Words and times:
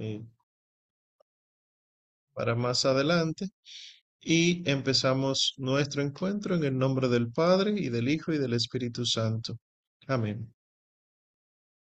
eh, 0.00 0.22
para 2.32 2.54
más 2.54 2.84
adelante 2.86 3.50
y 4.20 4.68
empezamos 4.68 5.54
nuestro 5.58 6.02
encuentro 6.02 6.54
en 6.54 6.64
el 6.64 6.78
nombre 6.78 7.08
del 7.08 7.30
Padre 7.30 7.74
y 7.76 7.90
del 7.90 8.08
Hijo 8.08 8.32
y 8.32 8.38
del 8.38 8.54
Espíritu 8.54 9.04
Santo. 9.04 9.58
Amén. 10.06 10.52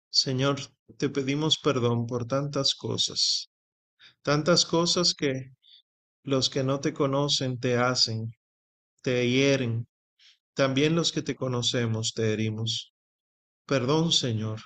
Señor, 0.09 0.59
te 0.97 1.09
pedimos 1.09 1.57
perdón 1.57 2.07
por 2.07 2.25
tantas 2.25 2.73
cosas, 2.73 3.49
tantas 4.21 4.65
cosas 4.65 5.13
que 5.13 5.51
los 6.23 6.49
que 6.49 6.63
no 6.63 6.79
te 6.79 6.93
conocen 6.93 7.59
te 7.59 7.77
hacen, 7.77 8.33
te 9.01 9.29
hieren, 9.29 9.87
también 10.53 10.95
los 10.95 11.11
que 11.11 11.21
te 11.21 11.35
conocemos 11.35 12.13
te 12.13 12.31
herimos. 12.31 12.93
Perdón, 13.65 14.13
Señor, 14.13 14.61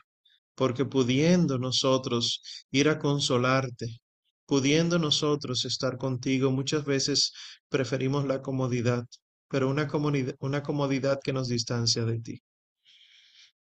porque 0.59 0.83
pudiendo 0.83 1.57
nosotros 1.57 2.41
ir 2.69 2.89
a 2.89 2.99
consolarte, 2.99 4.01
pudiendo 4.45 4.99
nosotros 4.99 5.63
estar 5.63 5.97
contigo, 5.97 6.51
muchas 6.51 6.83
veces 6.83 7.31
preferimos 7.69 8.25
la 8.25 8.41
comodidad, 8.41 9.05
pero 9.47 9.69
una 9.69 9.87
comodidad, 9.87 11.19
que 11.23 11.31
nos 11.31 11.47
distancia 11.47 12.03
de 12.03 12.19
ti. 12.19 12.41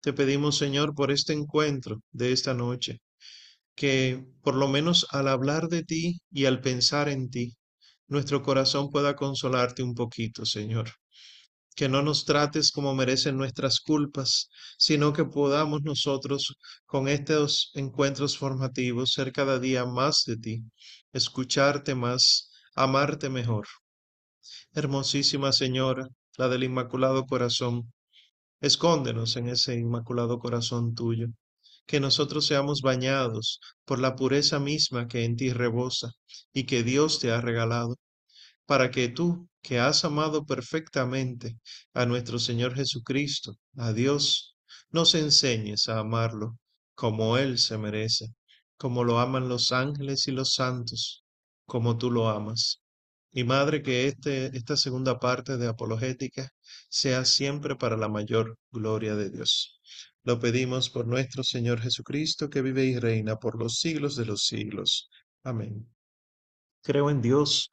Te 0.01 0.15
pedimos, 0.15 0.57
Señor, 0.57 0.95
por 0.95 1.11
este 1.11 1.35
encuentro 1.35 2.01
de 2.13 2.33
esta 2.33 2.55
noche, 2.55 3.03
que 3.75 4.25
por 4.41 4.55
lo 4.55 4.67
menos 4.67 5.07
al 5.11 5.29
hablar 5.29 5.69
de 5.69 5.83
ti 5.83 6.23
y 6.31 6.47
al 6.47 6.63
pensar 6.63 7.11
en 7.11 7.29
ti, 7.29 7.59
nuestro 8.09 8.43
corazón 8.43 8.91
pueda 8.91 9.17
consolarte 9.17 9.83
un 9.83 9.95
poquito, 9.95 10.47
Señor. 10.47 10.89
Que 11.77 11.89
no 11.89 12.03
nos 12.03 12.25
trates 12.25 12.73
como 12.73 12.95
merecen 12.95 13.37
nuestras 13.37 13.79
culpas, 13.79 14.49
sino 14.79 15.13
que 15.13 15.25
podamos 15.25 15.83
nosotros, 15.83 16.57
con 16.87 17.07
estos 17.07 17.71
encuentros 17.75 18.37
formativos, 18.37 19.13
ser 19.13 19.31
cada 19.33 19.61
día 19.61 19.85
más 19.85 20.25
de 20.27 20.37
ti, 20.39 20.65
escucharte 21.13 21.95
más, 21.95 22.51
amarte 22.75 23.29
mejor. 23.29 23.69
Hermosísima 24.73 25.53
Señora, 25.53 26.09
la 26.37 26.49
del 26.49 26.65
Inmaculado 26.65 27.25
Corazón, 27.27 27.93
Escóndenos 28.61 29.37
en 29.37 29.49
ese 29.49 29.75
inmaculado 29.75 30.39
corazón 30.39 30.95
tuyo, 30.95 31.29
que 31.87 32.01
nosotros 32.01 32.47
seamos 32.47 32.81
bañados 32.81 33.61
por 33.85 33.99
la 33.99 34.17
pureza 34.17 34.59
misma 34.59 35.09
que 35.09 35.25
en 35.25 35.37
ti 35.37 35.53
rebosa 35.53 36.13
y 36.55 36.65
que 36.65 36.83
Dios 36.83 37.19
te 37.21 37.33
ha 37.33 37.41
regalado, 37.41 37.97
para 38.65 38.91
que 38.91 39.09
tú, 39.09 39.49
que 39.67 39.81
has 39.81 40.05
amado 40.05 40.47
perfectamente 40.47 41.59
a 41.93 42.07
nuestro 42.07 42.39
Señor 42.39 42.77
Jesucristo, 42.77 43.59
a 43.77 43.93
Dios, 43.93 44.55
nos 44.91 45.17
enseñes 45.17 45.89
a 45.89 45.99
amarlo 45.99 46.57
como 46.95 47.37
Él 47.37 47.59
se 47.59 47.77
merece, 47.77 48.33
como 48.77 49.03
lo 49.03 49.19
aman 49.19 49.49
los 49.49 49.73
ángeles 49.73 50.29
y 50.29 50.31
los 50.31 50.55
santos, 50.55 51.25
como 51.67 51.99
tú 51.99 52.13
lo 52.13 52.29
amas. 52.29 52.81
Y 53.33 53.43
Madre, 53.43 53.83
que 53.83 54.07
este, 54.07 54.57
esta 54.57 54.77
segunda 54.77 55.19
parte 55.19 55.57
de 55.57 55.67
apologética 55.67 56.49
sea 56.89 57.25
siempre 57.25 57.75
para 57.75 57.97
la 57.97 58.09
mayor 58.09 58.57
gloria 58.71 59.17
de 59.17 59.31
Dios. 59.31 59.81
Lo 60.23 60.39
pedimos 60.39 60.91
por 60.91 61.09
nuestro 61.09 61.43
Señor 61.43 61.81
Jesucristo, 61.81 62.49
que 62.49 62.63
vive 62.63 62.85
y 62.85 63.01
reina 63.01 63.35
por 63.35 63.59
los 63.59 63.81
siglos 63.81 64.15
de 64.15 64.27
los 64.27 64.45
siglos. 64.45 65.11
Amén. 65.43 65.93
Creo 66.83 67.11
en 67.11 67.21
Dios, 67.21 67.73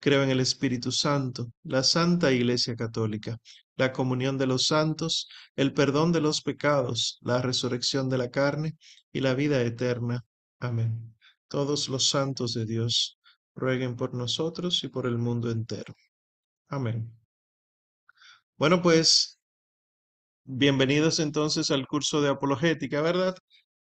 Creo 0.00 0.22
en 0.22 0.30
el 0.30 0.40
Espíritu 0.40 0.90
Santo, 0.92 1.52
la 1.62 1.82
Santa 1.82 2.32
Iglesia 2.32 2.74
Católica, 2.74 3.38
la 3.76 3.92
comunión 3.92 4.38
de 4.38 4.46
los 4.46 4.66
santos, 4.66 5.28
el 5.56 5.74
perdón 5.74 6.10
de 6.10 6.22
los 6.22 6.40
pecados, 6.40 7.18
la 7.20 7.42
resurrección 7.42 8.08
de 8.08 8.18
la 8.18 8.30
carne 8.30 8.76
y 9.12 9.20
la 9.20 9.34
vida 9.34 9.60
eterna. 9.62 10.24
Amén. 10.58 11.14
Todos 11.48 11.88
los 11.90 12.08
santos 12.08 12.54
de 12.54 12.64
Dios 12.64 13.18
rueguen 13.54 13.94
por 13.96 14.14
nosotros 14.14 14.82
y 14.84 14.88
por 14.88 15.06
el 15.06 15.18
mundo 15.18 15.50
entero. 15.50 15.94
Amén. 16.68 17.12
Bueno, 18.56 18.80
pues, 18.80 19.38
bienvenidos 20.44 21.20
entonces 21.20 21.70
al 21.70 21.86
curso 21.86 22.22
de 22.22 22.30
apologética, 22.30 23.02
¿verdad? 23.02 23.34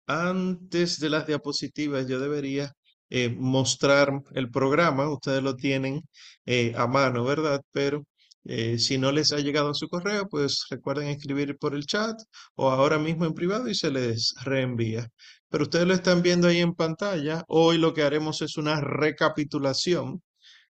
Antes 0.07 1.01
de 1.01 1.11
las 1.11 1.27
diapositivas, 1.27 2.07
yo 2.07 2.21
debería 2.21 2.73
eh, 3.11 3.29
mostrar 3.31 4.13
el 4.35 4.51
programa, 4.51 5.09
ustedes 5.11 5.43
lo 5.43 5.57
tienen 5.57 6.03
eh, 6.47 6.73
a 6.77 6.87
mano, 6.87 7.25
¿verdad? 7.25 7.63
Pero 7.73 8.05
eh, 8.45 8.79
si 8.79 8.99
no 8.99 9.13
les 9.13 9.33
ha 9.33 9.39
llegado 9.39 9.71
a 9.71 9.75
su 9.75 9.89
correo, 9.89 10.29
pues 10.29 10.67
recuerden 10.71 11.09
escribir 11.09 11.57
por 11.59 11.75
el 11.75 11.87
chat 11.87 12.17
o 12.57 12.71
ahora 12.71 12.99
mismo 12.99 13.25
en 13.25 13.35
privado 13.35 13.69
y 13.69 13.75
se 13.75 13.91
les 13.91 14.35
reenvía 14.45 15.09
pero 15.55 15.65
ustedes 15.65 15.87
lo 15.87 15.95
están 15.95 16.21
viendo 16.21 16.49
ahí 16.49 16.59
en 16.59 16.75
pantalla. 16.75 17.45
Hoy 17.47 17.79
lo 17.79 17.95
que 17.95 18.03
haremos 18.03 18.43
es 18.43 18.57
una 18.57 18.81
recapitulación, 18.81 20.21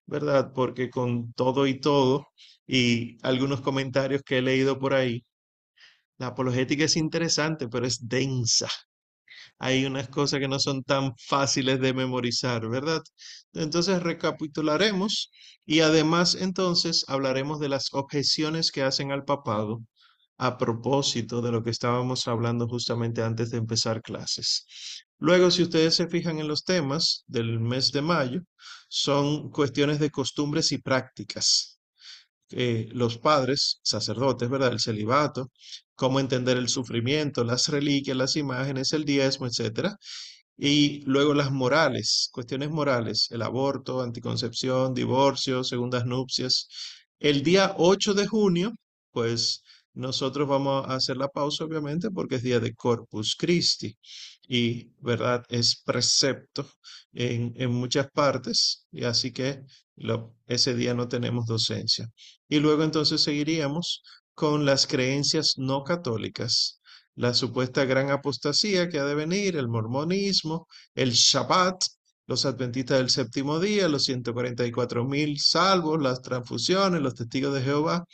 ¿verdad? 0.06 0.52
Porque 0.54 0.90
con 0.90 1.32
todo 1.32 1.66
y 1.66 1.80
todo 1.80 2.28
y 2.66 3.16
algunos 3.26 3.60
comentarios 3.62 4.22
que 4.22 4.38
he 4.38 4.42
leído 4.42 4.78
por 4.78 4.92
ahí, 4.94 5.24
la 6.18 6.28
apologética 6.28 6.84
es 6.84 6.96
interesante, 6.96 7.68
pero 7.68 7.86
es 7.86 8.06
densa. 8.08 8.68
Hay 9.58 9.84
unas 9.86 10.08
cosas 10.08 10.40
que 10.40 10.48
no 10.48 10.58
son 10.58 10.82
tan 10.82 11.12
fáciles 11.16 11.80
de 11.80 11.94
memorizar, 11.94 12.68
¿verdad? 12.68 13.02
Entonces 13.52 14.02
recapitularemos 14.02 15.30
y 15.66 15.80
además 15.80 16.34
entonces 16.34 17.04
hablaremos 17.08 17.60
de 17.60 17.68
las 17.68 17.88
objeciones 17.92 18.70
que 18.70 18.82
hacen 18.82 19.12
al 19.12 19.24
papado 19.24 19.82
a 20.38 20.58
propósito 20.58 21.42
de 21.42 21.52
lo 21.52 21.62
que 21.62 21.70
estábamos 21.70 22.26
hablando 22.28 22.66
justamente 22.68 23.22
antes 23.22 23.50
de 23.50 23.58
empezar 23.58 24.02
clases. 24.02 24.66
Luego, 25.18 25.50
si 25.50 25.62
ustedes 25.62 25.94
se 25.94 26.08
fijan 26.08 26.38
en 26.38 26.48
los 26.48 26.64
temas 26.64 27.24
del 27.26 27.60
mes 27.60 27.92
de 27.92 28.02
mayo, 28.02 28.40
son 28.88 29.50
cuestiones 29.50 29.98
de 29.98 30.10
costumbres 30.10 30.72
y 30.72 30.78
prácticas. 30.78 31.78
Eh, 32.56 32.88
los 32.92 33.18
padres, 33.18 33.80
sacerdotes, 33.82 34.48
¿verdad? 34.48 34.72
El 34.72 34.78
celibato, 34.80 35.50
cómo 35.96 36.20
entender 36.20 36.56
el 36.56 36.68
sufrimiento, 36.68 37.42
las 37.44 37.66
reliquias, 37.68 38.16
las 38.16 38.36
imágenes, 38.36 38.92
el 38.92 39.04
diezmo, 39.04 39.46
etcétera. 39.46 39.96
Y 40.56 41.00
luego 41.06 41.34
las 41.34 41.50
morales, 41.50 42.28
cuestiones 42.32 42.70
morales, 42.70 43.28
el 43.32 43.42
aborto, 43.42 44.02
anticoncepción, 44.02 44.94
divorcio, 44.94 45.64
segundas 45.64 46.06
nupcias. 46.06 46.68
El 47.18 47.42
día 47.42 47.74
8 47.76 48.14
de 48.14 48.26
junio, 48.28 48.72
pues 49.10 49.63
nosotros 49.94 50.48
vamos 50.48 50.86
a 50.86 50.96
hacer 50.96 51.16
la 51.16 51.28
pausa, 51.28 51.64
obviamente, 51.64 52.10
porque 52.10 52.36
es 52.36 52.42
día 52.42 52.60
de 52.60 52.74
Corpus 52.74 53.36
Christi 53.36 53.96
y, 54.48 54.90
¿verdad? 55.00 55.44
Es 55.48 55.82
precepto 55.84 56.66
en, 57.12 57.54
en 57.56 57.70
muchas 57.72 58.10
partes 58.10 58.86
y 58.92 59.04
así 59.04 59.32
que 59.32 59.62
ese 60.46 60.74
día 60.74 60.94
no 60.94 61.08
tenemos 61.08 61.46
docencia. 61.46 62.08
Y 62.48 62.58
luego 62.58 62.82
entonces 62.82 63.22
seguiríamos 63.22 64.02
con 64.34 64.64
las 64.64 64.86
creencias 64.86 65.54
no 65.56 65.84
católicas, 65.84 66.80
la 67.14 67.32
supuesta 67.32 67.84
gran 67.84 68.10
apostasía 68.10 68.88
que 68.88 68.98
ha 68.98 69.04
de 69.04 69.14
venir, 69.14 69.56
el 69.56 69.68
mormonismo, 69.68 70.66
el 70.94 71.12
Shabbat, 71.12 71.84
los 72.26 72.44
adventistas 72.46 72.98
del 72.98 73.10
séptimo 73.10 73.60
día, 73.60 73.88
los 73.88 74.04
144 74.04 75.04
mil 75.04 75.38
salvos, 75.38 76.02
las 76.02 76.22
transfusiones, 76.22 77.02
los 77.02 77.14
testigos 77.14 77.54
de 77.54 77.62
Jehová 77.62 78.04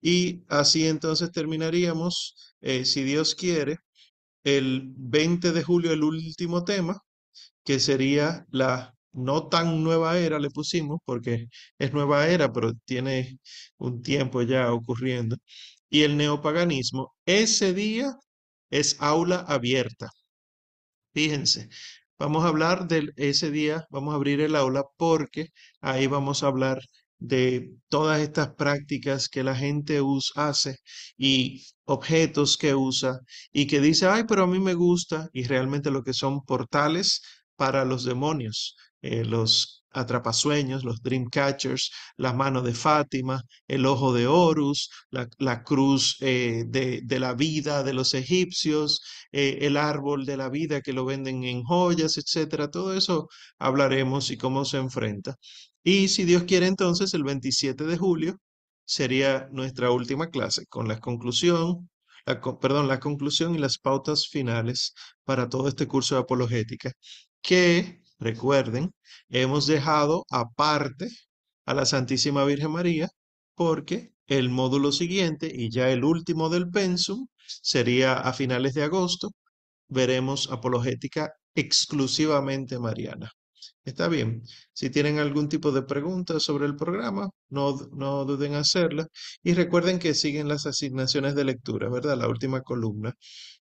y 0.00 0.44
así 0.48 0.86
entonces 0.86 1.32
terminaríamos, 1.32 2.54
eh, 2.60 2.84
si 2.84 3.02
Dios 3.04 3.34
quiere, 3.34 3.78
el 4.44 4.92
20 4.96 5.52
de 5.52 5.62
julio, 5.62 5.92
el 5.92 6.04
último 6.04 6.64
tema, 6.64 7.00
que 7.64 7.80
sería 7.80 8.46
la 8.50 8.94
no 9.12 9.48
tan 9.48 9.82
nueva 9.84 10.18
era, 10.18 10.38
le 10.38 10.50
pusimos, 10.50 11.00
porque 11.04 11.48
es 11.78 11.92
nueva 11.92 12.28
era, 12.28 12.52
pero 12.52 12.72
tiene 12.84 13.38
un 13.78 14.02
tiempo 14.02 14.42
ya 14.42 14.72
ocurriendo, 14.72 15.36
y 15.90 16.02
el 16.02 16.16
neopaganismo. 16.16 17.14
Ese 17.26 17.74
día 17.74 18.14
es 18.70 18.96
aula 19.00 19.40
abierta. 19.48 20.10
Fíjense, 21.14 21.68
vamos 22.18 22.44
a 22.44 22.48
hablar 22.48 22.86
de 22.88 23.12
ese 23.16 23.50
día, 23.50 23.86
vamos 23.90 24.12
a 24.12 24.16
abrir 24.16 24.40
el 24.40 24.56
aula 24.56 24.84
porque 24.96 25.48
ahí 25.80 26.06
vamos 26.06 26.42
a 26.42 26.46
hablar 26.48 26.80
de 27.18 27.72
todas 27.88 28.20
estas 28.20 28.54
prácticas 28.54 29.28
que 29.28 29.42
la 29.44 29.54
gente 29.56 30.00
hace 30.36 30.76
y 31.16 31.64
objetos 31.84 32.56
que 32.56 32.74
usa 32.74 33.20
y 33.52 33.66
que 33.66 33.80
dice, 33.80 34.06
ay, 34.06 34.24
pero 34.28 34.44
a 34.44 34.46
mí 34.46 34.58
me 34.60 34.74
gusta 34.74 35.28
y 35.32 35.44
realmente 35.44 35.90
lo 35.90 36.02
que 36.02 36.12
son 36.12 36.42
portales 36.44 37.22
para 37.56 37.84
los 37.84 38.04
demonios, 38.04 38.76
eh, 39.02 39.24
los 39.24 39.84
atrapasueños, 39.90 40.84
los 40.84 41.02
dream 41.02 41.26
catchers, 41.30 41.90
la 42.16 42.32
mano 42.32 42.62
de 42.62 42.74
Fátima, 42.74 43.42
el 43.66 43.86
ojo 43.86 44.12
de 44.12 44.26
Horus, 44.26 44.90
la, 45.10 45.62
cruz 45.64 46.16
eh, 46.20 46.64
de, 46.68 47.00
de, 47.04 47.18
la 47.18 47.34
vida 47.34 47.82
de 47.82 47.94
los 47.94 48.14
egipcios, 48.14 49.00
eh, 49.32 49.58
el 49.62 49.76
árbol 49.76 50.24
de 50.26 50.36
la 50.36 50.50
vida 50.50 50.80
que 50.82 50.92
lo 50.92 51.04
venden 51.04 51.42
en 51.44 51.62
joyas, 51.64 52.16
etcétera. 52.18 52.70
Todo 52.70 52.94
eso 52.94 53.28
hablaremos 53.58 54.30
y 54.30 54.36
cómo 54.36 54.64
se 54.64 54.76
enfrenta. 54.78 55.36
Y 55.82 56.08
si 56.08 56.24
Dios 56.24 56.44
quiere, 56.44 56.66
entonces 56.66 57.14
el 57.14 57.24
27 57.24 57.84
de 57.84 57.96
julio 57.96 58.36
sería 58.84 59.48
nuestra 59.52 59.90
última 59.90 60.28
clase 60.30 60.66
con 60.68 60.88
la 60.88 61.00
conclusión, 61.00 61.90
perdón, 62.60 62.88
la 62.88 63.00
conclusión 63.00 63.54
y 63.54 63.58
las 63.58 63.78
pautas 63.78 64.28
finales 64.28 64.94
para 65.24 65.48
todo 65.48 65.68
este 65.68 65.86
curso 65.86 66.14
de 66.14 66.22
apologética, 66.22 66.92
que, 67.42 68.02
recuerden, 68.18 68.92
hemos 69.28 69.66
dejado 69.66 70.24
aparte 70.30 71.08
a 71.66 71.74
la 71.74 71.86
Santísima 71.86 72.44
Virgen 72.44 72.72
María 72.72 73.08
porque 73.54 74.12
el 74.26 74.50
módulo 74.50 74.92
siguiente 74.92 75.50
y 75.54 75.70
ya 75.70 75.90
el 75.90 76.04
último 76.04 76.48
del 76.50 76.68
pensum 76.70 77.26
sería 77.62 78.14
a 78.14 78.32
finales 78.32 78.74
de 78.74 78.84
agosto, 78.84 79.30
veremos 79.88 80.50
apologética 80.50 81.32
exclusivamente 81.54 82.78
mariana. 82.78 83.30
Está 83.88 84.08
bien. 84.08 84.42
Si 84.72 84.90
tienen 84.90 85.18
algún 85.18 85.48
tipo 85.48 85.72
de 85.72 85.82
pregunta 85.82 86.38
sobre 86.40 86.66
el 86.66 86.76
programa, 86.76 87.30
no, 87.48 87.74
no 87.92 88.24
duden 88.24 88.52
en 88.52 88.58
hacerla. 88.60 89.06
Y 89.42 89.54
recuerden 89.54 89.98
que 89.98 90.14
siguen 90.14 90.48
las 90.48 90.66
asignaciones 90.66 91.34
de 91.34 91.44
lectura, 91.44 91.88
¿verdad? 91.88 92.16
La 92.18 92.28
última 92.28 92.62
columna 92.62 93.14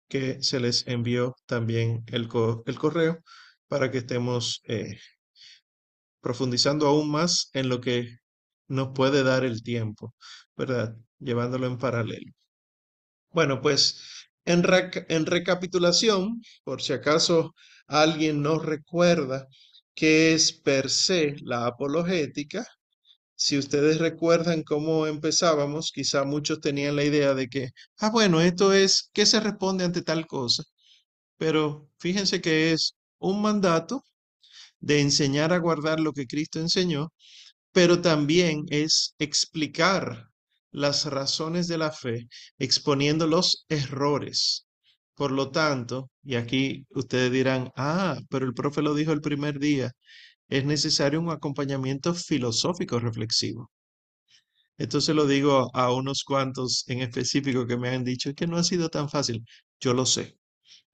que 0.09 0.41
se 0.43 0.59
les 0.59 0.85
envió 0.87 1.35
también 1.45 2.03
el, 2.07 2.29
el 2.65 2.75
correo 2.79 3.19
para 3.67 3.91
que 3.91 3.99
estemos 3.99 4.61
eh, 4.67 4.97
profundizando 6.21 6.87
aún 6.87 7.09
más 7.11 7.49
en 7.53 7.69
lo 7.69 7.81
que 7.81 8.17
nos 8.67 8.89
puede 8.93 9.23
dar 9.23 9.45
el 9.45 9.63
tiempo, 9.63 10.15
¿verdad? 10.55 10.95
Llevándolo 11.19 11.67
en 11.67 11.77
paralelo. 11.77 12.31
Bueno, 13.31 13.61
pues 13.61 14.01
en, 14.45 14.63
en 15.09 15.25
recapitulación, 15.25 16.41
por 16.63 16.81
si 16.81 16.93
acaso 16.93 17.53
alguien 17.87 18.41
no 18.41 18.59
recuerda 18.59 19.47
qué 19.97 20.33
es 20.33 20.53
per 20.53 20.89
se 20.89 21.35
la 21.43 21.67
apologética, 21.67 22.65
si 23.35 23.57
ustedes 23.57 23.99
recuerdan 23.99 24.63
cómo 24.63 25.07
empezábamos, 25.07 25.91
quizá 25.93 26.23
muchos 26.25 26.61
tenían 26.61 26.95
la 26.97 27.03
idea 27.05 27.33
de 27.35 27.47
que, 27.49 27.69
ah, 27.99 28.09
bueno, 28.11 28.41
esto 28.41 28.73
es, 28.73 29.09
¿qué 29.13 29.25
se 29.25 29.39
responde 29.39 29.85
ante 29.85 30.01
tal 30.03 30.27
cosa? 30.27 30.63
Pero 31.37 31.89
fíjense 31.99 32.41
que 32.41 32.73
es 32.73 32.95
un 33.19 33.41
mandato 33.41 34.03
de 34.79 35.01
enseñar 35.01 35.53
a 35.53 35.59
guardar 35.59 35.99
lo 35.99 36.13
que 36.13 36.27
Cristo 36.27 36.59
enseñó, 36.59 37.13
pero 37.73 38.01
también 38.01 38.65
es 38.69 39.15
explicar 39.19 40.29
las 40.71 41.05
razones 41.07 41.67
de 41.69 41.79
la 41.79 41.91
fe, 41.93 42.29
exponiendo 42.59 43.27
los 43.27 43.65
errores. 43.69 44.66
Por 45.17 45.31
lo 45.33 45.51
tanto, 45.51 46.09
y 46.23 46.35
aquí 46.35 46.85
ustedes 46.91 47.29
dirán, 47.29 47.71
ah, 47.75 48.17
pero 48.29 48.45
el 48.45 48.53
profe 48.53 48.81
lo 48.81 48.93
dijo 48.95 49.11
el 49.11 49.19
primer 49.19 49.59
día, 49.59 49.91
es 50.49 50.65
necesario 50.65 51.21
un 51.21 51.31
acompañamiento 51.31 52.13
filosófico 52.13 52.99
reflexivo. 52.99 53.71
Esto 54.77 55.01
se 55.01 55.13
lo 55.13 55.25
digo 55.27 55.69
a 55.75 55.91
unos 55.93 56.23
cuantos 56.23 56.83
en 56.87 57.01
específico 57.01 57.65
que 57.67 57.77
me 57.77 57.89
han 57.89 58.03
dicho 58.03 58.33
que 58.33 58.47
no 58.47 58.57
ha 58.57 58.63
sido 58.63 58.89
tan 58.89 59.09
fácil. 59.09 59.43
Yo 59.79 59.93
lo 59.93 60.05
sé. 60.05 60.37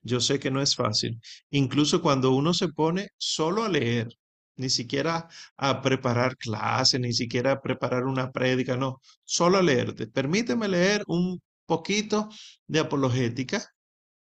Yo 0.01 0.19
sé 0.21 0.39
que 0.39 0.51
no 0.51 0.61
es 0.61 0.75
fácil. 0.75 1.19
Incluso 1.51 2.01
cuando 2.01 2.31
uno 2.33 2.53
se 2.53 2.69
pone 2.69 3.09
solo 3.17 3.63
a 3.63 3.69
leer, 3.69 4.09
ni 4.57 4.69
siquiera 4.69 5.29
a 5.57 5.81
preparar 5.81 6.37
clases, 6.37 6.99
ni 7.01 7.13
siquiera 7.13 7.53
a 7.53 7.61
preparar 7.61 8.05
una 8.05 8.31
prédica, 8.31 8.77
no, 8.77 9.01
solo 9.25 9.59
a 9.59 9.63
leerte. 9.63 10.07
Permíteme 10.07 10.67
leer 10.69 11.03
un 11.07 11.41
poquito 11.65 12.29
de 12.67 12.79
apologética. 12.79 13.65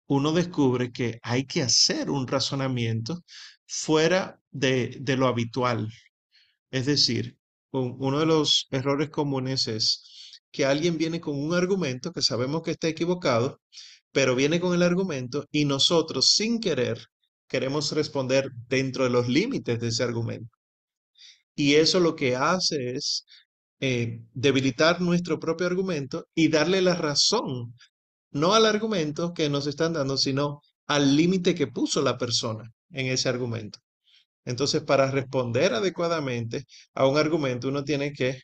Uno 0.07 0.33
descubre 0.33 0.93
que 0.93 1.19
hay 1.23 1.45
que 1.47 1.63
hacer 1.63 2.11
un 2.11 2.27
razonamiento 2.27 3.23
fuera 3.67 4.41
de, 4.51 4.99
de 5.01 5.17
lo 5.17 5.27
habitual. 5.29 5.89
Es 6.71 6.87
decir, 6.87 7.37
uno 7.73 8.21
de 8.21 8.27
los 8.27 8.67
errores 8.71 9.11
comunes 9.11 9.67
es 9.69 10.41
que 10.53 10.65
alguien 10.67 10.99
viene 10.99 11.21
con 11.21 11.37
un 11.39 11.55
argumento 11.55 12.13
que 12.13 12.23
sabemos 12.23 12.63
que 12.63 12.73
está 12.73 12.89
equivocado 12.89 13.61
pero 14.13 14.37
viene 14.37 14.61
con 14.61 14.75
el 14.75 14.83
argumento 14.83 15.47
y 15.51 15.65
nosotros 15.67 16.31
sin 16.37 16.61
querer 16.61 17.07
queremos 17.49 17.93
responder 17.93 18.51
dentro 18.69 19.05
de 19.05 19.11
los 19.11 19.29
límites 19.29 19.81
de 19.81 19.89
ese 19.89 20.05
argumento. 20.05 20.57
Y 21.57 21.75
eso 21.75 22.01
lo 22.01 22.15
que 22.17 22.37
hace 22.37 22.93
es 22.97 23.27
eh, 23.81 24.21
debilitar 24.33 25.01
nuestro 25.01 25.39
propio 25.39 25.67
argumento 25.67 26.27
y 26.35 26.49
darle 26.49 26.81
la 26.83 26.95
razón, 26.95 27.75
no 28.35 28.55
al 28.55 28.67
argumento 28.67 29.33
que 29.33 29.49
nos 29.49 29.67
están 29.67 29.95
dando, 29.95 30.17
sino 30.17 30.61
al 30.87 31.17
límite 31.17 31.55
que 31.55 31.69
puso 31.69 32.03
la 32.03 32.19
persona 32.19 32.71
en 32.91 33.07
ese 33.07 33.29
argumento. 33.29 33.79
Entonces, 34.45 34.83
para 34.83 35.11
responder 35.11 35.73
adecuadamente 35.73 36.67
a 36.95 37.07
un 37.07 37.17
argumento, 37.17 37.69
uno 37.69 37.85
tiene 37.85 38.13
que 38.13 38.43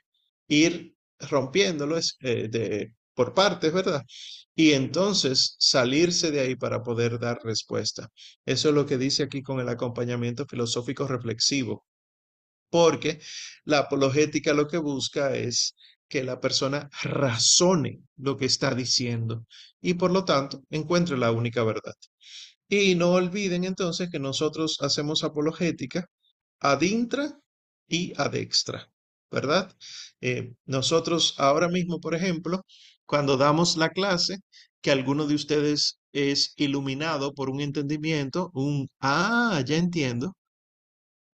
ir 0.49 0.95
rompiéndolo 1.19 1.99
eh, 1.99 2.49
de, 2.49 2.95
por 3.15 3.35
partes, 3.35 3.73
¿verdad? 3.73 4.03
Y 4.55 4.73
entonces 4.73 5.57
salirse 5.59 6.31
de 6.31 6.41
ahí 6.41 6.57
para 6.57 6.83
poder 6.83 7.19
dar 7.19 7.39
respuesta. 7.45 8.09
Eso 8.47 8.69
es 8.71 8.75
lo 8.75 8.87
que 8.87 8.99
dice 8.99 9.25
aquí 9.25 9.43
con 9.43 9.61
el 9.61 9.69
acompañamiento 9.69 10.47
filosófico 10.47 11.07
reflexivo. 11.07 11.85
Porque 12.71 13.21
la 13.65 13.81
apologética 13.81 14.55
lo 14.55 14.69
que 14.69 14.79
busca 14.79 15.35
es 15.35 15.75
que 16.11 16.25
la 16.25 16.41
persona 16.41 16.91
razone 17.05 18.03
lo 18.19 18.37
que 18.37 18.47
está 18.47 18.75
diciendo 18.75 19.47
y 19.81 19.95
por 19.95 20.11
lo 20.13 20.25
tanto 20.27 20.63
encuentre 20.71 21.17
la 21.17 21.33
única 21.33 21.65
verdad. 21.65 21.95
Y 22.69 22.95
no 22.97 23.13
olviden 23.13 23.65
entonces 23.65 24.11
que 24.11 24.19
nosotros 24.19 24.79
hacemos 24.81 25.25
apologética 25.25 26.07
ad 26.61 26.83
intra 26.83 27.39
y 27.89 28.13
ad 28.17 28.35
extra, 28.35 28.91
¿verdad? 29.31 29.75
Eh, 30.21 30.53
nosotros 30.67 31.35
ahora 31.39 31.69
mismo, 31.69 32.01
por 32.01 32.15
ejemplo, 32.15 32.65
cuando 33.07 33.37
damos 33.37 33.77
la 33.77 33.91
clase, 33.91 34.39
que 34.83 34.91
alguno 34.91 35.27
de 35.27 35.35
ustedes 35.37 36.01
es 36.13 36.55
iluminado 36.57 37.35
por 37.35 37.51
un 37.51 37.61
entendimiento, 37.61 38.51
un, 38.55 38.89
ah, 39.01 39.63
ya 39.67 39.77
entiendo, 39.77 40.35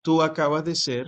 tú 0.03 0.23
acabas 0.23 0.65
de 0.65 0.75
ser, 0.75 1.07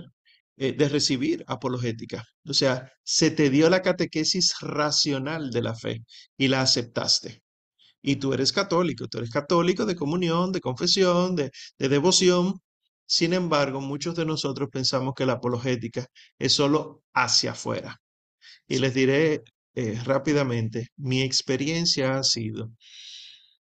eh, 0.57 0.73
de 0.73 0.89
recibir 0.89 1.43
apologética. 1.47 2.23
O 2.47 2.53
sea, 2.53 2.91
se 3.03 3.31
te 3.31 3.49
dio 3.49 3.69
la 3.69 3.81
catequesis 3.81 4.55
racional 4.61 5.51
de 5.51 5.61
la 5.61 5.75
fe 5.75 6.05
y 6.37 6.47
la 6.47 6.61
aceptaste. 6.61 7.43
Y 8.01 8.17
tú 8.17 8.33
eres 8.33 8.53
católico, 8.53 9.07
tú 9.07 9.17
eres 9.19 9.31
católico 9.31 9.85
de 9.85 9.95
comunión, 9.95 10.51
de 10.51 10.61
confesión, 10.61 11.35
de, 11.35 11.51
de 11.79 11.89
devoción. 11.89 12.61
Sin 13.07 13.33
embargo, 13.33 13.81
muchos 13.81 14.15
de 14.15 14.25
nosotros 14.25 14.69
pensamos 14.71 15.13
que 15.15 15.25
la 15.25 15.33
apologética 15.33 16.07
es 16.39 16.53
solo 16.53 17.03
hacia 17.13 17.51
afuera. 17.51 17.99
Y 18.67 18.79
les 18.79 18.93
diré 18.93 19.43
eh, 19.75 19.99
rápidamente, 20.05 20.89
mi 20.97 21.21
experiencia 21.21 22.17
ha 22.17 22.23
sido 22.23 22.71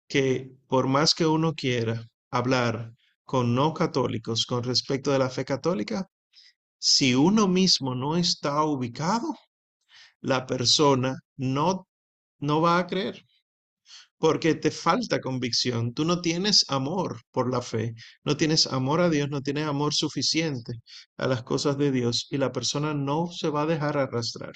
que 0.08 0.52
por 0.68 0.88
más 0.88 1.14
que 1.16 1.26
uno 1.26 1.54
quiera 1.56 2.08
hablar 2.32 2.94
con 3.24 3.56
no 3.56 3.74
católicos 3.74 4.46
con 4.46 4.64
respecto 4.64 5.12
de 5.12 5.20
la 5.20 5.30
fe 5.30 5.46
católica, 5.46 6.08
si 6.88 7.16
uno 7.16 7.48
mismo 7.48 7.96
no 7.96 8.16
está 8.16 8.64
ubicado, 8.64 9.36
la 10.22 10.46
persona 10.46 11.18
no, 11.36 11.88
no 12.40 12.62
va 12.62 12.78
a 12.78 12.86
creer 12.86 13.26
porque 14.20 14.54
te 14.54 14.70
falta 14.70 15.20
convicción, 15.20 15.94
tú 15.94 16.06
no 16.06 16.22
tienes 16.22 16.66
amor 16.70 17.22
por 17.32 17.52
la 17.52 17.62
fe, 17.62 17.96
no 18.24 18.38
tienes 18.38 18.68
amor 18.68 19.02
a 19.02 19.10
Dios, 19.10 19.30
no 19.30 19.42
tienes 19.42 19.68
amor 19.68 19.96
suficiente 19.96 20.74
a 21.18 21.28
las 21.28 21.42
cosas 21.44 21.78
de 21.80 21.92
Dios 21.92 22.28
y 22.30 22.38
la 22.38 22.52
persona 22.52 22.94
no 22.94 23.32
se 23.32 23.50
va 23.50 23.64
a 23.64 23.66
dejar 23.66 23.98
arrastrar. 23.98 24.54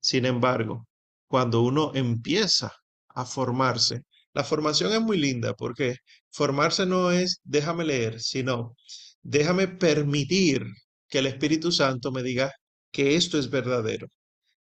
Sin 0.00 0.26
embargo, 0.26 0.86
cuando 1.28 1.62
uno 1.62 1.92
empieza 1.94 2.72
a 3.08 3.24
formarse, 3.24 4.02
la 4.34 4.42
formación 4.42 4.92
es 4.92 5.00
muy 5.00 5.16
linda 5.16 5.54
porque 5.54 5.96
formarse 6.30 6.86
no 6.86 7.12
es 7.12 7.40
déjame 7.44 7.84
leer, 7.84 8.20
sino 8.20 8.76
déjame 9.22 9.68
permitir 9.68 10.66
que 11.08 11.18
el 11.18 11.26
Espíritu 11.26 11.72
Santo 11.72 12.12
me 12.12 12.22
diga 12.22 12.52
que 12.92 13.16
esto 13.16 13.38
es 13.38 13.50
verdadero, 13.50 14.08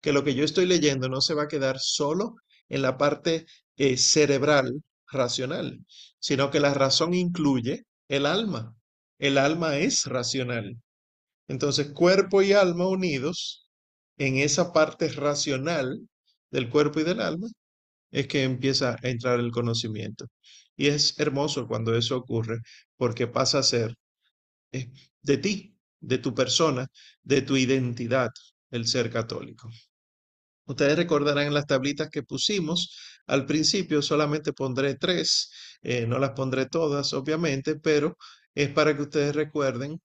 que 0.01 0.13
lo 0.13 0.25
que 0.25 0.35
yo 0.35 0.45
estoy 0.45 0.67
leyendo 0.67 1.09
no 1.09 1.21
se 1.21 1.35
va 1.35 1.45
a 1.45 1.49
quedar 1.49 1.79
solo 1.79 2.37
en 2.69 2.83
la 2.83 2.99
parte 2.99 3.47
eh, 3.77 3.97
cerebral, 3.97 4.83
racional, 5.11 5.85
sino 6.19 6.51
que 6.51 6.61
la 6.61 6.75
razón 6.75 7.15
incluye 7.15 7.85
el 8.09 8.27
alma. 8.27 8.75
El 9.19 9.39
alma 9.39 9.79
es 9.79 10.07
racional. 10.07 10.77
Entonces, 11.49 11.93
cuerpo 11.93 12.43
y 12.43 12.53
alma 12.53 12.89
unidos 12.89 13.69
en 14.19 14.37
esa 14.39 14.73
parte 14.73 15.09
racional 15.09 16.09
del 16.51 16.71
cuerpo 16.71 17.01
y 17.01 17.05
del 17.05 17.21
alma, 17.21 17.49
es 18.11 18.29
que 18.29 18.45
empieza 18.45 18.97
a 19.03 19.09
entrar 19.09 19.41
el 19.41 19.51
conocimiento. 19.53 20.27
Y 20.77 20.89
es 20.89 21.19
hermoso 21.19 21.67
cuando 21.69 21.97
eso 21.97 22.17
ocurre, 22.17 22.61
porque 22.97 23.27
pasa 23.27 23.59
a 23.61 23.63
ser 23.63 23.95
eh, 24.73 24.93
de 25.23 25.39
ti, 25.39 25.74
de 26.07 26.19
tu 26.19 26.35
persona, 26.35 26.87
de 27.23 27.43
tu 27.43 27.57
identidad, 27.57 28.31
el 28.71 28.87
ser 28.87 29.11
católico. 29.11 29.71
Ustedes 30.67 30.97
recordarán 30.97 31.53
las 31.55 31.67
tablitas 31.67 32.09
que 32.11 32.23
pusimos 32.23 32.97
al 33.27 33.47
principio, 33.47 34.03
solamente 34.03 34.53
pondré 34.53 34.97
tres, 34.97 35.51
eh, 35.83 36.07
no 36.07 36.19
las 36.19 36.31
pondré 36.33 36.67
todas, 36.67 37.13
obviamente, 37.13 37.77
pero 37.77 38.17
es 38.55 38.71
para 38.71 38.97
que 38.97 39.03
ustedes 39.03 39.35
recuerden 39.35 40.01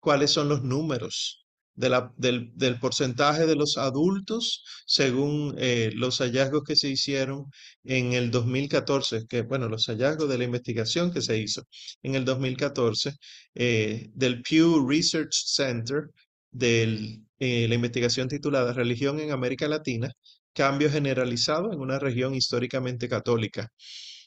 cuáles 0.00 0.30
son 0.30 0.48
los 0.48 0.62
números 0.62 1.41
de 1.74 1.88
la, 1.88 2.12
del, 2.16 2.50
del, 2.54 2.78
porcentaje 2.78 3.46
de 3.46 3.56
los 3.56 3.78
adultos 3.78 4.64
según 4.86 5.54
eh, 5.58 5.90
los 5.94 6.18
hallazgos 6.18 6.64
que 6.64 6.76
se 6.76 6.88
hicieron 6.88 7.46
en 7.84 8.12
el 8.12 8.30
2014, 8.30 9.26
que 9.28 9.42
bueno, 9.42 9.68
los 9.68 9.86
hallazgos 9.86 10.28
de 10.28 10.38
la 10.38 10.44
investigación 10.44 11.12
que 11.12 11.22
se 11.22 11.38
hizo 11.38 11.62
en 12.02 12.14
el 12.14 12.24
2014 12.24 13.12
eh, 13.54 14.10
del 14.14 14.42
Pew 14.42 14.86
Research 14.88 15.32
Center 15.32 16.10
de 16.50 17.20
eh, 17.38 17.66
la 17.68 17.74
investigación 17.74 18.28
titulada 18.28 18.72
Religión 18.72 19.18
en 19.20 19.32
América 19.32 19.66
Latina, 19.68 20.12
cambio 20.52 20.90
generalizado 20.90 21.72
en 21.72 21.80
una 21.80 21.98
región 21.98 22.34
históricamente 22.34 23.08
católica. 23.08 23.68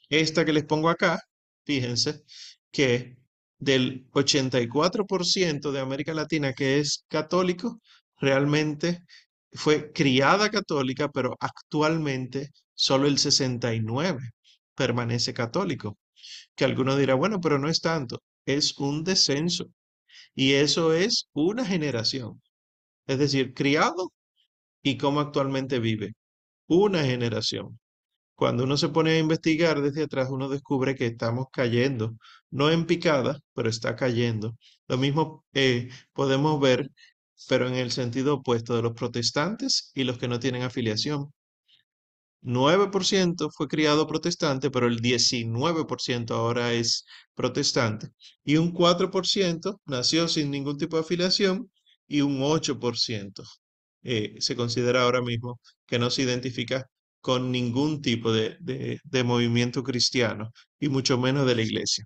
Esta 0.10 0.46
que 0.46 0.54
les 0.54 0.66
pongo 0.66 0.90
acá, 0.90 1.22
fíjense 1.66 2.24
que 2.72 3.18
del 3.66 4.06
84% 4.14 5.72
de 5.72 5.80
América 5.80 6.14
Latina 6.14 6.54
que 6.54 6.80
es 6.80 7.06
católico, 7.10 7.82
realmente 8.20 9.02
fue 9.54 9.92
criada 9.92 10.50
católica, 10.52 11.10
pero 11.10 11.36
actualmente 11.40 12.52
solo 12.76 13.08
el 13.08 13.18
69 13.18 14.20
permanece 14.76 15.34
católico. 15.34 15.98
Que 16.56 16.66
alguno 16.66 16.96
dirá, 16.98 17.16
bueno, 17.16 17.40
pero 17.42 17.60
no 17.60 17.70
es 17.70 17.82
tanto, 17.82 18.22
es 18.46 18.78
un 18.78 19.04
descenso. 19.04 19.66
Y 20.36 20.54
eso 20.54 20.94
es 20.94 21.30
una 21.34 21.66
generación. 21.66 22.42
Es 23.08 23.20
decir, 23.20 23.54
criado 23.54 24.14
y 24.84 24.98
cómo 24.98 25.22
actualmente 25.22 25.80
vive. 25.80 26.14
Una 26.68 27.04
generación. 27.04 27.80
Cuando 28.36 28.64
uno 28.66 28.78
se 28.78 28.90
pone 28.90 29.12
a 29.12 29.20
investigar 29.20 29.82
desde 29.82 30.04
atrás, 30.04 30.30
uno 30.30 30.50
descubre 30.50 30.96
que 30.96 31.06
estamos 31.08 31.48
cayendo, 31.52 32.16
no 32.52 32.70
en 32.72 32.86
picada, 32.86 33.40
pero 33.54 33.70
está 33.70 33.96
cayendo. 33.96 34.56
Lo 34.88 34.98
mismo 34.98 35.46
eh, 35.54 35.90
podemos 36.14 36.60
ver, 36.60 36.92
pero 37.48 37.68
en 37.68 37.76
el 37.76 37.92
sentido 37.92 38.36
opuesto 38.36 38.76
de 38.76 38.82
los 38.84 38.94
protestantes 38.94 39.92
y 39.96 40.04
los 40.04 40.18
que 40.18 40.28
no 40.28 40.40
tienen 40.40 40.64
afiliación. 40.64 41.32
9% 42.42 43.50
fue 43.52 43.68
criado 43.68 44.08
protestante, 44.08 44.70
pero 44.72 44.88
el 44.88 45.02
19% 45.02 46.36
ahora 46.36 46.74
es 46.74 47.06
protestante. 47.34 48.10
Y 48.44 48.58
un 48.58 48.72
4% 48.72 49.82
nació 49.86 50.28
sin 50.28 50.52
ningún 50.52 50.78
tipo 50.78 50.96
de 50.98 51.02
afiliación 51.04 51.72
y 52.08 52.22
un 52.22 52.42
8% 52.42 53.44
eh, 54.04 54.36
se 54.40 54.56
considera 54.56 55.04
ahora 55.04 55.22
mismo 55.22 55.60
que 55.88 55.98
no 56.00 56.10
se 56.12 56.22
identifica 56.24 56.88
con 57.26 57.52
ningún 57.52 58.04
tipo 58.04 58.32
de, 58.32 58.56
de, 58.60 59.24
movimiento 59.24 59.82
cristiano 59.82 60.52
y 60.80 60.90
mucho 60.90 61.18
menos 61.18 61.48
de 61.48 61.56
la 61.56 61.64
iglesia. 61.64 62.06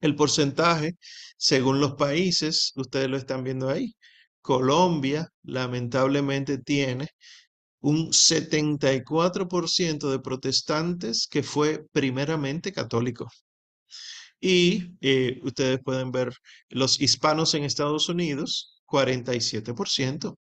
El 0.00 0.16
porcentaje, 0.16 0.96
según 1.36 1.80
los 1.80 1.96
países, 1.96 2.72
ustedes 2.76 3.10
lo 3.10 3.18
están 3.18 3.44
viendo 3.44 3.68
ahí. 3.68 3.94
Colombia 4.40 5.28
lamentablemente 5.42 6.56
tiene 6.56 7.08
un 7.80 8.10
74% 8.10 10.10
de 10.10 10.18
protestantes 10.18 11.26
que 11.26 11.42
fue 11.42 11.84
primeramente 11.92 12.72
católico. 12.72 13.30
Y 14.40 14.94
eh, 15.02 15.40
ustedes 15.42 15.78
pueden 15.84 16.10
ver 16.10 16.32
los 16.70 17.02
hispanos 17.02 17.52
en 17.52 17.64
Estados 17.64 18.08
Unidos, 18.08 18.80
47%. 18.86 20.38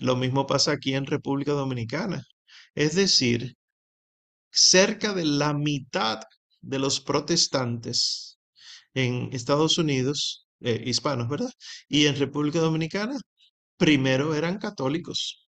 Lo 0.00 0.16
mismo 0.16 0.46
pasa 0.46 0.72
aquí 0.72 0.92
en 0.92 1.06
República 1.06 1.52
Dominicana. 1.52 2.22
Es 2.76 2.94
decir, 2.94 3.56
cerca 4.50 5.14
de 5.14 5.24
la 5.24 5.54
mitad 5.54 6.20
de 6.60 6.78
los 6.78 7.00
protestantes 7.00 8.38
en 8.94 9.30
Estados 9.32 9.78
Unidos, 9.78 10.46
eh, 10.60 10.82
hispanos, 10.86 11.28
¿verdad? 11.28 11.50
Y 11.88 12.06
en 12.06 12.16
República 12.16 12.60
Dominicana, 12.60 13.18
primero 13.78 14.34
eran 14.34 14.58
católicos. 14.58 15.48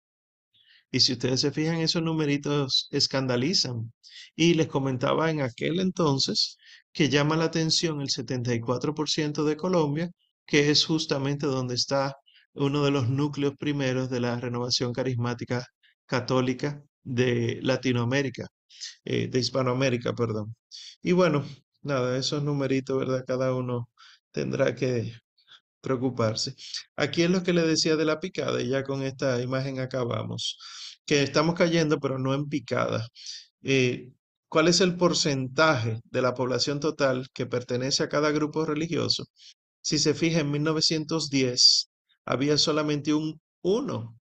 Y 0.92 1.02
si 1.02 1.14
ustedes 1.14 1.42
se 1.42 1.52
fijan, 1.52 1.78
esos 1.78 2.04
numeritos 2.04 2.88
escandalizan. 2.92 3.94
Y 4.36 4.56
les 4.56 4.68
comentaba 4.68 5.30
en 5.32 5.42
aquel 5.42 5.80
entonces 5.80 6.58
que 6.94 7.10
llama 7.10 7.38
la 7.38 7.46
atención 7.46 8.02
el 8.02 8.10
74% 8.10 9.44
de 9.46 9.58
Colombia, 9.58 10.12
que 10.46 10.70
es 10.72 10.86
justamente 10.86 11.46
donde 11.48 11.76
está 11.76 12.16
uno 12.54 12.84
de 12.84 12.92
los 12.92 13.10
núcleos 13.10 13.54
primeros 13.58 14.10
de 14.10 14.22
la 14.22 14.40
renovación 14.40 14.94
carismática 14.94 15.66
católica 16.06 16.84
de 17.04 17.60
Latinoamérica, 17.64 18.48
eh, 19.06 19.28
de 19.28 19.40
Hispanoamérica, 19.40 20.14
perdón. 20.16 20.56
Y 21.02 21.14
bueno, 21.14 21.46
nada, 21.82 22.18
esos 22.18 22.44
numeritos, 22.44 22.98
¿verdad? 23.00 23.26
Cada 23.28 23.54
uno 23.56 23.90
tendrá 24.32 24.76
que 24.76 25.14
preocuparse. 25.82 26.56
Aquí 26.96 27.24
es 27.24 27.30
lo 27.32 27.44
que 27.44 27.54
le 27.54 27.64
decía 27.64 27.96
de 27.96 28.06
la 28.06 28.20
picada 28.20 28.62
y 28.62 28.70
ya 28.70 28.84
con 28.84 29.04
esta 29.04 29.42
imagen 29.42 29.80
acabamos, 29.80 30.58
que 31.06 31.24
estamos 31.24 31.56
cayendo, 31.56 32.00
pero 32.00 32.20
no 32.20 32.34
en 32.34 32.48
picada. 32.50 33.08
Eh, 33.64 34.12
¿Cuál 34.50 34.68
es 34.68 34.82
el 34.82 34.98
porcentaje 34.98 36.02
de 36.06 36.22
la 36.22 36.34
población 36.34 36.80
total 36.80 37.28
que 37.34 37.46
pertenece 37.46 38.04
a 38.04 38.10
cada 38.10 38.32
grupo 38.32 38.66
religioso? 38.66 39.26
Si 39.82 40.00
se 40.00 40.14
fija, 40.14 40.42
en 40.42 40.52
1910 40.52 41.90
había 42.26 42.58
solamente 42.58 43.14
un 43.14 43.42
1% 43.64 44.21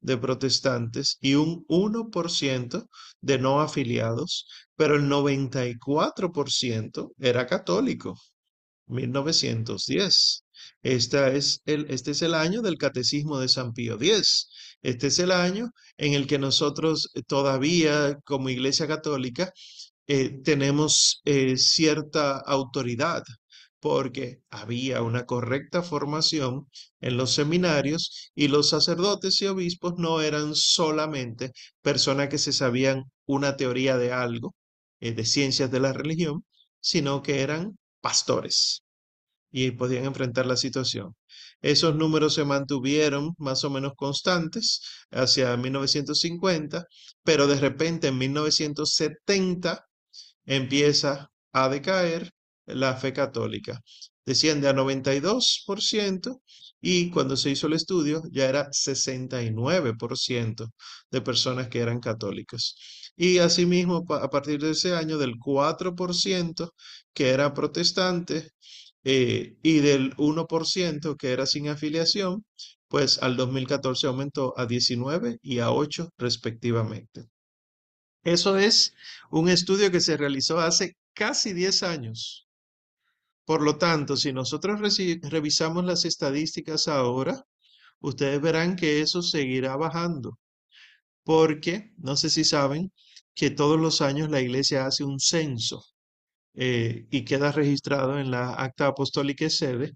de 0.00 0.16
protestantes 0.16 1.18
y 1.20 1.34
un 1.34 1.64
1% 1.68 2.88
de 3.20 3.38
no 3.38 3.60
afiliados, 3.60 4.46
pero 4.76 4.96
el 4.96 5.08
94% 5.08 7.12
era 7.18 7.46
católico. 7.46 8.14
1910. 8.86 10.44
Esta 10.82 11.32
es 11.32 11.60
el, 11.66 11.86
este 11.90 12.12
es 12.12 12.22
el 12.22 12.34
año 12.34 12.62
del 12.62 12.78
catecismo 12.78 13.38
de 13.38 13.48
San 13.48 13.72
Pío 13.72 13.96
X. 13.96 14.48
Este 14.82 15.08
es 15.08 15.18
el 15.18 15.32
año 15.32 15.70
en 15.96 16.14
el 16.14 16.26
que 16.26 16.38
nosotros 16.38 17.10
todavía 17.26 18.16
como 18.24 18.48
Iglesia 18.48 18.86
Católica 18.86 19.52
eh, 20.06 20.40
tenemos 20.42 21.20
eh, 21.24 21.56
cierta 21.58 22.38
autoridad 22.38 23.22
porque 23.80 24.42
había 24.50 25.02
una 25.02 25.26
correcta 25.26 25.82
formación 25.82 26.68
en 27.00 27.16
los 27.16 27.32
seminarios 27.34 28.30
y 28.34 28.48
los 28.48 28.70
sacerdotes 28.70 29.40
y 29.42 29.46
obispos 29.46 29.94
no 29.98 30.20
eran 30.20 30.54
solamente 30.54 31.52
personas 31.82 32.28
que 32.28 32.38
se 32.38 32.52
sabían 32.52 33.04
una 33.26 33.56
teoría 33.56 33.96
de 33.98 34.12
algo, 34.12 34.54
eh, 35.00 35.12
de 35.12 35.24
ciencias 35.24 35.70
de 35.70 35.80
la 35.80 35.92
religión, 35.92 36.44
sino 36.80 37.22
que 37.22 37.40
eran 37.42 37.78
pastores 38.00 38.82
y 39.50 39.70
podían 39.72 40.04
enfrentar 40.04 40.46
la 40.46 40.56
situación. 40.56 41.14
Esos 41.62 41.94
números 41.96 42.34
se 42.34 42.44
mantuvieron 42.44 43.34
más 43.38 43.64
o 43.64 43.70
menos 43.70 43.94
constantes 43.96 44.80
hacia 45.10 45.56
1950, 45.56 46.86
pero 47.22 47.46
de 47.46 47.56
repente 47.58 48.08
en 48.08 48.18
1970 48.18 49.84
empieza 50.46 51.30
a 51.52 51.68
decaer 51.68 52.32
la 52.68 52.94
fe 52.96 53.12
católica. 53.12 53.80
Desciende 54.24 54.68
a 54.68 54.74
92% 54.74 56.40
y 56.80 57.10
cuando 57.10 57.36
se 57.36 57.50
hizo 57.50 57.66
el 57.66 57.72
estudio 57.74 58.22
ya 58.30 58.48
era 58.48 58.70
69% 58.70 60.70
de 61.10 61.20
personas 61.20 61.68
que 61.68 61.80
eran 61.80 62.00
católicas. 62.00 62.74
Y 63.16 63.38
asimismo, 63.38 64.04
a 64.10 64.30
partir 64.30 64.60
de 64.60 64.70
ese 64.70 64.94
año, 64.94 65.18
del 65.18 65.34
4% 65.38 66.72
que 67.12 67.30
era 67.30 67.52
protestante 67.54 68.52
eh, 69.04 69.56
y 69.62 69.78
del 69.80 70.14
1% 70.16 71.16
que 71.16 71.32
era 71.32 71.46
sin 71.46 71.68
afiliación, 71.68 72.44
pues 72.88 73.18
al 73.22 73.36
2014 73.36 74.06
aumentó 74.06 74.54
a 74.56 74.66
19 74.66 75.38
y 75.42 75.58
a 75.60 75.70
8 75.72 76.10
respectivamente. 76.18 77.28
Eso 78.24 78.58
es 78.58 78.94
un 79.30 79.48
estudio 79.48 79.90
que 79.90 80.00
se 80.00 80.16
realizó 80.16 80.60
hace 80.60 80.96
casi 81.14 81.52
10 81.52 81.82
años. 81.82 82.47
Por 83.48 83.62
lo 83.62 83.78
tanto, 83.78 84.14
si 84.18 84.30
nosotros 84.30 84.78
revisamos 85.22 85.82
las 85.82 86.04
estadísticas 86.04 86.86
ahora, 86.86 87.46
ustedes 87.98 88.42
verán 88.42 88.76
que 88.76 89.00
eso 89.00 89.22
seguirá 89.22 89.74
bajando, 89.74 90.38
porque 91.24 91.94
no 91.96 92.14
sé 92.14 92.28
si 92.28 92.44
saben 92.44 92.92
que 93.34 93.48
todos 93.48 93.80
los 93.80 94.02
años 94.02 94.28
la 94.28 94.42
iglesia 94.42 94.84
hace 94.84 95.02
un 95.02 95.18
censo 95.18 95.82
eh, 96.52 97.06
y 97.10 97.24
queda 97.24 97.50
registrado 97.50 98.18
en 98.18 98.30
la 98.30 98.52
acta 98.52 98.88
apostólica 98.88 99.48
sede, 99.48 99.94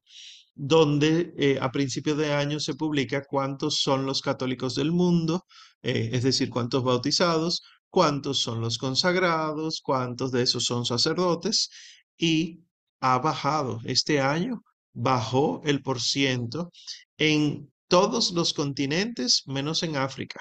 donde 0.55 1.35
eh, 1.37 1.59
a 1.61 1.71
principios 1.71 2.17
de 2.17 2.33
año 2.33 2.59
se 2.59 2.75
publica 2.75 3.23
cuántos 3.23 3.83
son 3.83 4.07
los 4.07 4.23
católicos 4.23 4.77
del 4.77 4.93
mundo, 4.93 5.45
eh, 5.83 6.09
es 6.15 6.23
decir, 6.23 6.49
cuántos 6.49 6.85
bautizados, 6.85 7.63
cuántos 7.91 8.39
son 8.39 8.63
los 8.63 8.79
consagrados, 8.79 9.83
cuántos 9.83 10.33
de 10.33 10.41
esos 10.41 10.65
son 10.65 10.87
sacerdotes 10.87 11.69
y 12.17 12.63
ha 13.03 13.19
bajado. 13.19 13.81
Este 13.85 14.21
año 14.21 14.63
bajó 14.95 15.61
el 15.65 15.83
porciento 15.83 16.71
en 17.19 17.71
todos 17.89 18.33
los 18.33 18.55
continentes 18.55 19.43
menos 19.47 19.83
en 19.83 19.97
África. 19.97 20.41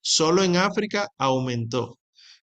Solo 0.00 0.42
en 0.42 0.56
África 0.56 1.08
aumentó. 1.18 1.98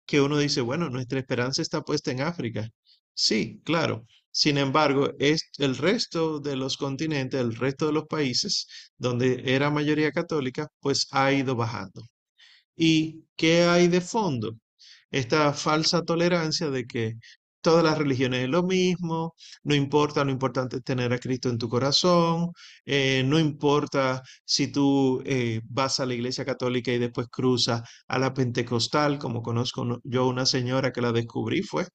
Que 0.07 0.21
uno 0.21 0.37
dice, 0.37 0.61
bueno, 0.61 0.89
nuestra 0.89 1.19
esperanza 1.19 1.61
está 1.61 1.81
puesta 1.81 2.11
en 2.11 2.21
África. 2.21 2.69
Sí, 3.13 3.61
claro. 3.63 4.05
Sin 4.31 4.57
embargo, 4.57 5.11
es 5.19 5.49
el 5.57 5.77
resto 5.77 6.39
de 6.39 6.55
los 6.55 6.77
continentes, 6.77 7.39
el 7.39 7.55
resto 7.55 7.87
de 7.87 7.93
los 7.93 8.05
países 8.05 8.67
donde 8.97 9.43
era 9.45 9.69
mayoría 9.69 10.11
católica, 10.11 10.67
pues 10.79 11.07
ha 11.11 11.31
ido 11.31 11.55
bajando. 11.55 12.03
¿Y 12.75 13.25
qué 13.35 13.63
hay 13.63 13.87
de 13.87 14.01
fondo? 14.01 14.53
Esta 15.11 15.53
falsa 15.53 16.03
tolerancia 16.03 16.69
de 16.69 16.85
que 16.85 17.13
todas 17.65 17.83
las 17.83 17.97
religiones 17.97 18.43
es 18.43 18.49
lo 18.49 18.61
mismo, 18.63 19.33
no 19.63 19.73
importa, 19.75 20.23
lo 20.23 20.31
importante 20.31 20.77
es 20.77 20.83
tener 20.83 21.11
a 21.11 21.17
Cristo 21.19 21.49
en 21.49 21.57
tu 21.57 21.67
corazón, 21.67 22.51
eh, 22.85 23.23
no 23.25 23.39
importa 23.39 24.21
si 24.45 24.71
tú 24.71 25.23
eh, 25.25 25.61
vas 25.67 25.99
a 25.99 26.05
la 26.05 26.13
iglesia 26.13 26.45
católica 26.45 26.91
y 26.91 26.99
después 26.99 27.27
cruzas 27.27 27.81
a 28.07 28.19
la 28.19 28.33
pentecostal, 28.35 29.17
como 29.17 29.41
conozco 29.41 29.99
yo 30.03 30.27
una 30.27 30.45
señora 30.45 30.91
que 30.91 31.01
la 31.01 31.11
descubrí, 31.11 31.63
fue 31.63 31.87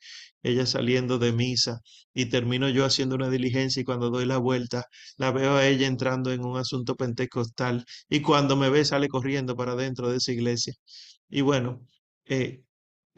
ella 0.43 0.67
saliendo 0.67 1.19
de 1.19 1.33
misa 1.33 1.79
y 2.15 2.27
termino 2.27 2.69
yo 2.69 2.85
haciendo 2.85 3.15
una 3.15 3.31
diligencia 3.31 3.81
y 3.81 3.85
cuando 3.85 4.11
doy 4.11 4.27
la 4.27 4.39
vuelta 4.39 4.85
la 5.19 5.31
veo 5.31 5.57
a 5.57 5.67
ella 5.69 5.87
entrando 5.87 6.33
en 6.33 6.45
un 6.45 6.57
asunto 6.59 6.97
pentecostal 6.97 7.85
y 8.09 8.23
cuando 8.23 8.57
me 8.57 8.71
ve 8.71 8.85
sale 8.85 9.09
corriendo 9.09 9.55
para 9.57 9.77
dentro 9.77 10.11
de 10.11 10.17
esa 10.17 10.33
iglesia. 10.33 10.75
Y 11.29 11.43
bueno, 11.43 11.87
eh, 12.27 12.65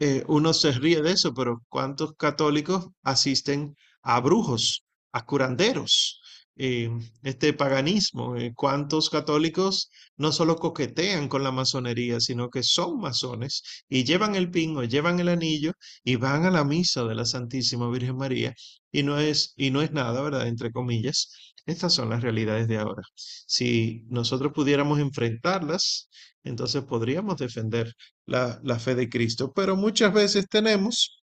eh, 0.05 0.23
uno 0.27 0.53
se 0.53 0.71
ríe 0.73 1.01
de 1.01 1.11
eso, 1.13 1.33
pero 1.33 1.63
¿cuántos 1.69 2.13
católicos 2.17 2.89
asisten 3.03 3.75
a 4.01 4.19
brujos, 4.19 4.83
a 5.13 5.25
curanderos? 5.25 6.19
Eh, 6.55 6.89
este 7.23 7.53
paganismo, 7.53 8.35
eh, 8.35 8.53
¿cuántos 8.55 9.09
católicos 9.09 9.89
no 10.17 10.31
solo 10.31 10.55
coquetean 10.55 11.27
con 11.27 11.43
la 11.43 11.51
masonería, 11.51 12.19
sino 12.19 12.49
que 12.49 12.61
son 12.61 12.99
masones 12.99 13.63
y 13.89 14.03
llevan 14.03 14.35
el 14.35 14.51
pin 14.51 14.77
o 14.77 14.83
llevan 14.83 15.19
el 15.19 15.29
anillo 15.29 15.73
y 16.03 16.15
van 16.15 16.45
a 16.45 16.51
la 16.51 16.63
misa 16.63 17.05
de 17.05 17.15
la 17.15 17.25
Santísima 17.25 17.89
Virgen 17.89 18.17
María? 18.17 18.53
Y 18.91 19.01
no 19.03 19.19
es, 19.19 19.53
y 19.57 19.71
no 19.71 19.81
es 19.81 19.91
nada, 19.91 20.21
¿verdad? 20.21 20.47
Entre 20.47 20.71
comillas. 20.71 21.29
Estas 21.65 21.93
son 21.93 22.09
las 22.09 22.21
realidades 22.21 22.67
de 22.67 22.77
ahora. 22.77 23.03
Si 23.15 24.03
nosotros 24.09 24.51
pudiéramos 24.53 24.99
enfrentarlas, 24.99 26.09
entonces 26.43 26.83
podríamos 26.83 27.37
defender 27.37 27.93
la, 28.25 28.79
fe 28.79 28.95
de 28.95 29.09
Cristo. 29.09 29.53
Pero 29.53 29.75
muchas 29.77 30.13
veces 30.13 30.47
tenemos 30.49 31.23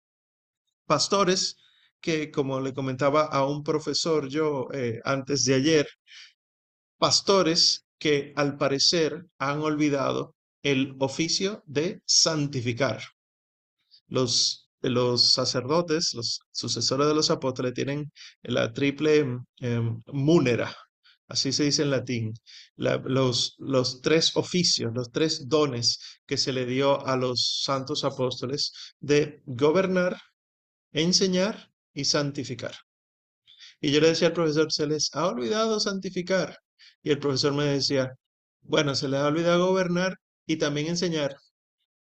pastores 0.85 1.57
que, 2.01 2.31
como 2.31 2.59
le 2.61 2.73
comentaba 2.73 3.25
a 3.25 3.45
un 3.45 3.63
profesor 3.63 4.27
yo 4.29 4.67
eh, 4.73 4.99
antes 5.03 5.45
de 5.45 5.55
ayer, 5.55 5.87
pastores 6.97 7.85
que 7.97 8.33
al 8.35 8.57
parecer 8.57 9.25
han 9.37 9.61
olvidado 9.61 10.35
el 10.63 10.95
oficio 10.99 11.63
de 11.65 12.01
santificar. 12.05 13.01
Los, 14.07 14.69
los 14.81 15.31
sacerdotes, 15.33 16.13
los 16.13 16.41
sucesores 16.51 17.07
de 17.07 17.13
los 17.13 17.29
apóstoles, 17.29 17.73
tienen 17.73 18.11
la 18.41 18.73
triple 18.73 19.19
em, 19.59 20.01
múnera, 20.07 20.75
así 21.27 21.51
se 21.51 21.63
dice 21.63 21.83
en 21.83 21.91
latín, 21.91 22.33
los, 22.75 23.55
los 23.59 24.01
tres 24.01 24.35
oficios, 24.35 24.91
los 24.93 25.11
tres 25.11 25.47
dones 25.47 25.99
que 26.25 26.37
se 26.37 26.51
le 26.53 26.65
dio 26.65 27.05
a 27.05 27.15
los 27.15 27.61
santos 27.63 28.03
apóstoles 28.03 28.73
de 28.99 29.41
gobernar, 29.45 30.19
enseñar 30.91 31.68
y 31.99 32.05
santificar. 32.05 32.75
Y 33.81 33.91
yo 33.91 33.99
le 34.01 34.09
decía 34.09 34.27
al 34.29 34.33
profesor, 34.33 34.71
se 34.71 34.87
les 34.87 35.09
ha 35.15 35.27
olvidado 35.27 35.79
santificar. 35.79 36.57
Y 37.03 37.11
el 37.11 37.19
profesor 37.19 37.53
me 37.53 37.65
decía, 37.65 38.13
bueno, 38.61 38.95
se 38.95 39.07
les 39.09 39.19
ha 39.19 39.27
olvidado 39.27 39.67
gobernar 39.67 40.15
y 40.45 40.57
también 40.57 40.87
enseñar. 40.87 41.35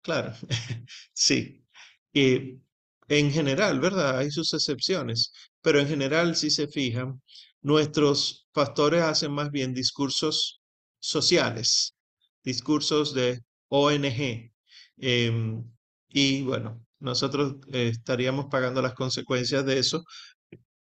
Claro, 0.01 0.33
sí. 1.13 1.65
Y 2.13 2.59
en 3.07 3.31
general, 3.31 3.79
¿verdad? 3.79 4.19
Hay 4.19 4.31
sus 4.31 4.53
excepciones, 4.53 5.31
pero 5.61 5.79
en 5.79 5.87
general, 5.87 6.35
si 6.35 6.49
se 6.51 6.67
fijan, 6.67 7.21
Nuestros 7.61 8.47
pastores 8.53 9.01
hacen 9.01 9.31
más 9.31 9.49
bien 9.49 9.73
discursos 9.73 10.61
sociales, 10.99 11.95
discursos 12.43 13.11
de 13.15 13.41
ONG. 13.69 14.53
Em, 14.97 15.63
y 16.09 16.43
bueno, 16.43 16.85
nosotros 17.05 17.55
eh, 17.73 17.89
estaríamos 17.89 18.47
pagando 18.51 18.81
las 18.81 18.93
consecuencias 18.93 19.65
de 19.65 19.79
eso 19.79 20.03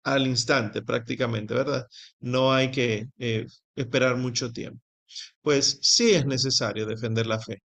al 0.05 0.27
instante 0.27 0.83
prácticamente, 0.83 1.55
¿verdad? 1.55 1.87
No 2.21 2.53
hay 2.53 2.71
que 2.71 3.07
eh, 3.19 3.47
esperar 3.75 4.17
mucho 4.17 4.53
tiempo. 4.53 4.81
Pues 5.43 5.79
sí 5.83 6.13
es 6.13 6.27
necesario 6.27 6.87
defender 6.87 7.27
la 7.27 7.41
fe. 7.41 7.59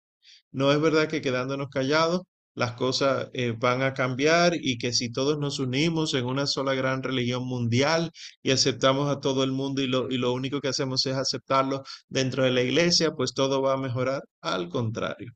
No 0.52 0.72
es 0.72 0.82
verdad 0.82 1.08
que 1.10 1.22
quedándonos 1.22 1.70
callados 1.70 2.22
las 2.56 2.74
cosas 2.74 3.30
eh, 3.34 3.54
van 3.58 3.82
a 3.84 3.94
cambiar 3.94 4.54
y 4.56 4.78
que 4.78 4.94
si 4.94 5.12
todos 5.12 5.40
nos 5.40 5.60
unimos 5.60 6.14
en 6.14 6.26
una 6.26 6.46
sola 6.48 6.74
gran 6.76 7.04
religión 7.04 7.46
mundial 7.48 8.12
y 8.44 8.52
aceptamos 8.52 9.10
a 9.10 9.20
todo 9.22 9.44
el 9.44 9.52
mundo 9.54 9.82
y 9.82 9.88
lo, 9.88 10.10
y 10.12 10.18
lo 10.18 10.34
único 10.34 10.60
que 10.62 10.68
hacemos 10.70 11.06
es 11.06 11.16
aceptarlo 11.16 11.84
dentro 12.10 12.44
de 12.44 12.52
la 12.52 12.62
iglesia, 12.62 13.12
pues 13.12 13.34
todo 13.34 13.62
va 13.62 13.74
a 13.74 13.78
mejorar. 13.78 14.24
Al 14.42 14.70
contrario, 14.70 15.32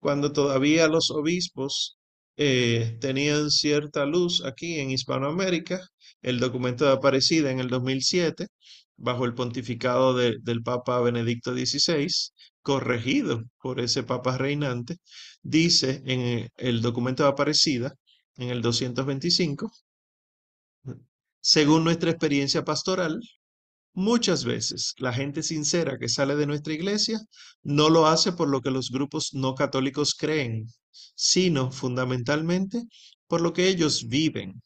cuando 0.00 0.32
todavía 0.32 0.88
los 0.88 1.10
obispos 1.10 1.98
eh, 2.36 2.96
tenían 3.00 3.50
cierta 3.50 4.06
luz 4.06 4.44
aquí 4.44 4.78
en 4.80 4.90
Hispanoamérica, 4.90 5.80
el 6.22 6.40
documento 6.40 6.84
de 6.84 6.92
Aparecida 6.92 7.50
en 7.50 7.60
el 7.60 7.68
2007, 7.68 8.48
bajo 8.96 9.24
el 9.24 9.34
pontificado 9.34 10.16
del 10.16 10.62
Papa 10.62 11.00
Benedicto 11.00 11.52
XVI, 11.54 12.08
corregido 12.62 13.42
por 13.60 13.80
ese 13.80 14.02
Papa 14.04 14.38
reinante, 14.38 14.98
dice 15.42 16.02
en 16.06 16.48
el 16.56 16.82
documento 16.82 17.24
de 17.24 17.30
Aparecida, 17.30 17.94
en 18.36 18.50
el 18.50 18.62
225, 18.62 19.70
según 21.40 21.84
nuestra 21.84 22.10
experiencia 22.10 22.64
pastoral, 22.64 23.20
muchas 23.94 24.44
veces 24.44 24.94
la 24.98 25.12
gente 25.12 25.42
sincera 25.42 25.98
que 25.98 26.08
sale 26.08 26.36
de 26.36 26.46
nuestra 26.46 26.72
iglesia 26.72 27.20
no 27.62 27.90
lo 27.90 28.06
hace 28.06 28.32
por 28.32 28.48
lo 28.48 28.60
que 28.60 28.70
los 28.70 28.90
grupos 28.90 29.30
no 29.34 29.54
católicos 29.54 30.14
creen, 30.14 30.66
sino 31.14 31.70
fundamentalmente 31.72 32.84
por 33.26 33.40
lo 33.40 33.52
que 33.52 33.68
ellos 33.68 34.08
viven, 34.08 34.62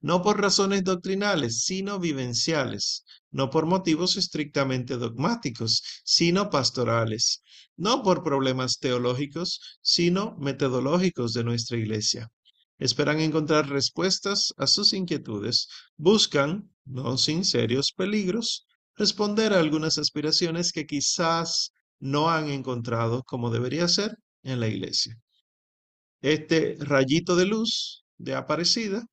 no 0.00 0.20
por 0.22 0.40
razones 0.40 0.84
doctrinales, 0.84 1.62
sino 1.64 1.98
vivenciales, 1.98 3.04
no 3.30 3.50
por 3.50 3.66
motivos 3.66 4.16
estrictamente 4.16 4.96
dogmáticos, 4.96 5.82
sino 6.04 6.50
pastorales, 6.50 7.42
no 7.76 8.02
por 8.02 8.22
problemas 8.22 8.78
teológicos, 8.78 9.60
sino 9.80 10.36
metodológicos 10.38 11.32
de 11.32 11.44
nuestra 11.44 11.78
iglesia. 11.78 12.28
Esperan 12.78 13.20
encontrar 13.20 13.68
respuestas 13.68 14.52
a 14.58 14.66
sus 14.66 14.92
inquietudes, 14.92 15.68
buscan, 15.96 16.70
no 16.84 17.16
sin 17.16 17.44
serios 17.44 17.92
peligros, 17.92 18.66
responder 18.96 19.52
a 19.52 19.60
algunas 19.60 19.98
aspiraciones 19.98 20.72
que 20.72 20.86
quizás 20.86 21.72
no 22.00 22.28
han 22.30 22.50
encontrado 22.50 23.22
como 23.22 23.50
debería 23.50 23.86
ser 23.88 24.18
en 24.42 24.58
la 24.58 24.68
iglesia. 24.68 25.16
Este 26.22 26.76
rayito 26.80 27.36
de 27.36 27.46
luz 27.46 28.04
de 28.18 28.34
aparecida 28.34 29.04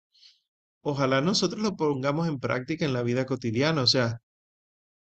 ojalá 0.81 1.21
nosotros 1.21 1.61
lo 1.61 1.75
pongamos 1.77 2.27
en 2.27 2.39
práctica 2.39 2.85
en 2.85 2.93
la 2.93 3.03
vida 3.03 3.25
cotidiana. 3.25 3.81
O 3.83 3.87
sea, 3.87 4.19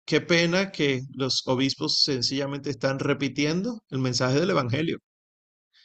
qué 0.06 0.20
pena 0.20 0.72
que 0.72 1.02
los 1.14 1.46
obispos 1.46 2.02
sencillamente 2.02 2.70
están 2.70 2.98
repitiendo 3.00 3.82
el 3.90 4.00
mensaje 4.00 4.40
del 4.40 4.50
Evangelio. 4.50 4.98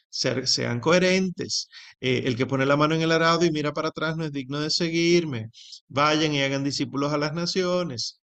sean 0.10 0.80
coherentes. 0.80 1.68
Eh, 2.00 2.24
el 2.26 2.36
que 2.38 2.46
pone 2.46 2.66
la 2.66 2.78
mano 2.78 2.96
en 2.96 3.02
el 3.02 3.12
arado 3.12 3.46
y 3.46 3.52
mira 3.52 3.74
para 3.74 3.90
atrás 3.90 4.16
no 4.18 4.26
es 4.26 4.32
digno 4.32 4.60
de 4.60 4.70
seguirme. 4.70 5.50
Vayan 5.88 6.34
y 6.34 6.42
hagan 6.42 6.64
discípulos 6.64 7.14
a 7.14 7.18
las 7.18 7.34
naciones. 7.34 8.20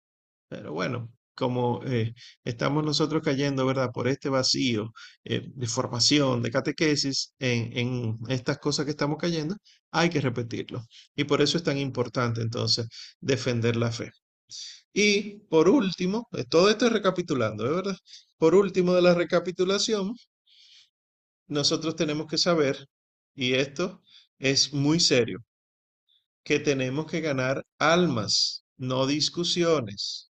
Pero 0.48 0.72
bueno, 0.72 1.10
como 1.38 1.82
eh, 1.84 2.14
estamos 2.44 2.84
nosotros 2.84 3.22
cayendo, 3.24 3.64
¿verdad? 3.66 3.90
Por 3.92 4.08
este 4.08 4.28
vacío 4.28 4.92
eh, 5.24 5.42
de 5.54 5.66
formación, 5.68 6.42
de 6.42 6.50
catequesis, 6.50 7.34
en, 7.38 7.76
en, 7.78 8.18
estas 8.28 8.58
cosas 8.58 8.84
que 8.84 8.90
estamos 8.92 9.18
cayendo, 9.18 9.56
hay 9.92 10.10
que 10.10 10.20
repetirlo. 10.20 10.84
Y 11.16 11.24
por 11.24 11.40
eso 11.40 11.56
es 11.56 11.62
tan 11.64 11.78
importante 11.78 12.40
entonces 12.42 12.88
defender 13.20 13.76
la 13.76 13.92
fe. 13.92 14.10
Y 14.92 15.40
por 15.48 15.68
último, 15.68 16.28
eh, 16.32 16.44
todo 16.44 16.70
esto 16.70 16.86
es 16.86 16.92
recapitulando, 16.92 17.64
¿verdad? 17.64 17.96
Por 18.38 18.54
último 18.54 18.94
de 18.94 19.02
la 19.02 19.14
recapitulación, 19.14 20.14
nosotros 21.48 21.96
tenemos 21.96 22.26
que 22.26 22.38
saber, 22.38 22.86
y 23.34 23.54
esto 23.54 24.02
es 24.38 24.72
muy 24.72 25.00
serio, 25.00 25.38
que 26.44 26.58
tenemos 26.60 27.06
que 27.06 27.20
ganar 27.20 27.64
almas, 27.78 28.64
no 28.76 29.06
discusiones 29.06 30.27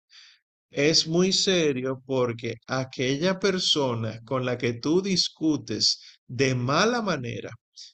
es 0.69 1.07
muy 1.07 1.31
serio 1.31 2.01
porque 2.05 2.55
aquella 2.67 3.39
persona 3.39 4.19
con 4.25 4.45
la 4.45 4.57
que 4.57 4.73
tú 4.73 5.01
discutes 5.01 6.01
de 6.27 6.55
mala 6.55 7.01
manera 7.01 7.51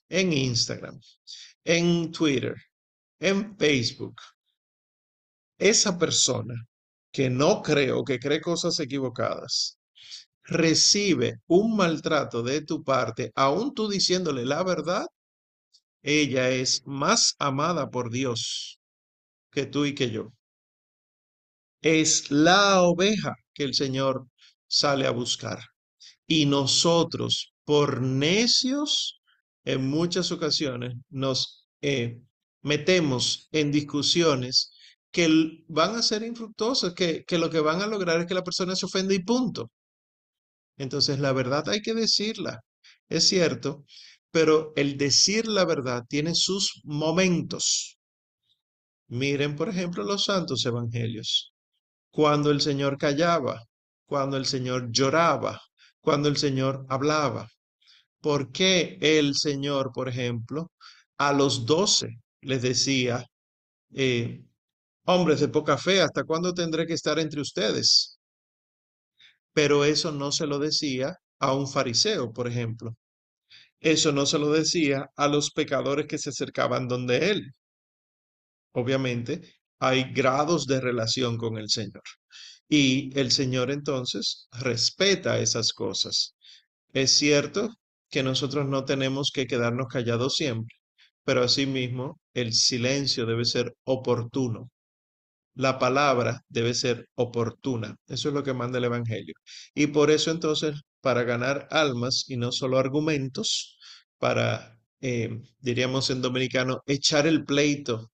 en 0.10 0.34
Instagram, 0.34 1.00
en 1.64 2.12
Twitter, 2.12 2.56
en 3.20 3.58
Facebook, 3.58 4.16
esa 5.58 5.98
persona 5.98 6.56
que 7.12 7.30
no 7.30 7.62
cree 7.62 7.92
o 7.92 8.04
que 8.04 8.20
cree 8.20 8.42
cosas 8.42 8.80
equivocadas, 8.80 9.78
recibe 10.44 11.40
un 11.48 11.76
maltrato 11.76 12.44
de 12.44 12.62
tu 12.62 12.84
parte, 12.84 13.32
aún 13.36 13.74
tú 13.74 13.88
diciéndole 13.88 14.46
la 14.46 14.64
verdad, 14.64 15.06
ella 16.02 16.50
es 16.50 16.82
más 16.86 17.36
amada 17.40 17.90
por 17.90 18.12
Dios 18.12 18.80
que 19.52 19.66
tú 19.66 19.86
y 19.86 19.96
que 19.96 20.12
yo. 20.12 20.34
Es 21.84 22.32
la 22.32 22.82
oveja 22.82 23.36
que 23.54 23.64
el 23.64 23.76
Señor 23.76 24.28
sale 24.68 25.06
a 25.06 25.12
buscar. 25.12 25.60
Y 26.28 26.46
nosotros, 26.48 27.54
por 27.66 28.02
necios, 28.02 29.22
en 29.66 29.88
muchas 29.90 30.32
ocasiones 30.32 30.96
nos 31.10 31.68
eh, 31.82 32.22
metemos 32.64 33.50
en 33.52 33.72
discusiones 33.72 34.72
que 35.12 35.64
van 35.68 35.96
a 35.96 36.02
ser 36.02 36.24
infructuosas, 36.24 36.94
que, 36.96 37.24
que 37.26 37.38
lo 37.38 37.50
que 37.52 37.60
van 37.60 37.82
a 37.82 37.88
lograr 37.88 38.20
es 38.22 38.28
que 38.28 38.34
la 38.34 38.44
persona 38.44 38.76
se 38.76 38.86
ofenda 38.88 39.14
y 39.14 39.20
punto. 39.24 39.72
Entonces, 40.78 41.18
la 41.20 41.32
verdad 41.34 41.68
hay 41.70 41.82
que 41.82 41.94
decirla, 41.96 42.60
es 43.10 43.28
cierto, 43.28 43.86
pero 44.32 44.72
el 44.76 44.98
decir 44.98 45.48
la 45.48 45.66
verdad 45.66 46.04
tiene 46.08 46.36
sus 46.36 46.82
momentos. 46.84 47.98
Miren, 49.08 49.56
por 49.56 49.70
ejemplo, 49.70 50.04
los 50.04 50.26
santos 50.26 50.66
evangelios. 50.66 51.53
Cuando 52.14 52.52
el 52.52 52.62
Señor 52.62 53.00
callaba, 53.00 53.64
cuando 54.06 54.38
el 54.38 54.46
Señor 54.46 54.92
lloraba, 54.92 55.60
cuando 56.00 56.30
el 56.30 56.38
Señor 56.38 56.86
hablaba. 56.88 57.50
¿Por 58.22 58.52
qué 58.52 59.00
el 59.02 59.34
Señor, 59.34 59.92
por 59.92 60.08
ejemplo, 60.10 60.72
a 61.18 61.34
los 61.34 61.66
doce 61.66 62.10
les 62.42 62.62
decía, 62.62 63.26
eh, 63.96 64.44
hombres 65.06 65.40
de 65.40 65.48
poca 65.48 65.76
fe, 65.76 66.02
¿hasta 66.02 66.24
cuándo 66.24 66.54
tendré 66.54 66.86
que 66.86 66.94
estar 66.94 67.18
entre 67.18 67.42
ustedes? 67.42 68.20
Pero 69.52 69.84
eso 69.84 70.12
no 70.12 70.32
se 70.32 70.46
lo 70.46 70.60
decía 70.60 71.16
a 71.40 71.56
un 71.56 71.68
fariseo, 71.68 72.32
por 72.32 72.48
ejemplo. 72.48 72.96
Eso 73.80 74.12
no 74.12 74.28
se 74.28 74.38
lo 74.38 74.52
decía 74.52 75.10
a 75.16 75.28
los 75.28 75.50
pecadores 75.50 76.06
que 76.06 76.20
se 76.20 76.30
acercaban 76.30 76.88
donde 76.88 77.32
él. 77.32 77.54
Obviamente, 78.74 79.42
hay 79.80 80.12
grados 80.14 80.66
de 80.68 80.82
relación 80.82 81.38
con 81.38 81.58
el 81.58 81.70
Señor. 81.70 82.04
Y 82.70 83.18
el 83.20 83.32
Señor 83.32 83.72
entonces 83.72 84.48
respeta 84.52 85.40
esas 85.40 85.74
cosas. 85.74 86.36
Es 86.94 87.12
cierto 87.12 87.70
que 88.10 88.24
nosotros 88.24 88.68
no 88.68 88.86
tenemos 88.86 89.32
que 89.34 89.48
quedarnos 89.48 89.88
callados 89.88 90.36
siempre, 90.36 90.76
pero 91.24 91.44
asimismo 91.44 92.20
el 92.34 92.54
silencio 92.54 93.26
debe 93.26 93.46
ser 93.46 93.76
oportuno. 93.86 94.72
La 95.56 95.78
palabra 95.80 96.42
debe 96.50 96.74
ser 96.74 97.08
oportuna. 97.16 97.96
Eso 98.08 98.30
es 98.30 98.36
lo 98.36 98.44
que 98.44 98.54
manda 98.54 98.78
el 98.80 98.86
Evangelio. 98.86 99.36
Y 99.76 99.88
por 99.88 100.10
eso 100.12 100.32
entonces, 100.32 100.82
para 101.02 101.24
ganar 101.24 101.68
almas 101.72 102.26
y 102.28 102.38
no 102.38 102.52
solo 102.52 102.80
argumentos, 102.80 103.78
para, 104.18 104.80
eh, 105.02 105.42
diríamos 105.60 106.10
en 106.10 106.22
dominicano, 106.22 106.82
echar 106.88 107.28
el 107.28 107.46
pleito 107.46 108.12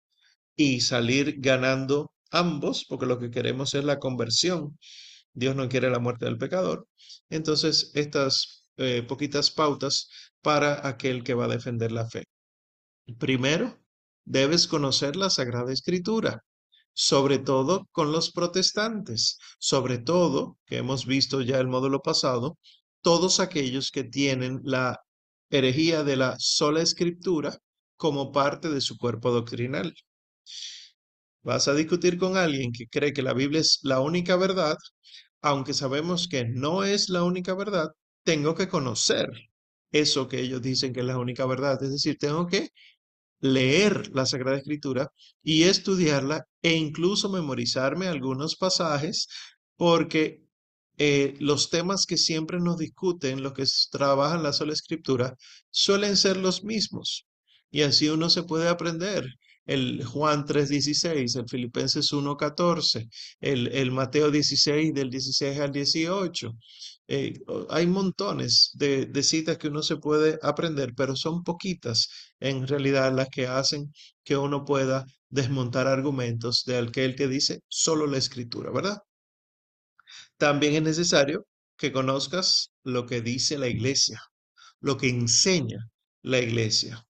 y 0.59 0.81
salir 0.81 1.35
ganando 1.39 2.11
ambos, 2.31 2.83
porque 2.83 3.05
lo 3.05 3.17
que 3.17 3.31
queremos 3.31 3.73
es 3.75 3.85
la 3.85 3.97
conversión. 3.97 4.77
Dios 5.33 5.55
no 5.55 5.69
quiere 5.69 5.89
la 5.89 5.99
muerte 5.99 6.25
del 6.25 6.37
pecador. 6.37 6.85
Entonces, 7.29 7.91
estas 7.95 8.65
eh, 8.75 9.01
poquitas 9.07 9.51
pautas 9.51 10.09
para 10.41 10.85
aquel 10.85 11.23
que 11.23 11.33
va 11.33 11.45
a 11.45 11.55
defender 11.55 11.93
la 11.93 12.09
fe. 12.09 12.25
Primero, 13.17 13.79
debes 14.25 14.67
conocer 14.67 15.15
la 15.15 15.29
Sagrada 15.29 15.71
Escritura, 15.71 16.43
sobre 16.91 17.39
todo 17.39 17.87
con 17.93 18.11
los 18.11 18.29
protestantes, 18.33 19.37
sobre 19.59 19.97
todo, 19.97 20.57
que 20.65 20.77
hemos 20.79 21.05
visto 21.05 21.39
ya 21.39 21.57
el 21.59 21.69
módulo 21.69 22.01
pasado, 22.01 22.57
todos 23.01 23.39
aquellos 23.39 23.91
que 23.91 24.03
tienen 24.03 24.59
la 24.65 24.99
herejía 25.49 26.03
de 26.03 26.17
la 26.17 26.35
sola 26.37 26.81
escritura 26.81 27.57
como 27.95 28.33
parte 28.33 28.67
de 28.67 28.81
su 28.81 28.97
cuerpo 28.97 29.31
doctrinal. 29.31 29.93
Vas 31.43 31.67
a 31.67 31.73
discutir 31.75 32.17
con 32.17 32.37
alguien 32.37 32.71
que 32.71 32.87
cree 32.87 33.13
que 33.13 33.21
la 33.21 33.33
Biblia 33.33 33.61
es 33.61 33.79
la 33.83 33.99
única 34.01 34.35
verdad, 34.35 34.77
aunque 35.41 35.73
sabemos 35.73 36.27
que 36.27 36.45
no 36.45 36.83
es 36.83 37.09
la 37.09 37.23
única 37.23 37.53
verdad, 37.55 37.89
tengo 38.23 38.55
que 38.55 38.67
conocer 38.67 39.29
eso 39.91 40.27
que 40.27 40.41
ellos 40.41 40.61
dicen 40.61 40.93
que 40.93 40.99
es 41.01 41.05
la 41.05 41.17
única 41.17 41.45
verdad. 41.45 41.81
Es 41.83 41.91
decir, 41.91 42.17
tengo 42.19 42.47
que 42.47 42.69
leer 43.41 44.09
la 44.13 44.25
Sagrada 44.25 44.57
Escritura 44.57 45.11
y 45.43 45.63
estudiarla 45.63 46.45
e 46.61 46.73
incluso 46.75 47.29
memorizarme 47.29 48.07
algunos 48.07 48.55
pasajes 48.55 49.27
porque 49.77 50.43
eh, 50.97 51.35
los 51.39 51.69
temas 51.69 52.05
que 52.05 52.17
siempre 52.17 52.59
nos 52.59 52.77
discuten, 52.77 53.41
los 53.41 53.53
que 53.53 53.65
trabajan 53.91 54.43
la 54.43 54.53
sola 54.53 54.73
escritura, 54.73 55.35
suelen 55.71 56.17
ser 56.17 56.37
los 56.37 56.63
mismos. 56.63 57.25
Y 57.71 57.83
así 57.83 58.09
uno 58.09 58.29
se 58.29 58.43
puede 58.43 58.67
aprender 58.67 59.25
el 59.65 60.03
Juan 60.03 60.45
3.16, 60.45 61.39
el 61.39 61.47
Filipenses 61.47 62.11
1.14, 62.11 63.07
el, 63.39 63.67
el 63.67 63.91
Mateo 63.91 64.31
16 64.31 64.93
del 64.93 65.09
16 65.09 65.59
al 65.59 65.71
18. 65.71 66.51
Eh, 67.07 67.33
hay 67.69 67.87
montones 67.87 68.71
de, 68.73 69.05
de, 69.05 69.23
citas 69.23 69.57
que 69.57 69.67
uno 69.67 69.81
se 69.81 69.97
puede 69.97 70.39
aprender, 70.41 70.93
pero 70.95 71.15
son 71.15 71.43
poquitas 71.43 72.09
en 72.39 72.67
realidad 72.67 73.13
las 73.13 73.29
que 73.29 73.47
hacen 73.47 73.91
que 74.23 74.37
uno 74.37 74.63
pueda 74.65 75.05
desmontar 75.29 75.87
argumentos 75.87 76.63
de 76.65 76.77
aquel 76.77 77.15
que 77.15 77.27
dice 77.27 77.61
solo 77.67 78.07
la 78.07 78.17
escritura, 78.17 78.71
¿verdad? 78.71 78.97
También 80.37 80.75
es 80.75 80.81
necesario 80.83 81.45
que 81.77 81.91
conozcas 81.91 82.71
lo 82.83 83.05
que 83.05 83.21
dice 83.21 83.57
la 83.57 83.67
iglesia, 83.67 84.21
lo 84.81 84.97
que 84.97 85.09
enseña 85.09 85.89
la 86.21 86.39
iglesia. 86.39 87.05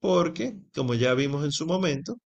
Porque, 0.00 0.56
como 0.74 0.94
ya 0.94 1.14
vimos 1.14 1.44
en 1.44 1.52
su 1.52 1.66
momento, 1.66 2.18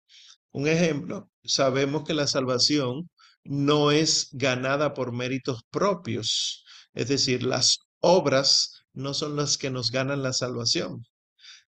un 0.52 0.66
ejemplo, 0.68 1.30
sabemos 1.44 2.04
que 2.04 2.14
la 2.14 2.26
salvación 2.26 3.08
no 3.44 3.90
es 3.90 4.28
ganada 4.32 4.94
por 4.94 5.12
méritos 5.12 5.62
propios, 5.70 6.64
es 6.94 7.08
decir, 7.08 7.42
las 7.42 7.78
obras 8.00 8.84
no 8.92 9.14
son 9.14 9.36
las 9.36 9.58
que 9.58 9.70
nos 9.70 9.90
ganan 9.90 10.22
la 10.22 10.32
salvación. 10.32 11.04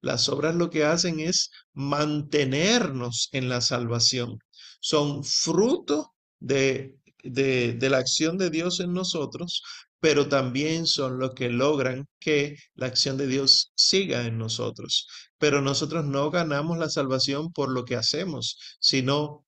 Las 0.01 0.29
obras 0.29 0.55
lo 0.55 0.69
que 0.69 0.83
hacen 0.83 1.19
es 1.19 1.51
mantenernos 1.73 3.29
en 3.31 3.49
la 3.49 3.61
salvación. 3.61 4.39
Son 4.79 5.23
fruto 5.23 6.13
de, 6.39 6.97
la 7.23 7.97
acción 7.97 8.37
de 8.37 8.49
Dios 8.49 8.79
en 8.79 8.93
nosotros, 8.93 9.61
pero 10.01 10.27
también 10.27 10.87
son 10.87 11.19
los 11.19 11.35
que 11.35 11.49
logran 11.49 12.07
que 12.19 12.57
la 12.73 12.87
acción 12.87 13.17
de 13.17 13.27
Dios 13.27 13.71
siga 13.75 14.25
en 14.25 14.39
nosotros. 14.39 15.07
Pero 15.37 15.61
nosotros 15.61 16.03
no 16.05 16.31
ganamos 16.31 16.79
la 16.79 16.89
salvación 16.89 17.53
por 17.53 17.71
lo 17.71 17.85
que 17.85 17.95
hacemos, 17.95 18.57
sino 18.79 19.45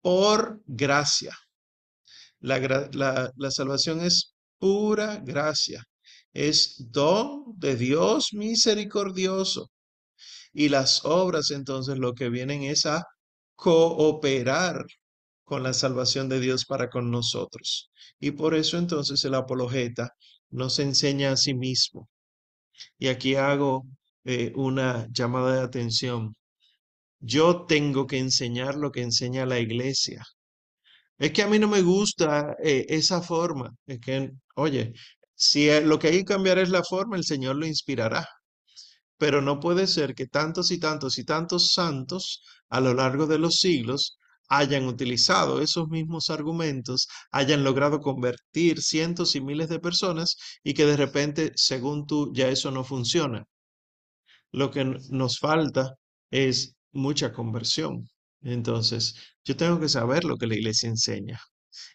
por 0.00 0.62
gracia. 0.66 1.36
La, 2.40 2.58
la, 3.36 3.50
salvación 3.50 4.00
es 4.00 4.34
pura 4.58 5.18
gracia, 5.18 5.84
es 6.32 6.76
don 6.90 7.44
de 7.58 7.76
Dios 7.76 8.32
misericordioso. 8.32 9.70
Y 10.54 10.70
las 10.70 11.04
obras 11.04 11.50
entonces 11.50 11.98
lo 11.98 12.14
que 12.14 12.30
vienen 12.30 12.62
es 12.62 12.86
a 12.86 13.04
cooperar 13.56 14.86
con 15.52 15.62
la 15.62 15.74
salvación 15.74 16.30
de 16.30 16.40
Dios 16.40 16.64
para 16.64 16.88
con 16.88 17.10
nosotros. 17.10 17.90
Y 18.18 18.30
por 18.30 18.54
eso 18.54 18.78
entonces 18.78 19.22
el 19.26 19.34
apologeta 19.34 20.14
nos 20.48 20.78
enseña 20.78 21.32
a 21.32 21.36
sí 21.36 21.52
mismo. 21.52 22.08
Y 22.98 23.08
aquí 23.08 23.34
hago 23.34 23.84
eh, 24.24 24.54
una 24.56 25.06
llamada 25.12 25.56
de 25.56 25.60
atención. 25.60 26.34
Yo 27.20 27.66
tengo 27.66 28.06
que 28.06 28.16
enseñar 28.16 28.76
lo 28.76 28.90
que 28.90 29.02
enseña 29.02 29.44
la 29.44 29.58
iglesia. 29.58 30.24
Es 31.18 31.32
que 31.32 31.42
a 31.42 31.48
mí 31.48 31.58
no 31.58 31.68
me 31.68 31.82
gusta 31.82 32.56
eh, 32.64 32.86
esa 32.88 33.20
forma. 33.20 33.76
Es 33.84 34.00
que, 34.00 34.30
oye, 34.54 34.94
si 35.34 35.68
lo 35.82 35.98
que 35.98 36.06
hay 36.08 36.18
que 36.20 36.24
cambiar 36.24 36.60
es 36.60 36.70
la 36.70 36.82
forma, 36.82 37.18
el 37.18 37.24
Señor 37.24 37.56
lo 37.56 37.66
inspirará. 37.66 38.26
Pero 39.18 39.42
no 39.42 39.60
puede 39.60 39.86
ser 39.86 40.14
que 40.14 40.28
tantos 40.28 40.70
y 40.70 40.78
tantos 40.78 41.18
y 41.18 41.24
tantos 41.24 41.72
santos 41.72 42.42
a 42.70 42.80
lo 42.80 42.94
largo 42.94 43.26
de 43.26 43.38
los 43.38 43.56
siglos 43.56 44.16
hayan 44.48 44.86
utilizado 44.86 45.60
esos 45.62 45.88
mismos 45.88 46.30
argumentos, 46.30 47.08
hayan 47.30 47.64
logrado 47.64 48.00
convertir 48.00 48.82
cientos 48.82 49.34
y 49.36 49.40
miles 49.40 49.68
de 49.68 49.80
personas 49.80 50.36
y 50.62 50.74
que 50.74 50.86
de 50.86 50.96
repente, 50.96 51.52
según 51.56 52.06
tú, 52.06 52.32
ya 52.34 52.48
eso 52.48 52.70
no 52.70 52.84
funciona. 52.84 53.44
Lo 54.52 54.70
que 54.70 54.84
nos 55.10 55.38
falta 55.38 55.94
es 56.30 56.76
mucha 56.92 57.32
conversión. 57.32 58.08
Entonces, 58.42 59.14
yo 59.44 59.56
tengo 59.56 59.80
que 59.80 59.88
saber 59.88 60.24
lo 60.24 60.36
que 60.36 60.46
la 60.46 60.56
iglesia 60.56 60.88
enseña 60.88 61.40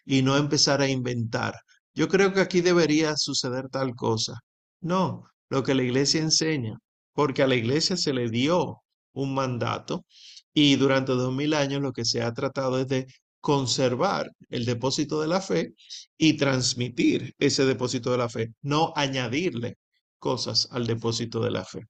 y 0.04 0.22
no 0.22 0.36
empezar 0.36 0.80
a 0.80 0.88
inventar. 0.88 1.54
Yo 1.94 2.08
creo 2.08 2.32
que 2.32 2.40
aquí 2.40 2.60
debería 2.60 3.16
suceder 3.16 3.68
tal 3.70 3.94
cosa. 3.94 4.34
No, 4.80 5.24
lo 5.50 5.62
que 5.62 5.74
la 5.74 5.82
iglesia 5.82 6.20
enseña, 6.20 6.78
porque 7.12 7.42
a 7.42 7.46
la 7.46 7.56
iglesia 7.56 7.96
se 7.96 8.12
le 8.12 8.28
dio 8.30 8.82
un 9.12 9.34
mandato 9.34 10.04
y 10.52 10.76
durante 10.76 11.12
dos 11.12 11.32
mil 11.34 11.54
años 11.54 11.82
lo 11.82 11.92
que 11.92 12.04
se 12.04 12.22
ha 12.22 12.32
tratado 12.32 12.78
es 12.78 12.88
de 12.88 13.06
conservar 13.40 14.30
el 14.50 14.64
depósito 14.64 15.20
de 15.20 15.28
la 15.28 15.40
fe 15.40 15.74
y 16.16 16.36
transmitir 16.36 17.34
ese 17.38 17.64
depósito 17.64 18.10
de 18.10 18.18
la 18.18 18.28
fe, 18.28 18.52
no 18.62 18.92
añadirle 18.96 19.78
cosas 20.18 20.68
al 20.72 20.86
depósito 20.86 21.40
de 21.40 21.50
la 21.50 21.64
fe. 21.64 21.86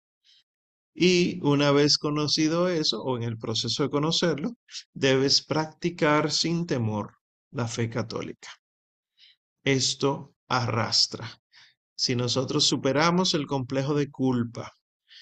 Y 0.94 1.40
una 1.42 1.70
vez 1.70 1.96
conocido 1.96 2.68
eso, 2.68 3.02
o 3.02 3.16
en 3.16 3.22
el 3.22 3.38
proceso 3.38 3.84
de 3.84 3.90
conocerlo, 3.90 4.56
debes 4.92 5.42
practicar 5.42 6.32
sin 6.32 6.66
temor 6.66 7.14
la 7.52 7.68
fe 7.68 7.88
católica. 7.88 8.48
Esto 9.62 10.34
arrastra. 10.48 11.40
Si 11.94 12.16
nosotros 12.16 12.64
superamos 12.64 13.34
el 13.34 13.46
complejo 13.46 13.94
de 13.94 14.10
culpa, 14.10 14.72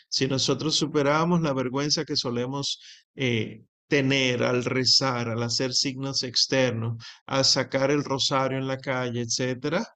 si 0.08 0.26
nosotros 0.26 0.76
superamos 0.76 1.42
la 1.42 1.52
vergüenza 1.52 2.04
que 2.04 2.16
solemos 2.16 2.80
eh, 3.16 3.64
tener 3.88 4.42
al 4.44 4.64
rezar, 4.64 5.28
al 5.28 5.42
hacer 5.42 5.72
signos 5.74 6.22
externos, 6.22 7.02
al 7.26 7.44
sacar 7.44 7.90
el 7.90 8.04
rosario 8.04 8.58
en 8.58 8.66
la 8.68 8.78
calle, 8.78 9.22
etcétera, 9.22 9.86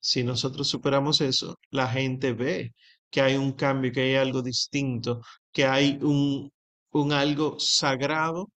si 0.00 0.24
nosotros 0.24 0.68
superamos 0.68 1.20
eso, 1.20 1.58
la 1.70 1.88
gente 1.88 2.32
ve 2.32 2.74
que 3.10 3.20
hay 3.20 3.36
un 3.36 3.52
cambio, 3.52 3.92
que 3.92 4.02
hay 4.02 4.14
algo 4.16 4.42
distinto, 4.42 5.20
que 5.52 5.64
hay 5.66 5.98
un, 6.02 6.52
algo 7.12 7.58
sagrado 7.58 8.50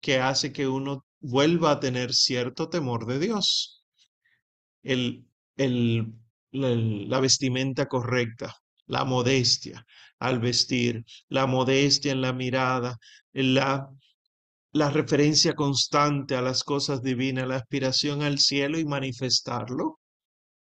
que 0.00 0.18
hace 0.20 0.52
que 0.52 0.66
uno 0.68 1.04
vuelva 1.20 1.72
a 1.72 1.80
tener 1.80 2.14
cierto 2.14 2.68
temor 2.68 3.06
de 3.06 3.18
Dios. 3.18 3.84
El, 4.82 5.26
la 6.52 7.20
vestimenta 7.20 7.86
correcta, 7.86 8.54
la 8.86 9.04
modestia 9.04 9.84
al 10.18 10.40
vestir, 10.40 11.04
la 11.28 11.46
modestia 11.46 12.12
en 12.12 12.20
la 12.22 12.32
mirada, 12.32 12.98
la, 13.32 13.90
la 14.72 14.90
referencia 14.90 15.54
constante 15.54 16.36
a 16.36 16.42
las 16.42 16.64
cosas 16.64 17.02
divinas, 17.02 17.46
la 17.46 17.56
aspiración 17.56 18.22
al 18.22 18.38
cielo 18.38 18.78
y 18.78 18.84
manifestarlo. 18.84 20.00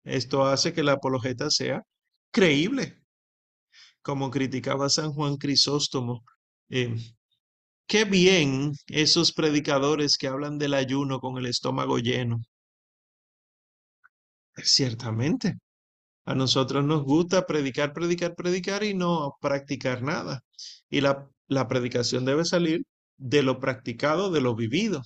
Esto 0.04 0.46
hace 0.46 0.72
que 0.72 0.82
la 0.82 0.92
apologeta 0.92 1.50
sea 1.50 1.82
creíble. 2.30 3.02
Como 4.02 4.30
criticaba 4.30 4.88
San 4.88 5.12
Juan 5.12 5.36
Crisóstomo, 5.36 6.24
eh, 6.70 6.96
qué 7.86 8.04
bien 8.04 8.72
esos 8.88 9.32
predicadores 9.32 10.16
que 10.18 10.26
hablan 10.28 10.58
del 10.58 10.74
ayuno 10.74 11.20
con 11.20 11.38
el 11.38 11.46
estómago 11.46 11.98
lleno. 11.98 12.40
Ciertamente, 14.56 15.58
a 16.24 16.34
nosotros 16.34 16.84
nos 16.84 17.02
gusta 17.02 17.46
predicar, 17.46 17.92
predicar, 17.92 18.34
predicar 18.34 18.84
y 18.84 18.94
no 18.94 19.36
practicar 19.40 20.02
nada. 20.02 20.44
Y 20.88 21.00
la, 21.00 21.28
la 21.48 21.68
predicación 21.68 22.24
debe 22.24 22.44
salir 22.44 22.84
de 23.16 23.42
lo 23.42 23.58
practicado, 23.60 24.30
de 24.30 24.40
lo 24.40 24.54
vivido. 24.54 25.02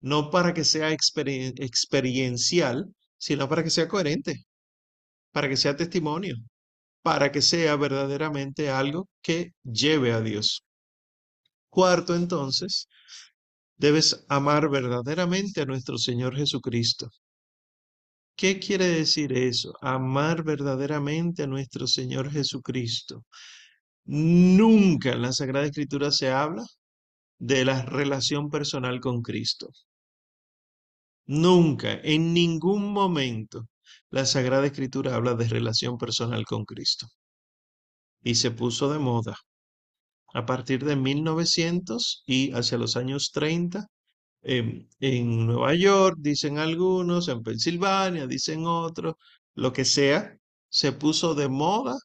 No 0.00 0.30
para 0.30 0.52
que 0.54 0.64
sea 0.64 0.90
experiencial, 0.92 2.86
sino 3.18 3.48
para 3.48 3.64
que 3.64 3.70
sea 3.70 3.88
coherente, 3.88 4.44
para 5.32 5.48
que 5.48 5.56
sea 5.56 5.76
testimonio, 5.76 6.36
para 7.02 7.32
que 7.32 7.42
sea 7.42 7.76
verdaderamente 7.76 8.70
algo 8.70 9.08
que 9.22 9.52
lleve 9.64 10.12
a 10.12 10.20
Dios. 10.20 10.64
Cuarto, 11.68 12.14
entonces, 12.14 12.88
debes 13.76 14.24
amar 14.28 14.68
verdaderamente 14.70 15.60
a 15.62 15.66
nuestro 15.66 15.98
Señor 15.98 16.36
Jesucristo. 16.36 17.10
¿Qué 18.36 18.58
quiere 18.58 18.86
decir 18.86 19.32
eso? 19.32 19.74
Amar 19.80 20.42
verdaderamente 20.44 21.44
a 21.44 21.46
nuestro 21.46 21.86
Señor 21.86 22.30
Jesucristo. 22.30 23.24
Nunca 24.06 25.12
en 25.12 25.22
la 25.22 25.32
Sagrada 25.32 25.66
Escritura 25.66 26.10
se 26.10 26.30
habla 26.30 26.64
de 27.38 27.64
la 27.64 27.82
relación 27.84 28.50
personal 28.50 29.00
con 29.00 29.22
Cristo. 29.22 29.70
Nunca, 31.26 32.00
en 32.02 32.34
ningún 32.34 32.92
momento, 32.92 33.68
la 34.10 34.26
Sagrada 34.26 34.66
Escritura 34.66 35.14
habla 35.14 35.34
de 35.34 35.48
relación 35.48 35.96
personal 35.98 36.44
con 36.44 36.64
Cristo. 36.64 37.06
Y 38.22 38.34
se 38.34 38.50
puso 38.50 38.92
de 38.92 38.98
moda. 38.98 39.36
A 40.34 40.44
partir 40.46 40.84
de 40.84 40.96
1900 40.96 42.24
y 42.26 42.52
hacia 42.52 42.78
los 42.78 42.96
años 42.96 43.30
30, 43.32 43.86
en 44.44 45.46
Nueva 45.46 45.74
York, 45.74 46.16
dicen 46.20 46.58
algunos, 46.58 47.28
en 47.28 47.42
Pensilvania, 47.42 48.26
dicen 48.26 48.64
otros, 48.66 49.14
lo 49.54 49.72
que 49.72 49.84
sea, 49.84 50.36
se 50.68 50.92
puso 50.92 51.34
de 51.34 51.48
moda. 51.48 51.96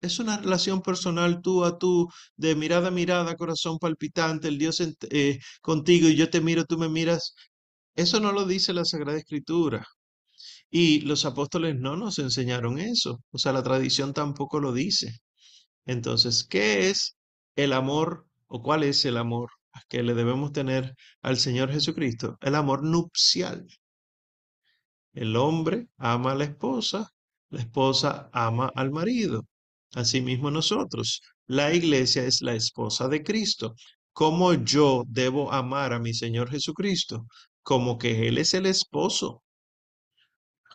Es 0.00 0.18
una 0.20 0.38
relación 0.38 0.82
personal 0.82 1.42
tú 1.42 1.64
a 1.64 1.78
tú, 1.78 2.08
de 2.36 2.54
mirada 2.54 2.88
a 2.88 2.90
mirada, 2.92 3.36
corazón 3.36 3.78
palpitante, 3.78 4.48
el 4.48 4.58
Dios 4.58 4.80
eh, 5.10 5.40
contigo 5.60 6.08
y 6.08 6.16
yo 6.16 6.30
te 6.30 6.40
miro, 6.40 6.64
tú 6.64 6.78
me 6.78 6.88
miras. 6.88 7.34
Eso 7.96 8.20
no 8.20 8.32
lo 8.32 8.46
dice 8.46 8.72
la 8.72 8.84
Sagrada 8.84 9.18
Escritura. 9.18 9.86
Y 10.70 11.00
los 11.02 11.24
apóstoles 11.24 11.76
no 11.78 11.96
nos 11.96 12.18
enseñaron 12.18 12.78
eso. 12.78 13.20
O 13.32 13.38
sea, 13.38 13.52
la 13.52 13.62
tradición 13.62 14.12
tampoco 14.14 14.60
lo 14.60 14.72
dice. 14.72 15.18
Entonces, 15.86 16.44
¿qué 16.44 16.90
es 16.90 17.16
el 17.56 17.72
amor 17.72 18.26
o 18.48 18.62
cuál 18.62 18.84
es 18.84 19.04
el 19.04 19.16
amor 19.16 19.50
que 19.88 20.02
le 20.02 20.14
debemos 20.14 20.52
tener 20.52 20.94
al 21.22 21.38
Señor 21.38 21.70
Jesucristo, 21.72 22.36
el 22.40 22.54
amor 22.54 22.82
nupcial. 22.82 23.66
El 25.12 25.36
hombre 25.36 25.88
ama 25.96 26.32
a 26.32 26.34
la 26.34 26.44
esposa, 26.44 27.10
la 27.50 27.60
esposa 27.60 28.30
ama 28.32 28.70
al 28.74 28.90
marido. 28.90 29.46
Asimismo 29.94 30.50
nosotros, 30.50 31.22
la 31.46 31.72
iglesia 31.72 32.24
es 32.24 32.42
la 32.42 32.54
esposa 32.54 33.08
de 33.08 33.22
Cristo. 33.22 33.74
¿Cómo 34.12 34.52
yo 34.54 35.04
debo 35.06 35.52
amar 35.52 35.92
a 35.92 35.98
mi 35.98 36.12
Señor 36.12 36.50
Jesucristo? 36.50 37.26
Como 37.62 37.98
que 37.98 38.28
Él 38.28 38.38
es 38.38 38.54
el 38.54 38.66
esposo. 38.66 39.42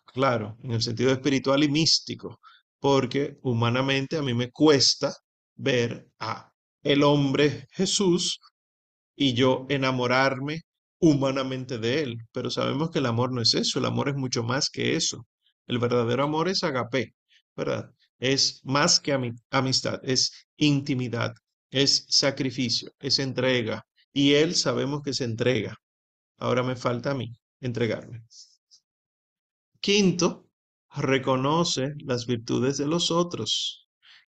Claro, 0.06 0.58
en 0.64 0.72
el 0.72 0.82
sentido 0.82 1.12
espiritual 1.12 1.64
y 1.64 1.70
místico, 1.70 2.40
porque 2.80 3.38
humanamente 3.42 4.18
a 4.18 4.22
mí 4.22 4.34
me 4.34 4.52
cuesta 4.52 5.14
ver 5.56 6.08
a 6.20 6.52
el 6.84 7.04
hombre 7.04 7.68
Jesús 7.72 8.40
y 9.16 9.34
yo 9.34 9.66
enamorarme 9.70 10.62
humanamente 11.00 11.78
de 11.78 12.04
él. 12.04 12.18
Pero 12.32 12.50
sabemos 12.50 12.90
que 12.92 13.00
el 13.00 13.06
amor 13.06 13.32
no 13.34 13.42
es 13.42 13.54
eso, 13.54 13.80
el 13.80 13.86
amor 13.86 14.10
es 14.10 14.16
mucho 14.16 14.44
más 14.44 14.70
que 14.70 14.96
eso. 14.96 15.28
El 15.68 15.80
verdadero 15.80 16.24
amor 16.24 16.50
es 16.50 16.64
agape, 16.64 17.14
¿verdad? 17.56 17.92
Es 18.20 18.62
más 18.64 19.00
que 19.00 19.14
amistad, 19.52 20.00
es 20.04 20.48
intimidad, 20.58 21.34
es 21.72 22.06
sacrificio, 22.10 22.92
es 23.00 23.20
entrega. 23.20 23.86
Y 24.14 24.34
él 24.34 24.56
sabemos 24.56 25.02
que 25.04 25.14
se 25.14 25.26
entrega. 25.26 25.76
Ahora 26.38 26.64
me 26.64 26.76
falta 26.76 27.12
a 27.12 27.16
mí 27.16 27.34
entregarme. 27.62 28.24
Quinto, 29.82 30.48
reconoce 30.96 31.94
las 32.00 32.26
virtudes 32.26 32.78
de 32.78 32.88
los 32.88 33.12
otros 33.12 33.83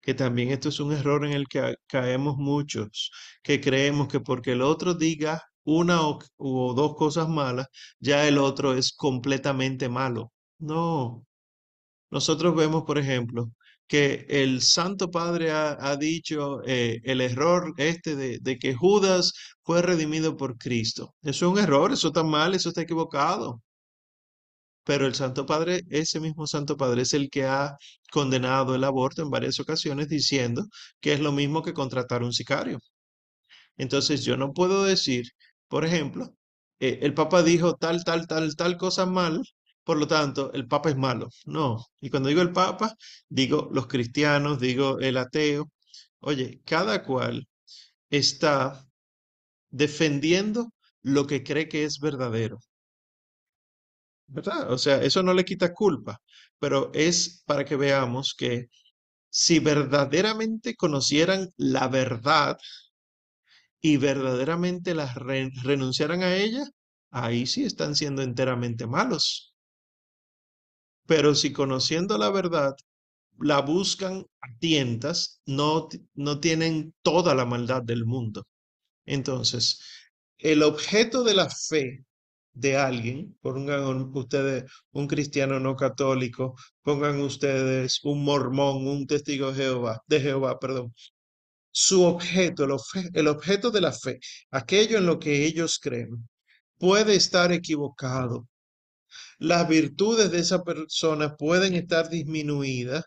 que 0.06 0.14
también 0.14 0.52
esto 0.52 0.70
es 0.70 0.80
un 0.80 0.94
error 0.94 1.26
en 1.26 1.34
el 1.34 1.48
que 1.48 1.76
caemos 1.88 2.38
muchos, 2.38 3.12
que 3.44 3.60
creemos 3.62 4.08
que 4.08 4.20
porque 4.20 4.52
el 4.54 4.62
otro 4.62 4.94
diga 4.94 5.42
una 5.64 6.02
o, 6.38 6.74
dos 6.76 6.96
cosas 6.96 7.28
malas, 7.30 7.68
ya 8.00 8.28
el 8.28 8.38
otro 8.38 8.74
es 8.76 8.94
completamente 8.94 9.90
malo. 9.90 10.32
No. 10.60 11.26
Nosotros 12.12 12.56
vemos, 12.56 12.84
por 12.86 12.98
ejemplo, 13.00 13.52
que 13.88 14.26
el 14.30 14.62
Santo 14.62 15.12
Padre 15.12 15.52
ha, 15.52 15.96
dicho 15.98 16.62
eh, 16.66 17.02
el 17.04 17.22
error 17.22 17.74
este 17.78 18.16
de, 18.16 18.40
de, 18.42 18.58
que 18.60 18.76
Judas 18.76 19.34
fue 19.64 19.82
redimido 19.82 20.38
por 20.38 20.58
Cristo. 20.58 21.16
Eso 21.24 21.48
es 21.48 21.52
un 21.54 21.60
error, 21.60 21.94
eso 21.94 22.10
está 22.10 22.24
mal, 22.24 22.56
eso 22.56 22.70
está 22.70 22.82
equivocado. 22.82 23.62
Pero 24.86 25.08
el 25.08 25.16
Santo 25.16 25.46
Padre, 25.46 25.82
ese 25.90 26.20
mismo 26.20 26.48
Santo 26.48 26.78
Padre 26.78 27.02
es 27.04 27.14
el 27.14 27.30
que 27.30 27.46
ha 27.46 27.78
condenado 28.12 28.76
el 28.76 28.84
aborto 28.86 29.22
en 29.22 29.30
varias 29.30 29.60
ocasiones 29.60 30.08
diciendo 30.10 30.66
que 31.02 31.14
es 31.14 31.20
lo 31.20 31.32
mismo 31.32 31.64
que 31.64 31.74
contratar 31.74 32.24
un 32.24 32.34
sicario. 32.34 32.80
Entonces 33.78 34.24
yo 34.24 34.38
no 34.38 34.54
puedo 34.54 34.84
decir, 34.86 35.26
por 35.68 35.86
ejemplo, 35.86 36.34
eh, 36.80 37.00
el 37.02 37.14
Papa 37.14 37.44
dijo 37.44 37.76
tal, 37.76 38.04
tal, 38.04 38.28
tal, 38.28 38.56
tal 38.56 38.78
cosa 38.78 39.06
mal, 39.06 39.42
por 39.84 39.98
lo 39.98 40.08
tanto, 40.08 40.52
el 40.54 40.68
Papa 40.68 40.90
es 40.90 40.98
malo. 40.98 41.30
No. 41.46 41.86
Y 42.02 42.10
cuando 42.10 42.30
digo 42.30 42.42
el 42.42 42.52
Papa, 42.52 42.96
digo 43.30 43.70
los 43.72 43.88
cristianos, 43.88 44.60
digo 44.60 45.00
el 45.00 45.18
ateo. 45.18 45.72
Oye, 46.20 46.62
cada 46.66 47.04
cual 47.04 47.48
está 48.10 48.86
defendiendo 49.70 50.72
lo 51.04 51.28
que 51.28 51.44
cree 51.44 51.70
que 51.70 51.84
es 51.86 52.00
verdadero. 52.00 52.60
¿Verdad? 54.28 54.72
O 54.72 54.78
sea, 54.78 55.02
eso 55.02 55.24
no 55.24 55.34
le 55.34 55.46
quita 55.46 55.74
culpa, 55.74 56.22
pero 56.60 56.92
es 56.94 57.44
para 57.46 57.66
que 57.66 57.76
veamos 57.76 58.34
que 58.38 58.68
si 59.30 59.60
verdaderamente 59.60 60.76
conocieran 60.76 61.52
la 61.58 61.88
verdad 61.88 62.58
y 63.82 63.96
verdaderamente 63.98 64.94
las 64.94 65.16
renunciaran 65.16 66.24
a 66.24 66.36
ella, 66.36 66.66
ahí 67.12 67.46
sí 67.46 67.64
están 67.64 67.96
siendo 67.96 68.22
enteramente 68.22 68.86
malos. 68.88 69.54
Pero 71.08 71.34
si 71.36 71.52
conociendo 71.52 72.18
la 72.18 72.30
verdad 72.30 72.76
la 73.40 73.62
buscan 73.62 74.26
a 74.42 74.48
tientas, 74.60 75.42
no, 75.46 75.90
no 76.16 76.40
tienen 76.40 76.94
toda 77.04 77.36
la 77.36 77.46
maldad 77.46 77.84
del 77.84 78.06
mundo. 78.06 78.46
Entonces, 79.06 79.82
el 80.40 80.64
objeto 80.64 81.24
de 81.24 81.36
la 81.36 81.50
fe 81.50 82.05
de 82.56 82.78
alguien, 82.78 83.38
pongan 83.42 84.12
ustedes 84.16 84.66
un 84.92 85.08
cristiano 85.08 85.60
no 85.60 85.76
católico, 85.76 86.56
pongan 86.82 87.20
ustedes 87.22 88.00
un 88.04 88.24
mormón, 88.24 88.88
un 88.88 89.06
testigo 89.08 89.52
de 89.52 89.64
Jehová, 89.64 90.02
de 90.08 90.22
Jehová, 90.22 90.60
perdón, 90.60 90.94
su 91.72 92.04
objeto, 92.04 92.64
el, 92.66 92.72
el 93.14 93.28
objeto 93.28 93.72
de 93.72 93.82
la 93.82 93.92
fe, 93.92 94.20
aquello 94.52 94.98
en 94.98 95.06
lo 95.06 95.20
que 95.20 95.46
ellos 95.46 95.80
creen, 95.80 96.28
puede 96.78 97.16
estar 97.16 97.52
equivocado. 97.52 98.48
Las 99.40 99.68
virtudes 99.68 100.32
de 100.32 100.40
esa 100.40 100.64
persona 100.64 101.36
pueden 101.36 101.74
estar 101.76 102.10
disminuidas, 102.10 103.04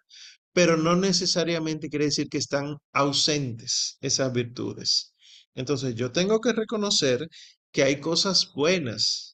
pero 0.53 0.77
no 0.77 0.97
necesariamente 0.97 1.89
quiere 1.89 2.07
decir 2.07 2.29
que 2.29 2.39
están 2.39 2.77
ausentes 2.93 3.97
esas 4.01 4.33
virtudes. 4.33 5.15
Entonces 5.55 5.95
yo 5.95 6.13
tengo 6.13 6.41
que 6.41 6.53
reconocer 6.53 7.29
que 7.73 7.83
hay 7.83 8.01
cosas 8.01 8.53
buenas. 8.55 9.28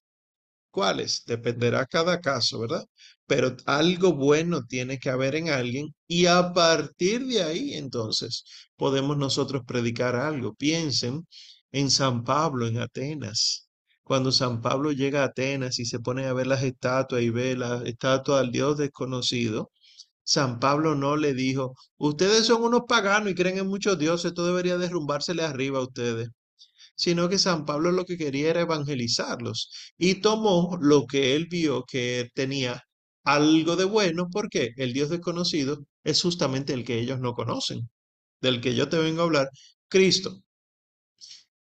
¿Cuáles? 0.75 1.23
Dependerá 1.25 1.87
cada 1.87 2.21
caso, 2.21 2.59
¿verdad? 2.59 2.85
Pero 3.27 3.57
algo 3.67 4.13
bueno 4.15 4.67
tiene 4.67 4.99
que 4.99 5.09
haber 5.09 5.37
en 5.37 5.49
alguien 5.49 5.95
y 6.09 6.27
a 6.27 6.53
partir 6.53 7.25
de 7.27 7.45
ahí 7.45 7.75
entonces 7.75 8.45
podemos 8.77 9.17
nosotros 9.17 9.63
predicar 9.65 10.17
algo. 10.17 10.53
Piensen 10.55 11.27
en 11.71 11.91
San 11.91 12.25
Pablo 12.25 12.67
en 12.67 12.79
Atenas. 12.79 13.69
Cuando 14.03 14.33
San 14.33 14.61
Pablo 14.61 14.91
llega 14.91 15.23
a 15.23 15.27
Atenas 15.27 15.79
y 15.79 15.85
se 15.85 16.01
pone 16.01 16.27
a 16.27 16.33
ver 16.33 16.49
las 16.49 16.65
estatuas 16.65 17.23
y 17.23 17.31
ve 17.31 17.57
la 17.57 17.83
estatua 17.85 18.41
al 18.41 18.51
Dios 18.51 18.77
desconocido, 18.77 19.71
San 20.25 20.59
Pablo 20.61 20.97
no 20.97 21.17
le 21.17 21.35
dijo, 21.35 21.75
ustedes 21.99 22.47
son 22.47 22.63
unos 22.65 22.83
paganos 22.89 23.31
y 23.31 23.35
creen 23.37 23.59
en 23.59 23.69
muchos 23.69 23.97
dioses, 23.99 24.31
esto 24.31 24.45
debería 24.45 24.77
derrumbársele 24.79 25.45
arriba 25.45 25.79
a 25.79 25.83
ustedes. 25.83 26.31
Sino 26.97 27.29
que 27.29 27.39
San 27.39 27.65
Pablo 27.65 27.93
lo 27.93 28.05
que 28.05 28.17
quería 28.17 28.51
era 28.51 28.61
evangelizarlos 28.63 29.71
y 29.99 30.17
tomó 30.17 30.77
lo 30.81 31.07
que 31.07 31.35
él 31.37 31.47
vio 31.51 31.85
que 31.85 32.31
tenía 32.35 32.83
algo 33.25 33.77
de 33.77 33.85
bueno, 33.85 34.29
porque 34.31 34.71
el 34.77 34.93
Dios 34.93 35.11
desconocido 35.11 35.85
es 36.05 36.23
justamente 36.23 36.73
el 36.75 36.85
que 36.85 36.99
ellos 37.01 37.21
no 37.21 37.33
conocen, 37.35 37.91
del 38.41 38.61
que 38.61 38.75
yo 38.75 38.89
te 38.89 38.99
vengo 38.99 39.23
a 39.23 39.25
hablar, 39.25 39.49
Cristo. 39.89 40.43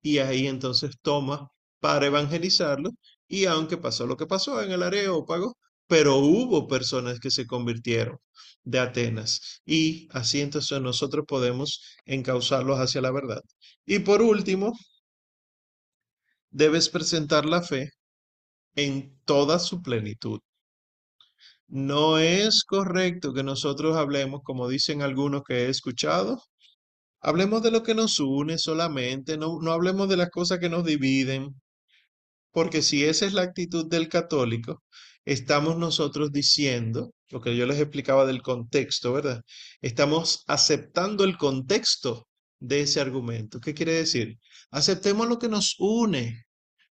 Y 0.01 0.19
ahí 0.19 0.47
entonces 0.47 0.95
toma 1.01 1.49
para 1.79 2.05
evangelizarlo 2.07 2.91
y 3.27 3.45
aunque 3.45 3.77
pasó 3.77 4.05
lo 4.07 4.17
que 4.17 4.27
pasó 4.27 4.61
en 4.61 4.71
el 4.71 4.83
Areópago, 4.83 5.57
pero 5.87 6.17
hubo 6.17 6.67
personas 6.67 7.19
que 7.19 7.31
se 7.31 7.45
convirtieron 7.47 8.17
de 8.63 8.79
Atenas 8.79 9.61
y 9.65 10.07
así 10.11 10.41
entonces 10.41 10.81
nosotros 10.81 11.25
podemos 11.27 11.81
encauzarlos 12.05 12.79
hacia 12.79 13.01
la 13.01 13.11
verdad. 13.11 13.41
Y 13.85 13.99
por 13.99 14.21
último, 14.21 14.73
debes 16.55 16.87
presentar 16.89 17.45
la 17.45 17.61
fe 17.61 17.91
en 18.75 19.19
toda 19.25 19.59
su 19.59 19.81
plenitud. 19.81 20.39
No 21.67 22.17
es 22.17 22.63
correcto 22.63 23.33
que 23.33 23.43
nosotros 23.43 23.97
hablemos, 23.97 24.41
como 24.43 24.69
dicen 24.69 25.01
algunos 25.01 25.43
que 25.43 25.65
he 25.65 25.69
escuchado, 25.69 26.41
hablemos 27.19 27.61
de 27.61 27.71
lo 27.71 27.83
que 27.83 27.93
nos 27.93 28.19
une 28.19 28.57
solamente, 28.57 29.37
no, 29.37 29.59
no 29.61 29.73
hablemos 29.73 30.07
de 30.07 30.17
las 30.17 30.29
cosas 30.29 30.59
que 30.59 30.69
nos 30.69 30.85
dividen, 30.85 31.55
porque 32.51 32.81
si 32.81 33.03
esa 33.03 33.25
es 33.25 33.33
la 33.33 33.41
actitud 33.41 33.89
del 33.89 34.07
católico, 34.07 34.83
estamos 35.25 35.77
nosotros 35.77 36.31
diciendo, 36.31 37.11
lo 37.31 37.41
que 37.41 37.57
yo 37.57 37.65
les 37.65 37.79
explicaba 37.79 38.25
del 38.25 38.41
contexto, 38.41 39.11
¿verdad? 39.11 39.41
Estamos 39.81 40.43
aceptando 40.47 41.25
el 41.25 41.37
contexto 41.37 42.27
de 42.59 42.81
ese 42.81 43.01
argumento. 43.01 43.59
¿Qué 43.59 43.73
quiere 43.73 43.93
decir? 43.93 44.37
Aceptemos 44.71 45.27
lo 45.27 45.39
que 45.39 45.49
nos 45.49 45.75
une, 45.79 46.44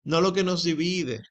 no 0.04 0.20
lo 0.20 0.32
que 0.32 0.44
nos 0.44 0.64
divide. 0.64 1.22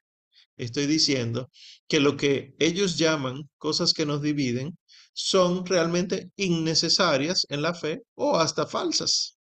Estoy 0.56 0.86
diciendo 0.86 1.50
que 1.88 2.00
lo 2.00 2.16
que 2.16 2.54
ellos 2.58 2.98
llaman 2.98 3.50
cosas 3.58 3.92
que 3.92 4.06
nos 4.06 4.22
dividen 4.22 4.78
son 5.12 5.66
realmente 5.66 6.30
innecesarias 6.36 7.46
en 7.48 7.62
la 7.62 7.74
fe 7.74 8.02
o 8.14 8.38
hasta 8.38 8.66
falsas. 8.66 9.38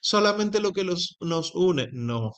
Solamente 0.00 0.60
lo 0.60 0.72
que 0.72 0.84
los, 0.84 1.16
nos 1.20 1.54
une, 1.54 1.88
no. 1.92 2.32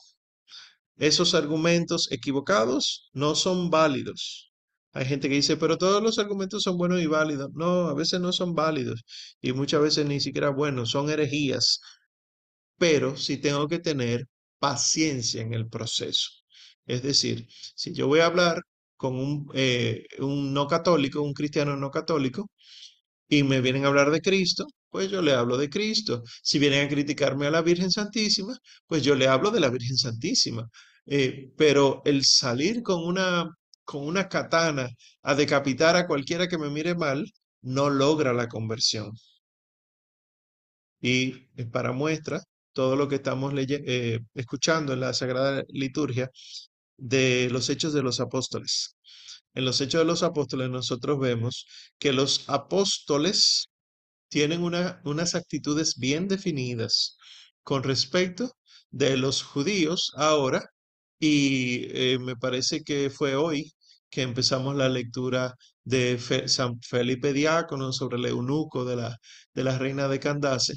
Esos 0.97 1.33
argumentos 1.33 2.11
equivocados 2.11 3.09
no 3.13 3.35
son 3.35 3.69
válidos. 3.69 4.51
Hay 4.93 5.05
gente 5.05 5.29
que 5.29 5.35
dice, 5.35 5.57
pero 5.57 5.77
todos 5.77 6.03
los 6.03 6.19
argumentos 6.19 6.63
son 6.63 6.77
buenos 6.77 7.01
y 7.01 7.07
válidos. 7.07 7.49
No, 7.53 7.87
a 7.87 7.93
veces 7.93 8.19
no 8.19 8.31
son 8.33 8.53
válidos 8.55 9.01
y 9.41 9.53
muchas 9.53 9.81
veces 9.81 10.05
ni 10.05 10.19
siquiera 10.19 10.49
buenos, 10.49 10.91
son 10.91 11.09
herejías. 11.09 11.79
Pero 12.77 13.15
sí 13.17 13.37
tengo 13.37 13.67
que 13.67 13.79
tener 13.79 14.27
paciencia 14.61 15.41
en 15.43 15.53
el 15.55 15.67
proceso. 15.69 16.29
Es 16.85 17.03
decir, 17.03 17.47
si 17.75 17.93
yo 17.93 18.07
voy 18.07 18.21
a 18.21 18.27
hablar 18.27 18.61
con 18.97 19.15
un, 19.17 19.49
eh, 19.55 20.05
un 20.19 20.53
no 20.53 20.67
católico, 20.67 21.21
un 21.23 21.33
cristiano 21.33 21.75
no 21.77 21.91
católico, 21.91 22.49
y 23.29 23.43
me 23.43 23.61
vienen 23.61 23.85
a 23.85 23.87
hablar 23.89 24.11
de 24.11 24.21
Cristo, 24.21 24.67
pues 24.89 25.09
yo 25.09 25.21
le 25.21 25.33
hablo 25.33 25.57
de 25.57 25.69
Cristo. 25.69 26.23
Si 26.43 26.59
vienen 26.59 26.85
a 26.85 26.89
criticarme 26.89 27.47
a 27.47 27.51
la 27.51 27.61
Virgen 27.61 27.91
Santísima, 27.91 28.57
pues 28.87 29.03
yo 29.03 29.15
le 29.15 29.27
hablo 29.27 29.51
de 29.51 29.59
la 29.61 29.69
Virgen 29.69 29.97
Santísima. 29.97 30.67
Eh, 31.05 31.51
pero 31.57 32.01
el 32.05 32.25
salir 32.25 32.83
con 32.83 33.03
una, 33.03 33.49
con 33.83 34.05
una 34.05 34.27
katana 34.29 34.89
a 35.23 35.35
decapitar 35.35 35.95
a 35.95 36.07
cualquiera 36.07 36.47
que 36.47 36.57
me 36.57 36.69
mire 36.69 36.95
mal, 36.95 37.25
no 37.61 37.89
logra 37.89 38.33
la 38.33 38.47
conversión. 38.47 39.11
Y 41.01 41.31
para 41.71 41.91
muestra, 41.91 42.41
todo 42.73 42.95
lo 42.95 43.07
que 43.07 43.15
estamos 43.15 43.53
eh, 43.57 44.19
escuchando 44.33 44.93
en 44.93 45.01
la 45.01 45.13
Sagrada 45.13 45.63
Liturgia 45.69 46.29
de 46.97 47.49
los 47.51 47.69
Hechos 47.69 47.93
de 47.93 48.03
los 48.03 48.19
Apóstoles. 48.19 48.95
En 49.53 49.65
los 49.65 49.81
Hechos 49.81 50.01
de 50.01 50.05
los 50.05 50.23
Apóstoles 50.23 50.69
nosotros 50.69 51.19
vemos 51.19 51.65
que 51.99 52.13
los 52.13 52.49
apóstoles 52.49 53.67
tienen 54.29 54.63
unas 54.63 55.35
actitudes 55.35 55.97
bien 55.97 56.27
definidas 56.27 57.17
con 57.63 57.83
respecto 57.83 58.51
de 58.89 59.17
los 59.17 59.43
judíos 59.43 60.11
ahora 60.15 60.69
y 61.19 61.85
eh, 61.91 62.19
me 62.19 62.35
parece 62.35 62.83
que 62.83 63.09
fue 63.09 63.35
hoy 63.35 63.73
que 64.09 64.21
empezamos 64.23 64.75
la 64.75 64.89
lectura 64.89 65.55
de 65.83 66.19
San 66.47 66.79
Felipe 66.81 67.33
Diácono 67.33 67.93
sobre 67.93 68.17
el 68.17 68.25
eunuco 68.27 68.85
de 68.85 68.95
la, 68.97 69.17
de 69.53 69.63
la 69.63 69.77
reina 69.77 70.07
de 70.07 70.19
Candace. 70.19 70.75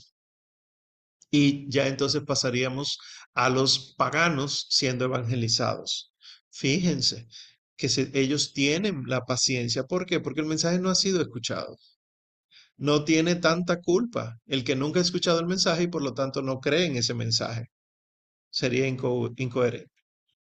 Y 1.31 1.69
ya 1.71 1.87
entonces 1.89 2.23
pasaríamos 2.27 2.99
a 3.35 3.49
los 3.51 3.95
paganos 3.97 4.67
siendo 4.71 5.05
evangelizados. 5.07 6.13
Fíjense 6.51 7.27
que 7.77 7.89
ellos 8.15 8.53
tienen 8.53 9.03
la 9.07 9.23
paciencia. 9.23 9.85
¿Por 9.85 10.07
qué? 10.07 10.21
Porque 10.21 10.41
el 10.41 10.47
mensaje 10.47 10.79
no 10.79 10.91
ha 10.91 10.95
sido 10.95 11.21
escuchado. 11.21 11.77
No 12.77 13.05
tiene 13.05 13.35
tanta 13.37 13.81
culpa 13.81 14.39
el 14.47 14.65
que 14.65 14.77
nunca 14.77 14.99
ha 15.01 15.03
escuchado 15.03 15.41
el 15.41 15.47
mensaje 15.47 15.85
y 15.85 15.87
por 15.89 16.03
lo 16.03 16.15
tanto 16.15 16.43
no 16.43 16.61
cree 16.61 16.87
en 16.87 16.97
ese 16.97 17.15
mensaje. 17.15 17.67
Sería 18.51 18.87
incoherente. 18.89 19.91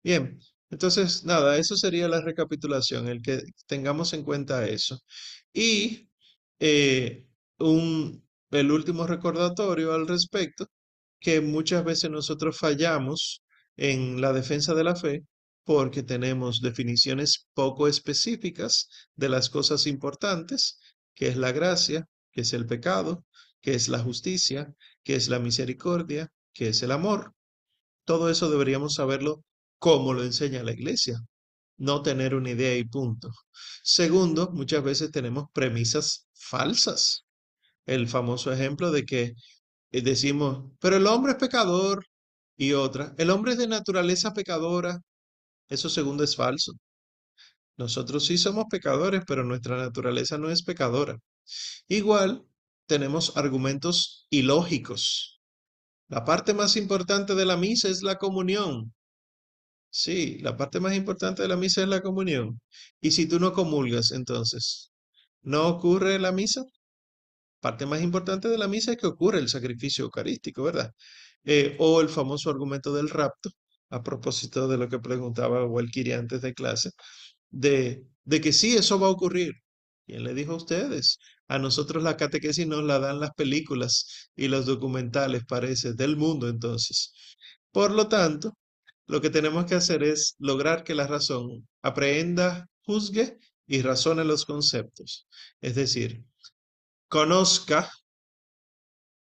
Bien, 0.04 0.40
entonces 0.72 1.26
nada, 1.26 1.58
eso 1.58 1.76
sería 1.78 2.08
la 2.10 2.22
recapitulación, 2.22 3.08
el 3.10 3.22
que 3.22 3.42
tengamos 3.68 4.14
en 4.14 4.24
cuenta 4.24 4.68
eso. 4.68 5.00
Y 5.54 6.10
eh, 6.60 7.28
un, 7.60 8.25
el 8.56 8.72
último 8.72 9.08
recordatorio 9.08 9.94
al 9.94 10.08
respecto, 10.08 10.68
que 11.20 11.42
muchas 11.42 11.84
veces 11.84 12.10
nosotros 12.12 12.58
fallamos 12.58 13.44
en 13.78 14.22
la 14.22 14.34
defensa 14.34 14.74
de 14.74 14.84
la 14.84 14.96
fe 14.96 15.24
porque 15.64 16.04
tenemos 16.04 16.62
definiciones 16.62 17.48
poco 17.54 17.88
específicas 17.88 18.88
de 19.16 19.30
las 19.30 19.50
cosas 19.50 19.88
importantes, 19.88 20.80
que 21.16 21.28
es 21.28 21.38
la 21.38 21.52
gracia, 21.52 22.08
que 22.32 22.42
es 22.42 22.54
el 22.54 22.68
pecado, 22.68 23.26
que 23.62 23.74
es 23.74 23.90
la 23.90 24.00
justicia, 24.00 24.74
que 25.04 25.16
es 25.16 25.28
la 25.28 25.40
misericordia, 25.40 26.32
que 26.54 26.70
es 26.70 26.84
el 26.84 26.92
amor. 26.92 27.34
Todo 28.06 28.30
eso 28.30 28.50
deberíamos 28.50 28.94
saberlo 28.96 29.44
como 29.80 30.14
lo 30.14 30.24
enseña 30.24 30.64
la 30.64 30.74
iglesia, 30.74 31.20
no 31.78 32.04
tener 32.04 32.36
una 32.36 32.52
idea 32.52 32.78
y 32.78 32.84
punto. 32.86 33.32
Segundo, 33.84 34.52
muchas 34.52 34.84
veces 34.84 35.12
tenemos 35.12 35.46
premisas 35.54 36.28
falsas. 36.34 37.25
El 37.86 38.08
famoso 38.08 38.52
ejemplo 38.54 38.92
de 38.92 39.06
que 39.06 39.34
eh, 39.92 40.02
decimos, 40.02 40.72
pero 40.80 40.98
el 40.98 41.08
hombre 41.08 41.34
es 41.34 41.40
pecador 41.40 42.06
y 42.58 42.74
otra, 42.74 43.14
el 43.18 43.30
hombre 43.32 43.54
es 43.54 43.58
de 43.60 43.68
naturaleza 43.68 44.34
pecadora 44.34 45.00
eso 45.70 45.90
segundo 45.90 46.24
es 46.24 46.36
falso. 46.36 46.74
Nosotros 47.78 48.26
sí 48.26 48.38
somos 48.38 48.66
pecadores, 48.70 49.24
pero 49.28 49.44
nuestra 49.44 49.78
naturaleza 49.78 50.38
no 50.38 50.50
es 50.50 50.64
pecadora. 50.64 51.18
Igual, 51.88 52.46
tenemos 52.88 53.36
argumentos 53.38 54.28
ilógicos. 54.30 55.42
La 56.10 56.26
parte 56.26 56.54
más 56.54 56.78
importante 56.78 57.36
de 57.36 57.46
la 57.46 57.58
misa 57.58 57.90
es 57.90 58.04
la 58.04 58.18
comunión. 58.18 58.94
Sí, 59.90 60.40
la 60.42 60.58
parte 60.58 60.80
más 60.80 60.96
importante 60.96 61.42
de 61.42 61.48
la 61.48 61.58
misa 61.58 61.82
es 61.84 61.88
la 61.88 62.02
comunión. 62.02 62.62
Y 63.02 63.12
si 63.12 63.28
tú 63.28 63.40
no 63.40 63.54
comulgas, 63.54 64.12
entonces, 64.12 64.92
¿no 65.42 65.68
ocurre 65.68 66.20
la 66.20 66.32
misa? 66.32 66.64
Parte 67.66 67.88
más 67.88 68.04
importante 68.04 68.48
de 68.48 68.60
la 68.60 68.68
misa 68.68 68.92
es 68.92 68.98
que 69.00 69.08
ocurre 69.08 69.40
el 69.40 69.50
sacrificio 69.50 70.06
eucarístico, 70.06 70.62
¿verdad? 70.62 70.94
Eh, 71.44 71.76
o 71.80 72.00
el 72.00 72.10
famoso 72.10 72.52
argumento 72.52 72.94
del 72.94 73.10
rapto, 73.10 73.50
a 73.90 74.04
propósito 74.04 74.68
de 74.68 74.78
lo 74.78 74.88
que 74.88 75.00
preguntaba 75.00 75.66
Walkiri 75.66 76.12
antes 76.12 76.42
de 76.44 76.54
clase, 76.54 76.92
de, 77.50 78.06
de 78.24 78.40
que 78.42 78.54
sí, 78.54 78.76
eso 78.78 79.00
va 79.00 79.08
a 79.08 79.10
ocurrir. 79.10 79.54
¿Quién 80.06 80.24
le 80.24 80.36
dijo 80.36 80.52
a 80.54 80.58
ustedes? 80.58 81.18
A 81.48 81.58
nosotros 81.58 82.04
la 82.04 82.18
catequesis 82.18 82.68
nos 82.68 82.84
la 82.84 83.00
dan 83.00 83.20
las 83.20 83.32
películas 83.32 84.30
y 84.36 84.48
los 84.48 84.68
documentales, 84.68 85.44
parece, 85.48 85.94
del 85.94 86.18
mundo 86.18 86.48
entonces. 86.48 87.14
Por 87.72 87.90
lo 87.90 88.08
tanto, 88.08 88.54
lo 89.08 89.22
que 89.22 89.32
tenemos 89.32 89.66
que 89.66 89.74
hacer 89.74 90.04
es 90.04 90.36
lograr 90.38 90.84
que 90.84 90.94
la 90.94 91.08
razón 91.08 91.68
aprenda, 91.82 92.68
juzgue 92.84 93.40
y 93.66 93.82
razone 93.82 94.24
los 94.24 94.46
conceptos. 94.46 95.28
Es 95.62 95.74
decir, 95.74 96.24
conozca, 97.08 97.90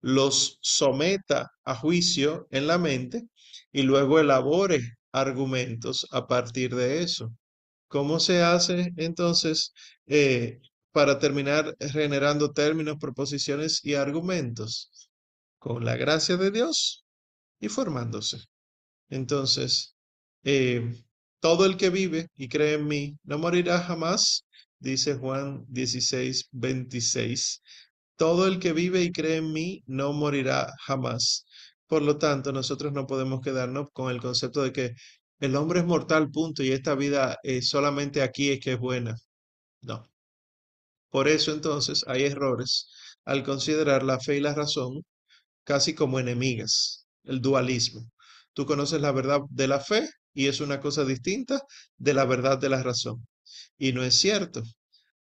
los 0.01 0.59
someta 0.61 1.51
a 1.63 1.75
juicio 1.75 2.47
en 2.51 2.67
la 2.67 2.77
mente 2.77 3.27
y 3.71 3.83
luego 3.83 4.19
elabore 4.19 4.97
argumentos 5.11 6.07
a 6.11 6.27
partir 6.27 6.75
de 6.75 7.01
eso. 7.03 7.31
¿Cómo 7.87 8.19
se 8.19 8.41
hace 8.41 8.91
entonces 8.97 9.73
eh, 10.07 10.59
para 10.91 11.19
terminar 11.19 11.75
generando 11.79 12.51
términos, 12.51 12.97
proposiciones 12.99 13.79
y 13.83 13.95
argumentos? 13.95 15.09
Con 15.59 15.85
la 15.85 15.95
gracia 15.95 16.35
de 16.37 16.51
Dios 16.51 17.05
y 17.59 17.69
formándose. 17.69 18.39
Entonces, 19.09 19.95
eh, 20.43 21.03
todo 21.39 21.65
el 21.65 21.77
que 21.77 21.89
vive 21.89 22.27
y 22.35 22.49
cree 22.49 22.73
en 22.75 22.87
mí 22.87 23.17
no 23.23 23.37
morirá 23.37 23.79
jamás, 23.79 24.45
dice 24.83 25.15
Juan 25.15 25.65
16, 25.69 26.49
26. 26.51 27.61
Todo 28.17 28.47
el 28.47 28.59
que 28.59 28.73
vive 28.73 29.01
y 29.03 29.11
cree 29.11 29.37
en 29.37 29.51
mí 29.53 29.81
no 29.87 30.13
morirá 30.13 30.73
jamás. 30.85 31.45
Por 31.87 32.01
lo 32.03 32.17
tanto, 32.17 32.51
nosotros 32.51 32.93
no 32.93 33.07
podemos 33.07 33.41
quedarnos 33.41 33.87
con 33.93 34.11
el 34.11 34.21
concepto 34.21 34.61
de 34.63 34.73
que 34.73 34.93
el 35.39 35.55
hombre 35.55 35.79
es 35.79 35.85
mortal, 35.85 36.29
punto, 36.31 36.63
y 36.63 36.71
esta 36.71 36.95
vida 36.95 37.37
eh, 37.43 37.61
solamente 37.61 38.21
aquí 38.21 38.49
es 38.51 38.59
que 38.59 38.73
es 38.73 38.79
buena. 38.79 39.15
No. 39.81 40.09
Por 41.09 41.27
eso 41.27 41.51
entonces 41.53 42.03
hay 42.07 42.23
errores 42.23 42.89
al 43.25 43.43
considerar 43.43 44.03
la 44.03 44.19
fe 44.19 44.37
y 44.37 44.41
la 44.41 44.53
razón 44.53 45.03
casi 45.63 45.93
como 45.95 46.19
enemigas, 46.19 47.07
el 47.23 47.41
dualismo. 47.41 48.01
Tú 48.53 48.65
conoces 48.65 49.01
la 49.01 49.11
verdad 49.11 49.41
de 49.49 49.67
la 49.67 49.79
fe 49.79 50.09
y 50.33 50.47
es 50.47 50.61
una 50.61 50.79
cosa 50.81 51.05
distinta 51.05 51.61
de 51.97 52.13
la 52.13 52.25
verdad 52.25 52.59
de 52.59 52.69
la 52.69 52.83
razón. 52.83 53.25
Y 53.77 53.93
no 53.93 54.03
es 54.03 54.15
cierto. 54.15 54.63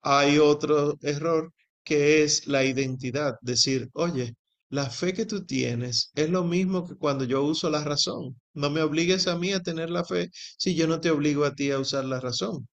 Hay 0.02 0.38
otro 0.38 0.98
error 1.02 1.52
que 1.84 2.22
es 2.22 2.46
la 2.46 2.64
identidad, 2.64 3.36
decir, 3.42 3.88
oye, 3.94 4.34
la 4.70 4.88
fe 4.88 5.12
que 5.12 5.26
tú 5.26 5.44
tienes 5.44 6.10
es 6.14 6.30
lo 6.30 6.44
mismo 6.44 6.86
que 6.86 6.94
cuando 6.96 7.24
yo 7.24 7.42
uso 7.42 7.68
la 7.70 7.82
razón. 7.84 8.40
No 8.54 8.70
me 8.70 8.82
obligues 8.82 9.26
a 9.26 9.36
mí 9.36 9.52
a 9.52 9.60
tener 9.62 9.90
la 9.90 10.04
fe 10.04 10.30
si 10.32 10.74
yo 10.74 10.86
no 10.86 11.00
te 11.00 11.10
obligo 11.10 11.44
a 11.44 11.54
ti 11.54 11.70
a 11.70 11.78
usar 11.80 12.04
la 12.04 12.20
razón, 12.20 12.68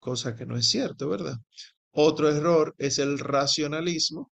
cosa 0.00 0.34
que 0.34 0.46
no 0.46 0.56
es 0.56 0.66
cierto, 0.68 1.08
¿verdad? 1.08 1.36
Otro 1.92 2.30
error 2.30 2.74
es 2.78 2.98
el 2.98 3.18
racionalismo, 3.18 4.32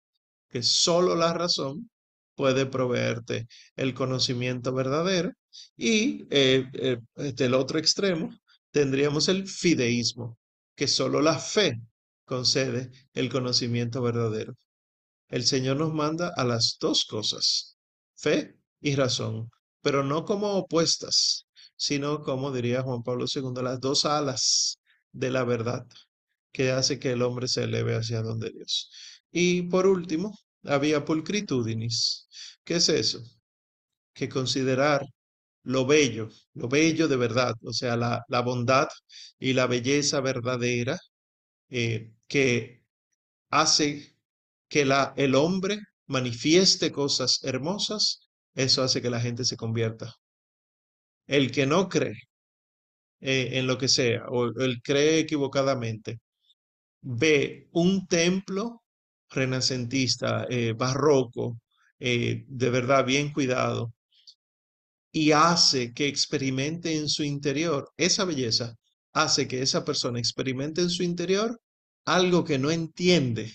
que 0.49 0.62
solo 0.62 1.16
la 1.16 1.32
razón 1.34 1.90
puede 2.36 2.66
proveerte 2.66 3.49
el 3.76 3.94
conocimiento 3.94 4.72
verdadero. 4.72 5.32
Y 5.76 6.26
eh, 6.30 6.66
eh, 6.74 6.99
del 7.34 7.55
otro 7.55 7.78
extremo 7.80 8.30
tendríamos 8.70 9.28
el 9.28 9.49
fideísmo, 9.49 10.38
que 10.79 10.87
solo 10.87 11.20
la 11.20 11.37
fe 11.41 11.81
concede 12.24 12.93
el 13.12 13.29
conocimiento 13.31 14.01
verdadero. 14.01 14.55
El 15.29 15.43
Señor 15.45 15.79
nos 15.79 15.93
manda 15.93 16.33
a 16.37 16.45
las 16.45 16.76
dos 16.81 17.05
cosas, 17.05 17.76
fe 18.14 18.57
y 18.81 18.95
razón, 18.95 19.51
pero 19.83 20.05
no 20.05 20.24
como 20.24 20.53
opuestas, 20.53 21.47
sino 21.74 22.22
como 22.22 22.53
diría 22.53 22.83
Juan 22.83 23.03
Pablo 23.03 23.24
II, 23.26 23.61
las 23.61 23.81
dos 23.81 24.05
alas 24.05 24.79
de 25.11 25.33
la 25.33 25.43
verdad 25.43 25.85
que 26.53 26.70
hace 26.70 27.01
que 27.01 27.11
el 27.11 27.22
hombre 27.22 27.49
se 27.49 27.64
eleve 27.64 27.97
hacia 27.97 28.22
donde 28.22 28.51
Dios. 28.51 28.93
Y 29.33 29.62
por 29.62 29.89
último, 29.89 30.39
había 30.62 31.05
pulcritudinis. 31.05 32.29
¿Qué 32.62 32.76
es 32.76 32.89
eso? 32.89 33.20
Que 34.14 34.29
considerar 34.29 35.05
lo 35.75 35.87
bello, 35.87 36.29
lo 36.55 36.69
bello 36.69 37.09
de 37.09 37.16
verdad, 37.16 37.55
o 37.62 37.73
sea, 37.73 37.97
la, 37.97 38.25
la 38.29 38.41
bondad 38.43 38.89
y 39.39 39.53
la 39.53 39.66
belleza 39.66 40.21
verdadera 40.21 40.99
eh, 41.71 42.12
que 42.29 42.85
hace 43.51 44.16
que 44.69 44.85
la, 44.87 45.14
el 45.16 45.35
hombre 45.37 45.79
manifieste 46.09 46.93
cosas 46.93 47.41
hermosas, 47.45 48.31
eso 48.55 48.83
hace 48.85 49.03
que 49.03 49.11
la 49.11 49.21
gente 49.21 49.45
se 49.45 49.57
convierta. 49.57 50.14
El 51.29 51.53
que 51.53 51.64
no 51.64 51.89
cree 51.89 52.16
eh, 53.21 53.51
en 53.59 53.66
lo 53.66 53.79
que 53.79 53.89
sea, 53.89 54.27
o 54.29 54.47
el 54.61 54.81
cree 54.83 55.19
equivocadamente, 55.21 56.21
ve 57.03 57.69
un 57.73 58.07
templo 58.09 58.85
renacentista, 59.31 60.47
eh, 60.51 60.75
barroco, 60.75 61.61
de 62.01 62.71
verdad 62.71 63.05
bien 63.07 63.33
cuidado, 63.33 63.93
y 65.12 65.32
hace 65.32 65.92
que 65.92 66.06
experimente 66.06 66.96
en 66.96 67.09
su 67.09 67.24
interior 67.24 67.90
esa 67.96 68.24
belleza, 68.24 68.74
hace 69.12 69.48
que 69.48 69.62
esa 69.62 69.84
persona 69.84 70.18
experimente 70.18 70.80
en 70.82 70.90
su 70.90 71.02
interior 71.02 71.61
algo 72.04 72.44
que 72.44 72.59
no 72.59 72.70
entiende 72.70 73.52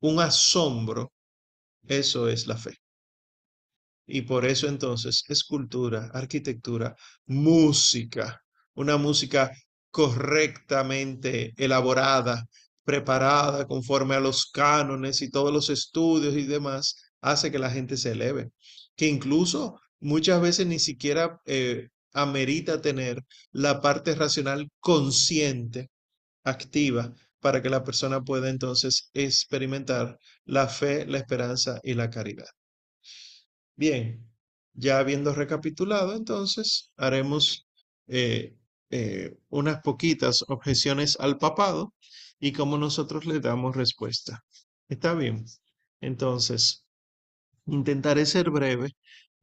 un 0.00 0.20
asombro, 0.20 1.12
eso 1.86 2.28
es 2.28 2.46
la 2.46 2.56
fe. 2.56 2.76
Y 4.06 4.22
por 4.22 4.44
eso 4.44 4.68
entonces 4.68 5.24
escultura, 5.28 6.10
arquitectura, 6.12 6.94
música, 7.26 8.40
una 8.74 8.96
música 8.96 9.50
correctamente 9.90 11.54
elaborada, 11.56 12.46
preparada 12.84 13.66
conforme 13.66 14.14
a 14.14 14.20
los 14.20 14.46
cánones 14.46 15.22
y 15.22 15.30
todos 15.30 15.52
los 15.52 15.70
estudios 15.70 16.36
y 16.36 16.44
demás, 16.44 16.96
hace 17.20 17.50
que 17.50 17.58
la 17.58 17.70
gente 17.70 17.96
se 17.96 18.12
eleve, 18.12 18.50
que 18.94 19.08
incluso 19.08 19.80
muchas 20.00 20.40
veces 20.40 20.66
ni 20.66 20.78
siquiera 20.78 21.40
eh, 21.46 21.88
amerita 22.12 22.80
tener 22.80 23.22
la 23.52 23.80
parte 23.80 24.14
racional 24.14 24.68
consciente, 24.80 25.90
activa, 26.44 27.12
para 27.40 27.62
que 27.62 27.70
la 27.70 27.84
persona 27.84 28.22
pueda 28.22 28.50
entonces 28.50 29.10
experimentar 29.14 30.18
la 30.44 30.68
fe, 30.68 31.06
la 31.06 31.18
esperanza 31.18 31.80
y 31.82 31.94
la 31.94 32.10
caridad. 32.10 32.48
Bien, 33.76 34.26
ya 34.74 34.98
habiendo 34.98 35.32
recapitulado, 35.34 36.14
entonces 36.14 36.90
haremos 36.96 37.66
eh, 38.06 38.56
eh, 38.90 39.36
unas 39.48 39.80
poquitas 39.82 40.44
objeciones 40.48 41.16
al 41.20 41.38
papado 41.38 41.94
y 42.38 42.52
cómo 42.52 42.78
nosotros 42.78 43.26
le 43.26 43.40
damos 43.40 43.76
respuesta. 43.76 44.44
Está 44.88 45.14
bien. 45.14 45.44
Entonces, 46.00 46.84
intentaré 47.66 48.26
ser 48.26 48.50
breve 48.50 48.92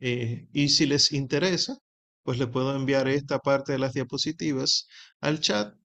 eh, 0.06 0.48
y 0.54 0.70
si 0.70 0.86
les 0.86 1.12
interesa, 1.14 1.78
pues 2.24 2.38
le 2.38 2.48
puedo 2.48 2.76
enviar 2.76 3.08
esta 3.08 3.40
parte 3.40 3.74
de 3.74 3.80
las 3.80 3.94
diapositivas 3.94 4.88
al 5.22 5.40
chat 5.40 5.76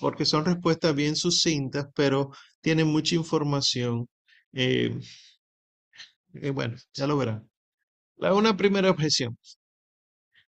porque 0.00 0.24
son 0.24 0.44
respuestas 0.44 0.94
bien 0.94 1.16
sucintas, 1.16 1.86
pero 1.94 2.30
tienen 2.60 2.88
mucha 2.88 3.14
información. 3.14 4.08
Eh, 4.52 4.98
eh, 6.34 6.50
bueno, 6.50 6.76
ya 6.94 7.06
lo 7.06 7.16
verán. 7.16 7.48
La, 8.16 8.34
una 8.34 8.56
primera 8.56 8.90
objeción. 8.90 9.36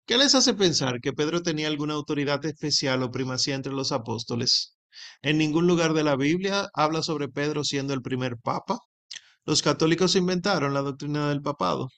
¿Qué 0.07 0.17
les 0.19 0.35
hace 0.35 0.55
pensar 0.55 1.01
que 1.01 1.13
Pedro 1.13 1.41
tenía 1.43 1.69
alguna 1.69 1.95
autoridad 1.95 2.45
especial 2.47 3.03
o 3.03 3.11
primacía 3.13 3.55
entre 3.55 3.73
los 3.73 3.93
apóstoles? 3.93 4.77
En 5.23 5.39
ningún 5.39 5.67
lugar 5.69 5.93
de 5.93 6.03
la 6.03 6.17
Biblia 6.17 6.69
habla 6.75 7.03
sobre 7.03 7.29
Pedro 7.29 7.63
siendo 7.63 7.95
el 7.95 8.03
primer 8.03 8.37
papa. 8.39 8.79
Los 9.45 9.63
católicos 9.63 10.17
inventaron 10.17 10.75
la 10.75 10.83
doctrina 10.83 11.29
del 11.29 11.43
papado. 11.43 11.89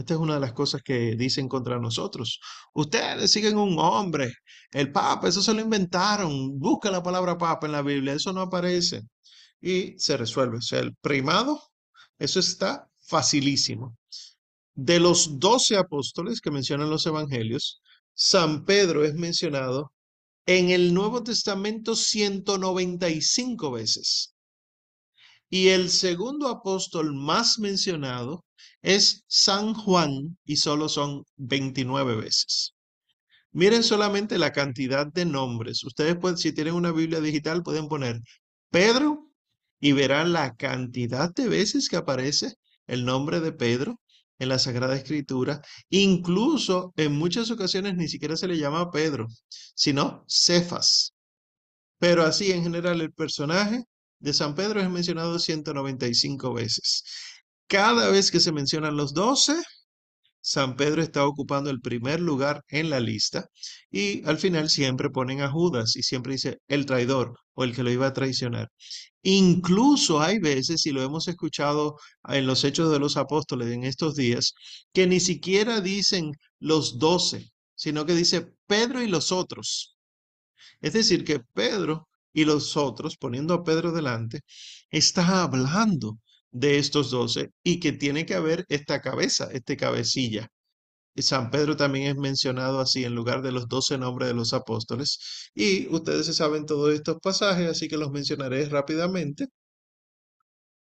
Esta 0.00 0.14
es 0.14 0.20
una 0.20 0.34
de 0.34 0.40
las 0.40 0.54
cosas 0.54 0.82
que 0.82 1.14
dicen 1.14 1.46
contra 1.46 1.78
nosotros. 1.78 2.40
Ustedes 2.72 3.30
siguen 3.30 3.58
un 3.58 3.78
hombre, 3.78 4.32
el 4.70 4.90
papa, 4.92 5.28
eso 5.28 5.42
se 5.42 5.52
lo 5.52 5.60
inventaron. 5.60 6.58
Busca 6.58 6.90
la 6.90 7.02
palabra 7.02 7.36
papa 7.36 7.66
en 7.66 7.72
la 7.72 7.82
Biblia, 7.82 8.14
eso 8.14 8.32
no 8.32 8.40
aparece. 8.40 9.02
Y 9.60 9.98
se 9.98 10.16
resuelve. 10.16 10.56
O 10.58 10.62
sea, 10.62 10.80
el 10.80 10.96
primado, 10.96 11.62
eso 12.18 12.40
está 12.40 12.88
facilísimo. 13.00 13.98
De 14.74 14.98
los 15.00 15.38
doce 15.38 15.76
apóstoles 15.76 16.40
que 16.40 16.50
mencionan 16.50 16.88
los 16.88 17.04
evangelios, 17.04 17.82
San 18.14 18.64
Pedro 18.64 19.04
es 19.04 19.14
mencionado 19.14 19.92
en 20.46 20.70
el 20.70 20.94
Nuevo 20.94 21.22
Testamento 21.22 21.94
195 21.94 23.70
veces. 23.70 24.34
Y 25.50 25.68
el 25.68 25.90
segundo 25.90 26.48
apóstol 26.48 27.12
más 27.12 27.58
mencionado 27.58 28.44
es 28.82 29.24
San 29.26 29.74
Juan 29.74 30.38
y 30.44 30.56
solo 30.56 30.88
son 30.88 31.24
29 31.36 32.14
veces. 32.14 32.74
Miren 33.52 33.82
solamente 33.82 34.38
la 34.38 34.52
cantidad 34.52 35.08
de 35.08 35.24
nombres. 35.24 35.82
Ustedes 35.82 36.16
pueden, 36.16 36.38
si 36.38 36.52
tienen 36.52 36.74
una 36.74 36.92
Biblia 36.92 37.20
digital, 37.20 37.64
pueden 37.64 37.88
poner 37.88 38.20
Pedro 38.70 39.28
y 39.80 39.90
verán 39.90 40.32
la 40.32 40.54
cantidad 40.54 41.34
de 41.34 41.48
veces 41.48 41.88
que 41.88 41.96
aparece 41.96 42.54
el 42.86 43.04
nombre 43.04 43.40
de 43.40 43.52
Pedro 43.52 44.00
en 44.38 44.50
la 44.50 44.58
Sagrada 44.60 44.94
Escritura. 44.94 45.62
Incluso 45.88 46.92
en 46.96 47.12
muchas 47.12 47.50
ocasiones 47.50 47.96
ni 47.96 48.06
siquiera 48.06 48.36
se 48.36 48.46
le 48.46 48.56
llama 48.56 48.90
Pedro, 48.92 49.26
sino 49.74 50.24
Cefas. 50.28 51.12
Pero 51.98 52.22
así 52.22 52.52
en 52.52 52.62
general 52.62 53.00
el 53.00 53.12
personaje 53.12 53.84
de 54.20 54.32
San 54.32 54.54
Pedro 54.54 54.80
es 54.80 54.90
mencionado 54.90 55.38
195 55.38 56.54
veces. 56.54 57.04
Cada 57.66 58.10
vez 58.10 58.30
que 58.30 58.40
se 58.40 58.52
mencionan 58.52 58.96
los 58.96 59.14
12, 59.14 59.54
San 60.42 60.76
Pedro 60.76 61.02
está 61.02 61.26
ocupando 61.26 61.70
el 61.70 61.80
primer 61.80 62.20
lugar 62.20 62.62
en 62.68 62.90
la 62.90 63.00
lista 63.00 63.46
y 63.90 64.26
al 64.26 64.38
final 64.38 64.70
siempre 64.70 65.10
ponen 65.10 65.42
a 65.42 65.50
Judas 65.50 65.96
y 65.96 66.02
siempre 66.02 66.32
dice 66.32 66.58
el 66.68 66.86
traidor 66.86 67.38
o 67.54 67.64
el 67.64 67.74
que 67.74 67.82
lo 67.82 67.90
iba 67.90 68.06
a 68.06 68.12
traicionar. 68.12 68.68
Incluso 69.22 70.20
hay 70.20 70.38
veces, 70.38 70.86
y 70.86 70.92
lo 70.92 71.02
hemos 71.02 71.28
escuchado 71.28 71.96
en 72.28 72.46
los 72.46 72.64
hechos 72.64 72.90
de 72.90 72.98
los 72.98 73.16
apóstoles 73.18 73.68
en 73.70 73.84
estos 73.84 74.16
días, 74.16 74.54
que 74.94 75.06
ni 75.06 75.20
siquiera 75.20 75.80
dicen 75.80 76.32
los 76.58 76.98
doce, 76.98 77.50
sino 77.74 78.06
que 78.06 78.14
dice 78.14 78.48
Pedro 78.66 79.02
y 79.02 79.08
los 79.08 79.32
otros. 79.32 79.98
Es 80.80 80.94
decir, 80.94 81.24
que 81.24 81.40
Pedro 81.54 82.08
y 82.32 82.44
los 82.44 82.76
otros, 82.76 83.16
poniendo 83.16 83.54
a 83.54 83.64
Pedro 83.64 83.92
delante, 83.92 84.40
está 84.90 85.42
hablando 85.42 86.18
de 86.50 86.78
estos 86.78 87.10
doce 87.10 87.50
y 87.62 87.80
que 87.80 87.92
tiene 87.92 88.26
que 88.26 88.34
haber 88.34 88.64
esta 88.68 89.00
cabeza, 89.00 89.48
este 89.52 89.76
cabecilla. 89.76 90.50
San 91.22 91.50
Pedro 91.50 91.76
también 91.76 92.06
es 92.06 92.16
mencionado 92.16 92.80
así 92.80 93.04
en 93.04 93.14
lugar 93.14 93.42
de 93.42 93.52
los 93.52 93.68
doce 93.68 93.98
nombres 93.98 94.28
de 94.28 94.34
los 94.34 94.52
apóstoles. 94.52 95.50
Y 95.54 95.86
ustedes 95.94 96.26
se 96.26 96.34
saben 96.34 96.66
todos 96.66 96.92
estos 96.94 97.18
pasajes, 97.22 97.68
así 97.68 97.88
que 97.88 97.96
los 97.96 98.10
mencionaré 98.10 98.66
rápidamente. 98.68 99.46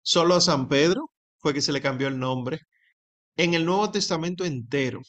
Solo 0.03 0.35
a 0.37 0.41
San 0.41 0.69
Pedro 0.69 1.11
fue 1.39 1.55
que 1.55 1.63
se 1.63 1.73
le 1.73 1.81
cambió 1.83 2.09
el 2.09 2.19
nombre. 2.19 2.61
En 3.37 3.55
el 3.55 3.65
Nuevo 3.67 3.91
Testamento 3.91 4.45
entero. 4.45 5.03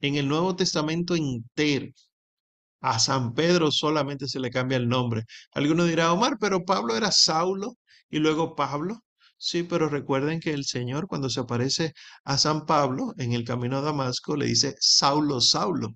En 0.00 0.16
el 0.16 0.28
Nuevo 0.28 0.54
Testamento 0.54 1.14
entero. 1.14 1.86
A 2.82 2.98
San 2.98 3.34
Pedro 3.34 3.70
solamente 3.70 4.28
se 4.28 4.40
le 4.40 4.50
cambia 4.50 4.76
el 4.76 4.88
nombre. 4.88 5.24
Alguno 5.52 5.84
dirá, 5.84 6.12
Omar, 6.12 6.36
pero 6.38 6.64
Pablo 6.64 6.96
era 6.96 7.10
Saulo 7.12 7.78
y 8.10 8.18
luego 8.18 8.54
Pablo. 8.54 9.00
Sí, 9.38 9.62
pero 9.64 9.88
recuerden 9.88 10.40
que 10.40 10.52
el 10.52 10.64
Señor 10.64 11.06
cuando 11.08 11.28
se 11.30 11.40
aparece 11.40 11.94
a 12.24 12.38
San 12.38 12.66
Pablo 12.66 13.14
en 13.18 13.32
el 13.32 13.44
camino 13.44 13.78
a 13.78 13.80
Damasco 13.80 14.36
le 14.36 14.46
dice 14.46 14.76
Saulo, 14.80 15.40
Saulo. 15.40 15.88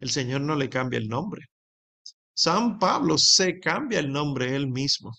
El 0.00 0.10
Señor 0.10 0.40
no 0.40 0.56
le 0.56 0.68
cambia 0.68 0.98
el 0.98 1.08
nombre. 1.08 1.46
San 2.34 2.78
Pablo 2.78 3.18
se 3.18 3.60
cambia 3.60 4.00
el 4.00 4.10
nombre 4.10 4.56
él 4.56 4.68
mismo 4.68 5.12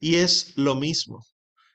y 0.00 0.16
es 0.16 0.56
lo 0.56 0.74
mismo. 0.74 1.24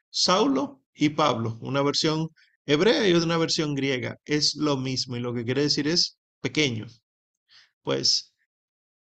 Saulo 0.10 0.82
y 0.94 1.10
Pablo, 1.10 1.58
una 1.62 1.82
versión 1.82 2.30
hebrea 2.66 3.08
y 3.08 3.14
una 3.14 3.38
versión 3.38 3.76
griega, 3.76 4.18
es 4.26 4.56
lo 4.56 4.78
mismo 4.78 5.16
y 5.16 5.20
lo 5.22 5.34
que 5.34 5.46
quiere 5.46 5.64
decir 5.64 5.88
es 5.88 6.18
pequeño. 6.42 6.88
Pues 7.82 8.29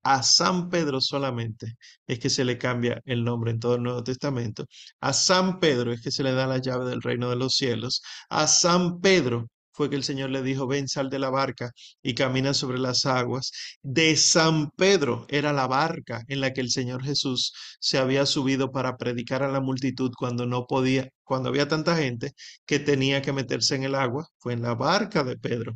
a 0.08 0.22
San 0.22 0.70
Pedro 0.70 1.00
solamente 1.02 1.76
es 2.06 2.18
que 2.18 2.30
se 2.30 2.44
le 2.44 2.56
cambia 2.56 3.02
el 3.04 3.24
nombre 3.24 3.50
en 3.50 3.60
todo 3.60 3.74
el 3.74 3.82
Nuevo 3.82 4.02
Testamento. 4.02 4.64
A 5.00 5.12
San 5.12 5.60
Pedro 5.60 5.92
es 5.92 6.00
que 6.00 6.10
se 6.10 6.22
le 6.22 6.32
da 6.32 6.46
la 6.46 6.58
llave 6.58 6.88
del 6.88 7.02
reino 7.02 7.28
de 7.28 7.36
los 7.36 7.56
cielos. 7.56 8.02
A 8.30 8.46
San 8.46 9.00
Pedro 9.00 9.48
fue 9.72 9.90
que 9.90 9.96
el 9.96 10.04
Señor 10.04 10.30
le 10.30 10.42
dijo, 10.42 10.66
ven, 10.66 10.88
sal 10.88 11.10
de 11.10 11.18
la 11.18 11.28
barca 11.28 11.72
y 12.02 12.14
camina 12.14 12.54
sobre 12.54 12.78
las 12.78 13.04
aguas. 13.04 13.52
De 13.82 14.16
San 14.16 14.70
Pedro 14.76 15.26
era 15.28 15.52
la 15.52 15.66
barca 15.66 16.24
en 16.28 16.40
la 16.40 16.54
que 16.54 16.62
el 16.62 16.70
Señor 16.70 17.04
Jesús 17.04 17.52
se 17.78 17.98
había 17.98 18.24
subido 18.24 18.72
para 18.72 18.96
predicar 18.96 19.42
a 19.42 19.48
la 19.52 19.60
multitud 19.60 20.10
cuando 20.18 20.46
no 20.46 20.66
podía, 20.66 21.10
cuando 21.22 21.50
había 21.50 21.68
tanta 21.68 21.96
gente 21.96 22.32
que 22.66 22.78
tenía 22.78 23.20
que 23.20 23.32
meterse 23.34 23.74
en 23.76 23.84
el 23.84 23.94
agua. 23.94 24.26
Fue 24.38 24.54
en 24.54 24.62
la 24.62 24.74
barca 24.74 25.22
de 25.22 25.36
Pedro 25.36 25.74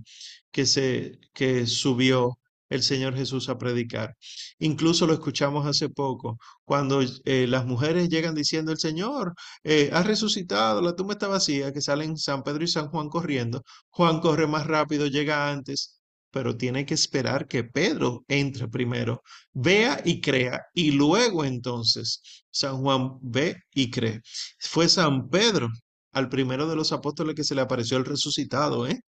que 0.51 0.64
se 0.66 1.18
que 1.35 1.66
subió 1.66 2.39
el 2.73 2.83
Señor 2.83 3.14
Jesús 3.14 3.49
a 3.49 3.59
predicar. 3.59 4.16
Incluso 4.59 5.07
lo 5.07 5.12
escuchamos 5.14 5.66
hace 5.66 5.89
poco, 5.89 6.39
cuando 6.64 7.03
eh, 7.25 7.47
las 7.47 7.66
mujeres 7.66 8.09
llegan 8.09 8.35
diciendo, 8.35 8.73
el 8.73 8.79
Señor 8.79 9.35
eh, 9.64 9.91
ha 9.93 10.03
resucitado, 10.03 10.81
la 10.83 10.97
tumba 10.97 11.14
está 11.14 11.29
vacía, 11.29 11.73
que 11.73 11.81
salen 11.81 12.16
San 12.16 12.43
Pedro 12.43 12.64
y 12.64 12.68
San 12.68 12.89
Juan 12.89 13.09
corriendo. 13.09 13.62
Juan 13.91 14.20
corre 14.20 14.47
más 14.47 14.66
rápido, 14.66 15.07
llega 15.07 15.51
antes, 15.51 16.01
pero 16.31 16.57
tiene 16.57 16.87
que 16.87 16.95
esperar 16.95 17.47
que 17.47 17.64
Pedro 17.64 18.25
entre 18.29 18.68
primero, 18.68 19.23
vea 19.53 20.01
y 20.05 20.20
crea, 20.20 20.62
y 20.75 20.93
luego 20.93 21.45
entonces 21.45 22.23
San 22.51 22.79
Juan 22.79 23.18
ve 23.23 23.57
y 23.75 23.91
cree. 23.91 24.20
Fue 24.59 24.89
San 24.89 25.29
Pedro 25.29 25.68
al 26.12 26.29
primero 26.29 26.68
de 26.68 26.77
los 26.77 26.93
apóstoles 26.93 27.35
que 27.35 27.45
se 27.45 27.55
le 27.55 27.61
apareció 27.62 27.97
el 27.99 28.05
resucitado, 28.05 28.87
¿eh? 28.87 29.01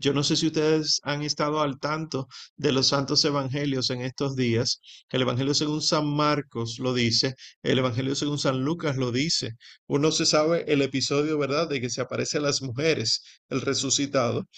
Yo 0.00 0.14
no 0.14 0.22
sé 0.24 0.34
si 0.36 0.46
ustedes 0.46 0.98
han 1.04 1.22
estado 1.22 1.60
al 1.60 1.78
tanto 1.78 2.26
de 2.56 2.72
los 2.72 2.88
santos 2.88 3.22
evangelios 3.26 3.90
en 3.90 4.00
estos 4.00 4.34
días. 4.34 4.80
El 5.10 5.22
evangelio 5.22 5.52
según 5.52 5.82
San 5.82 6.06
Marcos 6.06 6.78
lo 6.78 6.94
dice, 6.94 7.34
el 7.62 7.78
evangelio 7.78 8.14
según 8.14 8.38
San 8.38 8.64
Lucas 8.64 8.96
lo 8.96 9.12
dice. 9.12 9.56
Uno 9.86 10.10
se 10.10 10.24
sabe 10.24 10.64
el 10.72 10.80
episodio, 10.80 11.38
¿verdad?, 11.38 11.68
de 11.68 11.82
que 11.82 11.90
se 11.90 12.00
aparece 12.00 12.38
a 12.38 12.40
las 12.40 12.62
mujeres, 12.62 13.22
el 13.50 13.60
resucitado, 13.60 14.48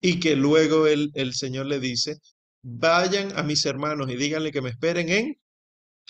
y 0.00 0.18
que 0.20 0.34
luego 0.36 0.88
el, 0.88 1.10
el 1.14 1.34
Señor 1.34 1.66
le 1.66 1.78
dice, 1.78 2.18
vayan 2.62 3.38
a 3.38 3.44
mis 3.44 3.64
hermanos 3.66 4.10
y 4.10 4.16
díganle 4.16 4.50
que 4.52 4.62
me 4.62 4.70
esperen 4.70 5.08
en 5.08 5.36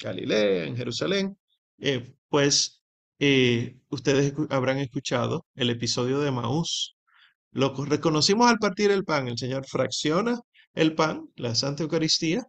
Galilea, 0.02 0.64
en 0.64 0.76
Jerusalén. 0.76 1.38
Eh, 1.78 2.14
pues 2.28 2.82
eh, 3.18 3.76
ustedes 3.90 4.32
habrán 4.48 4.78
escuchado 4.78 5.46
el 5.54 5.70
episodio 5.70 6.20
de 6.20 6.30
Maús 6.30 6.96
lo 7.52 7.74
reconocimos 7.84 8.48
al 8.50 8.58
partir 8.58 8.90
el 8.90 9.04
pan. 9.04 9.28
El 9.28 9.38
Señor 9.38 9.66
fracciona 9.66 10.38
el 10.74 10.94
pan, 10.94 11.28
la 11.36 11.54
Santa 11.54 11.82
Eucaristía, 11.82 12.46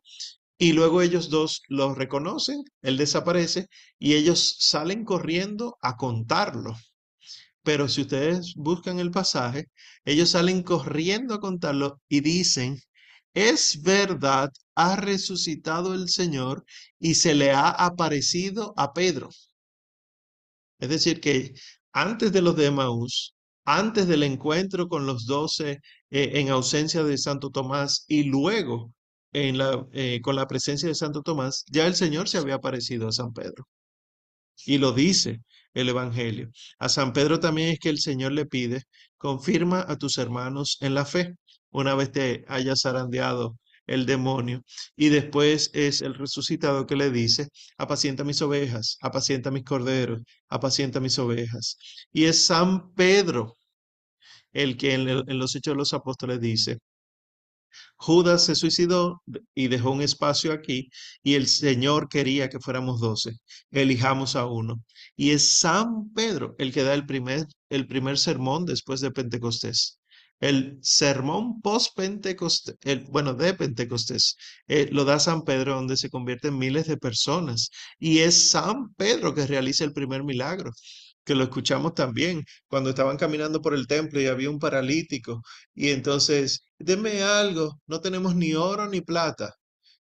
y 0.58 0.74
luego 0.74 1.02
ellos 1.02 1.30
dos 1.30 1.64
lo 1.70 1.96
reconocen, 1.96 2.64
Él 2.84 2.98
desaparece 2.98 3.68
y 3.98 4.14
ellos 4.14 4.58
salen 4.60 5.06
corriendo 5.06 5.78
a 5.82 5.98
contarlo. 5.98 6.76
Pero 7.64 7.88
si 7.88 8.02
ustedes 8.02 8.54
buscan 8.56 9.00
el 9.00 9.12
pasaje, 9.12 9.66
ellos 10.06 10.30
salen 10.30 10.64
corriendo 10.64 11.34
a 11.34 11.40
contarlo 11.40 12.00
y 12.08 12.22
dicen, 12.22 12.80
es 13.34 13.82
verdad, 13.82 14.52
ha 14.76 14.96
resucitado 14.98 15.94
el 15.94 16.10
Señor 16.10 16.64
y 17.00 17.16
se 17.16 17.34
le 17.34 17.52
ha 17.52 17.70
aparecido 17.70 18.74
a 18.78 18.94
Pedro. 18.94 19.30
Es 20.80 20.90
decir, 20.90 21.22
que 21.22 21.54
antes 21.94 22.32
de 22.32 22.42
los 22.42 22.56
de 22.56 22.72
Maús, 22.72 23.36
antes 23.66 24.08
del 24.08 24.24
encuentro 24.24 24.88
con 24.88 25.06
los 25.06 25.26
doce 25.26 25.80
eh, 26.10 26.32
en 26.36 26.50
ausencia 26.50 27.04
de 27.04 27.18
Santo 27.18 27.50
Tomás 27.50 28.06
y 28.08 28.24
luego 28.24 28.94
eh, 29.34 30.20
con 30.22 30.36
la 30.36 30.48
presencia 30.48 30.90
de 30.90 30.96
Santo 30.96 31.22
Tomás, 31.22 31.64
ya 31.70 31.88
el 31.88 31.96
Señor 31.96 32.28
se 32.28 32.38
había 32.38 32.56
aparecido 32.56 33.08
a 33.08 33.12
San 33.12 33.34
Pedro. 33.34 33.68
Y 34.66 34.78
lo 34.78 34.92
dice 34.92 35.42
el 35.74 35.90
Evangelio. 35.90 36.52
A 36.80 36.90
San 36.90 37.14
Pedro 37.14 37.40
también 37.40 37.70
es 37.70 37.80
que 37.80 37.90
el 37.90 38.00
Señor 38.00 38.34
le 38.34 38.46
pide, 38.46 38.84
confirma 39.18 39.86
a 39.88 39.98
tus 39.98 40.18
hermanos 40.18 40.78
en 40.82 40.94
la 40.94 41.06
fe, 41.06 41.36
una 41.72 41.96
vez 41.96 42.12
te 42.12 42.44
hayas 42.48 42.82
zarandeado 42.82 43.58
el 43.94 44.06
demonio. 44.06 44.64
Y 44.96 45.10
después 45.10 45.70
es 45.74 46.02
el 46.02 46.16
resucitado 46.16 46.86
que 46.88 46.96
le 46.96 47.12
dice, 47.12 47.50
apacienta 47.78 48.24
mis 48.24 48.42
ovejas, 48.42 48.98
apacienta 49.02 49.52
mis 49.52 49.64
corderos, 49.64 50.22
apacienta 50.50 51.00
mis 51.00 51.18
ovejas. 51.20 51.78
Y 52.12 52.26
es 52.26 52.46
San 52.46 52.94
Pedro 52.94 53.58
el 54.54 54.78
que 54.78 54.94
en, 54.94 55.40
los 55.40 55.56
Hechos 55.56 55.74
de 55.74 55.78
los 55.78 55.94
Apóstoles 55.94 56.40
dice, 56.42 56.78
Judas 57.96 58.46
se 58.46 58.56
suicidó 58.56 59.22
y 59.56 59.68
dejó 59.68 59.92
un 59.92 60.02
espacio 60.02 60.52
aquí 60.54 60.90
y 61.24 61.36
el 61.36 61.48
Señor 61.48 62.10
quería 62.10 62.50
que 62.50 62.60
fuéramos 62.60 63.00
doce. 63.00 63.34
Elijamos 63.72 64.36
a 64.36 64.46
uno. 64.46 64.84
Y 65.16 65.32
es 65.32 65.48
San 65.60 66.12
Pedro 66.14 66.56
el 66.58 66.74
que 66.74 66.84
da 66.84 66.94
el 66.94 67.06
primer, 67.06 67.46
el 67.70 67.88
primer 67.88 68.18
sermón 68.18 68.66
después 68.66 69.02
de 69.02 69.12
Pentecostés. 69.12 70.01
El 70.42 70.80
sermón 70.82 71.62
post-Pentecostés, 71.62 72.76
bueno, 73.10 73.34
de 73.34 73.54
Pentecostés, 73.54 74.36
eh, 74.68 74.90
lo 74.92 75.06
da 75.06 75.20
San 75.20 75.44
Pedro 75.44 75.76
donde 75.76 75.96
se 75.98 76.10
convierten 76.10 76.58
miles 76.58 76.88
de 76.88 76.98
personas. 76.98 77.70
Y 78.00 78.20
es 78.20 78.50
San 78.52 78.94
Pedro 78.96 79.34
que 79.34 79.48
realiza 79.48 79.86
el 79.86 79.94
primer 79.94 80.24
milagro 80.24 80.72
que 81.24 81.36
lo 81.36 81.44
escuchamos 81.44 81.94
también 81.94 82.44
cuando 82.68 82.90
estaban 82.90 83.18
caminando 83.18 83.62
por 83.62 83.74
el 83.74 83.88
templo 83.88 84.20
y 84.22 84.28
había 84.28 84.50
un 84.50 84.60
paralítico 84.60 85.42
y 85.74 85.90
entonces, 85.90 86.64
denme 86.80 87.22
algo, 87.24 87.80
no 87.88 88.02
tenemos 88.02 88.36
ni 88.36 88.54
oro 88.56 88.88
ni 88.90 89.02
plata. 89.02 89.56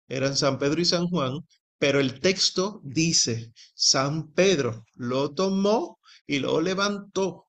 Eran 0.09 0.36
San 0.36 0.59
Pedro 0.59 0.80
y 0.80 0.84
San 0.84 1.07
Juan, 1.09 1.41
pero 1.78 2.01
el 2.01 2.20
texto 2.20 2.80
dice, 2.84 3.53
San 3.74 4.32
Pedro 4.32 4.84
lo 4.95 5.34
tomó 5.34 5.99
y 6.26 6.38
lo 6.41 6.61
levantó. 6.61 7.47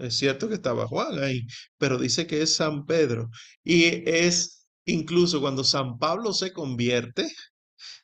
Es 0.00 0.16
cierto 0.18 0.48
que 0.48 0.54
estaba 0.54 0.86
Juan 0.88 1.22
ahí, 1.22 1.46
pero 1.78 1.98
dice 1.98 2.26
que 2.26 2.42
es 2.42 2.56
San 2.56 2.86
Pedro. 2.86 3.30
Y 3.62 3.84
es 4.08 4.66
incluso 4.86 5.40
cuando 5.40 5.64
San 5.64 5.98
Pablo 5.98 6.32
se 6.32 6.52
convierte, 6.52 7.28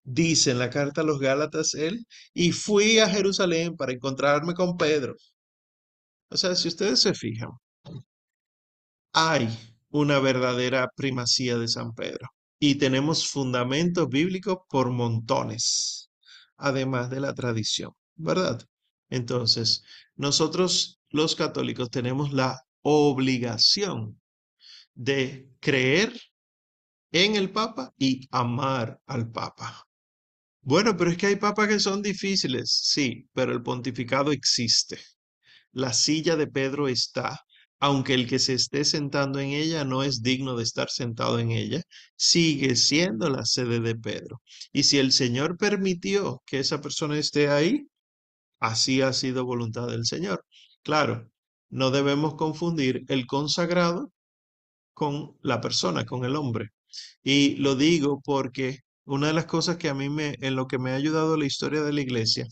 Dice 0.04 0.52
en 0.52 0.58
la 0.60 0.70
carta 0.70 1.02
a 1.02 1.04
los 1.04 1.18
Gálatas 1.20 1.74
él, 1.74 2.06
y 2.32 2.52
fui 2.52 2.98
a 3.00 3.10
Jerusalén 3.10 3.76
para 3.76 3.92
encontrarme 3.92 4.54
con 4.54 4.76
Pedro. 4.76 5.16
O 6.30 6.36
sea, 6.36 6.54
si 6.54 6.68
ustedes 6.68 7.00
se 7.00 7.14
fijan, 7.14 7.50
hay 9.12 9.48
una 9.90 10.18
verdadera 10.20 10.88
primacía 10.94 11.58
de 11.58 11.68
San 11.68 11.92
Pedro 11.94 12.28
y 12.58 12.76
tenemos 12.76 13.28
fundamentos 13.28 14.08
bíblicos 14.08 14.58
por 14.68 14.90
montones, 14.90 16.10
además 16.56 17.10
de 17.10 17.20
la 17.20 17.34
tradición, 17.34 17.92
¿verdad? 18.14 18.62
Entonces, 19.10 19.82
nosotros 20.16 21.00
los 21.16 21.34
católicos 21.34 21.90
tenemos 21.90 22.32
la 22.32 22.60
obligación 22.82 24.20
de 24.94 25.50
creer 25.60 26.12
en 27.12 27.36
el 27.36 27.50
Papa 27.50 27.92
y 27.98 28.28
amar 28.30 29.00
al 29.06 29.30
Papa. 29.30 29.86
Bueno, 30.60 30.96
pero 30.96 31.10
es 31.10 31.16
que 31.16 31.26
hay 31.28 31.36
papas 31.36 31.68
que 31.68 31.78
son 31.80 32.02
difíciles, 32.02 32.70
sí, 32.82 33.28
pero 33.32 33.52
el 33.52 33.62
pontificado 33.62 34.32
existe. 34.32 34.98
La 35.72 35.92
silla 35.92 36.36
de 36.36 36.48
Pedro 36.48 36.88
está, 36.88 37.40
aunque 37.78 38.14
el 38.14 38.26
que 38.26 38.38
se 38.38 38.54
esté 38.54 38.84
sentando 38.84 39.38
en 39.38 39.50
ella 39.50 39.84
no 39.84 40.02
es 40.02 40.22
digno 40.22 40.56
de 40.56 40.64
estar 40.64 40.90
sentado 40.90 41.38
en 41.38 41.52
ella, 41.52 41.82
sigue 42.16 42.74
siendo 42.76 43.30
la 43.30 43.44
sede 43.44 43.80
de 43.80 43.94
Pedro. 43.94 44.42
Y 44.72 44.82
si 44.84 44.98
el 44.98 45.12
Señor 45.12 45.56
permitió 45.56 46.42
que 46.46 46.58
esa 46.58 46.80
persona 46.80 47.18
esté 47.18 47.48
ahí, 47.48 47.86
así 48.60 49.02
ha 49.02 49.12
sido 49.12 49.44
voluntad 49.44 49.86
del 49.88 50.04
Señor. 50.06 50.44
Claro, 50.86 51.28
no 51.68 51.90
debemos 51.90 52.34
confundir 52.36 53.04
el 53.08 53.26
consagrado 53.26 54.12
con 54.94 55.36
la 55.42 55.60
persona, 55.60 56.06
con 56.06 56.24
el 56.24 56.36
hombre. 56.36 56.70
Y 57.24 57.56
lo 57.56 57.76
digo 57.76 58.20
porque 58.24 58.80
una 59.04 59.28
de 59.28 59.32
las 59.34 59.46
cosas 59.46 59.78
que 59.78 59.88
a 59.88 59.94
mí 59.94 60.08
me, 60.10 60.36
en 60.40 60.56
lo 60.56 60.68
que 60.68 60.78
me 60.78 60.92
ha 60.92 60.96
ayudado 60.96 61.36
la 61.36 61.46
historia 61.46 61.82
de 61.82 61.92
la 61.92 62.02
iglesia, 62.02 62.46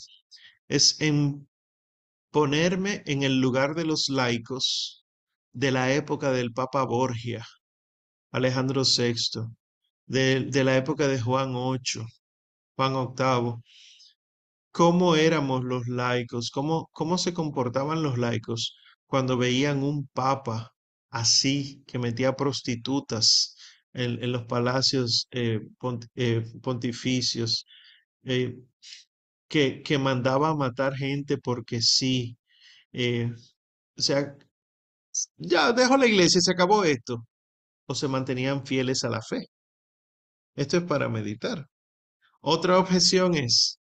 es 0.68 1.00
en 1.00 1.48
ponerme 2.32 3.04
en 3.06 3.22
el 3.22 3.40
lugar 3.40 3.76
de 3.76 3.84
los 3.86 4.08
laicos 4.08 5.06
de 5.52 5.70
la 5.72 5.94
época 5.94 6.32
del 6.32 6.52
Papa 6.52 6.84
Borgia, 6.84 7.46
Alejandro 8.32 8.82
VI, 8.84 9.14
de, 10.06 10.40
de 10.40 10.64
la 10.64 10.76
época 10.76 11.08
de 11.08 11.20
Juan 11.20 11.52
VIII, 11.54 12.06
Juan 12.76 12.94
VIII, 13.16 13.62
cómo 14.74 15.16
éramos 15.16 15.64
los 15.64 15.86
laicos, 15.88 16.50
cómo, 16.50 16.88
cómo 16.92 17.18
se 17.18 17.32
comportaban 17.34 18.02
los 18.02 18.18
laicos 18.18 18.76
cuando 19.06 19.38
veían 19.38 19.84
un 19.84 20.08
papa 20.08 20.74
así, 21.10 21.84
que 21.86 21.98
metía 22.00 22.36
prostitutas 22.36 23.56
en, 23.92 24.32
los 24.32 24.44
palacios 24.46 25.28
eh, 25.30 25.60
eh, 26.16 26.44
pontificios, 26.62 27.66
eh, 28.24 28.56
que, 29.48 29.82
que, 29.82 29.98
mandaba 29.98 30.50
a 30.50 30.56
matar 30.56 30.94
gente 30.96 31.38
porque 31.38 31.80
sí. 31.80 32.36
o 33.96 34.02
sea, 34.02 34.36
ya 35.36 35.72
dejo 35.72 35.96
la 35.96 36.06
iglesia, 36.06 36.40
se 36.40 36.52
acabó 36.52 36.84
esto. 36.84 37.24
O 37.86 37.94
se 37.94 38.08
mantenían 38.08 38.66
fieles 38.66 39.04
a 39.04 39.10
la 39.10 39.22
fe. 39.22 39.46
Esto 40.56 40.78
es 40.78 40.84
para 40.84 41.08
meditar. 41.08 41.66
Otra 42.40 42.78
objeción 42.80 43.34
es, 43.36 43.78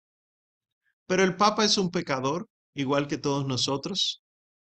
pero 1.11 1.25
el 1.25 1.35
Papa 1.35 1.65
es 1.65 1.77
un 1.77 1.91
pecador, 1.91 2.47
igual 2.73 3.05
que 3.05 3.17
todos 3.17 3.45
nosotros. 3.45 4.23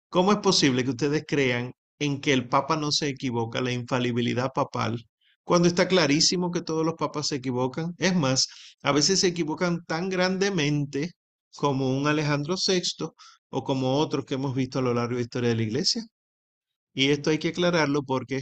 ¿Cómo 0.09 0.31
es 0.31 0.37
posible 0.37 0.83
que 0.83 0.91
ustedes 0.91 1.23
crean 1.27 1.71
en 1.97 2.21
que 2.21 2.33
el 2.33 2.47
Papa 2.47 2.77
no 2.77 2.91
se 2.91 3.07
equivoca, 3.09 3.61
la 3.61 3.71
infalibilidad 3.71 4.51
papal, 4.53 5.07
cuando 5.43 5.67
está 5.67 5.87
clarísimo 5.87 6.51
que 6.51 6.61
todos 6.61 6.85
los 6.85 6.93
papas 6.95 7.29
se 7.29 7.37
equivocan. 7.37 7.95
Es 7.97 8.15
más, 8.15 8.47
a 8.83 8.91
veces 8.91 9.21
se 9.21 9.27
equivocan 9.29 9.85
tan 9.85 10.07
grandemente 10.09 11.13
como 11.55 11.97
un 11.97 12.05
Alejandro 12.05 12.57
VI 12.63 13.09
o 13.49 13.63
como 13.63 13.97
otros 13.97 14.25
que 14.25 14.35
hemos 14.35 14.53
visto 14.53 14.77
a 14.77 14.81
lo 14.83 14.93
largo 14.93 15.15
de 15.15 15.21
la 15.21 15.21
historia 15.21 15.49
de 15.49 15.55
la 15.55 15.63
Iglesia. 15.63 16.03
Y 16.93 17.09
esto 17.09 17.31
hay 17.31 17.39
que 17.39 17.49
aclararlo 17.49 18.03
porque 18.03 18.41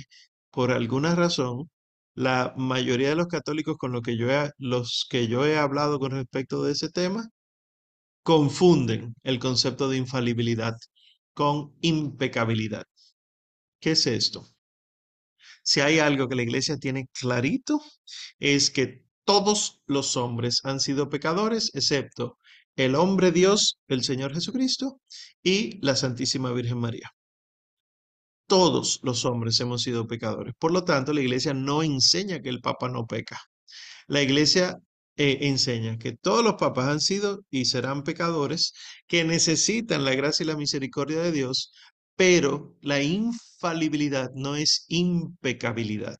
por 0.51 0.71
alguna 0.71 1.15
razón 1.15 1.69
la 2.15 2.53
mayoría 2.57 3.09
de 3.09 3.15
los 3.15 3.27
católicos 3.27 3.77
con 3.77 4.01
que 4.01 4.17
yo 4.17 4.27
los 4.57 5.07
que 5.09 5.27
yo 5.29 5.45
he 5.45 5.57
hablado 5.57 5.99
con 5.99 6.11
respecto 6.11 6.63
de 6.63 6.73
ese 6.73 6.89
tema 6.89 7.29
confunden 8.23 9.15
el 9.23 9.39
concepto 9.39 9.89
de 9.89 9.97
infalibilidad 9.97 10.75
con 11.33 11.75
impecabilidad. 11.81 12.85
¿Qué 13.79 13.91
es 13.91 14.07
esto? 14.07 14.47
Si 15.63 15.81
hay 15.81 15.99
algo 15.99 16.27
que 16.27 16.35
la 16.35 16.43
iglesia 16.43 16.77
tiene 16.77 17.07
clarito, 17.13 17.81
es 18.39 18.69
que 18.69 19.05
todos 19.25 19.81
los 19.85 20.17
hombres 20.17 20.61
han 20.63 20.79
sido 20.79 21.09
pecadores, 21.09 21.71
excepto 21.73 22.37
el 22.75 22.95
hombre 22.95 23.31
Dios, 23.31 23.79
el 23.87 24.03
Señor 24.03 24.33
Jesucristo, 24.33 24.99
y 25.43 25.79
la 25.85 25.95
Santísima 25.95 26.51
Virgen 26.51 26.79
María. 26.79 27.11
Todos 28.47 28.99
los 29.03 29.25
hombres 29.25 29.59
hemos 29.59 29.83
sido 29.83 30.07
pecadores. 30.07 30.53
Por 30.59 30.71
lo 30.71 30.83
tanto, 30.83 31.13
la 31.13 31.21
iglesia 31.21 31.53
no 31.53 31.83
enseña 31.83 32.41
que 32.41 32.49
el 32.49 32.61
Papa 32.61 32.89
no 32.89 33.05
peca. 33.05 33.39
La 34.07 34.21
iglesia 34.21 34.77
eh, 35.17 35.39
enseña 35.41 35.97
que 35.97 36.13
todos 36.13 36.43
los 36.43 36.55
papas 36.55 36.87
han 36.87 36.99
sido 37.01 37.41
y 37.49 37.65
serán 37.65 38.03
pecadores, 38.03 38.73
que 39.07 39.23
necesitan 39.23 40.05
la 40.05 40.15
gracia 40.15 40.43
y 40.43 40.47
la 40.47 40.57
misericordia 40.57 41.19
de 41.21 41.31
Dios, 41.31 41.71
pero 42.15 42.77
la 42.81 43.01
infalibilidad 43.01 44.31
no 44.35 44.55
es 44.55 44.85
impecabilidad. 44.89 46.17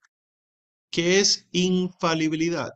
¿Qué 0.92 1.20
es 1.20 1.48
infalibilidad? 1.52 2.70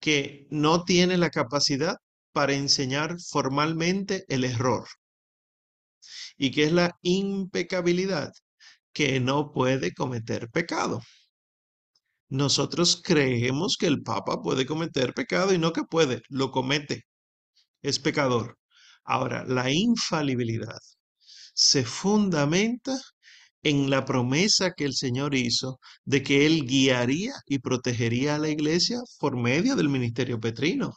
Que 0.00 0.46
no 0.50 0.84
tiene 0.84 1.16
la 1.18 1.30
capacidad 1.30 1.96
para 2.32 2.54
enseñar 2.54 3.16
formalmente 3.20 4.24
el 4.28 4.44
error. 4.44 4.86
¿Y 6.36 6.50
qué 6.50 6.64
es 6.64 6.72
la 6.72 6.96
impecabilidad? 7.02 8.32
Que 8.92 9.20
no 9.20 9.52
puede 9.52 9.92
cometer 9.94 10.48
pecado. 10.50 11.00
Nosotros 12.28 13.00
creemos 13.04 13.76
que 13.78 13.86
el 13.86 14.02
Papa 14.02 14.42
puede 14.42 14.66
cometer 14.66 15.14
pecado 15.14 15.54
y 15.54 15.58
no 15.58 15.72
que 15.72 15.82
puede, 15.84 16.22
lo 16.28 16.50
comete. 16.50 17.04
Es 17.82 17.98
pecador. 17.98 18.58
Ahora, 19.04 19.44
la 19.46 19.70
infalibilidad 19.72 20.78
se 21.54 21.84
fundamenta 21.84 22.98
en 23.62 23.90
la 23.90 24.04
promesa 24.04 24.72
que 24.76 24.84
el 24.84 24.94
Señor 24.94 25.34
hizo 25.34 25.80
de 26.04 26.22
que 26.22 26.46
Él 26.46 26.66
guiaría 26.66 27.34
y 27.46 27.58
protegería 27.60 28.36
a 28.36 28.38
la 28.38 28.48
iglesia 28.48 28.98
por 29.18 29.36
medio 29.36 29.76
del 29.76 29.88
ministerio 29.88 30.38
petrino. 30.40 30.94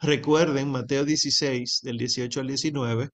Recuerden 0.00 0.70
Mateo 0.70 1.04
16, 1.04 1.80
del 1.82 1.98
18 1.98 2.40
al 2.40 2.48
19, 2.48 3.08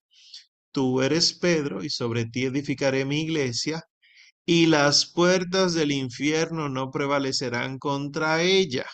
tú 0.73 1.03
eres 1.03 1.35
Pedro 1.35 1.85
y 1.85 1.91
sobre 1.91 2.27
ti 2.27 2.45
edificaré 2.45 3.05
mi 3.05 3.23
iglesia 3.23 3.83
y 4.51 4.65
las 4.65 5.05
puertas 5.05 5.75
del 5.75 5.93
infierno 5.93 6.71
no 6.71 6.91
prevalecerán 6.91 7.79
contra 7.79 8.41
ella. 8.43 8.87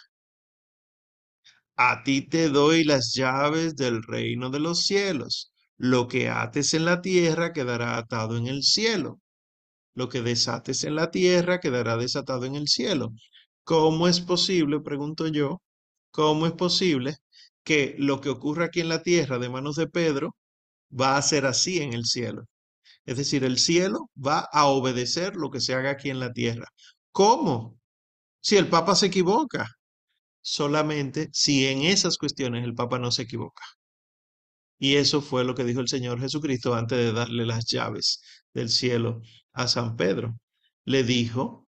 A 1.77 2.03
ti 2.03 2.23
te 2.23 2.49
doy 2.49 2.83
las 2.83 3.13
llaves 3.15 3.77
del 3.77 4.03
reino 4.03 4.51
de 4.51 4.59
los 4.59 4.87
cielos. 4.87 5.53
Lo 5.77 6.09
que 6.09 6.29
ates 6.29 6.75
en 6.75 6.85
la 6.85 7.01
tierra 7.01 7.53
quedará 7.53 7.97
atado 7.97 8.37
en 8.37 8.49
el 8.49 8.65
cielo. 8.65 9.21
Lo 9.95 10.09
que 10.09 10.23
desates 10.23 10.85
en 10.85 10.97
la 10.97 11.11
tierra 11.11 11.61
quedará 11.61 11.97
desatado 11.97 12.47
en 12.47 12.57
el 12.57 12.69
cielo. 12.69 13.13
¿Cómo 13.65 14.09
es 14.09 14.21
posible, 14.21 14.81
pregunto 14.81 15.29
yo, 15.29 15.63
cómo 16.13 16.47
es 16.47 16.53
posible 16.55 17.17
que 17.65 17.97
lo 17.99 18.21
que 18.21 18.31
ocurra 18.31 18.67
aquí 18.67 18.81
en 18.81 18.89
la 18.91 19.03
tierra 19.03 19.39
de 19.39 19.51
manos 19.51 19.77
de 19.77 19.89
Pedro 19.89 20.37
va 20.93 21.17
a 21.19 21.23
ser 21.23 21.47
así 21.47 21.81
en 21.81 21.95
el 21.95 22.07
cielo? 22.07 22.45
Es 23.07 23.17
decir, 23.19 23.45
el 23.45 23.59
cielo 23.59 24.11
va 24.17 24.41
a 24.53 24.67
obedecer 24.67 25.37
lo 25.37 25.51
que 25.51 25.61
se 25.61 25.75
haga 25.75 25.91
aquí 25.91 26.11
en 26.11 26.21
la 26.21 26.33
tierra. 26.33 26.67
¿Cómo? 27.13 27.79
Si 28.41 28.57
el 28.57 28.69
Papa 28.69 28.95
se 28.95 29.07
equivoca. 29.07 29.67
Solamente 30.43 31.31
si 31.33 31.67
en 31.67 31.83
esas 31.83 32.19
cuestiones 32.19 32.65
el 32.65 32.75
Papa 32.75 32.99
no 32.99 33.11
se 33.11 33.23
equivoca. 33.23 33.63
Y 34.79 34.97
eso 34.97 35.23
fue 35.23 35.45
lo 35.45 35.55
que 35.55 35.65
dijo 35.65 35.81
el 35.81 35.89
Señor 35.89 36.21
Jesucristo 36.21 36.75
antes 36.75 36.99
de 36.99 37.13
darle 37.13 37.47
las 37.47 37.67
llaves 37.67 38.21
del 38.53 38.69
cielo 38.69 39.23
a 39.53 39.69
San 39.69 39.97
Pedro. 39.97 40.37
Le 40.85 41.05
dijo, 41.05 41.67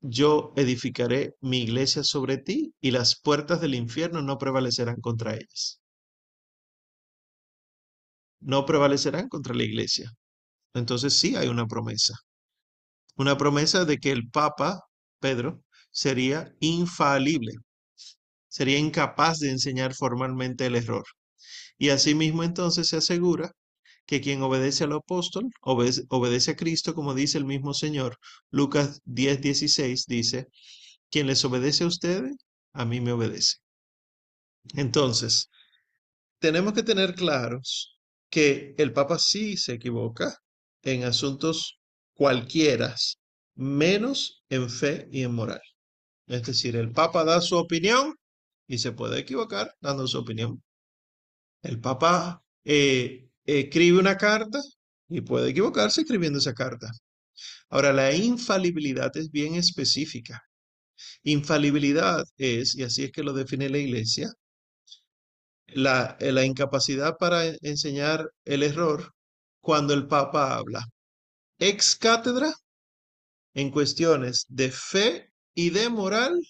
yo 0.00 0.52
edificaré 0.56 1.36
mi 1.40 1.58
iglesia 1.58 2.02
sobre 2.04 2.38
ti 2.38 2.74
y 2.80 2.90
las 2.90 3.20
puertas 3.20 3.60
del 3.60 3.74
infierno 3.74 4.22
no 4.22 4.38
prevalecerán 4.38 5.00
contra 5.00 5.34
ellas. 5.34 5.79
No 8.40 8.66
prevalecerán 8.66 9.28
contra 9.28 9.54
la 9.54 9.64
iglesia. 9.64 10.12
Entonces 10.74 11.14
sí 11.18 11.36
hay 11.36 11.48
una 11.48 11.66
promesa. 11.66 12.14
Una 13.16 13.36
promesa 13.38 13.84
de 13.84 13.98
que 13.98 14.10
el 14.10 14.28
Papa, 14.30 14.80
Pedro, 15.20 15.62
sería 15.90 16.52
infalible 16.60 17.52
sería 18.50 18.78
incapaz 18.78 19.38
de 19.38 19.50
enseñar 19.50 19.94
formalmente 19.94 20.66
el 20.66 20.76
error. 20.76 21.04
Y 21.78 21.90
asimismo 21.90 22.44
entonces 22.44 22.88
se 22.88 22.96
asegura 22.98 23.52
que 24.06 24.20
quien 24.20 24.42
obedece 24.42 24.84
al 24.84 24.92
apóstol 24.92 25.50
obedece, 25.62 26.50
a 26.50 26.56
Cristo, 26.56 26.94
como 26.94 27.14
dice 27.14 27.38
el 27.38 27.44
mismo 27.46 27.74
Señor. 27.74 28.18
Lucas 28.50 29.00
10, 29.04 29.40
16 29.40 30.06
dice, 30.06 30.48
quien 31.10 31.28
les 31.28 31.44
obedece 31.44 31.84
a 31.84 31.88
ustedes, 31.88 32.36
a 32.72 32.84
mí 32.84 33.00
me 33.00 33.12
obedece. 33.12 33.56
Entonces, 34.74 35.48
tenemos 36.40 36.72
que 36.72 36.82
tener 36.82 37.14
claros 37.14 37.98
que 38.30 38.74
el 38.78 38.92
Papa 38.92 39.18
sí 39.18 39.56
se 39.56 39.74
equivoca 39.74 40.38
en 40.82 41.04
asuntos 41.04 41.80
cualquiera, 42.14 42.94
menos 43.56 44.44
en 44.48 44.70
fe 44.70 45.08
y 45.10 45.22
en 45.22 45.34
moral. 45.34 45.60
Es 46.26 46.44
decir, 46.44 46.76
el 46.76 46.92
Papa 46.92 47.24
da 47.24 47.40
su 47.40 47.56
opinión 47.56 48.14
y 48.68 48.78
se 48.78 48.92
puede 48.92 49.18
equivocar 49.20 49.74
dando 49.80 50.06
su 50.06 50.18
opinión. 50.18 50.62
El 51.62 51.80
Papa 51.80 52.42
eh, 52.64 53.28
escribe 53.44 53.98
una 53.98 54.16
carta 54.16 54.60
y 55.08 55.20
puede 55.22 55.50
equivocarse 55.50 56.02
escribiendo 56.02 56.38
esa 56.38 56.54
carta. 56.54 56.90
Ahora, 57.68 57.92
la 57.92 58.14
infalibilidad 58.14 59.16
es 59.16 59.30
bien 59.30 59.54
específica. 59.56 60.42
Infalibilidad 61.24 62.24
es, 62.36 62.74
y 62.76 62.82
así 62.84 63.04
es 63.04 63.12
que 63.12 63.22
lo 63.22 63.32
define 63.32 63.68
la 63.70 63.78
iglesia, 63.78 64.30
la, 65.74 66.16
eh, 66.20 66.32
la 66.32 66.44
incapacidad 66.44 67.16
para 67.18 67.44
enseñar 67.62 68.30
el 68.44 68.62
error 68.62 69.12
cuando 69.60 69.94
el 69.94 70.06
Papa 70.06 70.56
habla 70.56 70.84
ex 71.60 71.94
cátedra 71.94 72.52
en 73.54 73.70
cuestiones 73.70 74.46
de 74.48 74.70
fe 74.70 75.30
y 75.54 75.70
de 75.70 75.90
moral 75.90 76.40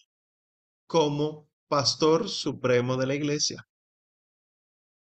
como 0.86 1.48
pastor 1.68 2.28
supremo 2.28 2.96
de 2.96 3.06
la 3.06 3.14
iglesia, 3.14 3.66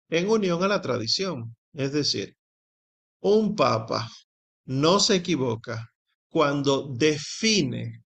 en 0.08 0.28
unión 0.28 0.62
a 0.64 0.68
la 0.68 0.80
tradición. 0.80 1.56
Es 1.72 1.92
decir, 1.92 2.36
un 3.20 3.54
papa 3.54 4.08
no 4.64 4.98
se 4.98 5.16
equivoca 5.16 5.88
cuando 6.28 6.88
define 6.88 8.02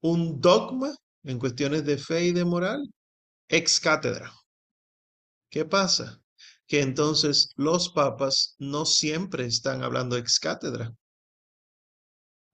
un 0.00 0.40
dogma 0.40 0.94
en 1.24 1.38
cuestiones 1.38 1.84
de 1.84 1.98
fe 1.98 2.26
y 2.26 2.32
de 2.32 2.44
moral 2.44 2.88
ex 3.48 3.80
cátedra. 3.80 4.32
¿Qué 5.50 5.64
pasa? 5.64 6.20
Que 6.66 6.80
entonces 6.82 7.52
los 7.56 7.90
papas 7.90 8.54
no 8.58 8.84
siempre 8.84 9.46
están 9.46 9.82
hablando 9.82 10.16
ex 10.16 10.38
cátedra. 10.38 10.94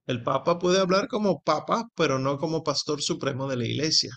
El 0.07 0.23
papa 0.23 0.59
puede 0.59 0.79
hablar 0.79 1.07
como 1.07 1.41
papa, 1.41 1.87
pero 1.95 2.19
no 2.19 2.37
como 2.37 2.63
pastor 2.63 3.01
supremo 3.01 3.47
de 3.47 3.57
la 3.57 3.65
iglesia. 3.65 4.11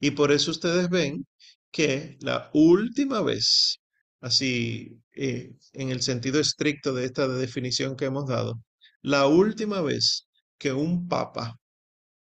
Y 0.00 0.12
por 0.12 0.32
eso 0.32 0.50
ustedes 0.50 0.88
ven 0.90 1.26
que 1.70 2.16
la 2.20 2.50
última 2.52 3.22
vez, 3.22 3.78
así 4.20 5.00
eh, 5.12 5.52
en 5.72 5.90
el 5.90 6.02
sentido 6.02 6.40
estricto 6.40 6.92
de 6.94 7.04
esta 7.06 7.28
definición 7.28 7.96
que 7.96 8.06
hemos 8.06 8.26
dado, 8.28 8.60
la 9.02 9.26
última 9.26 9.80
vez 9.82 10.26
que 10.58 10.72
un 10.72 11.08
papa 11.08 11.58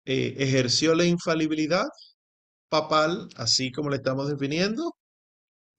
eh, 0.06 0.36
ejerció 0.40 0.96
la 0.96 1.06
infalibilidad 1.06 1.86
papal, 2.70 3.30
así 3.38 3.72
como 3.72 3.90
le 3.90 3.98
estamos 3.98 4.30
definiendo, 4.30 4.96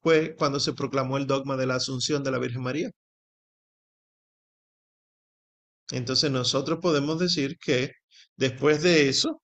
fue 0.04 0.36
cuando 0.36 0.60
se 0.60 0.74
proclamó 0.74 1.16
el 1.16 1.26
dogma 1.26 1.56
de 1.56 1.66
la 1.66 1.76
Asunción 1.76 2.22
de 2.22 2.30
la 2.30 2.38
Virgen 2.38 2.62
María. 2.62 2.90
Entonces 5.92 6.30
nosotros 6.30 6.78
podemos 6.82 7.18
decir 7.18 7.56
que 7.58 7.92
después 8.36 8.82
de 8.82 9.08
eso, 9.08 9.40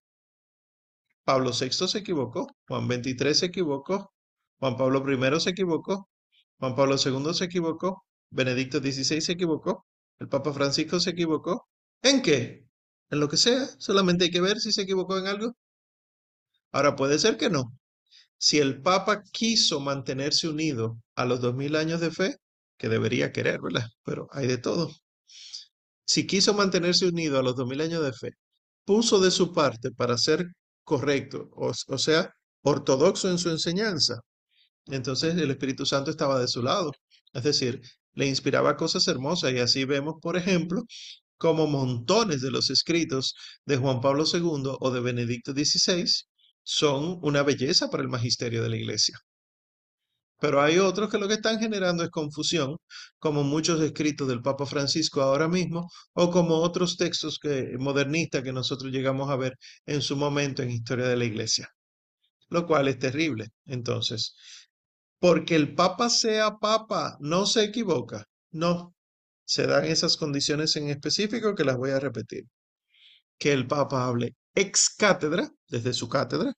Pablo 1.25 1.51
VI 1.59 1.71
se 1.89 1.99
equivocó, 1.99 2.47
Juan 2.69 2.87
XXIII 2.87 3.35
se 3.35 3.47
equivocó, 3.47 4.13
Juan 4.59 4.77
Pablo 4.77 5.03
I 5.11 5.41
se 5.41 5.51
equivocó, 5.51 6.09
Juan 6.59 6.75
Pablo 6.75 6.97
II 7.03 7.33
se 7.35 7.45
equivocó, 7.45 8.05
Benedicto 8.31 8.81
XVI 8.81 9.21
se 9.23 9.33
equivocó, 9.33 9.87
el 10.19 10.29
Papa 10.29 10.53
Francisco 10.53 11.01
se 11.01 11.11
equivocó. 11.11 11.69
¿En 12.03 12.21
qué? 12.21 12.67
En 13.11 13.21
lo 13.21 13.29
que 13.29 13.39
sea, 13.39 13.67
solamente 13.79 14.25
hay 14.25 14.31
que 14.31 14.43
ver 14.43 14.59
si 14.59 14.73
se 14.73 14.83
equivocó 14.83 15.19
en 15.19 15.27
algo. 15.27 15.55
Ahora 16.73 16.97
puede 16.97 17.19
ser 17.19 17.37
que 17.39 17.49
no. 17.49 17.80
Si 18.43 18.59
el 18.59 18.81
Papa 18.81 19.23
quiso 19.33 19.81
mantenerse 19.81 20.49
unido 20.49 20.99
a 21.15 21.27
los 21.27 21.43
dos 21.43 21.55
mil 21.55 21.77
años 21.77 22.01
de 22.01 22.11
fe, 22.11 22.37
que 22.79 22.89
debería 22.89 23.33
querer, 23.33 23.61
¿verdad? 23.61 23.87
Pero 24.03 24.29
hay 24.33 24.47
de 24.47 24.57
todo. 24.57 24.91
Si 26.07 26.27
quiso 26.27 26.55
mantenerse 26.55 27.07
unido 27.07 27.39
a 27.39 27.43
los 27.43 27.55
dos 27.55 27.69
mil 27.69 27.81
años 27.83 28.03
de 28.03 28.13
fe, 28.15 28.31
puso 28.87 29.21
de 29.21 29.31
su 29.31 29.53
parte 29.53 29.91
para 29.91 30.17
ser 30.17 30.47
correcto, 30.85 31.51
o, 31.53 31.71
o 31.87 31.99
sea, 31.99 32.33
ortodoxo 32.63 33.31
en 33.31 33.39
su 33.39 33.51
enseñanza. 33.51 34.21
Entonces 34.87 35.37
el 35.37 35.51
Espíritu 35.51 35.85
Santo 35.85 36.11
estaba 36.11 36.41
de 36.41 36.49
su 36.49 36.63
lado. 36.63 36.93
Es 37.35 37.43
decir, 37.45 37.83
le 38.15 38.27
inspiraba 38.27 38.77
cosas 38.77 39.07
hermosas 39.09 39.53
y 39.53 39.59
así 39.59 39.85
vemos, 39.85 40.15
por 40.23 40.39
ejemplo, 40.39 40.83
como 41.37 41.67
montones 41.67 42.41
de 42.41 42.51
los 42.51 42.71
escritos 42.71 43.35
de 43.67 43.77
Juan 43.77 44.01
Pablo 44.01 44.25
II 44.33 44.77
o 44.81 44.91
de 44.91 45.01
Benedicto 45.01 45.53
XVI 45.53 46.07
son 46.63 47.19
una 47.23 47.43
belleza 47.43 47.91
para 47.91 48.03
el 48.03 48.09
magisterio 48.09 48.63
de 48.63 48.71
la 48.71 48.77
iglesia. 48.77 49.19
Pero 50.41 50.63
hay 50.63 50.79
otros 50.79 51.11
que 51.11 51.19
lo 51.19 51.29
que 51.29 51.35
están 51.35 51.59
generando 51.61 52.03
es 52.03 52.11
confusión, 52.11 52.77
como 53.19 53.45
muchos 53.45 53.81
escritos 53.83 54.27
del 54.27 54.41
Papa 54.43 54.65
Francisco 54.67 55.21
ahora 55.21 55.49
mismo, 55.49 55.91
o 56.15 56.31
como 56.31 56.57
otros 56.57 56.97
textos 56.97 57.39
que, 57.39 57.77
modernistas 57.79 58.43
que 58.43 58.53
nosotros 58.53 58.91
llegamos 58.91 59.29
a 59.31 59.37
ver 59.37 59.57
en 59.87 60.01
su 60.01 60.17
momento 60.17 60.63
en 60.63 60.71
historia 60.71 61.07
de 61.07 61.17
la 61.17 61.27
iglesia, 61.27 61.69
lo 62.49 62.67
cual 62.67 62.89
es 62.89 62.99
terrible. 62.99 63.49
Entonces, 63.67 64.35
porque 65.19 65.57
el 65.57 65.75
Papa 65.75 66.09
sea 66.09 66.57
Papa, 66.59 67.17
no 67.21 67.45
se 67.47 67.65
equivoca, 67.65 68.25
no, 68.53 68.95
se 69.45 69.67
dan 69.67 69.85
esas 69.85 70.17
condiciones 70.17 70.75
en 70.77 70.89
específico 70.89 71.55
que 71.55 71.65
las 71.65 71.77
voy 71.77 71.91
a 71.91 72.01
repetir. 72.01 72.45
Que 73.39 73.53
el 73.53 73.67
Papa 73.67 74.07
hable 74.07 74.37
ex 74.55 74.91
cátedra, 74.97 75.51
desde 75.69 75.93
su 75.93 76.09
cátedra, 76.09 76.53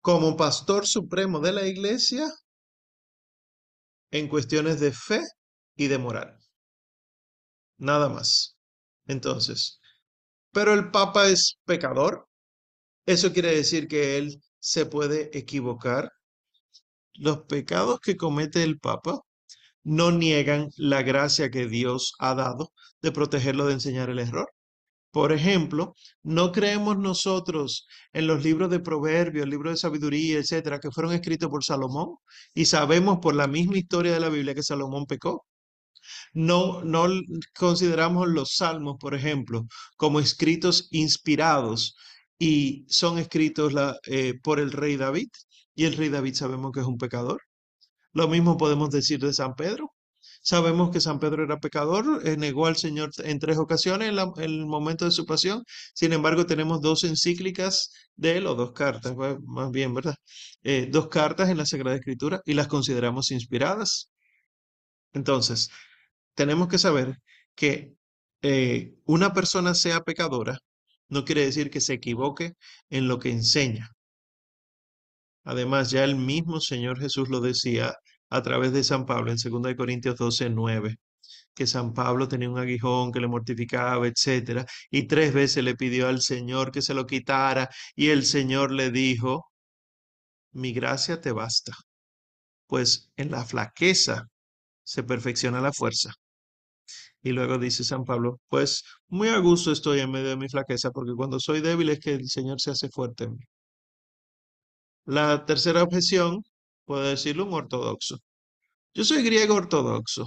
como 0.00 0.36
pastor 0.36 0.86
supremo 0.86 1.40
de 1.40 1.52
la 1.52 1.66
iglesia 1.66 2.30
en 4.10 4.28
cuestiones 4.28 4.80
de 4.80 4.92
fe 4.92 5.22
y 5.76 5.88
de 5.88 5.98
moral. 5.98 6.38
Nada 7.78 8.08
más. 8.08 8.56
Entonces, 9.06 9.80
pero 10.52 10.72
el 10.72 10.90
Papa 10.90 11.28
es 11.28 11.58
pecador. 11.64 12.28
Eso 13.06 13.32
quiere 13.32 13.54
decir 13.54 13.88
que 13.88 14.16
él 14.16 14.40
se 14.60 14.86
puede 14.86 15.36
equivocar. 15.36 16.10
Los 17.14 17.42
pecados 17.44 18.00
que 18.00 18.16
comete 18.16 18.62
el 18.62 18.78
Papa 18.78 19.20
no 19.82 20.10
niegan 20.12 20.70
la 20.76 21.02
gracia 21.02 21.50
que 21.50 21.66
Dios 21.66 22.12
ha 22.18 22.34
dado 22.34 22.72
de 23.02 23.12
protegerlo 23.12 23.66
de 23.66 23.74
enseñar 23.74 24.10
el 24.10 24.20
error. 24.20 24.53
Por 25.14 25.32
ejemplo, 25.32 25.94
no 26.24 26.50
creemos 26.50 26.98
nosotros 26.98 27.86
en 28.12 28.26
los 28.26 28.42
libros 28.42 28.68
de 28.70 28.80
proverbios, 28.80 29.46
libros 29.48 29.74
de 29.74 29.76
sabiduría, 29.78 30.38
etcétera, 30.38 30.80
que 30.80 30.90
fueron 30.90 31.12
escritos 31.12 31.48
por 31.50 31.62
Salomón 31.64 32.16
y 32.52 32.64
sabemos 32.66 33.18
por 33.22 33.36
la 33.36 33.46
misma 33.46 33.78
historia 33.78 34.12
de 34.12 34.18
la 34.20 34.28
Biblia 34.28 34.56
que 34.56 34.64
Salomón 34.64 35.06
pecó. 35.06 35.46
No, 36.32 36.82
no 36.84 37.06
consideramos 37.56 38.28
los 38.28 38.56
salmos, 38.56 38.96
por 38.98 39.14
ejemplo, 39.14 39.66
como 39.96 40.20
escritos 40.20 40.88
inspirados 40.90 41.96
y 42.38 42.84
son 42.88 43.18
escritos 43.18 43.72
eh, 44.06 44.34
por 44.42 44.58
el 44.60 44.72
rey 44.72 44.96
David 44.96 45.28
y 45.76 45.84
el 45.84 45.96
rey 45.96 46.08
David 46.08 46.34
sabemos 46.34 46.72
que 46.72 46.80
es 46.80 46.86
un 46.86 46.98
pecador. 46.98 47.40
Lo 48.12 48.28
mismo 48.28 48.56
podemos 48.56 48.90
decir 48.90 49.20
de 49.20 49.32
San 49.32 49.54
Pedro. 49.54 49.93
Sabemos 50.44 50.90
que 50.90 51.00
San 51.00 51.20
Pedro 51.20 51.42
era 51.44 51.58
pecador, 51.58 52.20
eh, 52.26 52.36
negó 52.36 52.66
al 52.66 52.76
Señor 52.76 53.10
en 53.24 53.38
tres 53.38 53.56
ocasiones 53.56 54.10
en, 54.10 54.18
el 54.42 54.66
momento 54.66 55.06
de 55.06 55.10
su 55.10 55.24
pasión. 55.24 55.64
Sin 55.94 56.12
embargo, 56.12 56.44
tenemos 56.44 56.82
dos 56.82 57.02
encíclicas 57.04 57.90
de 58.16 58.36
él, 58.38 58.46
o 58.46 58.54
dos 58.54 58.72
cartas, 58.72 59.14
más 59.16 59.70
bien, 59.70 59.94
¿verdad? 59.94 60.16
Eh, 60.62 60.88
dos 60.90 61.08
cartas 61.08 61.48
en 61.48 61.56
la 61.56 61.64
Sagrada 61.66 61.96
Escritura 61.96 62.42
y 62.44 62.52
las 62.54 62.68
consideramos 62.68 63.30
inspiradas. 63.30 64.10
Entonces, 65.14 65.70
tenemos 66.34 66.68
que 66.68 66.78
saber 66.78 67.18
que 67.54 67.94
eh, 68.42 68.94
una 69.06 69.32
persona 69.32 69.74
sea 69.74 70.02
pecadora 70.02 70.58
no 71.08 71.24
quiere 71.24 71.46
decir 71.46 71.70
que 71.70 71.80
se 71.80 71.94
equivoque 71.94 72.54
en 72.90 73.08
lo 73.08 73.18
que 73.18 73.30
enseña. 73.30 73.90
Además, 75.44 75.90
ya 75.90 76.04
el 76.04 76.16
mismo 76.16 76.60
Señor 76.60 77.00
Jesús 77.00 77.28
lo 77.30 77.40
decía 77.40 77.94
a 78.30 78.42
través 78.42 78.72
de 78.72 78.84
San 78.84 79.06
Pablo 79.06 79.30
en 79.32 79.36
2 79.36 79.74
Corintios 79.76 80.16
12, 80.16 80.50
9, 80.50 80.96
que 81.54 81.66
San 81.66 81.94
Pablo 81.94 82.28
tenía 82.28 82.50
un 82.50 82.58
aguijón 82.58 83.12
que 83.12 83.20
le 83.20 83.28
mortificaba, 83.28 84.06
etcétera, 84.06 84.66
y 84.90 85.06
tres 85.06 85.32
veces 85.34 85.64
le 85.64 85.76
pidió 85.76 86.08
al 86.08 86.20
Señor 86.22 86.72
que 86.72 86.82
se 86.82 86.94
lo 86.94 87.06
quitara, 87.06 87.68
y 87.94 88.08
el 88.10 88.24
Señor 88.26 88.72
le 88.72 88.90
dijo, 88.90 89.46
mi 90.52 90.72
gracia 90.72 91.20
te 91.20 91.32
basta, 91.32 91.72
pues 92.66 93.10
en 93.16 93.30
la 93.30 93.44
flaqueza 93.44 94.28
se 94.84 95.02
perfecciona 95.04 95.60
la 95.60 95.72
fuerza. 95.72 96.12
Y 97.22 97.32
luego 97.32 97.58
dice 97.58 97.84
San 97.84 98.04
Pablo, 98.04 98.40
pues 98.48 98.84
muy 99.08 99.28
a 99.28 99.38
gusto 99.38 99.72
estoy 99.72 100.00
en 100.00 100.10
medio 100.10 100.28
de 100.30 100.36
mi 100.36 100.48
flaqueza, 100.48 100.90
porque 100.90 101.14
cuando 101.16 101.40
soy 101.40 101.60
débil 101.60 101.90
es 101.90 102.00
que 102.00 102.14
el 102.14 102.28
Señor 102.28 102.60
se 102.60 102.70
hace 102.70 102.88
fuerte 102.90 103.24
en 103.24 103.32
mí. 103.32 103.44
La 105.06 105.46
tercera 105.46 105.82
objeción 105.82 106.42
puede 106.84 107.10
decirlo 107.10 107.44
un 107.46 107.54
ortodoxo. 107.54 108.18
Yo 108.94 109.04
soy 109.04 109.22
griego 109.22 109.54
ortodoxo 109.54 110.26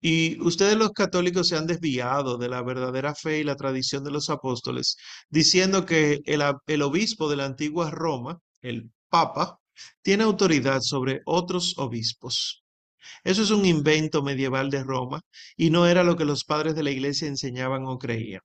y 0.00 0.40
ustedes 0.42 0.76
los 0.76 0.90
católicos 0.92 1.48
se 1.48 1.56
han 1.56 1.66
desviado 1.66 2.38
de 2.38 2.48
la 2.48 2.62
verdadera 2.62 3.14
fe 3.14 3.40
y 3.40 3.44
la 3.44 3.56
tradición 3.56 4.04
de 4.04 4.10
los 4.12 4.30
apóstoles, 4.30 4.96
diciendo 5.30 5.84
que 5.86 6.20
el, 6.26 6.42
el 6.66 6.82
obispo 6.82 7.28
de 7.30 7.36
la 7.36 7.46
antigua 7.46 7.90
Roma, 7.90 8.38
el 8.62 8.90
Papa, 9.10 9.58
tiene 10.02 10.24
autoridad 10.24 10.80
sobre 10.82 11.20
otros 11.26 11.74
obispos. 11.78 12.64
Eso 13.24 13.42
es 13.42 13.50
un 13.50 13.66
invento 13.66 14.22
medieval 14.22 14.70
de 14.70 14.84
Roma 14.84 15.20
y 15.56 15.70
no 15.70 15.86
era 15.86 16.04
lo 16.04 16.16
que 16.16 16.26
los 16.26 16.44
padres 16.44 16.74
de 16.74 16.82
la 16.84 16.90
iglesia 16.90 17.28
enseñaban 17.28 17.84
o 17.86 17.98
creían. 17.98 18.42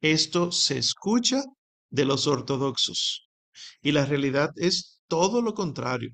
esto 0.00 0.52
se 0.52 0.78
escucha 0.78 1.42
de 1.90 2.04
los 2.04 2.26
ortodoxos. 2.26 3.28
Y 3.82 3.92
la 3.92 4.06
realidad 4.06 4.50
es 4.56 5.00
todo 5.08 5.42
lo 5.42 5.54
contrario. 5.54 6.10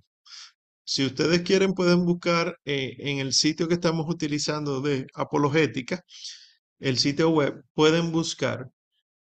Si 0.85 1.05
ustedes 1.07 1.43
quieren, 1.43 1.74
pueden 1.74 2.05
buscar 2.05 2.57
eh, 2.64 2.97
en 2.99 3.18
el 3.18 3.33
sitio 3.33 3.68
que 3.68 3.74
estamos 3.74 4.07
utilizando 4.09 4.81
de 4.81 5.07
apologética, 5.14 6.03
el 6.81 6.99
sitio 6.99 7.31
web, 7.31 7.62
pueden 7.74 8.12
buscar 8.12 8.68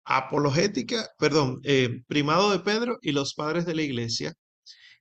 apologética, 0.05 1.09
perdón, 1.19 1.61
eh, 1.65 2.03
primado 2.07 2.51
de 2.51 2.61
Pedro 2.61 2.99
y 3.03 3.13
los 3.13 3.35
padres 3.35 3.67
de 3.67 3.75
la 3.75 3.83
iglesia, 3.83 4.33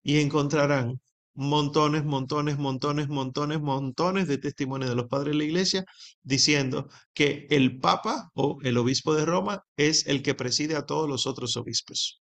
y 0.04 0.20
encontrarán 0.20 1.00
montones, 1.38 2.04
montones, 2.04 2.58
montones, 2.58 3.08
montones, 3.10 3.62
montones 3.62 4.28
de 4.28 4.38
testimonios 4.40 4.90
de 4.90 4.96
los 4.96 5.08
padres 5.08 5.34
de 5.34 5.38
la 5.38 5.44
iglesia 5.46 5.86
diciendo 6.24 6.90
que 7.14 7.48
el 7.52 7.80
Papa 7.80 8.32
o 8.34 8.58
el 8.64 8.78
obispo 8.78 9.14
de 9.14 9.26
Roma 9.26 9.64
es 9.78 10.08
el 10.08 10.24
que 10.24 10.34
preside 10.36 10.76
a 10.76 10.86
todos 10.86 11.08
los 11.08 11.28
otros 11.28 11.56
obispos. 11.56 12.22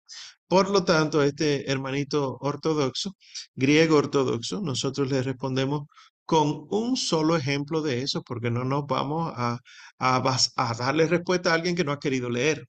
Por 0.50 0.70
lo 0.72 0.84
tanto, 0.84 1.22
este 1.24 1.70
hermanito 1.72 2.38
ortodoxo, 2.42 3.16
griego 3.56 3.98
ortodoxo, 3.98 4.62
nosotros 4.62 5.10
le 5.12 5.22
respondemos 5.22 5.84
con 6.26 6.68
un 6.72 6.98
solo 6.98 7.36
ejemplo 7.38 7.82
de 7.82 8.02
eso, 8.02 8.24
porque 8.24 8.50
no 8.52 8.64
nos 8.64 8.86
vamos 8.88 9.32
a, 9.36 9.60
a, 10.00 10.74
darle 10.76 11.08
respuesta 11.08 11.52
a 11.52 11.56
alguien 11.56 11.76
que 11.76 11.84
no 11.84 11.92
ha 11.92 12.00
querido 12.00 12.30
leer. 12.30 12.66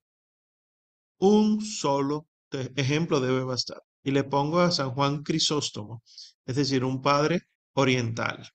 Un 1.19 1.61
solo 1.63 2.27
ejemplo 2.77 3.21
debe 3.21 3.45
bastar. 3.45 3.81
Y 4.03 4.11
le 4.13 4.25
pongo 4.25 4.61
a 4.61 4.71
San 4.71 4.91
Juan 4.93 5.23
Crisóstomo, 5.23 6.03
es 6.47 6.57
decir, 6.57 6.85
un 6.85 7.01
padre 7.03 7.43
oriental, 7.75 8.47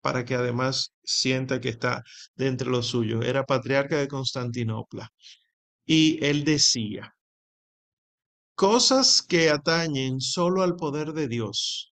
para 0.00 0.24
que 0.24 0.34
además 0.34 0.94
sienta 1.04 1.60
que 1.60 1.70
está 1.70 2.02
de 2.36 2.46
entre 2.48 2.70
los 2.70 2.86
suyos. 2.86 3.24
Era 3.24 3.44
patriarca 3.44 3.96
de 3.98 4.08
Constantinopla. 4.08 5.10
Y 5.86 6.24
él 6.24 6.44
decía, 6.44 7.14
cosas 8.54 9.22
que 9.22 9.50
atañen 9.50 10.20
solo 10.20 10.62
al 10.62 10.76
poder 10.76 11.12
de 11.12 11.28
Dios, 11.28 11.92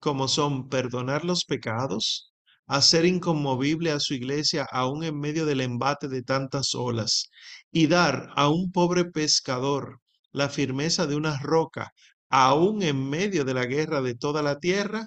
como 0.00 0.28
son 0.28 0.68
perdonar 0.68 1.24
los 1.24 1.44
pecados, 1.44 2.32
hacer 2.66 3.04
inconmovible 3.04 3.90
a 3.90 4.00
su 4.00 4.14
iglesia 4.14 4.66
aún 4.70 5.04
en 5.04 5.18
medio 5.18 5.46
del 5.46 5.60
embate 5.60 6.08
de 6.08 6.22
tantas 6.22 6.74
olas, 6.74 7.30
y 7.70 7.86
dar 7.86 8.30
a 8.36 8.48
un 8.48 8.72
pobre 8.72 9.04
pescador 9.04 10.00
la 10.32 10.48
firmeza 10.48 11.06
de 11.06 11.16
una 11.16 11.38
roca, 11.38 11.92
aún 12.28 12.82
en 12.82 13.08
medio 13.08 13.44
de 13.44 13.54
la 13.54 13.66
guerra 13.66 14.02
de 14.02 14.14
toda 14.14 14.42
la 14.42 14.58
tierra, 14.58 15.06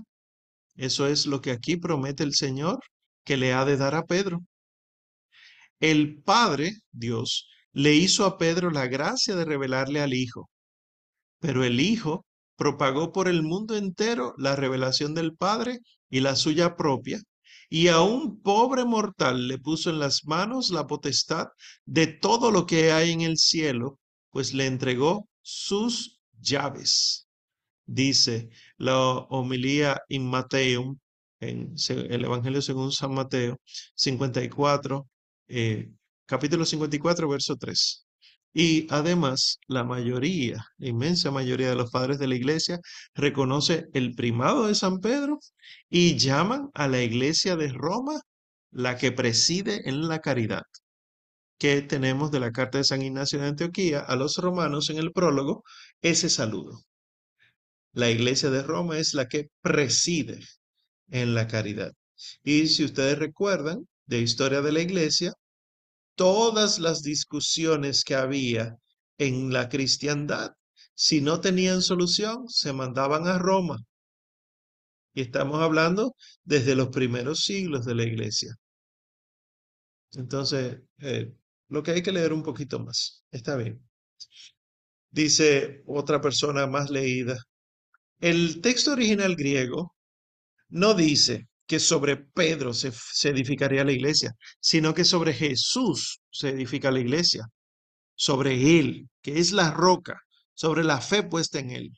eso 0.75 1.07
es 1.07 1.25
lo 1.25 1.41
que 1.41 1.51
aquí 1.51 1.77
promete 1.77 2.23
el 2.23 2.33
Señor 2.33 2.79
que 3.25 3.37
le 3.37 3.53
ha 3.53 3.65
de 3.65 3.77
dar 3.77 3.95
a 3.95 4.05
Pedro. 4.05 4.39
El 5.79 6.21
Padre, 6.23 6.71
Dios, 6.91 7.47
le 7.73 7.93
hizo 7.93 8.25
a 8.25 8.37
Pedro 8.37 8.71
la 8.71 8.87
gracia 8.87 9.35
de 9.35 9.45
revelarle 9.45 10.01
al 10.01 10.13
Hijo, 10.13 10.49
pero 11.39 11.63
el 11.63 11.79
Hijo 11.79 12.25
propagó 12.55 13.11
por 13.11 13.27
el 13.27 13.41
mundo 13.41 13.75
entero 13.75 14.33
la 14.37 14.55
revelación 14.55 15.13
del 15.13 15.35
Padre 15.35 15.79
y 16.09 16.19
la 16.19 16.35
suya 16.35 16.75
propia, 16.75 17.21
y 17.69 17.87
a 17.87 18.01
un 18.01 18.41
pobre 18.41 18.83
mortal 18.83 19.47
le 19.47 19.59
puso 19.59 19.89
en 19.89 19.99
las 19.99 20.25
manos 20.25 20.71
la 20.71 20.87
potestad 20.87 21.47
de 21.85 22.07
todo 22.07 22.51
lo 22.51 22.65
que 22.65 22.91
hay 22.91 23.11
en 23.11 23.21
el 23.21 23.37
cielo, 23.37 23.99
pues 24.31 24.53
le 24.53 24.65
entregó 24.65 25.29
sus 25.41 26.19
llaves. 26.39 27.27
Dice 27.85 28.49
la 28.77 28.97
homilía 28.97 30.01
in 30.09 30.27
Mateum, 30.27 30.97
en 31.39 31.75
el 31.87 32.25
Evangelio 32.25 32.61
según 32.61 32.91
San 32.91 33.13
Mateo, 33.13 33.57
54, 33.95 35.07
eh, 35.47 35.91
capítulo 36.25 36.65
54, 36.65 37.29
verso 37.29 37.55
3. 37.55 38.08
Y 38.53 38.87
además, 38.89 39.59
la 39.67 39.83
mayoría, 39.83 40.65
la 40.77 40.87
inmensa 40.87 41.31
mayoría 41.31 41.69
de 41.69 41.75
los 41.75 41.91
padres 41.91 42.17
de 42.19 42.27
la 42.27 42.35
iglesia 42.35 42.79
reconoce 43.13 43.87
el 43.93 44.15
primado 44.15 44.67
de 44.67 44.75
San 44.75 44.99
Pedro 44.99 45.39
y 45.89 46.17
llaman 46.17 46.69
a 46.73 46.87
la 46.87 47.01
iglesia 47.01 47.55
de 47.55 47.69
Roma 47.71 48.19
la 48.71 48.97
que 48.97 49.11
preside 49.11 49.87
en 49.87 50.07
la 50.07 50.19
caridad. 50.19 50.63
Que 51.59 51.81
tenemos 51.81 52.31
de 52.31 52.39
la 52.39 52.51
carta 52.51 52.77
de 52.79 52.83
San 52.85 53.01
Ignacio 53.01 53.39
de 53.39 53.47
Antioquía 53.47 53.99
a 53.99 54.15
los 54.15 54.37
romanos 54.37 54.89
en 54.89 54.97
el 54.97 55.11
prólogo 55.11 55.63
ese 56.01 56.29
saludo. 56.29 56.81
La 57.93 58.09
iglesia 58.09 58.49
de 58.49 58.63
Roma 58.63 58.97
es 58.97 59.13
la 59.13 59.27
que 59.27 59.49
preside 59.61 60.39
en 61.09 61.33
la 61.33 61.47
caridad. 61.47 61.91
Y 62.43 62.67
si 62.67 62.83
ustedes 62.83 63.17
recuerdan 63.17 63.87
de 64.05 64.21
historia 64.21 64.61
de 64.61 64.71
la 64.71 64.81
iglesia, 64.81 65.33
todas 66.19 66.79
las 66.79 67.01
discusiones 67.01 68.03
que 68.03 68.13
había 68.13 68.77
en 69.17 69.53
la 69.53 69.69
cristiandad, 69.69 70.51
si 70.93 71.21
no 71.21 71.39
tenían 71.39 71.81
solución, 71.81 72.49
se 72.49 72.73
mandaban 72.73 73.25
a 73.25 73.37
Roma. 73.39 73.77
Y 75.13 75.21
estamos 75.21 75.61
hablando 75.61 76.13
desde 76.43 76.75
los 76.75 76.89
primeros 76.89 77.45
siglos 77.45 77.85
de 77.85 77.95
la 77.95 78.03
iglesia. 78.03 78.53
Entonces, 80.11 80.81
eh, 80.97 81.33
lo 81.69 81.83
que 81.83 81.91
hay 81.91 82.03
que 82.03 82.11
leer 82.11 82.33
un 82.33 82.43
poquito 82.43 82.79
más. 82.79 83.23
Está 83.31 83.55
bien. 83.55 83.81
Dice 85.11 85.83
otra 85.87 86.19
persona 86.19 86.67
más 86.67 86.89
leída. 86.89 87.37
El 88.19 88.59
texto 88.59 88.91
original 88.91 89.37
griego 89.37 89.95
no 90.67 90.93
dice 90.95 91.48
que 91.69 91.79
sobre 91.79 92.17
Pedro 92.17 92.73
se, 92.73 92.91
edificaría 93.29 93.83
la 93.83 93.91
iglesia, 93.91 94.35
sino 94.59 94.95
que 94.95 95.05
sobre 95.05 95.33
Jesús 95.33 96.19
se 96.31 96.49
edifica 96.49 96.89
la 96.89 96.99
iglesia, 96.99 97.45
sobre 98.15 98.79
Él, 98.79 99.07
que 99.21 99.37
es 99.37 99.51
la 99.51 99.69
roca, 99.69 100.19
sobre 100.55 100.83
la 100.83 100.99
fe 100.99 101.21
puesta 101.21 101.59
en 101.59 101.69
Él. 101.69 101.91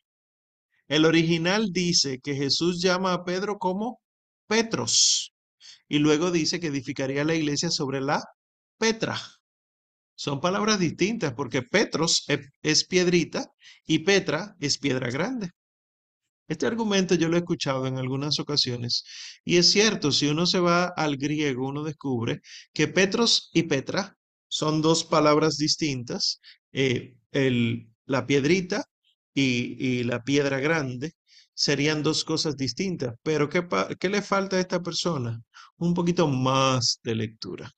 El 0.90 1.06
original 1.06 1.70
dice 1.72 2.20
que 2.20 2.36
Jesús 2.36 2.82
llama 2.82 3.14
a 3.14 3.24
Pedro 3.24 3.60
como 3.60 4.02
Petros 4.46 5.32
y 5.88 6.00
luego 6.00 6.32
dice 6.32 6.60
que 6.60 6.68
edificaría 6.68 7.24
la 7.24 7.36
iglesia 7.36 7.70
sobre 7.70 8.02
la 8.02 8.22
Petra. 8.78 9.18
Son 10.16 10.42
palabras 10.42 10.80
distintas 10.80 11.34
porque 11.34 11.62
Petros 11.62 12.26
es 12.62 12.86
piedrita 12.86 13.46
y 13.86 14.00
Petra 14.00 14.54
es 14.60 14.78
piedra 14.78 15.10
grande. 15.10 15.52
Este 16.52 16.66
argumento 16.68 17.16
yo 17.16 17.30
lo 17.30 17.38
he 17.38 17.40
escuchado 17.40 17.88
en 17.88 17.98
algunas 17.98 18.38
ocasiones 18.38 19.06
y 19.46 19.56
es 19.56 19.72
cierto, 19.72 20.12
si 20.12 20.28
uno 20.28 20.46
se 20.46 20.60
va 20.60 20.84
al 20.98 21.16
griego, 21.16 21.66
uno 21.66 21.82
descubre 21.82 22.42
que 22.74 22.90
Petros 22.90 23.50
y 23.54 23.64
Petra 23.64 24.18
son 24.50 24.82
dos 24.82 25.06
palabras 25.06 25.56
distintas, 25.56 26.42
eh, 26.74 27.16
el, 27.32 27.88
la 28.06 28.28
piedrita 28.28 28.84
y, 29.34 30.04
la 30.04 30.24
piedra 30.26 30.60
grande 30.60 31.14
serían 31.54 32.04
dos 32.04 32.26
cosas 32.26 32.58
distintas, 32.58 33.16
pero 33.24 33.48
¿qué, 33.48 33.66
¿qué 33.98 34.10
le 34.10 34.22
falta 34.22 34.58
a 34.58 34.60
esta 34.60 34.82
persona? 34.82 35.42
Un 35.78 35.94
poquito 35.94 36.28
más 36.28 37.00
de 37.02 37.16
lectura. 37.16 37.72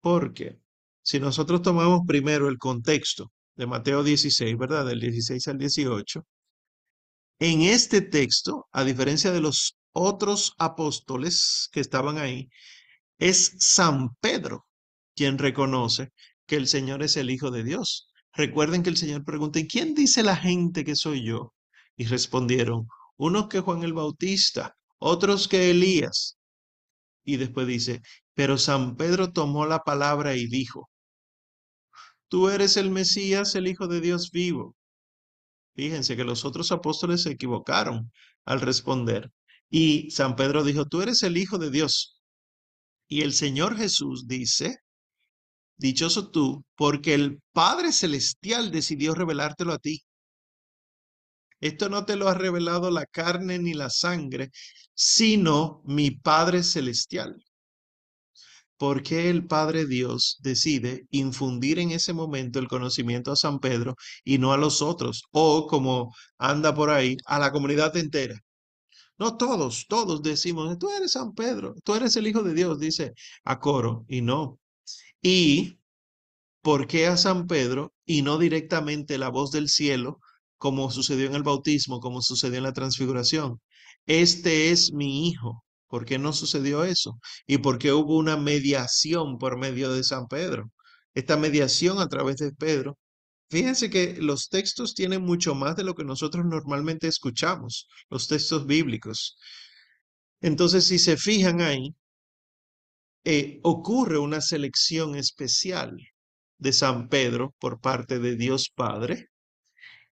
Porque 0.00 0.58
si 1.02 1.20
nosotros 1.20 1.60
tomamos 1.60 2.00
primero 2.06 2.48
el 2.48 2.56
contexto 2.56 3.30
de 3.56 3.66
Mateo 3.66 4.02
16, 4.02 4.56
¿verdad? 4.56 4.86
Del 4.86 5.00
16 5.00 5.48
al 5.48 5.58
18, 5.58 6.24
en 7.40 7.62
este 7.62 8.02
texto, 8.02 8.68
a 8.70 8.84
diferencia 8.84 9.32
de 9.32 9.40
los 9.40 9.76
otros 9.92 10.54
apóstoles 10.58 11.68
que 11.72 11.80
estaban 11.80 12.18
ahí, 12.18 12.48
es 13.18 13.54
San 13.58 14.14
Pedro 14.20 14.66
quien 15.16 15.38
reconoce 15.38 16.12
que 16.46 16.56
el 16.56 16.66
Señor 16.66 17.02
es 17.02 17.16
el 17.16 17.30
Hijo 17.30 17.50
de 17.50 17.64
Dios. 17.64 18.10
Recuerden 18.32 18.82
que 18.82 18.90
el 18.90 18.96
Señor 18.96 19.24
pregunta, 19.24 19.58
¿y 19.58 19.66
quién 19.66 19.94
dice 19.94 20.22
la 20.22 20.36
gente 20.36 20.84
que 20.84 20.96
soy 20.96 21.24
yo? 21.24 21.54
Y 21.96 22.06
respondieron, 22.06 22.86
unos 23.16 23.48
que 23.48 23.60
Juan 23.60 23.82
el 23.84 23.92
Bautista, 23.92 24.76
otros 24.98 25.48
que 25.48 25.70
Elías. 25.70 26.38
Y 27.24 27.36
después 27.36 27.66
dice, 27.66 28.00
pero 28.34 28.58
San 28.58 28.96
Pedro 28.96 29.32
tomó 29.32 29.66
la 29.66 29.80
palabra 29.80 30.36
y 30.36 30.46
dijo, 30.46 30.90
tú 32.28 32.48
eres 32.48 32.76
el 32.76 32.90
Mesías, 32.90 33.54
el 33.54 33.68
Hijo 33.68 33.86
de 33.86 34.00
Dios 34.00 34.30
vivo. 34.30 34.74
Fíjense 35.74 36.16
que 36.16 36.24
los 36.24 36.44
otros 36.44 36.72
apóstoles 36.72 37.22
se 37.22 37.30
equivocaron 37.30 38.12
al 38.44 38.60
responder. 38.60 39.30
Y 39.70 40.10
San 40.10 40.36
Pedro 40.36 40.64
dijo, 40.64 40.86
tú 40.86 41.02
eres 41.02 41.22
el 41.22 41.36
Hijo 41.36 41.58
de 41.58 41.70
Dios. 41.70 42.20
Y 43.08 43.22
el 43.22 43.32
Señor 43.32 43.76
Jesús 43.76 44.26
dice, 44.26 44.78
dichoso 45.76 46.30
tú, 46.30 46.64
porque 46.76 47.14
el 47.14 47.40
Padre 47.52 47.92
Celestial 47.92 48.70
decidió 48.70 49.14
revelártelo 49.14 49.72
a 49.72 49.78
ti. 49.78 50.02
Esto 51.60 51.88
no 51.88 52.04
te 52.04 52.16
lo 52.16 52.28
ha 52.28 52.34
revelado 52.34 52.90
la 52.90 53.06
carne 53.06 53.58
ni 53.58 53.74
la 53.74 53.90
sangre, 53.90 54.50
sino 54.94 55.82
mi 55.84 56.10
Padre 56.10 56.62
Celestial. 56.62 57.36
¿Por 58.80 59.02
qué 59.02 59.28
el 59.28 59.46
Padre 59.46 59.84
Dios 59.86 60.38
decide 60.40 61.06
infundir 61.10 61.78
en 61.78 61.90
ese 61.90 62.14
momento 62.14 62.58
el 62.58 62.66
conocimiento 62.66 63.30
a 63.30 63.36
San 63.36 63.60
Pedro 63.60 63.94
y 64.24 64.38
no 64.38 64.54
a 64.54 64.56
los 64.56 64.80
otros? 64.80 65.24
O 65.32 65.66
como 65.66 66.14
anda 66.38 66.74
por 66.74 66.88
ahí, 66.88 67.18
a 67.26 67.38
la 67.38 67.52
comunidad 67.52 67.94
entera. 67.98 68.40
No 69.18 69.36
todos, 69.36 69.86
todos 69.86 70.22
decimos, 70.22 70.78
tú 70.78 70.88
eres 70.90 71.12
San 71.12 71.34
Pedro, 71.34 71.74
tú 71.84 71.94
eres 71.94 72.16
el 72.16 72.26
Hijo 72.26 72.42
de 72.42 72.54
Dios, 72.54 72.78
dice 72.80 73.12
a 73.44 73.60
coro, 73.60 74.06
y 74.08 74.22
no. 74.22 74.58
Y 75.22 75.78
¿por 76.62 76.86
qué 76.86 77.06
a 77.06 77.18
San 77.18 77.46
Pedro 77.46 77.92
y 78.06 78.22
no 78.22 78.38
directamente 78.38 79.18
la 79.18 79.28
voz 79.28 79.50
del 79.50 79.68
cielo, 79.68 80.20
como 80.56 80.90
sucedió 80.90 81.26
en 81.26 81.34
el 81.34 81.42
bautismo, 81.42 82.00
como 82.00 82.22
sucedió 82.22 82.58
en 82.58 82.64
la 82.64 82.72
transfiguración? 82.72 83.60
Este 84.06 84.70
es 84.70 84.92
mi 84.92 85.28
hijo. 85.28 85.64
¿Por 85.90 86.04
qué 86.06 86.18
no 86.18 86.32
sucedió 86.32 86.84
eso? 86.84 87.18
¿Y 87.48 87.58
por 87.58 87.78
qué 87.78 87.92
hubo 87.92 88.16
una 88.16 88.36
mediación 88.36 89.38
por 89.38 89.58
medio 89.58 89.92
de 89.92 90.04
San 90.04 90.28
Pedro? 90.28 90.70
Esta 91.14 91.36
mediación 91.36 91.98
a 91.98 92.08
través 92.08 92.36
de 92.36 92.52
Pedro. 92.52 92.96
Fíjense 93.50 93.90
que 93.90 94.16
los 94.20 94.48
textos 94.48 94.94
tienen 94.94 95.22
mucho 95.22 95.56
más 95.56 95.74
de 95.74 95.82
lo 95.84 95.96
que 95.96 96.04
nosotros 96.04 96.46
normalmente 96.46 97.08
escuchamos, 97.08 97.88
los 98.08 98.28
textos 98.28 98.66
bíblicos. 98.66 99.36
Entonces, 100.40 100.84
si 100.86 101.00
se 101.00 101.16
fijan 101.16 101.60
ahí, 101.60 101.92
eh, 103.24 103.58
ocurre 103.64 104.18
una 104.18 104.40
selección 104.40 105.16
especial 105.16 105.96
de 106.58 106.72
San 106.72 107.08
Pedro 107.08 107.54
por 107.58 107.80
parte 107.80 108.20
de 108.20 108.36
Dios 108.36 108.70
Padre. 108.72 109.30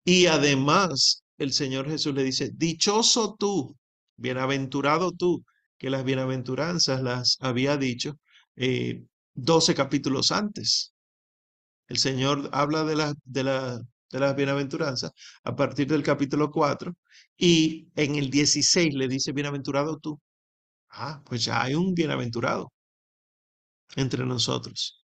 Y 0.04 0.26
además 0.26 1.24
el 1.38 1.54
Señor 1.54 1.88
Jesús 1.88 2.16
le 2.16 2.24
dice, 2.24 2.50
dichoso 2.56 3.36
tú, 3.38 3.78
bienaventurado 4.16 5.12
tú, 5.12 5.44
que 5.78 5.90
las 5.90 6.04
bienaventuranzas 6.04 7.02
las 7.02 7.38
había 7.42 7.78
dicho 7.78 8.20
eh, 8.56 9.04
12 9.36 9.76
capítulos 9.76 10.32
antes. 10.32 10.94
El 11.88 11.98
Señor 11.98 12.50
habla 12.54 12.84
de, 12.84 12.96
la, 12.96 13.14
de, 13.24 13.44
la, 13.44 13.80
de 14.12 14.20
las 14.20 14.36
bienaventuranzas 14.36 15.12
a 15.44 15.56
partir 15.56 15.88
del 15.88 16.04
capítulo 16.04 16.52
4 16.52 16.94
y 17.38 17.90
en 17.96 18.16
el 18.16 18.30
16 18.30 18.94
le 18.94 19.08
dice, 19.08 19.32
bienaventurado 19.32 19.98
tú. 20.00 20.20
Ah, 20.90 21.22
pues 21.26 21.46
ya 21.46 21.62
hay 21.64 21.76
un 21.76 21.94
bienaventurado 21.94 22.72
entre 23.96 24.26
nosotros. 24.26 25.04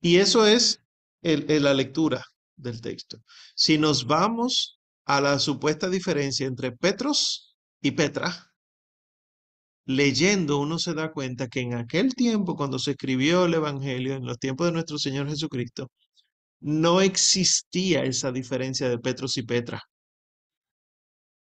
Y 0.00 0.16
eso 0.16 0.46
es 0.46 0.80
el, 1.22 1.50
el, 1.50 1.64
la 1.64 1.74
lectura 1.74 2.24
del 2.56 2.80
texto. 2.80 3.18
Si 3.54 3.78
nos 3.78 4.06
vamos 4.06 4.80
a 5.04 5.20
la 5.20 5.38
supuesta 5.38 5.88
diferencia 5.88 6.46
entre 6.46 6.72
Petros 6.72 7.56
y 7.80 7.92
Petra, 7.92 8.52
leyendo 9.86 10.58
uno 10.58 10.78
se 10.78 10.94
da 10.94 11.12
cuenta 11.12 11.48
que 11.48 11.60
en 11.60 11.74
aquel 11.74 12.14
tiempo, 12.14 12.56
cuando 12.56 12.78
se 12.78 12.92
escribió 12.92 13.46
el 13.46 13.54
Evangelio, 13.54 14.14
en 14.16 14.26
los 14.26 14.38
tiempos 14.38 14.66
de 14.66 14.72
nuestro 14.72 14.98
Señor 14.98 15.28
Jesucristo, 15.28 15.90
no 16.60 17.00
existía 17.00 18.04
esa 18.04 18.32
diferencia 18.32 18.88
de 18.88 18.98
Petros 18.98 19.36
y 19.36 19.42
Petra. 19.44 19.82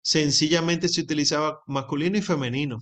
Sencillamente 0.01 0.87
se 0.87 1.01
utilizaba 1.01 1.59
masculino 1.67 2.17
y 2.17 2.21
femenino. 2.21 2.79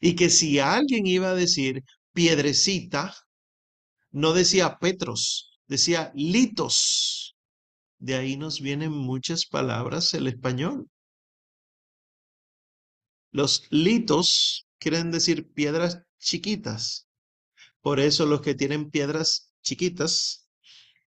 Y 0.00 0.14
que 0.16 0.30
si 0.30 0.58
alguien 0.58 1.06
iba 1.06 1.30
a 1.30 1.34
decir 1.34 1.82
piedrecita, 2.12 3.14
no 4.10 4.32
decía 4.32 4.78
Petros, 4.78 5.50
decía 5.66 6.12
litos. 6.14 7.36
De 7.98 8.16
ahí 8.16 8.36
nos 8.36 8.60
vienen 8.60 8.92
muchas 8.92 9.46
palabras 9.46 10.12
el 10.14 10.26
español. 10.26 10.88
Los 13.32 13.66
litos 13.70 14.66
quieren 14.80 15.12
decir 15.12 15.52
piedras 15.52 16.02
chiquitas. 16.18 17.06
Por 17.80 18.00
eso 18.00 18.26
los 18.26 18.40
que 18.40 18.54
tienen 18.54 18.90
piedras 18.90 19.52
chiquitas 19.62 20.48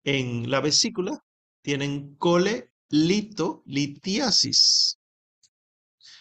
en 0.04 0.50
la 0.50 0.62
vesícula 0.62 1.24
tienen 1.62 2.16
cole 2.16 2.72
lito 2.90 3.64
litiasis. 3.66 4.98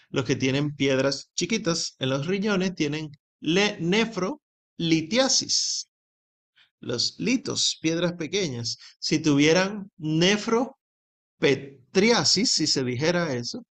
Los 0.09 0.25
que 0.25 0.35
tienen 0.37 0.75
piedras 0.75 1.31
chiquitas 1.35 1.95
en 1.99 2.09
los 2.11 2.27
riñones 2.27 2.75
tienen 2.75 3.13
le 3.41 3.79
nefrolitiasis. 3.79 5.89
Los 6.81 7.17
litos, 7.19 7.79
piedras 7.81 8.15
pequeñas, 8.15 8.79
si 8.99 9.19
tuvieran 9.19 9.91
nefropetriasis, 9.97 12.53
si 12.53 12.67
se 12.67 12.85
dijera 12.85 13.35
eso, 13.35 13.65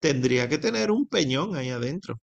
tendría 0.00 0.48
que 0.48 0.58
tener 0.58 0.90
un 0.90 1.06
peñón 1.06 1.54
ahí 1.56 1.70
adentro. 1.70 2.20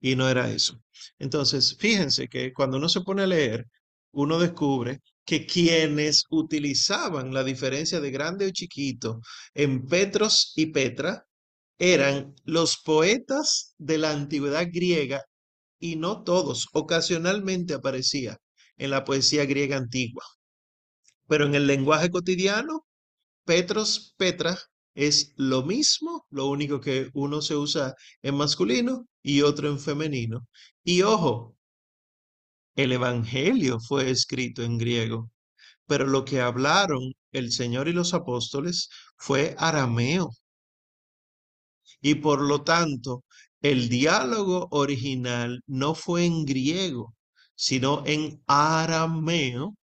Y 0.00 0.16
no 0.16 0.28
era 0.28 0.50
eso. 0.50 0.80
Entonces, 1.18 1.76
fíjense 1.78 2.28
que 2.28 2.52
cuando 2.52 2.78
uno 2.78 2.88
se 2.88 3.02
pone 3.02 3.22
a 3.22 3.26
leer, 3.26 3.66
uno 4.12 4.38
descubre 4.38 5.00
que 5.24 5.46
quienes 5.46 6.24
utilizaban 6.30 7.32
la 7.32 7.44
diferencia 7.44 8.00
de 8.00 8.10
grande 8.10 8.46
o 8.46 8.50
chiquito 8.50 9.20
en 9.54 9.86
Petros 9.86 10.52
y 10.56 10.66
Petra 10.66 11.24
eran 11.78 12.34
los 12.44 12.78
poetas 12.78 13.74
de 13.78 13.98
la 13.98 14.10
antigüedad 14.12 14.66
griega 14.70 15.24
y 15.78 15.96
no 15.96 16.24
todos, 16.24 16.68
ocasionalmente 16.72 17.74
aparecía 17.74 18.38
en 18.76 18.90
la 18.90 19.04
poesía 19.04 19.46
griega 19.46 19.76
antigua. 19.76 20.24
Pero 21.28 21.46
en 21.46 21.54
el 21.54 21.66
lenguaje 21.66 22.10
cotidiano, 22.10 22.86
Petros, 23.44 24.14
Petra 24.18 24.58
es 24.94 25.32
lo 25.36 25.62
mismo, 25.64 26.26
lo 26.30 26.46
único 26.48 26.80
que 26.80 27.10
uno 27.14 27.42
se 27.42 27.56
usa 27.56 27.94
en 28.22 28.36
masculino 28.36 29.06
y 29.22 29.42
otro 29.42 29.68
en 29.68 29.78
femenino. 29.78 30.46
Y 30.84 31.02
ojo, 31.02 31.56
el 32.76 32.92
Evangelio 32.92 33.78
fue 33.80 34.10
escrito 34.10 34.62
en 34.62 34.78
griego, 34.78 35.30
pero 35.86 36.06
lo 36.06 36.24
que 36.24 36.40
hablaron 36.40 37.12
el 37.32 37.52
Señor 37.52 37.88
y 37.88 37.92
los 37.92 38.14
apóstoles 38.14 38.88
fue 39.16 39.54
arameo. 39.58 40.30
Y 42.00 42.16
por 42.16 42.40
lo 42.42 42.62
tanto, 42.62 43.24
el 43.62 43.88
diálogo 43.88 44.68
original 44.70 45.62
no 45.66 45.94
fue 45.94 46.24
en 46.24 46.44
griego, 46.44 47.14
sino 47.54 48.02
en 48.06 48.42
arameo. 48.46 49.74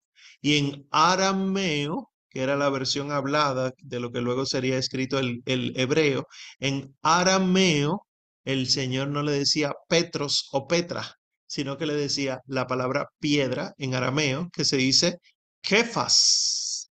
Y 0.41 0.57
en 0.57 0.87
arameo, 0.91 2.11
que 2.37 2.43
era 2.43 2.55
la 2.55 2.69
versión 2.69 3.11
hablada 3.11 3.71
de 3.79 3.99
lo 3.99 4.11
que 4.11 4.21
luego 4.21 4.45
sería 4.45 4.77
escrito 4.77 5.17
el, 5.17 5.41
el 5.47 5.73
hebreo, 5.75 6.27
en 6.59 6.95
arameo 7.01 8.05
el 8.45 8.69
Señor 8.69 9.07
no 9.07 9.23
le 9.23 9.31
decía 9.31 9.73
Petros 9.89 10.47
o 10.51 10.67
Petra, 10.67 11.15
sino 11.47 11.79
que 11.79 11.87
le 11.87 11.95
decía 11.95 12.41
la 12.45 12.67
palabra 12.67 13.07
piedra 13.17 13.73
en 13.79 13.95
arameo, 13.95 14.49
que 14.53 14.65
se 14.65 14.77
dice 14.77 15.17
Kefas. 15.61 16.91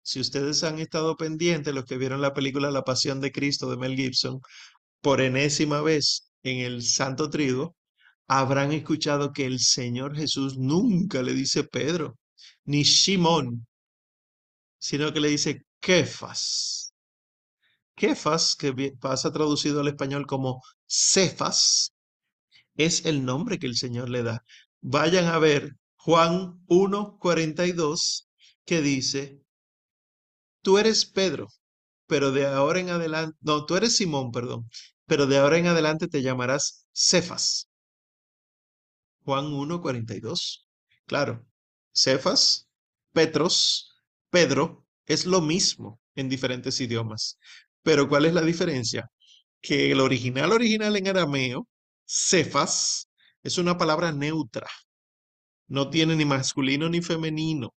Si 0.00 0.20
ustedes 0.20 0.64
han 0.64 0.78
estado 0.78 1.18
pendientes, 1.18 1.74
los 1.74 1.84
que 1.84 1.98
vieron 1.98 2.22
la 2.22 2.32
película 2.32 2.70
La 2.70 2.80
Pasión 2.80 3.20
de 3.20 3.32
Cristo 3.32 3.68
de 3.70 3.76
Mel 3.76 3.94
Gibson, 3.94 4.40
por 5.02 5.20
enésima 5.20 5.82
vez 5.82 6.30
en 6.42 6.60
el 6.60 6.82
Santo 6.82 7.28
Trigo, 7.28 7.76
habrán 8.26 8.72
escuchado 8.72 9.32
que 9.32 9.44
el 9.44 9.60
Señor 9.60 10.16
Jesús 10.16 10.56
nunca 10.56 11.20
le 11.20 11.34
dice 11.34 11.62
Pedro, 11.62 12.16
ni 12.64 12.86
Simón, 12.86 13.66
sino 14.80 15.12
que 15.12 15.20
le 15.20 15.28
dice 15.28 15.64
Kefas. 15.80 16.92
Kefas, 17.94 18.56
que 18.56 18.72
pasa 18.98 19.32
traducido 19.32 19.80
al 19.80 19.88
español 19.88 20.26
como 20.26 20.60
Cefas, 20.88 21.92
es 22.76 23.06
el 23.06 23.24
nombre 23.24 23.58
que 23.60 23.66
el 23.68 23.76
Señor 23.76 24.08
le 24.10 24.22
da. 24.24 24.44
Vayan 24.80 25.26
a 25.26 25.38
ver 25.38 25.76
Juan 25.96 26.64
1:42, 26.66 28.28
que 28.64 28.80
dice, 28.82 29.42
tú 30.62 30.78
eres 30.78 31.04
Pedro, 31.04 31.48
pero 32.06 32.32
de 32.32 32.46
ahora 32.46 32.80
en 32.80 32.90
adelante, 32.90 33.36
no, 33.42 33.66
tú 33.66 33.76
eres 33.76 33.96
Simón, 33.96 34.32
perdón, 34.32 34.68
pero 35.06 35.26
de 35.26 35.38
ahora 35.38 35.58
en 35.58 35.66
adelante 35.68 36.08
te 36.08 36.22
llamarás 36.22 36.86
Cefas. 36.92 37.68
Juan 39.24 39.46
1:42. 39.54 40.66
Claro, 41.06 41.46
Cefas, 41.94 42.68
Petros, 43.12 43.89
Pedro, 44.30 44.86
es 45.06 45.26
lo 45.26 45.40
mismo 45.40 46.00
en 46.14 46.28
diferentes 46.28 46.80
idiomas. 46.80 47.38
Pero 47.82 48.08
¿cuál 48.08 48.26
es 48.26 48.34
la 48.34 48.42
diferencia? 48.42 49.10
Que 49.60 49.90
el 49.92 50.00
original 50.00 50.52
original 50.52 50.96
en 50.96 51.08
arameo, 51.08 51.66
cefas, 52.06 53.08
es 53.42 53.58
una 53.58 53.76
palabra 53.78 54.12
neutra. 54.12 54.68
No 55.68 55.90
tiene 55.90 56.16
ni 56.16 56.24
masculino 56.24 56.88
ni 56.88 57.00
femenino. 57.02 57.74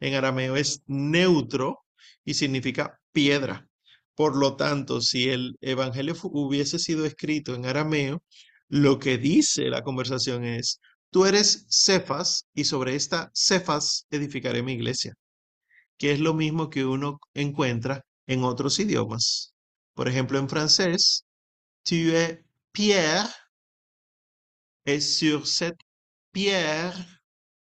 En 0.00 0.14
arameo 0.14 0.56
es 0.56 0.82
neutro 0.86 1.84
y 2.24 2.34
significa 2.34 3.00
piedra. 3.12 3.68
Por 4.14 4.36
lo 4.36 4.56
tanto, 4.56 5.00
si 5.00 5.28
el 5.30 5.56
evangelio 5.60 6.14
hubiese 6.24 6.78
sido 6.78 7.04
escrito 7.06 7.54
en 7.54 7.66
arameo, 7.66 8.22
lo 8.68 8.98
que 8.98 9.18
dice 9.18 9.70
la 9.70 9.82
conversación 9.82 10.44
es, 10.44 10.80
tú 11.10 11.24
eres 11.24 11.66
Cefas 11.70 12.46
y 12.54 12.64
sobre 12.64 12.94
esta 12.96 13.30
Cefas 13.34 14.06
edificaré 14.10 14.62
mi 14.62 14.72
iglesia, 14.74 15.14
que 15.98 16.12
es 16.12 16.20
lo 16.20 16.34
mismo 16.34 16.70
que 16.70 16.84
uno 16.86 17.20
encuentra 17.34 18.04
en 18.26 18.44
otros 18.44 18.78
idiomas. 18.78 19.54
Por 19.94 20.08
ejemplo, 20.08 20.38
en 20.38 20.48
francés, 20.48 21.24
tu 21.84 21.94
es 21.94 22.38
Pierre, 22.72 23.28
et 24.88 25.00
sur 25.02 25.46
cette 25.46 25.78
pierre, 26.32 26.94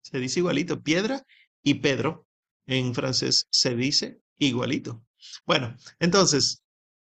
se 0.03 0.19
dice 0.19 0.41
igualito, 0.41 0.83
piedra 0.83 1.23
y 1.63 1.75
Pedro, 1.75 2.27
en 2.67 2.95
francés 2.95 3.47
se 3.51 3.77
dice 3.77 4.21
igualito. 4.39 5.05
Bueno, 5.47 5.77
entonces, 6.01 6.63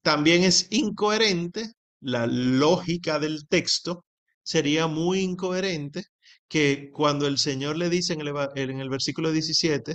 también 0.03 0.43
es 0.43 0.66
incoherente 0.71 1.73
la 2.01 2.27
lógica 2.27 3.18
del 3.18 3.47
texto, 3.47 4.05
sería 4.43 4.87
muy 4.89 5.21
incoherente 5.21 6.05
que 6.49 6.91
cuando 6.93 7.27
el 7.29 7.39
Señor 7.39 7.77
le 7.77 7.89
dice 7.89 8.14
en 8.14 8.23
el, 8.23 8.33
en 8.57 8.81
el 8.81 8.89
versículo 8.89 9.31
17, 9.31 9.95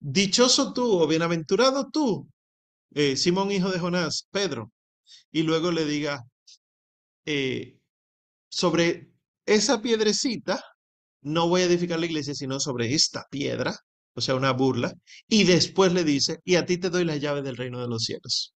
dichoso 0.00 0.72
tú 0.72 1.00
o 1.00 1.06
bienaventurado 1.06 1.88
tú, 1.92 2.28
eh, 2.94 3.16
Simón 3.16 3.52
hijo 3.52 3.70
de 3.70 3.78
Jonás, 3.78 4.28
Pedro, 4.30 4.72
y 5.30 5.42
luego 5.42 5.72
le 5.72 5.84
diga, 5.84 6.22
eh, 7.24 7.78
sobre 8.48 9.10
esa 9.46 9.82
piedrecita, 9.82 10.62
no 11.22 11.48
voy 11.48 11.62
a 11.62 11.66
edificar 11.66 11.98
la 12.00 12.06
iglesia, 12.06 12.34
sino 12.34 12.60
sobre 12.60 12.94
esta 12.94 13.26
piedra, 13.30 13.76
o 14.14 14.20
sea, 14.20 14.34
una 14.34 14.52
burla, 14.52 14.94
y 15.28 15.44
después 15.44 15.92
le 15.92 16.04
dice, 16.04 16.38
y 16.44 16.56
a 16.56 16.66
ti 16.66 16.78
te 16.78 16.90
doy 16.90 17.04
las 17.04 17.20
llaves 17.20 17.44
del 17.44 17.56
reino 17.56 17.80
de 17.80 17.88
los 17.88 18.04
cielos. 18.04 18.54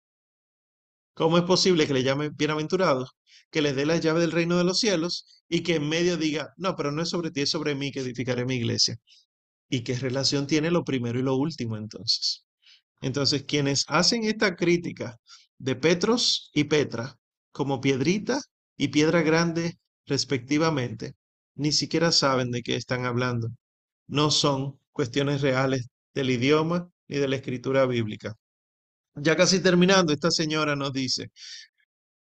¿Cómo 1.14 1.36
es 1.38 1.44
posible 1.44 1.86
que 1.86 1.94
le 1.94 2.02
llame 2.02 2.30
bienaventurados, 2.30 3.10
que 3.50 3.62
les 3.62 3.76
dé 3.76 3.84
las 3.84 4.00
llaves 4.00 4.22
del 4.22 4.32
reino 4.32 4.56
de 4.56 4.64
los 4.64 4.78
cielos 4.78 5.42
y 5.48 5.62
que 5.62 5.76
en 5.76 5.88
medio 5.88 6.16
diga, 6.16 6.54
no, 6.56 6.76
pero 6.76 6.92
no 6.92 7.02
es 7.02 7.10
sobre 7.10 7.30
ti, 7.30 7.42
es 7.42 7.50
sobre 7.50 7.74
mí 7.74 7.92
que 7.92 8.00
edificaré 8.00 8.44
mi 8.46 8.54
iglesia? 8.56 8.96
¿Y 9.70 9.82
qué 9.82 9.94
relación 9.96 10.46
tiene 10.46 10.70
lo 10.70 10.84
primero 10.84 11.18
y 11.18 11.22
lo 11.22 11.36
último 11.36 11.76
entonces? 11.76 12.44
Entonces, 13.00 13.44
quienes 13.44 13.84
hacen 13.88 14.24
esta 14.24 14.56
crítica 14.56 15.16
de 15.58 15.76
Petros 15.76 16.50
y 16.52 16.64
Petra 16.64 17.16
como 17.52 17.80
piedrita 17.80 18.40
y 18.76 18.88
piedra 18.88 19.22
grande 19.22 19.78
respectivamente, 20.06 21.14
ni 21.54 21.72
siquiera 21.72 22.12
saben 22.12 22.50
de 22.50 22.62
qué 22.62 22.76
están 22.76 23.06
hablando. 23.06 23.48
No 24.08 24.30
son 24.30 24.80
cuestiones 24.92 25.40
reales 25.40 25.86
del 26.14 26.30
idioma 26.30 26.90
ni 27.08 27.18
de 27.18 27.28
la 27.28 27.36
escritura 27.36 27.86
bíblica. 27.86 28.34
Ya 29.14 29.36
casi 29.36 29.60
terminando, 29.60 30.12
esta 30.12 30.30
señora 30.30 30.76
nos 30.76 30.92
dice, 30.92 31.30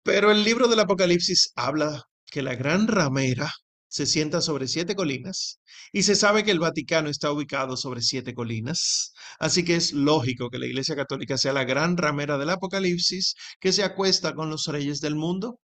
pero 0.03 0.31
el 0.31 0.45
libro 0.45 0.69
del 0.69 0.81
Apocalipsis 0.81 1.53
habla 1.57 2.05
que 2.27 2.43
la 2.43 2.55
gran 2.55 2.87
ramera 2.89 3.53
se 3.89 4.07
sienta 4.07 4.41
sobre 4.41 4.69
siete 4.69 4.95
colinas 4.95 5.61
y 5.93 6.03
se 6.03 6.15
sabe 6.17 6.45
que 6.45 6.51
el 6.51 6.59
Vaticano 6.59 7.09
está 7.09 7.31
ubicado 7.33 7.77
sobre 7.77 8.03
siete 8.03 8.35
colinas, 8.35 9.13
así 9.39 9.65
que 9.65 9.77
es 9.77 9.93
lógico 9.93 10.51
que 10.51 10.59
la 10.59 10.67
Iglesia 10.67 10.97
Católica 10.97 11.39
sea 11.39 11.53
la 11.53 11.65
gran 11.65 11.97
ramera 11.97 12.39
del 12.39 12.51
Apocalipsis 12.51 13.35
que 13.61 13.73
se 13.73 13.85
acuesta 13.85 14.35
con 14.35 14.51
los 14.51 14.67
reyes 14.67 15.01
del 15.01 15.15
mundo. 15.15 15.61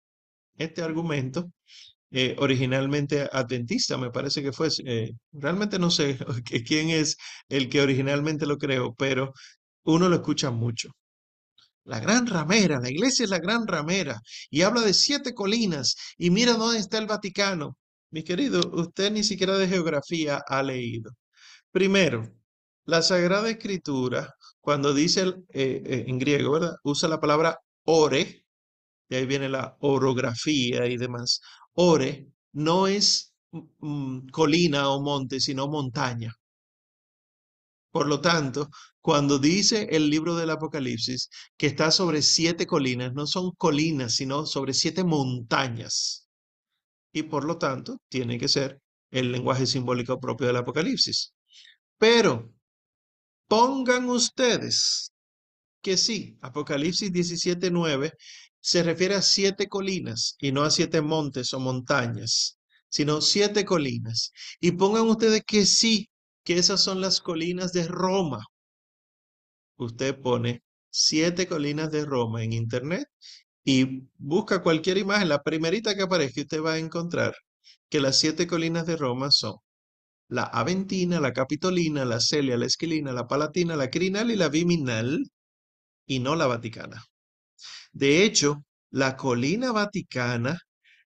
Este 0.58 0.82
argumento, 0.82 1.52
eh, 2.12 2.36
originalmente 2.40 3.30
adventista, 3.32 3.98
me 3.98 4.12
parece 4.12 4.42
que 4.44 4.54
fue, 4.54 4.70
eh, 4.86 5.12
realmente 5.34 5.80
no 5.80 5.92
sé 5.92 6.18
quién 6.68 6.90
es 6.90 7.18
el 7.50 7.70
que 7.70 7.82
originalmente 7.82 8.46
lo 8.46 8.58
creó, 8.58 8.94
pero 8.96 9.34
uno 9.84 10.10
lo 10.10 10.16
escucha 10.16 10.52
mucho. 10.52 10.90
La 11.86 12.00
gran 12.00 12.28
ramera, 12.28 12.80
la 12.82 12.90
iglesia 12.90 13.24
es 13.24 13.30
la 13.30 13.40
gran 13.40 13.66
ramera 13.66 14.22
y 14.50 14.62
habla 14.64 14.82
de 14.82 14.94
siete 14.94 15.34
colinas 15.34 15.96
y 16.18 16.30
mira 16.32 16.54
dónde 16.54 16.80
está 16.80 16.98
el 16.98 17.08
Vaticano. 17.08 17.78
Mi 18.12 18.24
querido, 18.24 18.62
usted 18.74 19.12
ni 19.12 19.24
siquiera 19.24 19.58
de 19.58 19.68
geografía 19.68 20.42
ha 20.48 20.64
leído. 20.64 21.12
Primero, 21.72 22.24
la 22.86 23.02
Sagrada 23.02 23.50
Escritura, 23.50 24.34
cuando 24.62 24.94
dice 24.94 25.22
eh, 25.50 25.84
eh, 25.86 26.06
en 26.08 26.18
griego, 26.20 26.54
¿verdad? 26.54 26.76
Usa 26.84 27.10
la 27.10 27.20
palabra 27.20 27.60
ore, 27.86 28.46
y 29.10 29.16
ahí 29.16 29.26
viene 29.26 29.50
la 29.50 29.78
orografía 29.82 30.86
y 30.88 30.98
demás. 30.98 31.42
Ore 31.74 32.28
no 32.54 32.88
es 32.88 33.34
mm, 33.52 33.60
mm, 33.80 34.28
colina 34.30 34.90
o 34.90 35.02
monte, 35.02 35.40
sino 35.40 35.68
montaña. 35.68 36.34
Por 37.92 38.08
lo 38.08 38.22
tanto, 38.22 38.70
cuando 39.02 39.40
dice 39.40 39.88
el 39.92 40.10
libro 40.10 40.36
del 40.36 40.50
Apocalipsis 40.52 41.30
que 41.58 41.68
está 41.68 41.92
sobre 41.92 42.22
siete 42.22 42.68
colinas, 42.68 43.14
no 43.14 43.26
son 43.28 43.52
colinas, 43.58 44.16
sino 44.16 44.46
sobre 44.46 44.74
siete 44.74 45.04
montañas. 45.04 46.27
Y 47.18 47.24
por 47.24 47.46
lo 47.46 47.58
tanto, 47.58 48.00
tiene 48.10 48.38
que 48.38 48.48
ser 48.48 48.80
el 49.10 49.32
lenguaje 49.32 49.66
simbólico 49.66 50.20
propio 50.20 50.46
del 50.46 50.58
Apocalipsis. 50.58 51.34
Pero 51.98 52.54
pongan 53.48 54.08
ustedes 54.08 55.12
que 55.82 55.98
sí, 55.98 56.38
Apocalipsis 56.42 57.12
17:9 57.12 58.14
se 58.60 58.84
refiere 58.84 59.16
a 59.16 59.24
siete 59.24 59.68
colinas 59.68 60.36
y 60.40 60.52
no 60.52 60.62
a 60.62 60.70
siete 60.70 61.02
montes 61.02 61.56
o 61.56 61.60
montañas, 61.60 62.60
sino 62.88 63.20
siete 63.22 63.66
colinas. 63.66 64.32
Y 64.60 64.74
pongan 64.74 65.08
ustedes 65.08 65.42
que 65.44 65.66
sí, 65.66 66.12
que 66.44 66.60
esas 66.60 66.84
son 66.84 67.02
las 67.02 67.20
colinas 67.20 67.74
de 67.74 67.88
Roma. 67.88 68.46
Usted 69.78 70.22
pone 70.22 70.62
siete 70.92 71.48
colinas 71.48 71.90
de 71.90 72.06
Roma 72.06 72.44
en 72.44 72.54
internet 72.54 73.08
y 73.68 74.08
busca 74.18 74.64
cualquier 74.64 74.98
imagen, 74.98 75.28
la 75.28 75.44
primerita 75.44 75.94
que 75.94 76.04
aparezca, 76.04 76.40
usted 76.40 76.64
va 76.64 76.74
a 76.74 76.78
encontrar 76.78 77.36
que 77.90 78.00
las 78.00 78.18
siete 78.18 78.48
colinas 78.48 78.86
de 78.88 78.96
Roma 78.96 79.30
son 79.30 79.58
la 80.30 80.44
Aventina, 80.44 81.20
la 81.20 81.34
Capitolina, 81.34 82.06
la 82.06 82.22
Celia, 82.22 82.58
la 82.58 82.66
Esquilina, 82.66 83.12
la 83.12 83.28
Palatina, 83.28 83.76
la 83.76 83.90
Crinal 83.90 84.32
y 84.32 84.38
la 84.38 84.48
Viminal, 84.48 85.20
y 86.06 86.20
no 86.20 86.38
la 86.38 86.48
Vaticana. 86.48 87.04
De 87.92 88.24
hecho, 88.24 88.64
la 88.90 89.18
colina 89.18 89.74
vaticana 89.74 90.60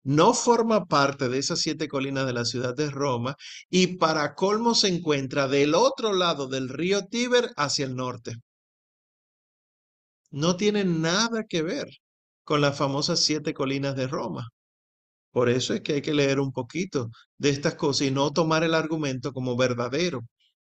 no 0.03 0.35
forma 0.35 0.85
parte 0.85 1.31
de 1.31 1.39
esas 1.39 1.61
siete 1.61 1.89
colinas 1.89 2.27
de 2.27 2.35
la 2.35 2.45
ciudad 2.45 2.77
de 2.77 2.91
Roma 2.91 3.37
y 3.71 3.97
para 3.99 4.35
colmo 4.35 4.75
se 4.75 4.89
encuentra 4.89 5.49
del 5.49 5.75
otro 5.75 6.13
lado 6.13 6.47
del 6.47 6.69
río 6.69 7.07
Tíber 7.07 7.53
hacia 7.57 7.87
el 7.87 7.97
norte. 7.97 8.35
No 10.33 10.57
tiene 10.57 10.85
nada 10.85 11.45
que 11.49 11.63
ver 11.63 11.89
con 12.45 12.61
las 12.61 12.77
famosas 12.79 13.21
siete 13.21 13.55
colinas 13.55 13.97
de 13.97 14.07
Roma. 14.07 14.49
Por 15.33 15.49
eso 15.49 15.75
es 15.75 15.81
que 15.83 15.95
hay 15.95 16.03
que 16.03 16.15
leer 16.15 16.41
un 16.41 16.53
poquito 16.53 17.11
de 17.39 17.51
estas 17.51 17.75
cosas 17.77 18.09
y 18.09 18.11
no 18.11 18.33
tomar 18.33 18.65
el 18.65 18.75
argumento 18.75 19.33
como 19.33 19.57
verdadero, 19.57 20.23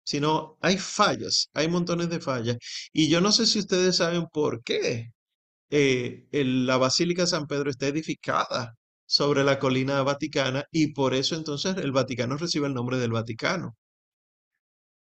sino 0.04 0.58
hay 0.60 0.78
fallas, 0.78 1.50
hay 1.54 1.68
montones 1.68 2.10
de 2.10 2.20
fallas. 2.20 2.56
Y 2.92 3.08
yo 3.08 3.20
no 3.20 3.32
sé 3.32 3.46
si 3.46 3.58
ustedes 3.60 3.96
saben 3.96 4.26
por 4.32 4.62
qué 4.62 5.10
eh, 5.70 6.26
la 6.32 6.76
Basílica 6.78 7.26
San 7.26 7.46
Pedro 7.46 7.70
está 7.70 7.86
edificada 7.88 8.74
sobre 9.06 9.44
la 9.44 9.58
colina 9.58 10.02
vaticana 10.02 10.64
y 10.70 10.92
por 10.94 11.14
eso 11.14 11.34
entonces 11.36 11.76
el 11.78 11.92
Vaticano 11.92 12.36
recibe 12.36 12.66
el 12.68 12.74
nombre 12.74 12.98
del 12.98 13.12
Vaticano. 13.12 13.76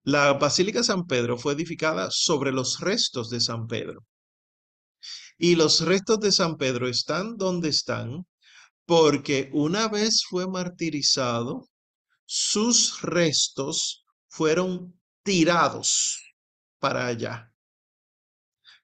La 0.04 0.34
Basílica 0.34 0.84
San 0.84 1.08
Pedro 1.08 1.38
fue 1.38 1.54
edificada 1.54 2.10
sobre 2.12 2.52
los 2.52 2.82
restos 2.82 3.30
de 3.30 3.40
San 3.40 3.66
Pedro. 3.66 4.04
Y 5.38 5.56
los 5.56 5.82
restos 5.82 6.20
de 6.20 6.32
San 6.32 6.58
Pedro 6.58 6.88
están 6.88 7.38
donde 7.38 7.70
están 7.70 8.26
porque 8.86 9.50
una 9.54 9.88
vez 9.88 10.24
fue 10.28 10.48
martirizado, 10.48 11.70
sus 12.26 13.02
restos 13.02 14.04
fueron 14.28 15.00
tirados 15.24 16.20
para 16.80 17.06
allá. 17.06 17.54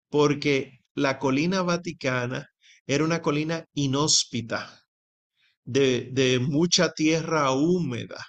Porque 0.09 0.79
la 0.93 1.17
colina 1.17 1.63
vaticana 1.63 2.47
era 2.85 3.03
una 3.03 3.21
colina 3.21 3.65
inhóspita 3.73 4.85
de, 5.63 6.39
mucha 6.39 6.93
tierra 6.93 7.51
húmeda, 7.51 8.23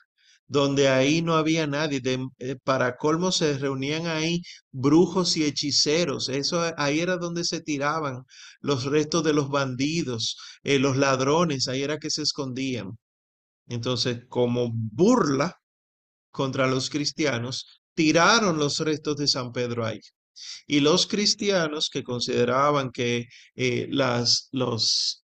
donde 0.49 0.89
ahí 0.89 1.23
no 1.23 1.35
había 1.35 1.67
nadie. 1.67 2.01
Eh, 2.39 2.57
para 2.65 2.97
colmo 2.97 3.33
se 3.33 3.59
reunían 3.59 4.07
ahí 4.07 4.43
brujos 4.73 5.37
y 5.37 5.45
hechiceros. 5.45 6.29
Eso 6.29 6.63
ahí 6.77 7.01
era 7.01 7.17
donde 7.17 7.45
se 7.45 7.61
tiraban 7.61 8.23
los 8.61 8.85
restos 8.85 9.25
de 9.25 9.33
los 9.35 9.49
bandidos, 9.51 10.37
eh, 10.63 10.79
los 10.79 10.97
ladrones, 10.97 11.69
ahí 11.69 11.83
era 11.83 11.99
que 11.99 12.11
se 12.11 12.23
escondían. 12.23 12.99
Entonces, 13.69 14.21
como 14.29 14.71
burla 14.73 15.57
contra 16.31 16.67
los 16.67 16.91
cristianos, 16.91 17.83
tiraron 17.95 18.59
los 18.59 18.79
restos 18.81 19.17
de 19.17 19.29
San 19.29 19.53
Pedro 19.53 19.85
ahí. 19.87 20.01
Y 20.67 20.81
los 20.81 21.07
cristianos 21.07 21.89
que 21.91 22.05
consideraban 22.05 22.91
que 22.93 23.27
eh, 23.55 23.87
las, 23.91 24.49
los, 24.53 25.25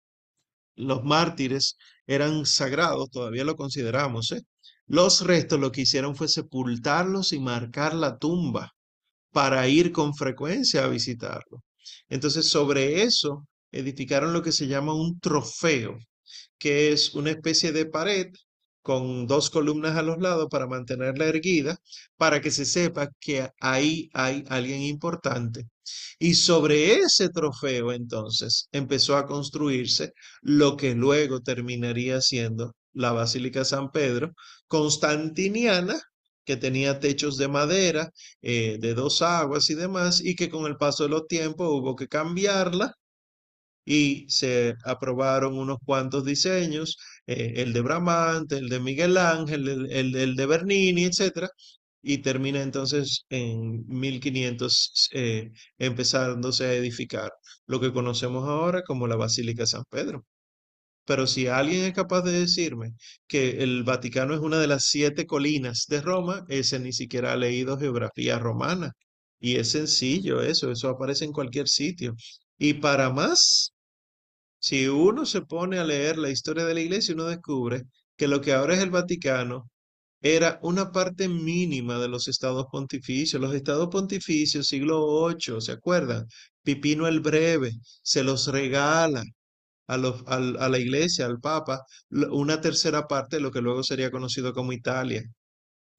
los 0.76 1.02
mártires 1.04 1.76
eran 2.06 2.46
sagrados, 2.46 3.10
todavía 3.10 3.44
lo 3.44 3.56
consideramos, 3.56 4.32
¿eh? 4.32 4.42
Los 4.88 5.20
restos 5.20 5.60
lo 5.60 5.70
que 5.70 5.82
hicieron 5.82 6.16
fue 6.16 6.28
sepultarlos 6.28 7.32
y 7.32 7.40
marcar 7.40 7.94
la 7.94 8.18
tumba 8.18 8.72
para 9.32 9.68
ir 9.68 9.92
con 9.92 10.14
frecuencia 10.14 10.84
a 10.84 10.88
visitarlo. 10.88 11.62
Entonces, 12.08 12.48
sobre 12.50 13.02
eso 13.02 13.46
edificaron 13.72 14.32
lo 14.32 14.42
que 14.42 14.52
se 14.52 14.66
llama 14.66 14.94
un 14.94 15.20
trofeo, 15.20 15.98
que 16.58 16.92
es 16.92 17.14
una 17.14 17.30
especie 17.30 17.72
de 17.72 17.86
pared 17.86 18.28
con 18.82 19.26
dos 19.26 19.50
columnas 19.50 19.96
a 19.96 20.02
los 20.02 20.18
lados 20.18 20.48
para 20.50 20.66
mantenerla 20.66 21.26
erguida, 21.26 21.78
para 22.16 22.40
que 22.40 22.50
se 22.50 22.64
sepa 22.64 23.10
que 23.20 23.48
ahí 23.60 24.08
hay 24.14 24.44
alguien 24.48 24.82
importante. 24.82 25.66
Y 26.18 26.34
sobre 26.34 26.94
ese 26.94 27.28
trofeo 27.28 27.92
entonces 27.92 28.68
empezó 28.72 29.16
a 29.16 29.26
construirse 29.26 30.12
lo 30.42 30.76
que 30.76 30.94
luego 30.94 31.40
terminaría 31.40 32.20
siendo 32.22 32.74
la 32.92 33.12
Basílica 33.12 33.64
San 33.64 33.90
Pedro, 33.90 34.32
constantiniana, 34.66 36.00
que 36.44 36.56
tenía 36.56 36.98
techos 37.00 37.36
de 37.38 37.48
madera, 37.48 38.10
eh, 38.42 38.78
de 38.80 38.94
dos 38.94 39.22
aguas 39.22 39.68
y 39.70 39.74
demás, 39.74 40.20
y 40.24 40.34
que 40.36 40.48
con 40.50 40.66
el 40.66 40.76
paso 40.76 41.04
de 41.04 41.10
los 41.10 41.26
tiempos 41.26 41.68
hubo 41.70 41.94
que 41.96 42.08
cambiarla 42.08 42.94
y 43.84 44.26
se 44.28 44.74
aprobaron 44.84 45.58
unos 45.58 45.78
cuantos 45.84 46.24
diseños, 46.24 46.98
eh, 47.26 47.54
el 47.56 47.72
de 47.72 47.80
Bramante, 47.80 48.58
el 48.58 48.68
de 48.68 48.80
Miguel 48.80 49.16
Ángel, 49.16 49.68
el, 49.90 50.14
el, 50.16 50.36
de 50.36 50.46
Bernini, 50.46 51.04
etcétera, 51.04 51.48
y 52.02 52.18
termina 52.18 52.62
entonces 52.62 53.24
en 53.30 53.84
1500 53.88 55.08
eh, 55.12 55.52
empezándose 55.78 56.64
a 56.66 56.74
edificar 56.74 57.32
lo 57.66 57.80
que 57.80 57.92
conocemos 57.92 58.48
ahora 58.48 58.82
como 58.82 59.06
la 59.06 59.16
Basílica 59.16 59.66
San 59.66 59.84
Pedro. 59.90 60.24
Pero 61.08 61.26
si 61.26 61.46
alguien 61.46 61.84
es 61.84 61.94
capaz 61.94 62.20
de 62.22 62.32
decirme 62.32 62.92
que 63.26 63.62
el 63.62 63.82
Vaticano 63.82 64.34
es 64.34 64.40
una 64.40 64.58
de 64.60 64.66
las 64.66 64.84
siete 64.88 65.26
colinas 65.26 65.86
de 65.88 66.02
Roma, 66.02 66.44
ese 66.48 66.78
ni 66.80 66.92
siquiera 66.92 67.32
ha 67.32 67.36
leído 67.36 67.78
geografía 67.78 68.38
romana. 68.38 68.92
Y 69.40 69.56
es 69.56 69.70
sencillo 69.70 70.42
eso, 70.42 70.70
eso 70.70 70.90
aparece 70.90 71.24
en 71.24 71.32
cualquier 71.32 71.66
sitio. 71.68 72.14
Y 72.58 72.74
para 72.74 73.08
más, 73.10 73.72
si 74.60 74.88
uno 74.88 75.24
se 75.24 75.40
pone 75.42 75.78
a 75.78 75.84
leer 75.84 76.18
la 76.18 76.28
historia 76.30 76.66
de 76.66 76.74
la 76.74 76.80
iglesia, 76.82 77.14
uno 77.14 77.24
descubre 77.24 77.84
que 78.16 78.28
lo 78.28 78.42
que 78.42 78.52
ahora 78.52 78.74
es 78.74 78.80
el 78.82 78.90
Vaticano 78.90 79.70
era 80.20 80.58
una 80.62 80.92
parte 80.92 81.26
mínima 81.28 81.98
de 81.98 82.08
los 82.08 82.28
estados 82.28 82.66
pontificios. 82.70 83.40
Los 83.40 83.54
estados 83.54 83.88
pontificios, 83.88 84.66
siglo 84.66 85.26
VIII, 85.28 85.60
¿se 85.62 85.72
acuerdan? 85.72 86.26
Pipino 86.62 87.06
el 87.08 87.20
Breve 87.20 87.72
se 88.02 88.22
los 88.24 88.48
regala 88.48 89.24
a, 89.88 89.98
la 90.68 90.78
iglesia, 90.78 91.26
al 91.26 91.40
Papa, 91.40 91.84
una 92.10 92.60
tercera 92.60 93.06
parte 93.08 93.36
de 93.36 93.42
lo 93.42 93.50
que 93.50 93.60
luego 93.60 93.82
sería 93.82 94.10
conocido 94.10 94.52
como 94.52 94.72
Italia. 94.72 95.24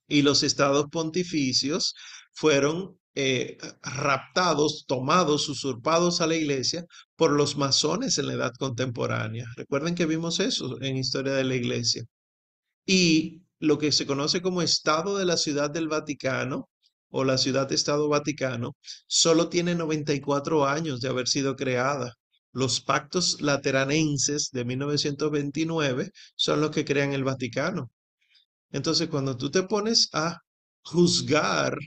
Y 0.07 0.22
los 0.24 0.44
estados 0.44 0.88
pontificios 0.91 1.94
fueron 2.34 2.98
eh, 3.16 3.57
raptados, 3.82 4.86
tomados, 4.88 5.49
usurpados 5.49 6.22
a 6.22 6.28
la 6.28 6.36
iglesia 6.36 6.86
por 7.16 7.32
los 7.32 7.57
masones 7.57 8.18
en 8.18 8.28
la 8.28 8.34
edad 8.34 8.53
contemporánea. 8.57 9.45
Recuerden 9.57 9.95
que 9.95 10.06
vimos 10.06 10.40
eso 10.40 10.82
en 10.82 10.98
Historia 10.98 11.34
de 11.34 11.44
la 11.44 11.56
Iglesia. 11.56 12.03
Y 12.86 13.41
lo 13.60 13.78
que 13.78 13.91
se 13.91 14.06
conoce 14.06 14.41
como 14.41 14.61
Estado 14.61 15.18
de 15.18 15.26
la 15.26 15.38
Ciudad 15.38 15.70
del 15.72 15.88
Vaticano 15.90 16.70
o 17.10 17.24
la 17.24 17.38
Ciudad-Estado 17.38 18.07
Vaticano 18.07 18.76
solo 19.07 19.49
tiene 19.49 19.76
94 19.76 20.68
años 20.68 21.02
de 21.02 21.10
haber 21.10 21.28
sido 21.28 21.56
creada. 21.56 22.14
Los 22.52 22.82
pactos 22.82 23.42
lateranenses 23.42 24.50
de 24.52 24.66
1929 24.66 26.12
son 26.36 26.62
los 26.62 26.72
que 26.72 26.86
crean 26.86 27.14
el 27.14 27.24
Vaticano. 27.24 27.92
Entonces, 28.72 29.10
cuando 29.10 29.38
tú 29.38 29.52
te 29.52 29.64
pones 29.64 30.10
a 30.14 30.40
juzgar 30.84 31.78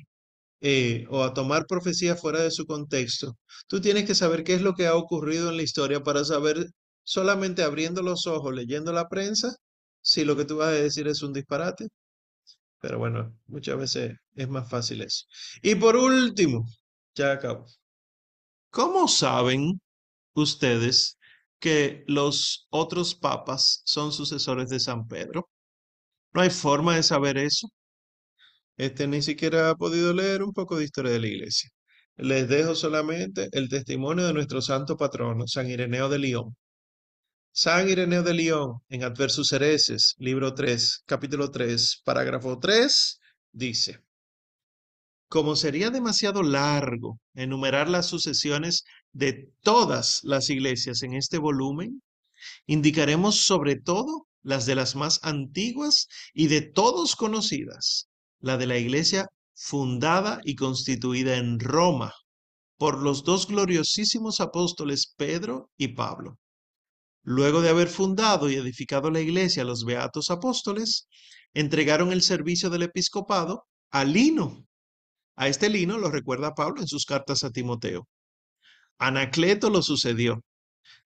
eh, 0.60 1.06
o 1.10 1.24
a 1.24 1.34
tomar 1.34 1.66
profecía 1.66 2.16
fuera 2.16 2.40
de 2.42 2.50
su 2.50 2.66
contexto, 2.66 3.36
tú 3.66 3.80
tienes 3.80 4.06
que 4.06 4.14
saber 4.14 4.44
qué 4.44 4.54
es 4.54 4.62
lo 4.62 4.74
que 4.74 4.86
ha 4.86 4.94
ocurrido 4.94 5.50
en 5.50 5.56
la 5.56 5.62
historia 5.62 6.02
para 6.02 6.24
saber 6.24 6.68
solamente 7.04 7.62
abriendo 7.62 8.02
los 8.02 8.26
ojos, 8.26 8.54
leyendo 8.54 8.92
la 8.92 9.08
prensa, 9.08 9.56
si 10.00 10.24
lo 10.24 10.36
que 10.36 10.44
tú 10.44 10.58
vas 10.58 10.68
a 10.68 10.72
decir 10.72 11.08
es 11.08 11.22
un 11.22 11.32
disparate. 11.32 11.88
Pero 12.80 12.98
bueno, 12.98 13.36
muchas 13.46 13.78
veces 13.78 14.16
es 14.34 14.48
más 14.48 14.68
fácil 14.68 15.02
eso. 15.02 15.26
Y 15.62 15.74
por 15.76 15.96
último, 15.96 16.64
ya 17.14 17.32
acabo. 17.32 17.66
¿Cómo 18.70 19.06
saben 19.08 19.80
ustedes 20.34 21.18
que 21.60 22.04
los 22.08 22.66
otros 22.70 23.14
papas 23.14 23.82
son 23.84 24.12
sucesores 24.12 24.68
de 24.68 24.80
San 24.80 25.06
Pedro? 25.08 25.48
No 26.34 26.42
hay 26.42 26.50
forma 26.50 26.96
de 26.96 27.02
saber 27.02 27.38
eso. 27.38 27.68
Este 28.76 29.06
ni 29.06 29.22
siquiera 29.22 29.70
ha 29.70 29.76
podido 29.76 30.12
leer 30.12 30.42
un 30.42 30.52
poco 30.52 30.76
de 30.76 30.84
historia 30.84 31.12
de 31.12 31.20
la 31.20 31.28
iglesia. 31.28 31.70
Les 32.16 32.48
dejo 32.48 32.74
solamente 32.74 33.48
el 33.52 33.68
testimonio 33.68 34.26
de 34.26 34.32
nuestro 34.34 34.60
santo 34.60 34.96
patrono, 34.96 35.46
San 35.46 35.70
Ireneo 35.70 36.08
de 36.08 36.18
León. 36.18 36.56
San 37.52 37.88
Ireneo 37.88 38.22
de 38.22 38.34
León, 38.34 38.80
en 38.88 39.04
Adversus 39.04 39.52
Hereses, 39.52 40.14
libro 40.18 40.54
3, 40.54 41.02
capítulo 41.06 41.50
3, 41.50 42.02
parágrafo 42.04 42.58
3, 42.58 43.20
dice, 43.52 44.00
como 45.32 45.56
sería 45.56 45.88
demasiado 45.88 46.42
largo 46.42 47.18
enumerar 47.32 47.88
las 47.88 48.04
sucesiones 48.04 48.84
de 49.14 49.50
todas 49.62 50.20
las 50.24 50.50
iglesias 50.50 51.02
en 51.02 51.14
este 51.14 51.38
volumen, 51.38 52.02
indicaremos 52.66 53.46
sobre 53.46 53.76
todo 53.76 54.26
las 54.42 54.66
de 54.66 54.74
las 54.74 54.94
más 54.94 55.20
antiguas 55.22 56.06
y 56.34 56.48
de 56.48 56.60
todos 56.60 57.16
conocidas, 57.16 58.10
la 58.40 58.58
de 58.58 58.66
la 58.66 58.76
iglesia 58.76 59.26
fundada 59.54 60.42
y 60.44 60.54
constituida 60.54 61.38
en 61.38 61.60
Roma 61.60 62.12
por 62.76 62.98
los 62.98 63.24
dos 63.24 63.46
gloriosísimos 63.46 64.38
apóstoles 64.38 65.14
Pedro 65.16 65.70
y 65.78 65.94
Pablo. 65.94 66.40
Luego 67.22 67.62
de 67.62 67.70
haber 67.70 67.88
fundado 67.88 68.50
y 68.50 68.56
edificado 68.56 69.10
la 69.10 69.20
iglesia 69.20 69.64
los 69.64 69.86
beatos 69.86 70.30
apóstoles, 70.30 71.08
entregaron 71.54 72.12
el 72.12 72.20
servicio 72.20 72.68
del 72.68 72.82
episcopado 72.82 73.64
a 73.90 74.04
Lino, 74.04 74.66
a 75.42 75.48
este 75.48 75.68
lino 75.68 75.98
lo 75.98 76.08
recuerda 76.08 76.54
Pablo 76.54 76.80
en 76.80 76.86
sus 76.86 77.04
cartas 77.04 77.42
a 77.42 77.50
Timoteo. 77.50 78.06
Anacleto 78.98 79.70
lo 79.70 79.82
sucedió. 79.82 80.44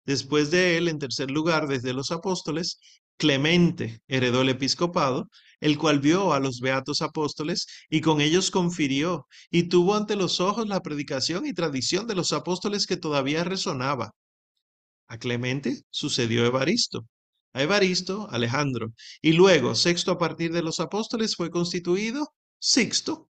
Después 0.05 0.51
de 0.51 0.77
él, 0.77 0.89
en 0.89 0.99
tercer 0.99 1.31
lugar, 1.31 1.67
desde 1.67 1.91
los 1.91 2.11
apóstoles, 2.11 2.79
Clemente 3.17 4.01
heredó 4.07 4.43
el 4.43 4.49
episcopado, 4.49 5.27
el 5.59 5.79
cual 5.79 5.99
vio 5.99 6.33
a 6.33 6.39
los 6.39 6.59
beatos 6.59 7.01
apóstoles 7.01 7.65
y 7.89 8.01
con 8.01 8.21
ellos 8.21 8.51
confirió 8.51 9.25
y 9.49 9.69
tuvo 9.69 9.95
ante 9.95 10.15
los 10.15 10.39
ojos 10.39 10.67
la 10.67 10.81
predicación 10.81 11.47
y 11.47 11.53
tradición 11.53 12.05
de 12.05 12.13
los 12.13 12.31
apóstoles 12.31 12.85
que 12.85 12.95
todavía 12.95 13.43
resonaba. 13.43 14.11
A 15.07 15.17
Clemente 15.17 15.81
sucedió 15.89 16.45
Evaristo, 16.45 17.07
a 17.53 17.63
Evaristo 17.63 18.27
Alejandro, 18.29 18.93
y 19.19 19.33
luego, 19.33 19.73
sexto 19.73 20.11
a 20.11 20.19
partir 20.19 20.53
de 20.53 20.61
los 20.61 20.79
apóstoles, 20.79 21.35
fue 21.35 21.49
constituido 21.49 22.35
Sixto, 22.59 23.29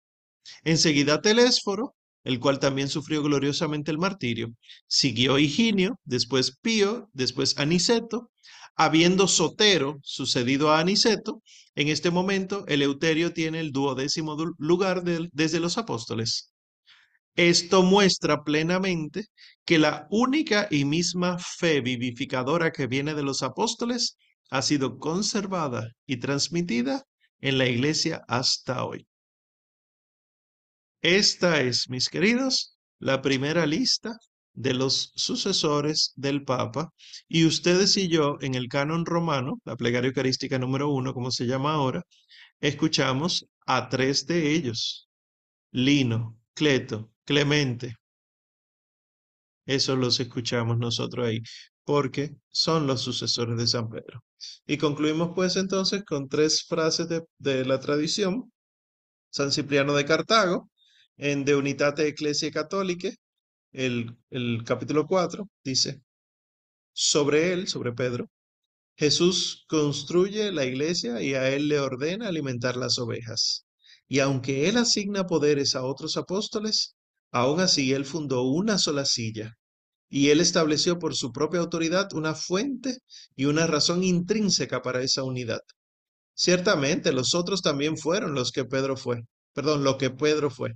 Enseguida 0.63 1.21
Telésforo, 1.21 1.95
el 2.23 2.39
cual 2.39 2.59
también 2.59 2.89
sufrió 2.89 3.21
gloriosamente 3.21 3.91
el 3.91 3.97
martirio. 3.97 4.49
Siguió 4.87 5.37
Higinio, 5.39 5.99
después 6.05 6.57
Pío, 6.61 7.09
después 7.13 7.57
Aniceto. 7.57 8.29
Habiendo 8.75 9.27
Sotero 9.27 9.99
sucedido 10.01 10.71
a 10.71 10.79
Aniceto, 10.79 11.43
en 11.75 11.89
este 11.89 12.09
momento 12.09 12.65
Eleuterio 12.67 13.31
tiene 13.31 13.59
el 13.59 13.71
duodécimo 13.71 14.35
lugar 14.57 15.03
desde 15.03 15.59
los 15.59 15.77
apóstoles. 15.77 16.51
Esto 17.35 17.83
muestra 17.83 18.43
plenamente 18.43 19.25
que 19.65 19.79
la 19.79 20.07
única 20.11 20.67
y 20.69 20.85
misma 20.85 21.37
fe 21.39 21.81
vivificadora 21.81 22.71
que 22.71 22.87
viene 22.87 23.15
de 23.15 23.23
los 23.23 23.43
apóstoles 23.43 24.17
ha 24.51 24.61
sido 24.61 24.97
conservada 24.99 25.89
y 26.05 26.17
transmitida 26.17 27.03
en 27.41 27.57
la 27.57 27.67
iglesia 27.67 28.23
hasta 28.27 28.85
hoy. 28.85 29.07
Esta 31.03 31.61
es, 31.61 31.87
mis 31.89 32.09
queridos, 32.09 32.75
la 32.97 33.21
primera 33.21 33.65
lista 33.67 34.17
de 34.53 34.73
los 34.73 35.11
sucesores 35.15 36.13
del 36.15 36.43
Papa 36.45 36.91
y 37.27 37.45
ustedes 37.45 37.95
y 37.97 38.07
yo 38.07 38.37
en 38.41 38.55
el 38.55 38.69
canon 38.69 39.05
romano, 39.05 39.59
la 39.65 39.75
plegaria 39.75 40.07
eucarística 40.07 40.57
número 40.57 40.89
uno, 40.89 41.13
como 41.13 41.29
se 41.29 41.45
llama 41.45 41.73
ahora, 41.73 42.03
escuchamos 42.61 43.47
a 43.67 43.89
tres 43.89 44.25
de 44.27 44.51
ellos, 44.53 45.09
Lino, 45.71 46.37
Cleto, 46.55 47.11
Clemente. 47.25 47.95
Eso 49.65 49.95
los 49.95 50.19
escuchamos 50.19 50.77
nosotros 50.77 51.25
ahí, 51.27 51.41
porque 51.83 52.35
son 52.49 52.87
los 52.87 53.01
sucesores 53.01 53.57
de 53.57 53.67
San 53.67 53.89
Pedro. 53.89 54.23
Y 54.65 54.77
concluimos 54.77 55.31
pues 55.35 55.55
entonces 55.55 56.03
con 56.05 56.27
tres 56.29 56.63
frases 56.63 57.07
de, 57.09 57.23
de 57.37 57.65
la 57.65 57.79
tradición. 57.79 58.51
San 59.31 59.51
Cipriano 59.51 59.93
de 59.95 60.05
Cartago, 60.05 60.69
en 61.17 61.45
De 61.45 61.55
Unitate 61.55 62.07
Ecclesia 62.07 62.51
Católica, 62.51 63.09
el, 63.71 64.15
el 64.29 64.63
capítulo 64.65 65.05
4, 65.07 65.47
dice, 65.63 66.01
sobre 66.93 67.53
él, 67.53 67.67
sobre 67.67 67.93
Pedro, 67.93 68.29
Jesús 68.95 69.65
construye 69.67 70.51
la 70.51 70.65
iglesia 70.65 71.21
y 71.21 71.33
a 71.33 71.49
él 71.49 71.67
le 71.67 71.79
ordena 71.79 72.27
alimentar 72.27 72.77
las 72.77 72.99
ovejas. 72.99 73.65
Y 74.07 74.19
aunque 74.19 74.69
él 74.69 74.77
asigna 74.77 75.25
poderes 75.25 75.75
a 75.75 75.83
otros 75.83 76.17
apóstoles, 76.17 76.95
aún 77.31 77.59
así 77.59 77.93
él 77.93 78.05
fundó 78.05 78.43
una 78.43 78.77
sola 78.77 79.05
silla. 79.05 79.55
Y 80.09 80.29
él 80.29 80.39
estableció 80.41 80.99
por 80.99 81.15
su 81.15 81.31
propia 81.31 81.61
autoridad 81.61 82.13
una 82.13 82.35
fuente 82.35 82.99
y 83.35 83.45
una 83.45 83.65
razón 83.65 84.03
intrínseca 84.03 84.83
para 84.83 85.01
esa 85.01 85.23
unidad. 85.23 85.61
Ciertamente 86.35 87.11
los 87.13 87.33
otros 87.33 87.63
también 87.63 87.97
fueron 87.97 88.35
los 88.35 88.51
que 88.51 88.65
Pedro 88.65 88.95
fue, 88.95 89.21
perdón, 89.53 89.83
lo 89.83 89.97
que 89.97 90.11
Pedro 90.11 90.51
fue 90.51 90.73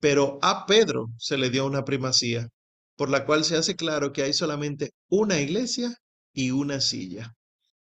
pero 0.00 0.38
a 0.42 0.66
Pedro 0.66 1.08
se 1.18 1.38
le 1.38 1.50
dio 1.50 1.66
una 1.66 1.84
primacía, 1.84 2.48
por 2.96 3.10
la 3.10 3.24
cual 3.26 3.44
se 3.44 3.56
hace 3.56 3.76
claro 3.76 4.12
que 4.12 4.22
hay 4.22 4.32
solamente 4.32 4.92
una 5.08 5.40
iglesia 5.40 5.94
y 6.32 6.50
una 6.50 6.80
silla. 6.80 7.34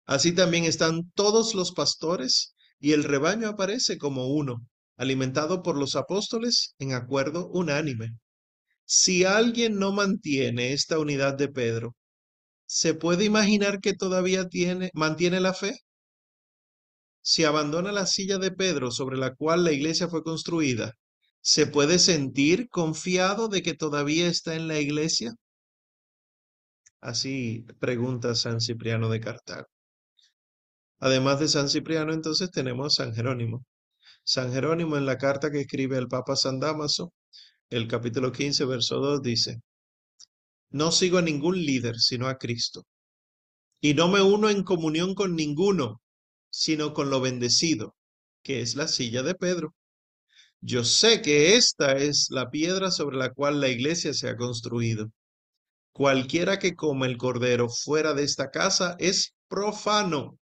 Así 0.07 0.33
también 0.33 0.65
están 0.65 1.11
todos 1.15 1.55
los 1.55 1.73
pastores 1.73 2.55
y 2.79 2.93
el 2.93 3.05
rebaño 3.05 3.49
aparece 3.49 3.99
como 3.99 4.29
uno, 4.29 4.67
alimentado 4.97 5.63
por 5.63 5.77
los 5.79 5.97
apóstoles 5.97 6.75
en 6.79 6.93
acuerdo 6.95 7.49
unánime. 7.49 8.17
Si 8.85 9.25
alguien 9.25 9.79
no 9.79 9.93
mantiene 9.93 10.73
esta 10.73 10.99
unidad 10.99 11.35
de 11.35 11.49
Pedro, 11.49 11.95
¿Se 12.73 12.95
puede 12.95 13.25
imaginar 13.25 13.81
que 13.81 13.95
todavía 13.95 14.49
tiene, 14.49 14.91
mantiene 14.95 15.41
la 15.41 15.55
fe? 15.55 15.75
Si 17.23 17.43
abandona 17.43 17.91
la 17.91 18.07
silla 18.07 18.39
de 18.39 18.53
Pedro 18.53 18.93
sobre 18.93 19.17
la 19.17 19.35
cual 19.35 19.65
la 19.65 19.73
iglesia 19.73 20.07
fue 20.07 20.23
construida, 20.23 20.95
¿se 21.41 21.67
puede 21.67 21.99
sentir 21.99 22.69
confiado 22.69 23.49
de 23.49 23.63
que 23.63 23.75
todavía 23.75 24.27
está 24.29 24.55
en 24.55 24.69
la 24.69 24.79
iglesia? 24.79 25.33
Así 27.01 27.65
pregunta 27.79 28.35
San 28.35 28.61
Cipriano 28.61 29.09
de 29.09 29.21
Cartago. 29.21 29.67
Además 30.99 31.41
de 31.41 31.49
San 31.49 31.71
Cipriano, 31.71 32.13
entonces 32.13 32.51
tenemos 32.51 32.97
San 32.97 33.15
Jerónimo. 33.15 33.65
San 34.23 34.53
Jerónimo 34.53 34.97
en 34.99 35.07
la 35.07 35.17
carta 35.17 35.51
que 35.51 35.61
escribe 35.61 35.97
el 35.97 36.09
Papa 36.09 36.37
San 36.37 36.61
Damaso, 36.61 37.13
el 37.71 37.89
capítulo 37.89 38.33
15, 38.33 38.65
verso 38.67 38.97
2 38.97 39.23
dice, 39.23 39.63
No 40.71 40.93
sigo 40.93 41.19
a 41.19 41.23
ningún 41.23 41.57
líder 41.57 41.97
sino 41.97 42.29
a 42.29 42.37
Cristo, 42.37 42.85
y 43.81 43.95
no 43.95 44.09
me 44.09 44.21
uno 44.21 44.51
en 44.51 44.63
comunión 44.63 45.15
con 45.15 45.35
ninguno, 45.35 46.03
sino 46.51 46.93
con 46.93 47.09
lo 47.09 47.21
bendecido, 47.21 47.95
que 48.43 48.61
es 48.61 48.77
la 48.77 48.87
silla 48.87 49.23
de 49.23 49.35
Pedro. 49.35 49.75
Yo 50.63 50.85
sé 50.85 51.23
que 51.23 51.57
esta 51.57 51.97
es 51.97 52.29
la 52.31 52.51
piedra 52.51 52.91
sobre 52.91 53.17
la 53.17 53.33
cual 53.33 53.61
la 53.61 53.69
iglesia 53.69 54.13
se 54.13 54.29
ha 54.29 54.37
construido. 54.37 55.11
Cualquiera 55.93 56.59
que 56.59 56.75
coma 56.75 57.07
el 57.07 57.17
cordero 57.17 57.69
fuera 57.69 58.15
de 58.15 58.25
esta 58.25 58.51
casa 58.51 58.97
es 58.99 59.35
profano. 59.49 60.39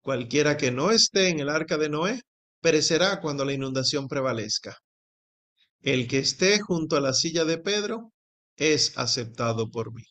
Cualquiera 0.00 0.56
que 0.56 0.70
no 0.70 0.90
esté 0.90 1.28
en 1.28 1.40
el 1.40 1.48
arca 1.48 1.76
de 1.76 1.88
Noé 1.88 2.20
perecerá 2.60 3.20
cuando 3.20 3.44
la 3.44 3.52
inundación 3.52 4.08
prevalezca. 4.08 4.76
El 5.80 6.06
que 6.06 6.18
esté 6.18 6.60
junto 6.60 6.96
a 6.96 7.00
la 7.00 7.12
silla 7.12 7.44
de 7.44 7.58
Pedro 7.58 8.12
es 8.56 8.96
aceptado 8.96 9.70
por 9.70 9.92
mí. 9.92 10.04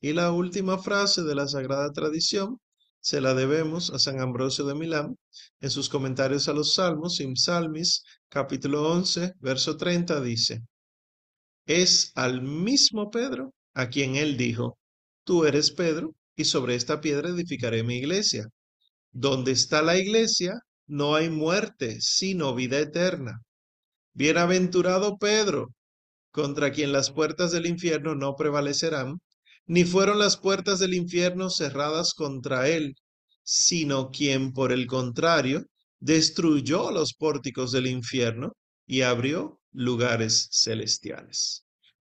Y 0.00 0.12
la 0.12 0.32
última 0.32 0.78
frase 0.78 1.22
de 1.22 1.34
la 1.34 1.48
Sagrada 1.48 1.90
Tradición 1.92 2.58
se 3.04 3.20
la 3.20 3.34
debemos 3.34 3.90
a 3.90 3.98
San 3.98 4.18
Ambrosio 4.18 4.64
de 4.64 4.74
Milán 4.74 5.18
en 5.60 5.68
sus 5.68 5.90
comentarios 5.90 6.48
a 6.48 6.54
los 6.54 6.72
Salmos, 6.72 7.16
Sim 7.16 7.36
Salmis, 7.36 8.02
capítulo 8.30 8.90
11, 8.90 9.34
verso 9.40 9.76
30, 9.76 10.22
dice, 10.22 10.62
es 11.66 12.12
al 12.14 12.40
mismo 12.40 13.10
Pedro 13.10 13.52
a 13.74 13.90
quien 13.90 14.16
él 14.16 14.38
dijo, 14.38 14.78
tú 15.22 15.44
eres 15.44 15.70
Pedro, 15.72 16.14
y 16.34 16.46
sobre 16.46 16.76
esta 16.76 17.02
piedra 17.02 17.28
edificaré 17.28 17.82
mi 17.82 17.96
iglesia. 17.98 18.46
Donde 19.12 19.52
está 19.52 19.82
la 19.82 19.98
iglesia, 19.98 20.54
no 20.86 21.14
hay 21.14 21.28
muerte, 21.28 22.00
sino 22.00 22.54
vida 22.54 22.78
eterna. 22.78 23.42
Bienaventurado 24.14 25.18
Pedro, 25.18 25.74
contra 26.30 26.72
quien 26.72 26.90
las 26.90 27.10
puertas 27.10 27.52
del 27.52 27.66
infierno 27.66 28.14
no 28.14 28.34
prevalecerán, 28.34 29.20
ni 29.66 29.84
fueron 29.84 30.18
las 30.18 30.36
puertas 30.36 30.78
del 30.78 30.94
infierno 30.94 31.50
cerradas 31.50 32.14
contra 32.14 32.68
él, 32.68 32.96
sino 33.42 34.10
quien 34.10 34.52
por 34.52 34.72
el 34.72 34.86
contrario 34.86 35.64
destruyó 36.00 36.90
los 36.90 37.14
pórticos 37.14 37.72
del 37.72 37.86
infierno 37.86 38.52
y 38.86 39.02
abrió 39.02 39.60
lugares 39.72 40.48
celestiales. 40.52 41.64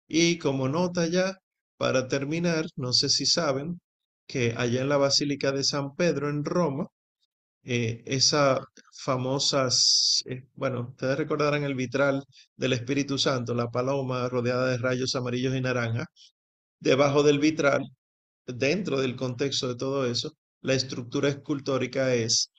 Y 0.07 0.37
como 0.37 0.67
nota 0.69 1.07
ya, 1.07 1.37
para 1.77 2.07
terminar, 2.07 2.65
no 2.75 2.93
sé 2.93 3.09
si 3.09 3.25
saben 3.25 3.79
que 4.27 4.53
allá 4.57 4.81
en 4.81 4.89
la 4.89 4.97
Basílica 4.97 5.51
de 5.51 5.63
San 5.63 5.95
Pedro 5.95 6.29
en 6.29 6.43
Roma, 6.45 6.87
eh, 7.63 8.03
esa 8.05 8.61
famosa, 9.03 9.67
eh, 10.25 10.47
bueno, 10.55 10.89
ustedes 10.91 11.17
recordarán 11.17 11.63
el 11.63 11.75
vitral 11.75 12.23
del 12.55 12.73
Espíritu 12.73 13.17
Santo, 13.17 13.53
la 13.53 13.69
paloma 13.69 14.27
rodeada 14.29 14.67
de 14.69 14.77
rayos 14.77 15.15
amarillos 15.15 15.55
y 15.55 15.61
naranja. 15.61 16.05
Debajo 16.79 17.23
del 17.23 17.39
vitral, 17.39 17.83
dentro 18.45 18.99
del 18.99 19.15
contexto 19.15 19.67
de 19.67 19.75
todo 19.75 20.05
eso, 20.05 20.33
la 20.61 20.73
estructura 20.73 21.29
escultórica 21.29 22.13
es 22.13 22.51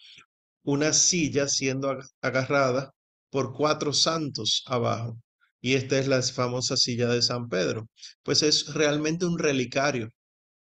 una 0.64 0.92
silla 0.92 1.48
siendo 1.48 1.96
agarrada 2.20 2.92
por 3.30 3.52
cuatro 3.54 3.92
santos 3.92 4.62
abajo. 4.66 5.18
Y 5.60 5.74
esta 5.74 5.98
es 5.98 6.08
la 6.08 6.22
famosa 6.22 6.76
silla 6.76 7.08
de 7.08 7.22
San 7.22 7.48
Pedro. 7.48 7.88
Pues 8.22 8.42
es 8.42 8.72
realmente 8.74 9.26
un 9.26 9.38
relicario. 9.38 10.10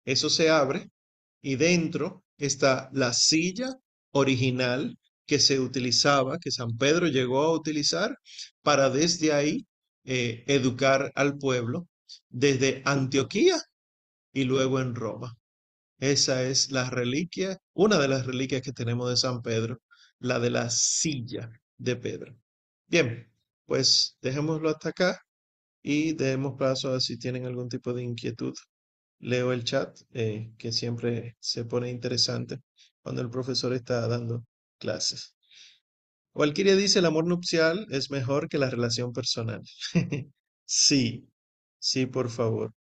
Eso 0.05 0.29
se 0.29 0.49
abre 0.49 0.89
y 1.41 1.55
dentro 1.55 2.23
está 2.37 2.89
la 2.93 3.13
silla 3.13 3.75
original 4.11 4.97
que 5.25 5.39
se 5.39 5.59
utilizaba, 5.59 6.39
que 6.39 6.51
San 6.51 6.77
Pedro 6.77 7.07
llegó 7.07 7.43
a 7.43 7.53
utilizar 7.53 8.17
para 8.61 8.89
desde 8.89 9.33
ahí 9.33 9.65
eh, 10.03 10.43
educar 10.47 11.11
al 11.15 11.37
pueblo 11.37 11.87
desde 12.29 12.81
Antioquía 12.85 13.57
y 14.33 14.43
luego 14.45 14.79
en 14.79 14.95
Roma. 14.95 15.35
Esa 15.99 16.43
es 16.43 16.71
la 16.71 16.89
reliquia, 16.89 17.57
una 17.73 17.99
de 17.99 18.07
las 18.07 18.25
reliquias 18.25 18.61
que 18.61 18.73
tenemos 18.73 19.09
de 19.09 19.17
San 19.17 19.41
Pedro, 19.41 19.79
la 20.19 20.39
de 20.39 20.49
la 20.49 20.69
silla 20.69 21.51
de 21.77 21.95
Pedro. 21.95 22.35
Bien, 22.87 23.31
pues 23.65 24.17
dejémoslo 24.21 24.69
hasta 24.69 24.89
acá 24.89 25.21
y 25.83 26.13
demos 26.13 26.55
paso 26.57 26.93
a 26.93 26.99
si 26.99 27.17
tienen 27.17 27.45
algún 27.45 27.69
tipo 27.69 27.93
de 27.93 28.03
inquietud. 28.03 28.53
Leo 29.19 29.53
el 29.53 29.63
chat, 29.63 29.97
eh, 30.13 30.53
que 30.57 30.71
siempre 30.71 31.37
se 31.39 31.65
pone 31.65 31.89
interesante 31.89 32.59
cuando 33.01 33.21
el 33.21 33.29
profesor 33.29 33.73
está 33.73 34.07
dando 34.07 34.43
clases. 34.79 35.35
Cualquiera 36.33 36.75
dice 36.75 36.99
el 36.99 37.05
amor 37.05 37.25
nupcial 37.27 37.85
es 37.89 38.09
mejor 38.09 38.49
que 38.49 38.57
la 38.57 38.69
relación 38.69 39.13
personal. 39.13 39.61
sí, 40.65 41.27
sí, 41.81 42.05
por 42.07 42.29
favor. 42.29 42.73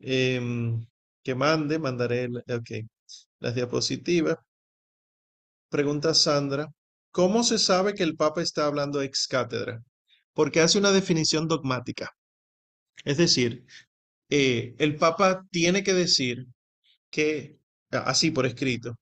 Em, 0.00 0.86
que 1.24 1.34
mande, 1.36 1.78
mandaré, 1.78 2.28
ok, 2.48 2.70
las 3.40 3.54
diapositivas. 3.56 4.38
Pregunta 5.70 6.14
Sandra, 6.14 6.68
¿cómo 7.10 7.42
se 7.42 7.58
sabe 7.58 7.94
que 7.94 8.02
el 8.04 8.16
Papa 8.16 8.42
está 8.42 8.66
hablando 8.66 9.02
ex 9.02 9.26
cátedra? 9.26 9.82
Porque 10.34 10.60
hace 10.60 10.78
una 10.78 10.92
definición 10.92 11.48
dogmática. 11.48 12.10
Es 13.04 13.18
decir, 13.18 13.64
eh, 14.30 14.74
el 14.78 14.96
Papa 14.96 15.44
tiene 15.50 15.84
que 15.84 15.94
decir 15.94 16.46
que, 17.10 17.58
así 17.90 18.30
por 18.32 18.46
escrito, 18.46 18.98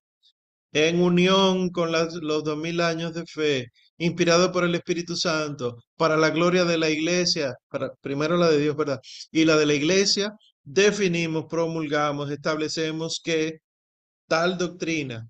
en 0.72 1.00
unión 1.02 1.70
con 1.70 1.92
los 1.92 2.44
dos 2.44 2.58
mil 2.58 2.80
años 2.82 3.14
de 3.14 3.26
fe, 3.26 3.68
inspirado 4.00 4.50
por 4.52 4.64
el 4.64 4.74
Espíritu 4.74 5.14
Santo, 5.16 5.76
para 5.96 6.16
la 6.16 6.30
gloria 6.30 6.64
de 6.64 6.78
la 6.78 6.90
iglesia, 6.90 7.54
para, 7.68 7.92
primero 8.00 8.36
la 8.38 8.48
de 8.50 8.58
Dios, 8.60 8.76
¿verdad? 8.76 9.00
Y 9.30 9.44
la 9.44 9.56
de 9.56 9.66
la 9.66 9.74
iglesia, 9.74 10.32
definimos, 10.62 11.46
promulgamos, 11.48 12.30
establecemos 12.30 13.20
que 13.22 13.58
tal 14.28 14.58
doctrina, 14.58 15.28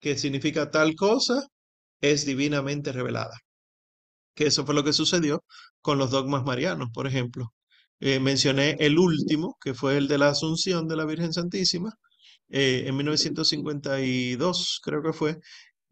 que 0.00 0.16
significa 0.18 0.70
tal 0.70 0.94
cosa, 0.96 1.46
es 2.00 2.26
divinamente 2.26 2.92
revelada. 2.92 3.36
Que 4.34 4.46
eso 4.46 4.64
fue 4.66 4.74
lo 4.74 4.84
que 4.84 4.92
sucedió 4.92 5.44
con 5.80 5.98
los 5.98 6.10
dogmas 6.10 6.44
marianos, 6.44 6.90
por 6.94 7.06
ejemplo. 7.08 7.52
Eh, 8.00 8.20
mencioné 8.20 8.76
el 8.80 8.98
último, 8.98 9.56
que 9.60 9.74
fue 9.74 9.96
el 9.98 10.08
de 10.08 10.18
la 10.18 10.30
Asunción 10.30 10.88
de 10.88 10.96
la 10.96 11.06
Virgen 11.06 11.32
Santísima, 11.32 11.92
eh, 12.50 12.84
en 12.86 12.96
1952, 12.96 14.80
creo 14.84 15.02
que 15.02 15.12
fue, 15.12 15.38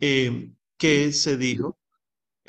eh, 0.01 0.53
que 0.79 1.13
se 1.13 1.37
dijo, 1.37 1.80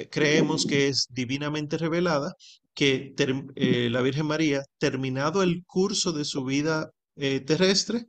creemos 0.09 0.65
que 0.65 0.87
es 0.87 1.07
divinamente 1.09 1.77
revelada 1.77 2.35
que 2.73 3.13
eh, 3.55 3.89
la 3.89 4.01
Virgen 4.01 4.27
María, 4.27 4.63
terminado 4.77 5.43
el 5.43 5.63
curso 5.65 6.11
de 6.11 6.25
su 6.25 6.45
vida 6.45 6.91
eh, 7.15 7.41
terrestre, 7.41 8.05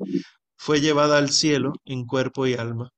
fue 0.57 0.81
llevada 0.81 1.19
al 1.19 1.31
cielo 1.31 1.73
en 1.85 2.07
cuerpo 2.07 2.47
y 2.47 2.55
alma. 2.55 2.91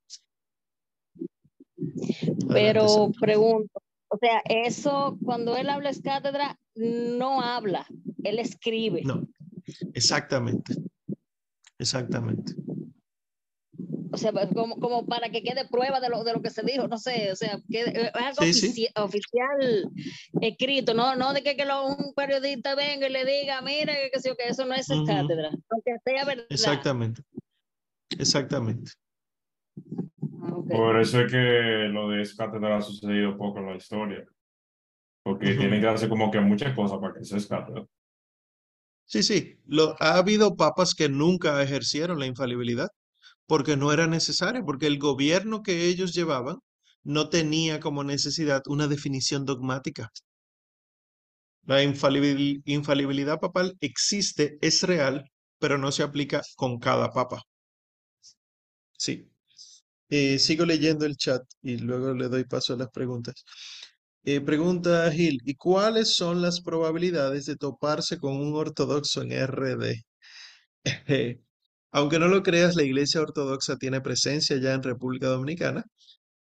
Pero 2.49 3.11
pregunto, 3.19 3.81
o 4.09 4.19
sea, 4.19 4.43
eso 4.45 5.19
cuando 5.25 5.57
él 5.57 5.71
habla 5.71 5.91
es 5.91 6.01
cátedra, 6.03 6.59
no 6.75 7.41
habla, 7.41 7.87
él 8.23 8.39
escribe. 8.39 9.03
No, 9.05 9.27
exactamente, 9.95 10.75
exactamente 11.79 12.55
o 14.15 14.17
sea, 14.17 14.33
como, 14.55 14.79
como 14.79 15.07
para 15.07 15.29
que 15.29 15.43
quede 15.43 15.69
prueba 15.69 16.01
de 16.01 16.09
lo, 16.09 16.23
de 16.23 16.33
lo 16.33 16.41
que 16.41 16.51
se 16.51 16.63
dijo, 16.63 16.87
no 16.87 16.99
sé, 16.99 17.33
o 17.33 17.37
sea, 17.37 17.61
que 17.69 17.81
es 17.81 18.15
algo 18.15 19.05
oficial 19.05 19.91
escrito, 20.41 20.95
no, 20.95 21.17
no 21.17 21.33
de 21.33 21.43
que, 21.43 21.57
que 21.57 21.65
lo, 21.65 21.87
un 21.87 22.15
periodista 22.15 22.77
venga 22.77 23.09
y 23.09 23.13
le 23.13 23.25
diga, 23.25 23.61
mira, 23.61 23.93
que, 23.93 24.11
que, 24.13 24.37
que 24.37 24.49
eso 24.49 24.65
no 24.65 24.75
es 24.75 24.87
cátedra, 24.87 25.51
aunque 25.69 25.97
sea 26.05 26.25
verdad. 26.25 26.47
Exactamente, 26.49 27.23
exactamente. 28.19 28.93
Ah, 30.43 30.57
Por 30.69 31.01
eso 31.01 31.21
es 31.21 31.33
que 31.33 31.89
lo 31.91 32.09
de 32.11 32.29
cátedra 32.37 32.77
ha 32.79 32.83
sucedido 32.83 33.37
poco 33.37 33.59
en 33.59 33.67
la 33.67 33.77
historia, 33.77 34.25
porque 35.25 35.55
tiene 35.55 35.81
que 35.81 35.89
hacer 35.89 36.09
como 36.09 36.31
que 36.31 36.41
muchas 36.41 36.73
cosas 36.75 36.99
para 37.01 37.15
que 37.15 37.25
sea 37.25 37.41
cátedra. 37.49 37.85
Sí, 39.07 39.25
sí, 39.25 39.59
lo, 39.67 39.97
ha 40.01 40.19
habido 40.19 40.57
papas 40.57 40.95
que 40.95 41.09
nunca 41.09 41.61
ejercieron 41.63 42.21
la 42.21 42.27
infalibilidad 42.27 42.89
porque 43.47 43.77
no 43.77 43.93
era 43.93 44.07
necesario, 44.07 44.65
porque 44.65 44.87
el 44.87 44.99
gobierno 44.99 45.63
que 45.63 45.87
ellos 45.87 46.15
llevaban 46.15 46.59
no 47.03 47.29
tenía 47.29 47.81
como 47.81 48.05
necesidad 48.05 48.63
una 48.67 48.89
definición 48.89 49.45
dogmática. 49.45 50.11
La 51.67 51.83
infalibilidad 51.83 53.39
papal 53.39 53.77
existe, 53.81 54.57
es 54.63 54.83
real, 54.83 55.31
pero 55.59 55.77
no 55.77 55.93
se 55.93 56.03
aplica 56.03 56.41
con 56.57 56.79
cada 56.79 57.11
papa. 57.11 57.43
Sí. 58.97 59.31
Eh, 60.11 60.39
sigo 60.39 60.65
leyendo 60.67 61.07
el 61.07 61.17
chat 61.17 61.43
y 61.63 61.79
luego 61.79 62.15
le 62.15 62.29
doy 62.29 62.45
paso 62.45 62.75
a 62.75 62.77
las 62.77 62.91
preguntas. 62.91 63.45
Eh, 64.25 64.41
pregunta 64.41 65.11
Gil, 65.13 65.41
¿y 65.45 65.55
cuáles 65.57 66.15
son 66.17 66.43
las 66.43 66.61
probabilidades 66.63 67.47
de 67.47 67.57
toparse 67.57 68.19
con 68.19 68.37
un 68.37 68.55
ortodoxo 68.55 69.23
en 69.23 69.33
RD? 69.33 70.05
Aunque 71.95 72.19
no 72.19 72.29
lo 72.29 72.43
creas, 72.43 72.77
la 72.77 72.83
Iglesia 72.85 73.23
Ortodoxa 73.23 73.77
tiene 73.77 74.01
presencia 74.03 74.57
ya 74.59 74.75
en 74.75 74.83
República 74.83 75.29
Dominicana, 75.29 75.85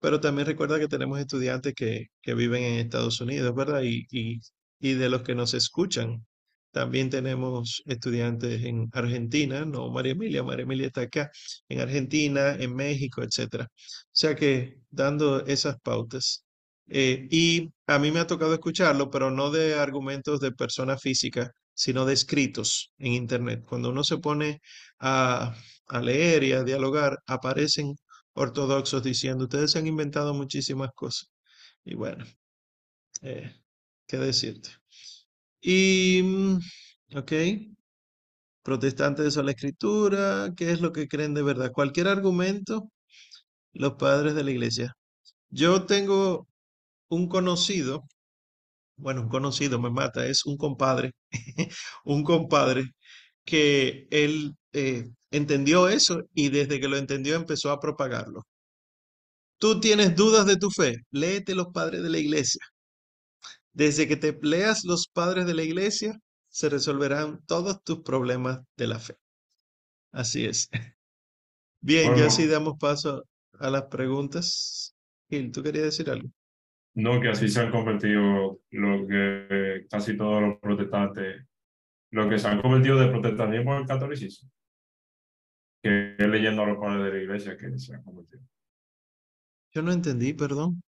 pero 0.00 0.20
también 0.20 0.46
recuerda 0.46 0.78
que 0.78 0.88
tenemos 0.88 1.20
estudiantes 1.20 1.74
que, 1.74 2.06
que 2.22 2.34
viven 2.34 2.62
en 2.64 2.80
Estados 2.80 3.20
Unidos, 3.20 3.54
¿verdad? 3.54 3.82
Y, 3.82 4.06
y, 4.10 4.40
y 4.80 4.94
de 4.94 5.08
los 5.10 5.22
que 5.22 5.34
nos 5.34 5.54
escuchan 5.54 6.26
también 6.72 7.10
tenemos 7.10 7.82
estudiantes 7.86 8.62
en 8.64 8.88
Argentina, 8.92 9.64
no 9.64 9.90
María 9.90 10.12
Emilia, 10.12 10.42
María 10.44 10.62
Emilia 10.64 10.86
está 10.88 11.02
acá, 11.02 11.30
en 11.68 11.80
Argentina, 11.80 12.54
en 12.56 12.74
México, 12.76 13.22
etcétera. 13.22 13.64
O 13.66 13.70
sea 14.12 14.36
que 14.36 14.78
dando 14.90 15.44
esas 15.46 15.76
pautas. 15.80 16.44
Eh, 16.88 17.28
y 17.30 17.70
a 17.86 17.98
mí 17.98 18.10
me 18.12 18.20
ha 18.20 18.26
tocado 18.26 18.54
escucharlo, 18.54 19.10
pero 19.10 19.30
no 19.30 19.50
de 19.50 19.74
argumentos 19.74 20.40
de 20.40 20.52
personas 20.52 21.00
físicas, 21.02 21.50
sino 21.80 22.04
de 22.04 22.12
escritos 22.12 22.92
en 22.98 23.14
Internet. 23.14 23.64
Cuando 23.66 23.88
uno 23.88 24.04
se 24.04 24.18
pone 24.18 24.60
a, 24.98 25.56
a 25.88 26.00
leer 26.02 26.44
y 26.44 26.52
a 26.52 26.62
dialogar, 26.62 27.18
aparecen 27.26 27.96
ortodoxos 28.34 29.02
diciendo, 29.02 29.44
ustedes 29.44 29.70
se 29.72 29.78
han 29.78 29.86
inventado 29.86 30.34
muchísimas 30.34 30.90
cosas. 30.94 31.30
Y 31.82 31.94
bueno, 31.94 32.26
eh, 33.22 33.54
¿qué 34.06 34.18
decirte? 34.18 34.70
Y, 35.62 36.22
mm, 36.22 36.58
ok, 37.16 37.32
protestantes 38.62 39.34
de 39.34 39.42
la 39.42 39.52
escritura, 39.52 40.52
¿qué 40.56 40.72
es 40.72 40.80
lo 40.80 40.92
que 40.92 41.08
creen 41.08 41.34
de 41.34 41.42
verdad? 41.42 41.72
Cualquier 41.72 42.08
argumento, 42.08 42.90
los 43.72 43.94
padres 43.94 44.34
de 44.34 44.44
la 44.44 44.50
iglesia. 44.52 44.96
Yo 45.50 45.86
tengo 45.86 46.48
un 47.10 47.28
conocido, 47.28 48.04
bueno, 49.00 49.22
un 49.22 49.28
conocido 49.28 49.80
me 49.80 49.90
mata, 49.90 50.26
es 50.26 50.46
un 50.46 50.56
compadre, 50.56 51.12
un 52.04 52.24
compadre 52.24 52.84
que 53.44 54.06
él 54.10 54.56
eh, 54.72 55.04
entendió 55.30 55.88
eso 55.88 56.22
y 56.34 56.50
desde 56.50 56.80
que 56.80 56.88
lo 56.88 56.96
entendió 56.96 57.36
empezó 57.36 57.70
a 57.70 57.80
propagarlo. 57.80 58.44
Tú 59.58 59.78
tienes 59.78 60.16
dudas 60.16 60.44
de 60.46 60.56
tu 60.56 60.70
fe, 60.70 60.96
léete 61.12 61.54
los 61.54 61.68
padres 61.68 62.02
de 62.02 62.10
la 62.10 62.18
iglesia. 62.18 62.60
Desde 63.72 64.06
que 64.08 64.16
te 64.16 64.38
leas 64.42 64.84
los 64.84 65.08
padres 65.08 65.46
de 65.46 65.54
la 65.54 65.62
iglesia, 65.62 66.18
se 66.48 66.68
resolverán 66.68 67.40
todos 67.46 67.82
tus 67.84 68.00
problemas 68.02 68.60
de 68.76 68.86
la 68.86 68.98
fe. 68.98 69.16
Así 70.12 70.44
es. 70.46 70.68
Bien, 71.80 72.14
ya 72.16 72.30
sí 72.30 72.46
damos 72.46 72.74
paso 72.78 73.24
a 73.58 73.70
las 73.70 73.84
preguntas. 73.84 74.94
Gil, 75.28 75.52
¿tú 75.52 75.62
querías 75.62 75.84
decir 75.84 76.10
algo? 76.10 76.28
No, 76.94 77.20
que 77.20 77.28
así 77.28 77.48
se 77.48 77.60
han 77.60 77.70
convertido 77.70 78.60
lo 78.70 79.06
que 79.06 79.86
casi 79.88 80.16
todos 80.16 80.42
los 80.42 80.58
protestantes, 80.58 81.46
lo 82.10 82.28
que 82.28 82.38
se 82.38 82.48
han 82.48 82.60
convertido 82.60 82.98
de 82.98 83.08
protestantismo 83.08 83.74
al 83.74 83.86
catolicismo. 83.86 84.50
Que 85.82 86.16
leyendo 86.18 86.62
a 86.62 86.66
los 86.66 86.78
padres 86.78 87.04
de 87.04 87.18
la 87.18 87.22
iglesia 87.22 87.56
que 87.56 87.78
se 87.78 87.94
han 87.94 88.02
convertido. 88.02 88.42
Yo 89.72 89.82
no 89.82 89.92
entendí, 89.92 90.34
perdón. 90.34 90.82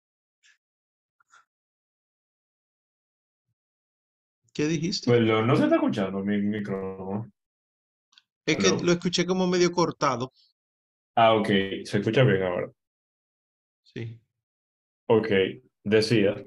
¿Qué 4.53 4.67
dijiste? 4.67 5.09
Pues 5.09 5.23
no 5.23 5.57
se 5.57 5.63
está 5.63 5.77
escuchando 5.77 6.23
mi 6.23 6.43
micrófono. 6.43 7.33
Es 8.45 8.57
que 8.57 8.85
lo 8.85 8.93
escuché 8.93 9.25
como 9.25 9.47
medio 9.47 9.71
cortado. 9.71 10.33
Ah, 11.15 11.35
ok. 11.35 11.49
Se 11.85 11.99
escucha 11.99 12.25
bien 12.25 12.43
ahora. 12.43 12.71
Sí. 13.85 14.21
Ok. 15.07 15.29
Decía 15.85 16.43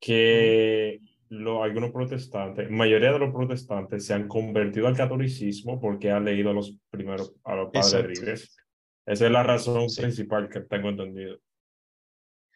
que 0.00 1.00
lo, 1.28 1.62
algunos 1.62 1.90
protestantes, 1.90 2.70
mayoría 2.70 3.12
de 3.12 3.18
los 3.18 3.32
protestantes 3.32 4.06
se 4.06 4.14
han 4.14 4.28
convertido 4.28 4.86
al 4.86 4.96
catolicismo 4.96 5.80
porque 5.80 6.10
han 6.10 6.24
leído 6.24 6.50
a 6.50 6.54
los 6.54 6.76
primeros, 6.90 7.34
a 7.44 7.54
los 7.56 7.70
padres 7.72 8.20
de 8.20 8.32
Esa 8.32 9.26
es 9.26 9.30
la 9.30 9.42
razón 9.42 9.86
principal 9.96 10.48
que 10.48 10.60
tengo 10.60 10.90
entendido. 10.90 11.38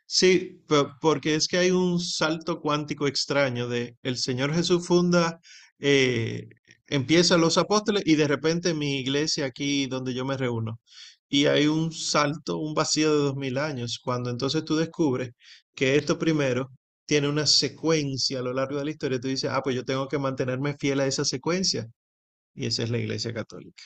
Sí, 0.06 0.62
porque 1.00 1.34
es 1.34 1.48
que 1.48 1.58
hay 1.58 1.70
un 1.70 2.00
salto 2.00 2.60
cuántico 2.60 3.06
extraño 3.06 3.68
de 3.68 3.96
el 4.02 4.16
Señor 4.16 4.54
Jesús 4.54 4.86
funda, 4.86 5.38
eh, 5.78 6.48
empieza 6.86 7.36
los 7.36 7.58
apóstoles 7.58 8.04
y 8.06 8.14
de 8.14 8.26
repente 8.26 8.72
mi 8.72 9.00
iglesia 9.00 9.44
aquí 9.44 9.86
donde 9.86 10.14
yo 10.14 10.24
me 10.24 10.38
reúno. 10.38 10.80
Y 11.28 11.46
hay 11.46 11.66
un 11.66 11.92
salto, 11.92 12.58
un 12.58 12.74
vacío 12.74 13.10
de 13.10 13.22
dos 13.24 13.36
mil 13.36 13.58
años, 13.58 14.00
cuando 14.02 14.30
entonces 14.30 14.64
tú 14.64 14.76
descubres 14.76 15.32
que 15.74 15.96
esto 15.96 16.18
primero 16.18 16.70
tiene 17.06 17.28
una 17.28 17.46
secuencia 17.46 18.38
a 18.38 18.42
lo 18.42 18.52
largo 18.52 18.78
de 18.78 18.84
la 18.84 18.90
historia. 18.90 19.20
Tú 19.20 19.28
dices, 19.28 19.50
ah, 19.50 19.62
pues 19.62 19.76
yo 19.76 19.84
tengo 19.84 20.08
que 20.08 20.18
mantenerme 20.18 20.76
fiel 20.78 21.00
a 21.00 21.06
esa 21.06 21.24
secuencia. 21.24 21.86
Y 22.54 22.66
esa 22.66 22.82
es 22.82 22.90
la 22.90 22.98
iglesia 22.98 23.32
católica. 23.32 23.82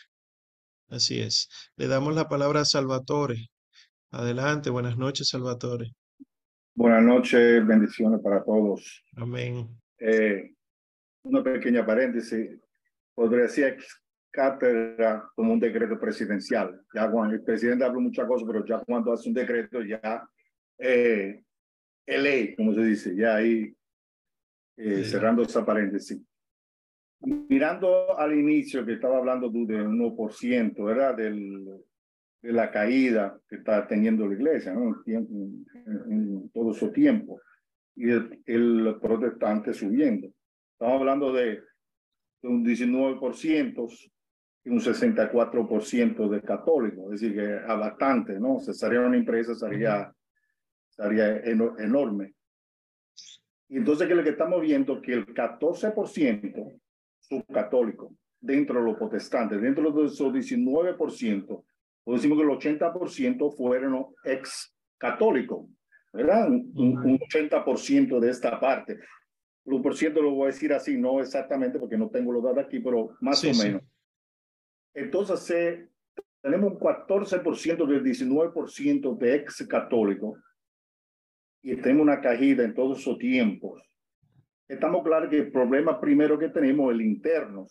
Así 0.88 1.20
es. 1.20 1.48
Le 1.76 1.86
damos 1.86 2.14
la 2.14 2.28
palabra 2.28 2.60
a 2.60 2.64
Salvatore. 2.64 3.48
Adelante, 4.10 4.70
buenas 4.70 4.96
noches, 4.98 5.28
Salvatore. 5.28 5.92
Buenas 6.74 7.02
noches, 7.02 7.66
bendiciones 7.66 8.20
para 8.22 8.42
todos. 8.42 9.04
Amén. 9.16 9.68
Eh, 9.98 10.54
una 11.22 11.42
pequeña 11.42 11.84
paréntesis. 11.84 12.58
Podría 13.14 13.48
ser 13.48 13.78
cátedra 14.32 15.30
como 15.34 15.52
un 15.52 15.60
decreto 15.60 15.98
presidencial. 16.00 16.80
Ya 16.94 17.10
cuando 17.10 17.34
el 17.34 17.42
presidente 17.42 17.84
habla 17.84 18.00
muchas 18.00 18.26
cosas, 18.26 18.48
pero 18.50 18.64
ya 18.64 18.78
cuando 18.84 19.12
hace 19.12 19.28
un 19.28 19.34
decreto, 19.34 19.82
ya 19.82 20.26
eh, 20.78 21.42
ley, 22.06 22.56
como 22.56 22.74
se 22.74 22.82
dice, 22.82 23.14
ya 23.14 23.36
ahí 23.36 23.72
eh, 24.76 25.04
cerrando 25.04 25.42
esa 25.42 25.64
paréntesis. 25.64 26.20
Mirando 27.20 28.18
al 28.18 28.34
inicio 28.36 28.84
que 28.84 28.94
estaba 28.94 29.18
hablando 29.18 29.52
tú 29.52 29.66
del 29.66 29.86
1%, 29.86 30.84
¿verdad? 30.84 31.16
Del, 31.16 31.64
de 32.42 32.52
la 32.52 32.70
caída 32.70 33.38
que 33.48 33.56
está 33.56 33.86
teniendo 33.86 34.26
la 34.26 34.34
iglesia 34.34 34.74
¿no? 34.74 35.00
en, 35.06 36.50
todo 36.52 36.74
su 36.74 36.90
tiempo 36.90 37.40
y 37.94 38.10
el, 38.10 38.96
protestante 39.00 39.72
subiendo. 39.72 40.28
Estamos 40.72 41.00
hablando 41.00 41.32
de, 41.32 41.62
un 42.42 42.64
19% 42.64 44.10
y 44.64 44.70
un 44.70 44.80
64% 44.80 46.28
de 46.28 46.40
católicos, 46.40 47.12
es 47.12 47.20
decir, 47.20 47.34
que 47.34 47.70
a 47.70 47.74
bastante, 47.74 48.38
¿no? 48.38 48.60
Se 48.60 48.72
sería 48.72 49.00
una 49.00 49.16
empresa, 49.16 49.54
sería, 49.54 50.12
sería 50.88 51.36
enorme. 51.38 52.34
Y 53.68 53.78
entonces, 53.78 54.06
que 54.06 54.14
lo 54.14 54.22
que 54.22 54.30
estamos 54.30 54.60
viendo? 54.60 55.00
Que 55.00 55.14
el 55.14 55.26
14% 55.26 56.80
son 57.20 57.42
católicos 57.52 58.12
dentro 58.40 58.80
de 58.80 58.86
los 58.86 58.98
protestantes, 58.98 59.60
dentro 59.60 59.90
de 59.90 60.06
esos 60.06 60.32
19%, 60.32 61.64
o 62.04 62.12
decimos 62.12 62.38
que 62.38 62.44
el 62.44 62.78
80% 62.78 63.56
fueron 63.56 64.06
ex 64.24 64.74
católicos, 64.98 65.66
¿verdad? 66.12 66.48
Un, 66.48 67.18
80% 67.18 68.20
de 68.20 68.30
esta 68.30 68.60
parte. 68.60 68.98
Los 69.64 69.80
por 69.80 69.96
ciento 69.96 70.20
lo 70.20 70.32
voy 70.32 70.44
a 70.44 70.46
decir 70.46 70.72
así, 70.72 70.98
no 70.98 71.20
exactamente 71.20 71.78
porque 71.78 71.96
no 71.96 72.10
tengo 72.10 72.32
los 72.32 72.42
datos 72.42 72.64
aquí, 72.64 72.80
pero 72.80 73.16
más 73.20 73.42
o 73.44 73.54
menos. 73.54 73.82
Entonces, 74.94 75.88
tenemos 76.42 76.72
un 76.72 76.78
14% 76.78 77.86
del 77.86 78.02
19% 78.02 79.18
de 79.18 79.34
ex 79.36 79.66
católicos 79.66 80.38
y 81.62 81.76
tenemos 81.76 82.02
una 82.02 82.20
caída 82.20 82.64
en 82.64 82.74
todos 82.74 82.98
esos 82.98 83.18
tiempos. 83.18 83.82
Estamos 84.68 85.04
claros 85.04 85.30
que 85.30 85.38
el 85.38 85.52
problema 85.52 86.00
primero 86.00 86.38
que 86.38 86.48
tenemos 86.48 86.90
es 86.90 86.98
el 86.98 87.06
interno, 87.06 87.66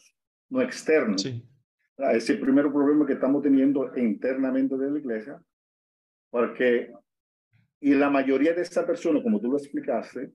no 0.49 0.61
externo. 0.61 1.17
Sí. 1.17 1.43
Ah, 1.97 2.13
ese 2.13 2.35
primer 2.35 2.71
problema 2.71 3.05
que 3.05 3.13
estamos 3.13 3.43
teniendo 3.43 3.95
internamente 3.95 4.77
de 4.77 4.89
la 4.89 4.99
iglesia, 4.99 5.41
porque, 6.29 6.91
y 7.79 7.93
la 7.93 8.09
mayoría 8.09 8.53
de 8.53 8.61
estas 8.61 8.85
personas, 8.85 9.21
como 9.21 9.39
tú 9.39 9.51
lo 9.51 9.57
explicaste, 9.57 10.31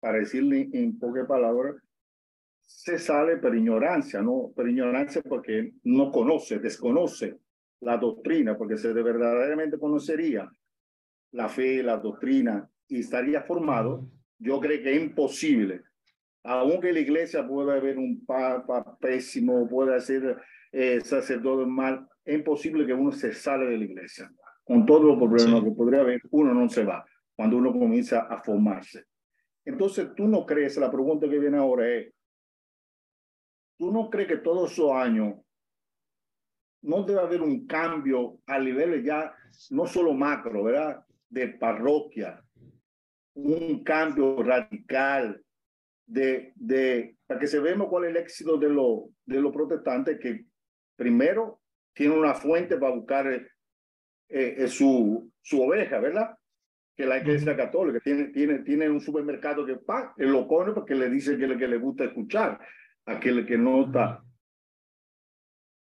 para 0.00 0.18
decirle 0.18 0.68
en 0.72 0.98
pocas 0.98 1.26
palabras, 1.26 1.76
se 2.68 2.98
sale 2.98 3.38
por 3.38 3.56
ignorancia, 3.56 4.20
¿no? 4.20 4.52
Por 4.54 4.68
ignorancia 4.68 5.22
porque 5.26 5.72
no 5.84 6.12
conoce, 6.12 6.58
desconoce 6.58 7.38
la 7.80 7.96
doctrina, 7.96 8.58
porque 8.58 8.76
si 8.76 8.88
de 8.88 9.02
verdaderamente 9.02 9.78
conocería 9.78 10.50
la 11.32 11.48
fe, 11.48 11.82
la 11.82 11.96
doctrina 11.96 12.68
y 12.86 13.00
estaría 13.00 13.40
formado, 13.42 14.06
yo 14.38 14.60
creo 14.60 14.82
que 14.82 14.94
es 14.94 15.00
imposible. 15.00 15.82
Aunque 16.44 16.92
la 16.92 17.00
iglesia 17.00 17.46
pueda 17.48 17.74
haber 17.74 17.96
un 17.96 18.24
papa 18.26 18.98
pésimo, 19.00 19.66
pueda 19.66 19.98
ser 19.98 20.36
eh, 20.70 21.00
sacerdote 21.00 21.64
mal, 21.64 22.06
es 22.22 22.34
imposible 22.34 22.84
que 22.84 22.92
uno 22.92 23.12
se 23.12 23.32
sale 23.32 23.64
de 23.64 23.78
la 23.78 23.84
iglesia. 23.84 24.30
Con 24.62 24.84
todos 24.84 25.04
los 25.04 25.16
problemas 25.16 25.64
que 25.64 25.70
podría 25.70 26.00
haber, 26.00 26.20
uno 26.30 26.52
no 26.52 26.68
se 26.68 26.84
va 26.84 27.02
cuando 27.34 27.56
uno 27.56 27.72
comienza 27.72 28.26
a 28.28 28.42
formarse. 28.42 29.06
Entonces, 29.64 30.08
tú 30.14 30.28
no 30.28 30.44
crees, 30.44 30.76
la 30.76 30.90
pregunta 30.90 31.28
que 31.28 31.38
viene 31.38 31.56
ahora 31.56 31.88
es, 31.88 32.12
¿tú 33.78 33.90
no 33.92 34.10
crees 34.10 34.28
que 34.28 34.36
todos 34.38 34.72
esos 34.72 34.92
años 34.92 35.36
no 36.82 37.02
debe 37.04 37.20
haber 37.20 37.42
un 37.42 37.66
cambio 37.66 38.40
a 38.46 38.58
nivel 38.58 39.02
ya, 39.02 39.34
no 39.70 39.86
solo 39.86 40.12
macro, 40.12 40.64
¿verdad? 40.64 41.04
De 41.28 41.48
parroquia, 41.48 42.42
un 43.34 43.82
cambio 43.82 44.42
radical 44.42 45.42
de, 46.06 46.52
de, 46.56 47.16
para 47.26 47.40
que 47.40 47.46
se 47.46 47.60
veamos 47.60 47.88
cuál 47.88 48.04
es 48.04 48.10
el 48.10 48.16
éxito 48.16 48.56
de 48.56 48.68
los 48.68 49.04
de 49.26 49.40
los 49.40 49.52
protestantes 49.52 50.18
que 50.18 50.46
primero 50.96 51.60
tienen 51.92 52.18
una 52.18 52.34
fuente 52.34 52.78
para 52.78 52.94
buscar 52.94 53.26
eh, 53.30 53.46
eh, 54.28 54.68
su, 54.68 55.30
su 55.40 55.62
oveja, 55.62 55.98
¿verdad? 55.98 56.36
Que 56.96 57.06
la 57.06 57.18
iglesia 57.18 57.56
católica 57.56 58.00
tiene, 58.00 58.28
tiene, 58.28 58.60
tiene 58.60 58.88
un 58.88 59.00
supermercado 59.00 59.66
que 59.66 59.76
pa, 59.76 60.14
lo 60.16 60.48
pone 60.48 60.72
porque 60.72 60.94
le 60.94 61.10
dice 61.10 61.36
que 61.36 61.46
le, 61.46 61.58
que 61.58 61.68
le 61.68 61.76
gusta 61.76 62.04
escuchar, 62.04 62.58
aquel 63.08 63.46
que 63.46 63.56
no 63.56 63.86
está. 63.86 64.22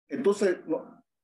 Entonces, 0.08 0.60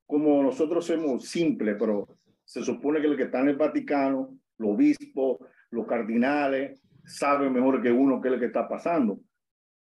como 0.06 0.42
nosotros 0.42 0.84
somos 0.84 1.28
simples, 1.28 1.76
pero 1.78 2.18
se 2.44 2.62
supone 2.62 3.00
que 3.00 3.06
el 3.06 3.16
que 3.16 3.24
está 3.24 3.40
en 3.40 3.48
el 3.48 3.56
Vaticano, 3.56 4.36
los 4.58 4.70
obispos, 4.72 5.38
los 5.70 5.86
cardinales, 5.86 6.82
saben 7.04 7.52
mejor 7.52 7.80
que 7.82 7.90
uno 7.90 8.20
qué 8.20 8.28
es 8.28 8.34
lo 8.34 8.40
que 8.40 8.46
está 8.46 8.68
pasando. 8.68 9.20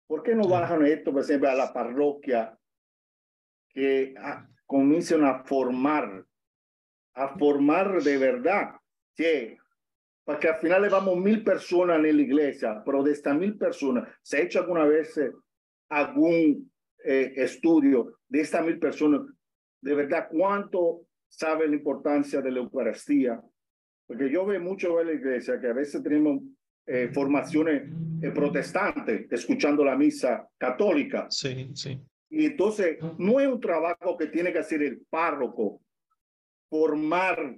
¿Por 0.06 0.22
qué 0.22 0.34
no 0.34 0.48
bajan 0.48 0.86
esto, 0.86 1.12
por 1.12 1.22
ejemplo, 1.22 1.50
a 1.50 1.54
la 1.54 1.72
parroquia 1.72 2.56
que 3.68 4.14
ah, 4.18 4.48
comiencen 4.64 5.24
a 5.24 5.42
formar, 5.44 6.24
a 7.14 7.36
formar 7.36 8.00
de 8.02 8.16
verdad? 8.16 8.76
Sí, 9.14 9.56
porque 10.24 10.48
al 10.48 10.56
final 10.56 10.82
le 10.82 10.88
vamos 10.88 11.16
mil 11.16 11.42
personas 11.42 11.96
en 11.96 12.16
la 12.16 12.22
iglesia, 12.22 12.82
pero 12.84 13.02
de 13.02 13.12
estas 13.12 13.36
mil 13.36 13.58
personas, 13.58 14.08
¿se 14.22 14.36
ha 14.36 14.40
hecho 14.42 14.60
alguna 14.60 14.84
vez 14.84 15.16
eh, 15.18 15.32
algún 15.88 16.70
eh, 17.04 17.32
estudio 17.36 18.18
de 18.28 18.40
estas 18.40 18.64
mil 18.64 18.78
personas? 18.78 19.22
De 19.80 19.94
verdad, 19.94 20.28
¿cuánto 20.30 21.06
sabe 21.28 21.68
la 21.68 21.76
importancia 21.76 22.40
de 22.40 22.50
la 22.50 22.58
Eucaristía? 22.58 23.40
Porque 24.06 24.30
yo 24.30 24.46
veo 24.46 24.60
mucho 24.60 25.00
en 25.00 25.06
la 25.08 25.12
iglesia 25.12 25.60
que 25.60 25.68
a 25.68 25.72
veces 25.72 26.02
tenemos 26.02 26.42
eh, 26.86 27.10
formaciones 27.12 27.82
eh, 28.22 28.30
protestantes 28.30 29.26
escuchando 29.30 29.84
la 29.84 29.96
misa 29.96 30.48
católica. 30.56 31.26
Sí, 31.30 31.70
sí. 31.74 32.00
Y 32.30 32.46
entonces 32.46 32.98
no 33.18 33.40
es 33.40 33.48
un 33.48 33.60
trabajo 33.60 34.16
que 34.16 34.26
tiene 34.26 34.52
que 34.52 34.60
hacer 34.60 34.82
el 34.82 35.00
párroco, 35.08 35.80
formar 36.68 37.56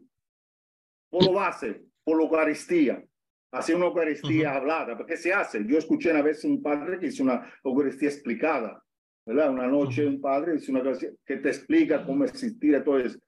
por 1.11 1.25
lo 1.25 1.33
base, 1.33 1.83
por 2.05 2.19
la 2.19 2.25
Eucaristía, 2.25 3.03
hacer 3.51 3.77
una 3.77 3.87
Eucaristía 3.87 4.55
hablada, 4.55 4.97
porque 4.97 5.17
se 5.17 5.33
hace. 5.33 5.65
Yo 5.67 5.79
escuché 5.79 6.11
una 6.11 6.23
vez 6.23 6.45
un 6.45 6.63
padre 6.63 6.99
que 6.99 7.07
hizo 7.07 7.23
una 7.23 7.51
Eucaristía 7.65 8.09
explicada, 8.09 8.83
¿verdad? 9.25 9.51
Una 9.51 9.67
noche 9.67 10.07
un 10.07 10.21
padre 10.21 10.57
hizo 10.57 10.73
una 10.73 10.81
Eucaristía 10.81 11.11
que 11.25 11.37
te 11.37 11.49
explica 11.49 12.05
cómo 12.05 12.25
existir 12.25 12.83
todo 12.85 12.99
eso. 12.99 13.19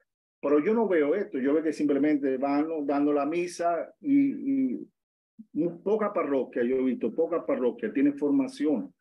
Pero 0.43 0.59
yo 0.59 0.73
no 0.73 0.89
veo 0.89 1.15
esto, 1.15 1.39
yo 1.39 1.53
veo 1.53 1.63
que 1.63 1.73
simplemente 1.73 2.39
van 2.39 2.67
dando 2.87 3.13
la 3.13 3.27
misa 3.27 3.93
y, 4.01 4.79
y 5.53 5.69
poca 5.83 6.13
parroquia, 6.13 6.63
yo 6.63 6.77
he 6.77 6.83
visto, 6.83 7.15
poca 7.15 7.45
parroquia 7.45 7.93
tiene 7.93 8.13
formación, 8.13 8.95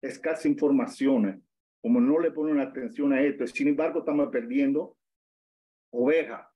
escasa 0.00 0.48
informaciones, 0.48 1.40
como 1.80 2.00
no 2.00 2.18
le 2.18 2.30
ponen 2.30 2.60
atención 2.60 3.12
a 3.12 3.20
esto, 3.22 3.46
sin 3.46 3.68
embargo 3.68 4.00
estamos 4.00 4.28
perdiendo 4.30 4.96
oveja. 5.90 6.50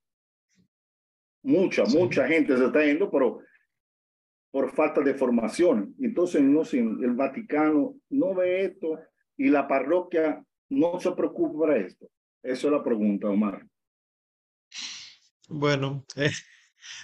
Mucha, 1.43 1.85
mucha 1.85 2.27
gente 2.27 2.57
se 2.57 2.65
está 2.65 2.83
yendo, 2.83 3.09
pero 3.09 3.39
por 4.51 4.73
falta 4.73 5.01
de 5.01 5.13
formación. 5.13 5.95
Entonces, 5.99 6.41
no, 6.41 6.63
el 6.63 7.13
Vaticano 7.13 7.95
no 8.09 8.35
ve 8.35 8.65
esto 8.65 8.99
y 9.37 9.49
la 9.49 9.67
parroquia 9.67 10.43
no 10.69 10.99
se 10.99 11.11
preocupa 11.11 11.67
para 11.67 11.77
esto. 11.77 12.07
Esa 12.41 12.67
es 12.67 12.73
la 12.73 12.83
pregunta, 12.83 13.27
Omar. 13.27 13.65
Bueno, 15.49 16.05
eh, 16.15 16.31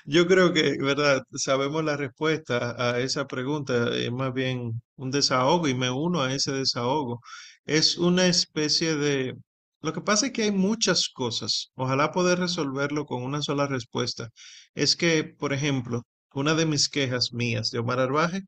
yo 0.05 0.27
creo 0.27 0.53
que, 0.53 0.77
¿verdad? 0.79 1.23
Sabemos 1.33 1.83
la 1.83 1.97
respuesta 1.97 2.75
a 2.77 2.99
esa 2.99 3.27
pregunta, 3.27 3.95
es 3.95 4.11
más 4.11 4.33
bien 4.33 4.81
un 4.95 5.11
desahogo 5.11 5.67
y 5.67 5.73
me 5.75 5.91
uno 5.91 6.21
a 6.21 6.33
ese 6.33 6.51
desahogo. 6.51 7.21
Es 7.65 7.97
una 7.97 8.27
especie 8.27 8.95
de... 8.95 9.35
Lo 9.81 9.93
que 9.93 10.01
pasa 10.01 10.27
es 10.27 10.31
que 10.31 10.43
hay 10.43 10.51
muchas 10.51 11.09
cosas. 11.09 11.71
Ojalá 11.75 12.11
poder 12.11 12.39
resolverlo 12.39 13.05
con 13.05 13.23
una 13.23 13.41
sola 13.41 13.67
respuesta. 13.67 14.29
Es 14.73 14.95
que, 14.95 15.23
por 15.23 15.53
ejemplo, 15.53 16.03
una 16.35 16.55
de 16.55 16.65
mis 16.65 16.89
quejas 16.89 17.33
mías 17.33 17.71
de 17.71 17.79
Omar 17.79 17.99
Arbaje 17.99 18.43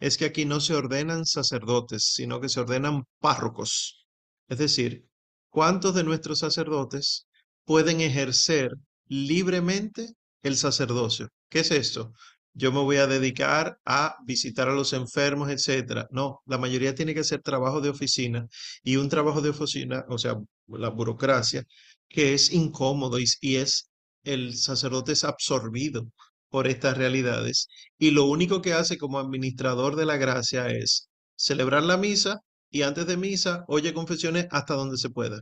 es 0.00 0.16
que 0.16 0.26
aquí 0.26 0.44
no 0.44 0.60
se 0.60 0.74
ordenan 0.74 1.26
sacerdotes, 1.26 2.12
sino 2.14 2.40
que 2.40 2.48
se 2.48 2.60
ordenan 2.60 3.04
párrocos. 3.20 4.06
Es 4.48 4.58
decir, 4.58 5.06
¿cuántos 5.50 5.94
de 5.94 6.04
nuestros 6.04 6.38
sacerdotes 6.40 7.26
pueden 7.64 8.00
ejercer 8.00 8.72
libremente 9.08 10.14
el 10.42 10.56
sacerdocio. 10.56 11.28
¿Qué 11.48 11.60
es 11.60 11.70
esto? 11.70 12.12
Yo 12.54 12.72
me 12.72 12.80
voy 12.80 12.96
a 12.96 13.06
dedicar 13.06 13.78
a 13.84 14.16
visitar 14.26 14.68
a 14.68 14.74
los 14.74 14.92
enfermos, 14.92 15.50
etcétera. 15.50 16.06
No, 16.10 16.40
la 16.46 16.58
mayoría 16.58 16.94
tiene 16.94 17.14
que 17.14 17.20
hacer 17.20 17.40
trabajo 17.42 17.80
de 17.80 17.90
oficina 17.90 18.46
y 18.82 18.96
un 18.96 19.08
trabajo 19.08 19.40
de 19.40 19.50
oficina, 19.50 20.04
o 20.08 20.18
sea, 20.18 20.36
la 20.68 20.90
burocracia, 20.90 21.64
que 22.08 22.34
es 22.34 22.52
incómodo 22.52 23.18
y, 23.18 23.24
y 23.40 23.56
es 23.56 23.88
el 24.24 24.56
sacerdote 24.56 25.12
es 25.12 25.24
absorbido 25.24 26.06
por 26.52 26.68
estas 26.68 26.98
realidades 26.98 27.68
y 27.98 28.10
lo 28.12 28.26
único 28.26 28.60
que 28.62 28.74
hace 28.74 28.98
como 28.98 29.18
administrador 29.18 29.96
de 29.96 30.06
la 30.06 30.18
gracia 30.18 30.68
es 30.68 31.08
celebrar 31.34 31.82
la 31.82 31.96
misa 31.96 32.40
y 32.70 32.82
antes 32.82 33.06
de 33.06 33.16
misa 33.16 33.64
oye 33.68 33.94
confesiones 33.94 34.46
hasta 34.50 34.74
donde 34.74 34.98
se 34.98 35.08
pueda 35.08 35.40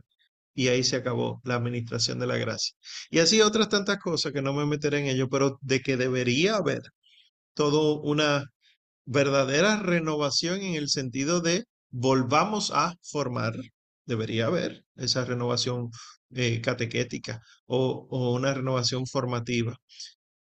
y 0.53 0.69
ahí 0.69 0.83
se 0.83 0.95
acabó 0.97 1.41
la 1.43 1.55
administración 1.55 2.19
de 2.19 2.27
la 2.27 2.37
gracia. 2.37 2.75
Y 3.09 3.19
así 3.19 3.41
otras 3.41 3.69
tantas 3.69 3.99
cosas 3.99 4.31
que 4.33 4.41
no 4.41 4.53
me 4.53 4.65
meteré 4.65 4.99
en 4.99 5.07
ello, 5.07 5.29
pero 5.29 5.57
de 5.61 5.81
que 5.81 5.97
debería 5.97 6.55
haber 6.55 6.81
todo 7.53 8.01
una 8.01 8.45
verdadera 9.05 9.77
renovación 9.77 10.61
en 10.61 10.75
el 10.75 10.89
sentido 10.89 11.41
de 11.41 11.65
volvamos 11.89 12.71
a 12.73 12.95
formar, 13.03 13.55
debería 14.05 14.47
haber 14.47 14.83
esa 14.95 15.25
renovación 15.25 15.89
eh, 16.31 16.61
catequética 16.61 17.41
o, 17.65 18.07
o, 18.09 18.33
una 18.33 18.53
renovación 18.53 19.05
formativa. 19.07 19.77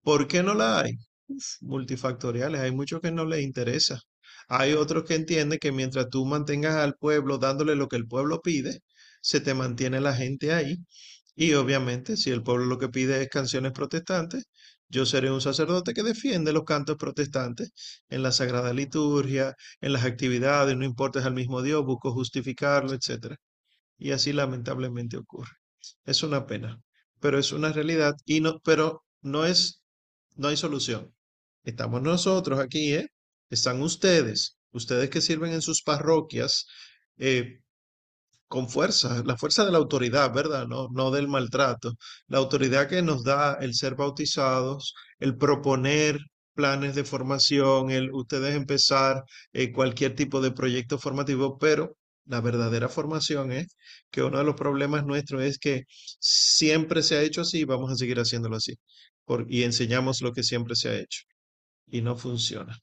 ¿Por 0.05 0.28
qué 0.28 0.43
no 0.43 0.55
la 0.55 0.81
hay? 0.81 0.93
multifactoriales, 1.62 2.60
hay 2.60 2.70
muchos 2.72 3.01
que 3.01 3.10
no 3.10 3.24
les 3.24 3.43
interesa. 3.43 4.01
Hay 4.48 4.74
otros 4.74 5.05
que 5.05 5.14
entienden 5.16 5.59
que 5.59 5.72
mientras 5.72 6.09
tú 6.10 6.24
mantengas 6.26 6.76
al 6.76 6.94
pueblo 6.97 7.39
dándole 7.39 7.74
lo 7.76 7.89
que 7.89 7.97
el 7.97 8.06
pueblo 8.06 8.40
pide, 8.43 8.81
se 9.20 9.40
te 9.40 9.55
mantiene 9.55 10.01
la 10.01 10.14
gente 10.14 10.52
ahí. 10.52 10.76
Y 11.35 11.55
obviamente, 11.55 12.16
si 12.16 12.31
el 12.31 12.43
pueblo 12.43 12.66
lo 12.66 12.78
que 12.78 12.89
pide 12.89 13.20
es 13.22 13.28
canciones 13.28 13.72
protestantes, 13.72 14.44
yo 14.89 15.06
seré 15.06 15.31
un 15.32 15.40
sacerdote 15.40 15.94
que 15.94 16.02
defiende 16.02 16.52
los 16.52 16.64
cantos 16.64 16.97
protestantes 16.97 17.72
en 18.09 18.22
la 18.22 18.32
Sagrada 18.32 18.72
Liturgia, 18.72 19.55
en 19.81 19.93
las 19.93 20.05
actividades, 20.05 20.76
no 20.76 20.85
importa 20.85 21.24
al 21.24 21.35
mismo 21.35 21.62
Dios, 21.62 21.85
busco 21.85 22.12
justificarlo, 22.12 22.93
etc. 22.94 23.36
Y 23.98 24.12
así 24.12 24.32
lamentablemente 24.32 25.16
ocurre. 25.16 25.52
Es 26.05 26.22
una 26.22 26.47
pena, 26.47 26.81
pero 27.20 27.39
es 27.39 27.52
una 27.52 27.72
realidad 27.72 28.14
y 28.26 28.40
no, 28.40 28.60
pero 28.64 29.05
no 29.22 29.44
es, 29.47 29.82
no 30.35 30.48
hay 30.48 30.56
solución. 30.56 31.15
Estamos 31.65 32.02
nosotros 32.02 32.61
aquí, 32.61 32.94
¿eh? 32.94 33.09
Están 33.51 33.82
ustedes, 33.82 34.59
ustedes 34.73 35.11
que 35.11 35.20
sirven 35.20 35.52
en 35.52 35.62
sus 35.62 35.82
parroquias, 35.82 36.66
eh, 37.19 37.61
con 38.48 38.69
fuerza, 38.69 39.23
la 39.24 39.36
fuerza 39.36 39.65
de 39.65 39.73
la 39.73 39.78
autoridad, 39.78 40.32
¿verdad? 40.32 40.66
No, 40.66 40.89
no 40.93 41.11
del 41.11 41.28
maltrato. 41.28 41.94
La 42.28 42.39
autoridad 42.39 42.89
que 42.89 43.02
nos 43.02 43.24
da 43.24 43.55
el 43.61 43.74
ser 43.74 43.94
bautizados, 43.97 44.94
el 45.19 45.36
proponer 45.36 46.19
planes 46.55 46.94
de 46.94 47.05
formación, 47.05 47.90
el 47.90 48.12
ustedes 48.12 48.55
empezar 48.55 49.24
eh, 49.52 49.73
cualquier 49.73 50.15
tipo 50.15 50.40
de 50.40 50.52
proyecto 50.52 50.98
formativo, 50.98 51.59
pero 51.59 51.97
la 52.27 52.40
verdadera 52.40 52.89
formación 52.89 53.51
es 53.52 53.77
que 54.11 54.23
uno 54.23 54.39
de 54.39 54.44
los 54.44 54.55
problemas 54.55 55.05
nuestros 55.05 55.43
es 55.43 55.59
que 55.59 55.85
siempre 56.20 57.02
se 57.02 57.16
ha 57.16 57.23
hecho 57.23 57.40
así 57.43 57.61
y 57.61 57.65
vamos 57.65 57.90
a 57.93 57.97
seguir 57.97 58.19
haciéndolo 58.20 58.56
así. 58.56 58.74
Y 59.49 59.63
enseñamos 59.63 60.21
lo 60.23 60.33
que 60.33 60.43
siempre 60.43 60.75
se 60.75 60.89
ha 60.89 60.95
hecho 60.99 61.23
y 61.87 62.03
no 62.03 62.17
funciona. 62.17 62.77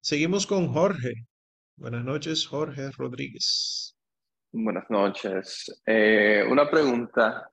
Seguimos 0.00 0.46
con 0.46 0.72
Jorge. 0.72 1.26
Buenas 1.76 2.04
noches, 2.04 2.46
Jorge 2.46 2.90
Rodríguez. 2.96 3.96
Buenas 4.52 4.88
noches. 4.88 5.82
Eh, 5.84 6.44
una 6.48 6.70
pregunta. 6.70 7.50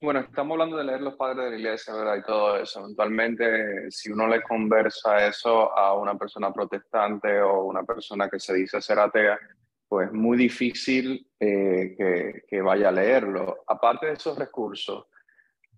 bueno, 0.00 0.20
estamos 0.20 0.54
hablando 0.54 0.76
de 0.76 0.84
leer 0.84 1.00
los 1.00 1.16
padres 1.16 1.44
de 1.44 1.50
la 1.52 1.56
iglesia, 1.58 1.94
¿verdad? 1.94 2.16
Y 2.16 2.22
todo 2.22 2.56
eso. 2.56 2.80
Eventualmente, 2.80 3.90
si 3.90 4.10
uno 4.10 4.26
le 4.26 4.42
conversa 4.42 5.26
eso 5.26 5.76
a 5.76 5.96
una 5.96 6.16
persona 6.16 6.52
protestante 6.52 7.40
o 7.40 7.64
una 7.64 7.82
persona 7.84 8.28
que 8.28 8.38
se 8.38 8.54
dice 8.54 8.80
ser 8.80 8.98
atea, 8.98 9.38
pues 9.88 10.08
es 10.08 10.12
muy 10.12 10.36
difícil 10.36 11.26
eh, 11.38 11.94
que, 11.96 12.42
que, 12.48 12.60
vaya 12.60 12.88
a 12.88 12.92
leerlo. 12.92 13.64
Aparte 13.66 14.06
de 14.06 14.12
esos 14.14 14.36
recursos, 14.36 15.06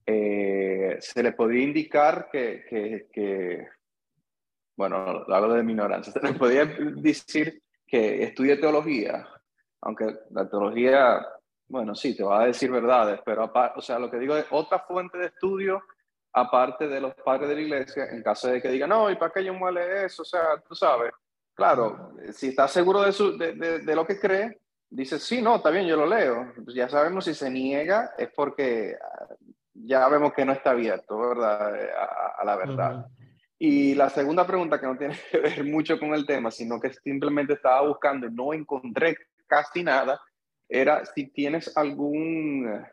eh, 0.07 0.97
se 1.01 1.23
le 1.23 1.33
podría 1.33 1.65
indicar 1.65 2.29
que, 2.31 3.67
bueno, 4.77 5.25
hablo 5.29 5.55
de 5.55 5.63
mi 5.63 5.75
se 6.03 6.21
le 6.21 6.33
podría 6.35 6.65
decir 6.65 7.63
que 7.87 8.23
estudie 8.23 8.57
teología 8.57 9.29
aunque 9.83 10.07
la 10.31 10.49
teología 10.49 11.25
bueno, 11.69 11.95
sí, 11.95 12.17
te 12.17 12.23
va 12.23 12.43
a 12.43 12.47
decir 12.47 12.71
verdades, 12.71 13.21
pero 13.25 13.51
o 13.75 13.81
sea, 13.81 13.99
lo 13.99 14.11
que 14.11 14.19
digo 14.19 14.37
es 14.37 14.47
otra 14.51 14.81
fuente 14.81 15.19
de 15.19 15.27
estudio 15.27 15.83
aparte 16.33 16.87
de 16.87 17.01
los 17.01 17.15
padres 17.15 17.49
de 17.49 17.55
la 17.55 17.61
iglesia, 17.61 18.07
en 18.11 18.23
caso 18.23 18.49
de 18.49 18.61
que 18.61 18.69
digan, 18.69 18.91
no, 18.91 19.11
¿y 19.11 19.17
para 19.17 19.33
qué 19.33 19.43
yo 19.43 19.55
muele 19.55 20.05
eso? 20.05 20.23
O 20.23 20.25
sea, 20.25 20.63
tú 20.69 20.75
sabes, 20.75 21.13
claro, 21.55 22.13
si 22.31 22.49
está 22.49 22.69
seguro 22.69 23.03
de, 23.03 23.13
su, 23.13 23.37
de, 23.39 23.55
de, 23.55 23.97
lo 23.97 24.07
que 24.07 24.21
cree, 24.21 24.61
dice, 24.91 25.19
sí, 25.19 25.41
no, 25.41 25.57
está 25.57 25.71
bien, 25.71 25.87
yo 25.87 25.97
lo 25.97 26.07
leo. 26.07 26.53
Ya 26.75 26.89
sabemos 26.91 27.25
si 27.25 27.35
se 27.35 27.51
niega 27.51 28.15
es 28.19 28.29
porque 28.37 28.97
ya 29.87 30.09
vemos 30.09 30.33
que 30.35 30.45
no 30.45 30.53
está 30.53 30.71
abierto, 30.71 31.19
¿verdad? 31.19 31.75
A, 32.39 32.45
la 32.45 32.57
verdad. 32.57 33.07
Y 33.59 33.95
la 33.95 34.11
segunda 34.11 34.47
pregunta, 34.47 34.79
que 34.81 34.87
no 34.87 34.99
tiene 34.99 35.17
que 35.31 35.39
ver 35.39 35.65
mucho 35.65 35.99
con 35.99 36.15
el 36.15 36.27
tema, 36.27 36.51
sino 36.51 36.81
que 36.81 36.93
simplemente 36.93 37.55
estaba 37.55 37.87
buscando 37.87 38.27
y 38.27 38.33
no 38.33 38.53
encontré 38.53 39.17
casi 39.47 39.83
nada, 39.83 40.21
era 40.69 41.05
si 41.07 41.29
tienes 41.29 41.77
algún 41.77 42.85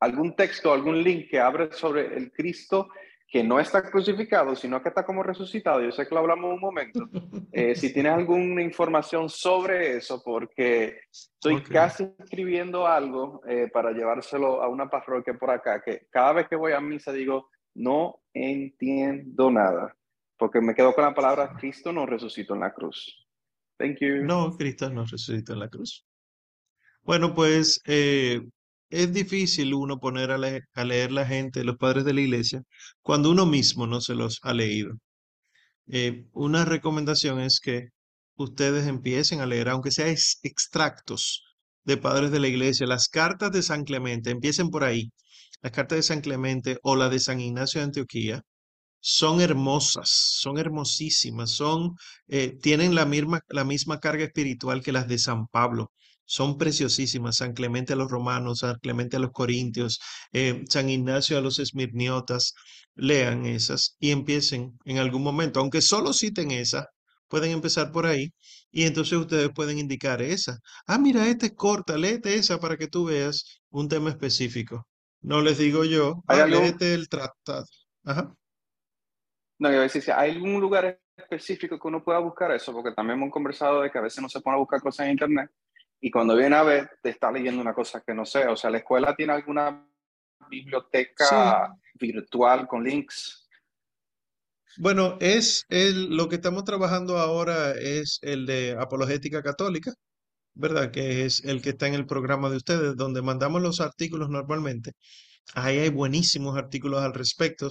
algún 0.00 0.34
texto, 0.34 0.72
algún 0.72 1.02
link 1.02 1.28
que 1.30 1.38
abre 1.38 1.72
sobre 1.72 2.16
el 2.16 2.32
Cristo 2.32 2.88
que 3.30 3.44
no 3.44 3.60
está 3.60 3.88
crucificado, 3.88 4.56
sino 4.56 4.82
que 4.82 4.88
está 4.88 5.06
como 5.06 5.22
resucitado. 5.22 5.80
Yo 5.80 5.92
sé 5.92 6.06
que 6.06 6.14
lo 6.14 6.20
hablamos 6.20 6.52
un 6.52 6.60
momento. 6.60 7.08
Eh, 7.52 7.74
si 7.74 7.92
tienes 7.92 8.12
alguna 8.12 8.62
información 8.62 9.28
sobre 9.28 9.96
eso, 9.96 10.22
porque 10.24 11.00
estoy 11.10 11.60
casi 11.62 12.08
escribiendo 12.16 12.86
algo 12.86 13.42
eh, 13.44 13.68
para 13.72 13.90
llevárselo 13.90 14.62
a 14.62 14.68
una 14.68 14.88
parroquia 14.88 15.34
por 15.34 15.50
acá, 15.50 15.82
que 15.84 16.06
cada 16.10 16.32
vez 16.32 16.48
que 16.48 16.54
voy 16.54 16.72
a 16.72 16.80
misa 16.80 17.12
digo, 17.12 17.50
no 17.74 18.22
entiendo 18.32 19.50
nada, 19.50 19.96
porque 20.38 20.60
me 20.60 20.76
quedo 20.76 20.94
con 20.94 21.04
la 21.04 21.12
palabra 21.12 21.56
Cristo 21.58 21.92
no 21.92 22.06
resucitó 22.06 22.54
en 22.54 22.60
la 22.60 22.72
cruz. 22.72 23.26
Thank 23.78 23.98
you. 24.00 24.22
No, 24.22 24.56
Cristo 24.56 24.88
no 24.88 25.02
resucitó 25.02 25.54
en 25.54 25.58
la 25.58 25.68
cruz. 25.68 26.06
Bueno, 27.02 27.34
pues 27.34 27.82
eh, 27.84 28.40
es 28.90 29.12
difícil 29.12 29.74
uno 29.74 29.98
poner 30.00 30.30
a, 30.32 30.38
leer 30.84 31.12
la 31.12 31.26
gente, 31.26 31.64
los 31.64 31.76
padres 31.76 32.04
de 32.04 32.14
la 32.14 32.20
iglesia, 32.22 32.62
cuando 33.02 33.30
uno 33.30 33.46
mismo 33.46 33.86
no 33.86 34.00
se 34.00 34.14
los 34.14 34.40
ha 34.42 34.52
leído. 34.52 34.94
Eh, 35.88 36.26
una 36.32 36.64
recomendación 36.64 37.40
es 37.40 37.60
que 37.60 37.88
ustedes 38.36 38.86
empiecen 38.86 39.40
a 39.40 39.46
leer, 39.46 39.68
aunque 39.68 39.90
sea 39.92 40.08
extractos 40.08 41.44
de 41.84 41.96
padres 41.96 42.30
de 42.32 42.40
la 42.40 42.48
iglesia, 42.48 42.86
las 42.86 43.08
cartas 43.08 43.52
de 43.52 43.62
San 43.62 43.84
Clemente, 43.84 44.30
empiecen 44.30 44.70
por 44.70 44.84
ahí. 44.84 45.10
Las 45.62 45.72
cartas 45.72 45.96
de 45.96 46.02
San 46.02 46.20
Clemente 46.20 46.78
o 46.82 46.96
la 46.96 47.08
de 47.08 47.20
San 47.20 47.40
Ignacio 47.40 47.80
de 47.80 47.86
Antioquía 47.86 48.42
son 49.00 49.40
hermosas, 49.40 50.10
son 50.10 50.58
hermosísimas, 50.58 51.52
son, 51.52 51.94
eh, 52.28 52.58
tienen 52.60 52.94
la 52.94 53.06
misma, 53.06 53.40
la 53.48 53.64
misma 53.64 54.00
carga 54.00 54.24
espiritual 54.24 54.82
que 54.82 54.92
las 54.92 55.08
de 55.08 55.18
San 55.18 55.46
Pablo 55.48 55.92
son 56.30 56.56
preciosísimas. 56.56 57.38
San 57.38 57.54
Clemente 57.54 57.94
a 57.94 57.96
los 57.96 58.08
romanos, 58.08 58.60
San 58.60 58.78
Clemente 58.78 59.16
a 59.16 59.18
los 59.18 59.32
corintios, 59.32 60.00
eh, 60.32 60.62
San 60.68 60.88
Ignacio 60.88 61.36
a 61.36 61.40
los 61.40 61.58
esmirniotas. 61.58 62.54
Lean 62.94 63.46
esas 63.46 63.96
y 63.98 64.12
empiecen 64.12 64.78
en 64.84 64.98
algún 64.98 65.24
momento, 65.24 65.58
aunque 65.58 65.80
solo 65.80 66.12
citen 66.12 66.52
esa, 66.52 66.88
pueden 67.26 67.50
empezar 67.50 67.90
por 67.90 68.06
ahí 68.06 68.32
y 68.70 68.84
entonces 68.84 69.18
ustedes 69.18 69.50
pueden 69.52 69.78
indicar 69.78 70.22
esa. 70.22 70.58
Ah, 70.86 70.98
mira, 70.98 71.26
esta 71.26 71.46
es 71.46 71.52
corta, 71.54 71.96
léete 71.96 72.34
esa 72.34 72.60
para 72.60 72.76
que 72.76 72.86
tú 72.86 73.06
veas 73.06 73.60
un 73.70 73.88
tema 73.88 74.10
específico. 74.10 74.86
No 75.22 75.40
les 75.40 75.58
digo 75.58 75.84
yo, 75.84 76.22
ah, 76.28 76.46
léete 76.46 76.94
el 76.94 77.08
tratado. 77.08 77.66
Ajá. 78.04 78.32
No, 79.58 79.72
yo 79.72 79.80
decir, 79.80 80.04
¿hay 80.12 80.30
algún 80.30 80.60
lugar 80.60 81.00
específico 81.16 81.78
que 81.78 81.88
uno 81.88 82.04
pueda 82.04 82.20
buscar 82.20 82.52
eso? 82.52 82.72
Porque 82.72 82.92
también 82.92 83.18
hemos 83.18 83.32
conversado 83.32 83.82
de 83.82 83.90
que 83.90 83.98
a 83.98 84.02
veces 84.02 84.22
no 84.22 84.28
se 84.28 84.40
pone 84.40 84.56
a 84.56 84.60
buscar 84.60 84.80
cosas 84.80 85.06
en 85.06 85.12
internet 85.12 85.50
y 86.00 86.10
cuando 86.10 86.36
viene 86.36 86.56
a 86.56 86.62
ver, 86.62 86.90
te 87.02 87.10
está 87.10 87.30
leyendo 87.30 87.60
una 87.60 87.74
cosa 87.74 88.02
que 88.04 88.14
no 88.14 88.24
sé. 88.24 88.46
O 88.46 88.56
sea, 88.56 88.70
¿la 88.70 88.78
escuela 88.78 89.14
tiene 89.14 89.34
alguna 89.34 89.86
biblioteca 90.48 91.74
virtual 91.94 92.66
con 92.66 92.82
links? 92.82 93.48
Bueno, 94.78 95.18
es 95.20 95.66
el, 95.68 96.16
lo 96.16 96.28
que 96.28 96.36
estamos 96.36 96.64
trabajando 96.64 97.18
ahora 97.18 97.72
es 97.72 98.18
el 98.22 98.46
de 98.46 98.76
apologética 98.78 99.42
católica, 99.42 99.92
¿verdad? 100.54 100.90
Que 100.90 101.26
es 101.26 101.44
el 101.44 101.60
que 101.60 101.70
está 101.70 101.86
en 101.86 101.94
el 101.94 102.06
programa 102.06 102.48
de 102.48 102.56
ustedes, 102.56 102.96
donde 102.96 103.20
mandamos 103.20 103.60
los 103.60 103.80
artículos 103.80 104.30
normalmente. 104.30 104.92
Ahí 105.54 105.78
hay 105.78 105.90
buenísimos 105.90 106.56
artículos 106.56 107.02
al 107.02 107.12
respecto, 107.12 107.68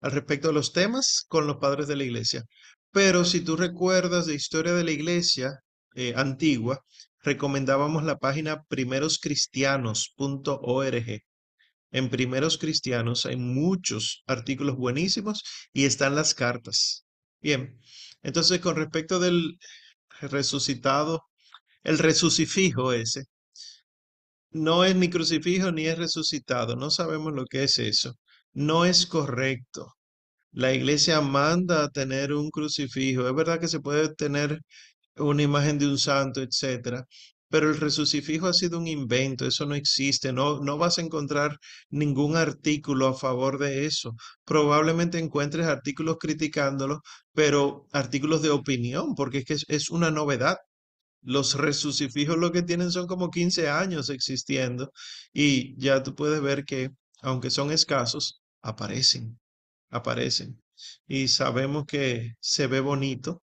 al 0.00 0.10
respecto 0.12 0.48
de 0.48 0.54
los 0.54 0.72
temas 0.72 1.24
con 1.28 1.46
los 1.46 1.58
padres 1.58 1.86
de 1.86 1.96
la 1.96 2.04
iglesia. 2.04 2.42
Pero 2.90 3.24
si 3.24 3.40
tú 3.42 3.56
recuerdas 3.56 4.26
de 4.26 4.34
historia 4.34 4.72
de 4.72 4.84
la 4.84 4.90
iglesia 4.90 5.60
eh, 5.94 6.14
antigua, 6.16 6.82
recomendábamos 7.22 8.04
la 8.04 8.18
página 8.18 8.62
primeroscristianos.org. 8.64 11.22
En 11.90 12.10
Primeros 12.10 12.58
Cristianos 12.58 13.24
hay 13.26 13.36
muchos 13.36 14.22
artículos 14.26 14.76
buenísimos 14.76 15.42
y 15.72 15.84
están 15.84 16.14
las 16.14 16.34
cartas. 16.34 17.06
Bien, 17.40 17.80
entonces 18.22 18.60
con 18.60 18.76
respecto 18.76 19.18
del 19.20 19.58
resucitado, 20.20 21.24
el 21.82 21.98
resucifijo 21.98 22.92
ese, 22.92 23.24
no 24.50 24.84
es 24.84 24.94
ni 24.96 25.10
crucifijo 25.10 25.72
ni 25.72 25.86
es 25.86 25.98
resucitado, 25.98 26.76
no 26.76 26.90
sabemos 26.90 27.32
lo 27.34 27.44
que 27.46 27.64
es 27.64 27.78
eso. 27.78 28.14
No 28.52 28.84
es 28.84 29.06
correcto. 29.06 29.94
La 30.52 30.72
iglesia 30.74 31.20
manda 31.20 31.84
a 31.84 31.90
tener 31.90 32.32
un 32.32 32.50
crucifijo. 32.50 33.28
Es 33.28 33.34
verdad 33.34 33.60
que 33.60 33.68
se 33.68 33.80
puede 33.80 34.14
tener 34.14 34.60
una 35.20 35.42
imagen 35.42 35.78
de 35.78 35.86
un 35.86 35.98
santo, 35.98 36.40
etcétera. 36.42 37.06
Pero 37.50 37.70
el 37.70 37.80
resucifijo 37.80 38.46
ha 38.46 38.52
sido 38.52 38.78
un 38.78 38.86
invento, 38.86 39.46
eso 39.46 39.64
no 39.66 39.74
existe, 39.74 40.32
no, 40.32 40.60
no 40.60 40.76
vas 40.76 40.98
a 40.98 41.02
encontrar 41.02 41.58
ningún 41.90 42.36
artículo 42.36 43.06
a 43.08 43.14
favor 43.14 43.58
de 43.58 43.86
eso. 43.86 44.14
Probablemente 44.44 45.18
encuentres 45.18 45.66
artículos 45.66 46.18
criticándolo, 46.20 47.00
pero 47.32 47.86
artículos 47.92 48.42
de 48.42 48.50
opinión, 48.50 49.14
porque 49.14 49.38
es 49.38 49.44
que 49.46 49.56
es, 49.74 49.90
una 49.90 50.10
novedad. 50.10 50.58
Los 51.22 51.54
resucifijos 51.54 52.38
lo 52.38 52.52
que 52.52 52.62
tienen 52.62 52.90
son 52.92 53.06
como 53.06 53.30
15 53.30 53.68
años 53.70 54.10
existiendo 54.10 54.92
y 55.32 55.76
ya 55.80 56.02
tú 56.02 56.14
puedes 56.14 56.40
ver 56.42 56.64
que, 56.64 56.90
aunque 57.22 57.50
son 57.50 57.72
escasos, 57.72 58.42
aparecen, 58.62 59.38
aparecen. 59.90 60.62
Y 61.08 61.28
sabemos 61.28 61.86
que 61.86 62.34
se 62.40 62.66
ve 62.68 62.80
bonito 62.80 63.42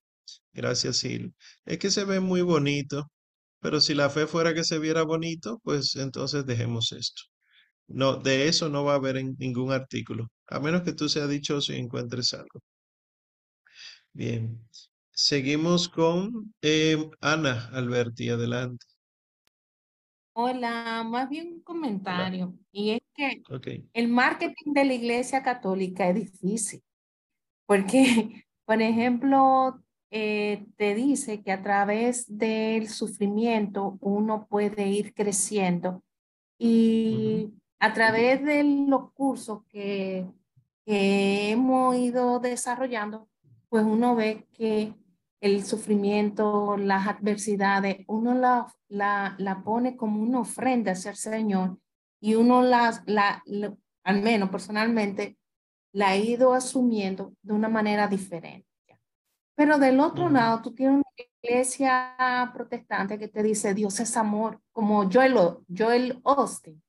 Gracias, 0.56 0.98
Sil. 1.04 1.36
Es 1.66 1.78
que 1.80 1.92
se 1.92 2.06
ve 2.06 2.22
muy 2.22 2.42
bonito, 2.42 3.12
pero 3.60 3.82
si 3.82 3.94
la 3.94 4.10
fe 4.10 4.26
fuera 4.26 4.54
que 4.54 4.64
se 4.64 4.80
viera 4.80 5.04
bonito, 5.04 5.60
pues 5.64 5.96
entonces 5.98 6.46
dejemos 6.46 6.94
esto. 6.94 7.24
No, 7.88 8.16
de 8.16 8.48
eso 8.48 8.70
no 8.70 8.86
va 8.86 8.94
a 8.94 8.96
haber 8.96 9.18
en 9.18 9.36
ningún 9.38 9.72
artículo, 9.74 10.30
a 10.48 10.60
menos 10.60 10.84
que 10.84 10.94
tú 10.94 11.10
seas 11.10 11.30
dichoso 11.30 11.74
y 11.74 11.78
encuentres 11.78 12.34
algo. 12.34 12.62
Bien, 14.14 14.66
seguimos 15.12 15.90
con 15.90 16.54
em, 16.62 17.12
Ana 17.20 17.70
Alberti, 17.74 18.30
adelante. 18.30 18.86
Hola, 20.34 21.04
más 21.04 21.30
bien 21.30 21.48
un 21.54 21.62
comentario. 21.64 22.58
Y 22.72 22.92
es 22.92 23.02
que 23.14 23.42
el 23.94 24.08
marketing 24.08 24.74
de 24.74 24.86
la 24.86 24.94
Iglesia 24.94 25.44
Católica 25.44 26.08
es 26.10 26.16
difícil, 26.16 26.82
porque, 27.66 28.46
por 28.66 28.82
ejemplo, 28.82 29.85
eh, 30.18 30.66
te 30.78 30.96
dice 30.96 31.44
que 31.44 31.52
a 31.52 31.62
través 31.62 32.26
del 32.38 32.88
sufrimiento 32.88 33.98
uno 34.00 34.48
puede 34.48 34.88
ir 34.88 35.14
creciendo 35.14 36.04
y 36.58 37.52
a 37.80 37.92
través 37.92 38.42
de 38.46 38.64
los 38.64 39.12
cursos 39.12 39.66
que, 39.68 40.26
hemos 40.86 41.98
ido 41.98 42.40
desarrollando, 42.40 43.28
pues 43.68 43.84
uno 43.84 44.16
ve 44.16 44.48
que 44.54 44.94
el 45.42 45.66
sufrimiento, 45.66 46.78
las 46.78 47.08
adversidades, 47.08 48.06
uno 48.08 48.36
la, 48.36 48.74
la, 48.88 49.36
la 49.38 49.64
pone 49.64 49.98
como 49.98 50.22
una 50.22 50.40
ofrenda 50.40 50.94
hacia 50.94 51.12
el 51.12 51.18
Señor 51.18 51.78
y 52.22 52.36
uno 52.36 52.62
las, 52.62 53.04
la, 53.06 53.44
al 54.06 54.22
menos 54.22 54.50
personalmente, 54.50 55.38
la 55.92 56.10
ha 56.10 56.16
ido 56.16 56.54
asumiendo 56.54 57.34
de 57.42 57.52
una 57.52 57.68
manera 57.68 58.08
diferente. 58.08 58.75
Pero 59.56 59.78
del 59.78 60.00
otro 60.00 60.30
lado, 60.30 60.62
tú 60.62 60.74
tienes 60.74 60.98
una 60.98 61.28
iglesia 61.42 62.52
protestante 62.54 63.18
que 63.18 63.30
te 63.30 63.42
dice 63.42 63.74
Dios 63.74 64.00
es 64.00 64.18
amor, 64.18 64.60
como 64.72 65.10
Joel, 65.10 65.36
Joel 65.76 66.22
Austin. 66.26 66.82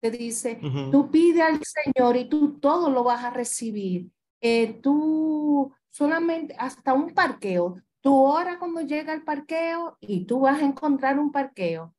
Te 0.00 0.10
dice, 0.10 0.60
tú 0.90 1.10
pide 1.10 1.42
al 1.42 1.60
Señor 1.62 2.16
y 2.16 2.28
tú 2.28 2.58
todo 2.58 2.90
lo 2.90 3.04
vas 3.04 3.24
a 3.24 3.30
recibir. 3.30 4.10
Eh, 4.40 4.80
tú 4.82 5.72
solamente 5.90 6.56
hasta 6.58 6.92
un 6.92 7.14
parqueo, 7.14 7.76
tú 8.00 8.16
ora 8.16 8.58
cuando 8.58 8.80
llega 8.80 9.12
el 9.12 9.22
parqueo 9.22 9.96
y 10.00 10.24
tú 10.24 10.40
vas 10.40 10.60
a 10.60 10.64
encontrar 10.64 11.18
un 11.18 11.30
parqueo. 11.30 11.94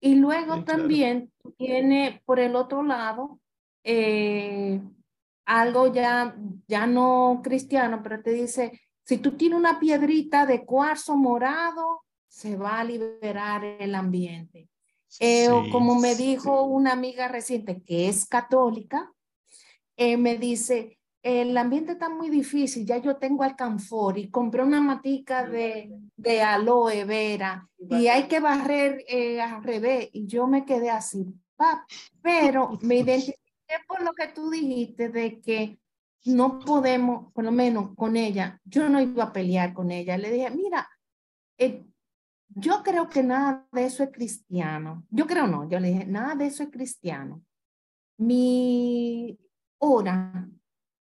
Y 0.00 0.16
luego 0.16 0.64
también 0.64 1.32
tiene 1.56 2.22
por 2.26 2.38
el 2.38 2.56
otro 2.56 2.82
lado 2.82 3.40
eh, 3.84 4.82
algo 5.46 5.92
ya, 5.92 6.36
ya 6.66 6.86
no 6.86 7.40
cristiano, 7.42 8.00
pero 8.02 8.22
te 8.22 8.32
dice, 8.32 8.80
si 9.04 9.18
tú 9.18 9.32
tienes 9.36 9.58
una 9.58 9.78
piedrita 9.78 10.46
de 10.46 10.64
cuarzo 10.64 11.16
morado, 11.16 12.02
se 12.26 12.56
va 12.56 12.80
a 12.80 12.84
liberar 12.84 13.64
el 13.64 13.94
ambiente. 13.94 14.68
Eh, 15.20 15.48
o 15.48 15.70
como 15.70 15.94
me 16.00 16.16
dijo 16.16 16.64
una 16.64 16.92
amiga 16.92 17.28
reciente 17.28 17.82
que 17.82 18.08
es 18.08 18.26
católica, 18.26 19.12
eh, 19.96 20.16
me 20.16 20.36
dice, 20.38 20.98
el 21.22 21.56
ambiente 21.56 21.92
está 21.92 22.08
muy 22.08 22.30
difícil, 22.30 22.84
ya 22.84 22.98
yo 22.98 23.16
tengo 23.16 23.44
alcanfor 23.44 24.18
y 24.18 24.28
compré 24.28 24.62
una 24.62 24.80
matica 24.80 25.46
de, 25.46 25.90
de 26.16 26.42
aloe 26.42 27.04
vera 27.04 27.68
y 27.78 28.08
hay 28.08 28.24
que 28.24 28.40
barrer 28.40 29.04
eh, 29.06 29.40
al 29.40 29.62
revés. 29.62 30.08
Y 30.12 30.26
yo 30.26 30.46
me 30.46 30.64
quedé 30.64 30.90
así, 30.90 31.24
pero 32.20 32.78
me 32.82 32.96
identifiqué 32.96 33.38
por 33.86 34.02
lo 34.02 34.12
que 34.12 34.28
tú 34.28 34.50
dijiste 34.50 35.08
de 35.10 35.40
que 35.40 35.78
no 36.24 36.58
podemos, 36.58 37.32
por 37.32 37.44
lo 37.44 37.52
menos 37.52 37.94
con 37.94 38.16
ella, 38.16 38.60
yo 38.64 38.88
no 38.88 39.00
iba 39.00 39.24
a 39.24 39.32
pelear 39.32 39.74
con 39.74 39.90
ella. 39.90 40.16
Le 40.16 40.30
dije, 40.30 40.50
mira, 40.50 40.88
eh, 41.58 41.84
yo 42.48 42.82
creo 42.82 43.08
que 43.08 43.22
nada 43.22 43.66
de 43.72 43.84
eso 43.84 44.02
es 44.02 44.10
cristiano. 44.10 45.04
Yo 45.10 45.26
creo 45.26 45.46
no, 45.46 45.68
yo 45.68 45.78
le 45.80 45.88
dije, 45.88 46.06
nada 46.06 46.34
de 46.34 46.46
eso 46.46 46.62
es 46.62 46.70
cristiano. 46.70 47.42
Mi 48.18 49.38
hora 49.78 50.48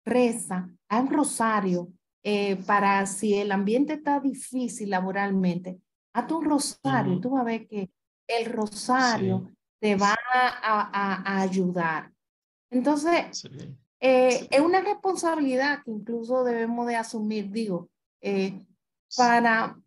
reza, 0.05 0.69
a 0.89 0.99
un 0.99 1.09
rosario 1.09 1.91
eh, 2.23 2.57
para 2.65 3.05
si 3.05 3.35
el 3.35 3.51
ambiente 3.51 3.93
está 3.93 4.19
difícil 4.19 4.89
laboralmente, 4.89 5.79
hazte 6.13 6.33
un 6.33 6.45
rosario, 6.45 7.19
tú 7.19 7.31
vas 7.31 7.41
a 7.41 7.45
ver 7.45 7.67
que 7.67 7.91
el 8.27 8.45
rosario 8.51 9.51
te 9.79 9.95
va 9.95 10.15
a, 10.33 11.41
ayudar. 11.41 12.11
Entonces, 12.69 13.43
eh, 14.05 14.49
es 14.51 14.59
una 14.59 14.81
responsabilidad 14.81 15.81
que 15.85 15.91
incluso 15.91 16.43
debemos 16.43 16.85
de 16.87 16.97
asumir, 16.97 17.49
digo, 17.49 17.89
eh, 18.19 18.65
para 19.15 19.79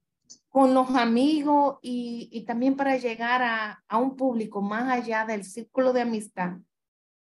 con 0.48 0.72
los 0.72 0.88
amigos 0.88 1.76
y, 1.82 2.30
y 2.32 2.46
también 2.46 2.76
para 2.76 2.96
llegar 2.96 3.42
a, 3.42 3.84
a, 3.86 3.98
un 3.98 4.16
público 4.16 4.62
más 4.62 4.90
allá 4.90 5.26
del 5.26 5.44
círculo 5.44 5.92
de 5.92 6.00
amistad, 6.00 6.56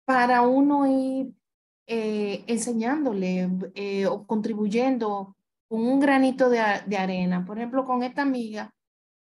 para 0.03 0.41
uno 0.41 0.85
ir 0.85 1.33
eh, 1.87 2.43
enseñándole 2.47 3.49
eh, 3.75 4.05
o 4.05 4.27
contribuyendo 4.27 5.37
con 5.69 5.87
un 5.87 6.01
granito 6.01 6.49
de, 6.49 6.61
de, 6.85 6.97
arena. 6.97 7.45
Por 7.45 7.59
ejemplo, 7.59 7.85
con 7.85 8.03
esta 8.03 8.23
amiga, 8.23 8.73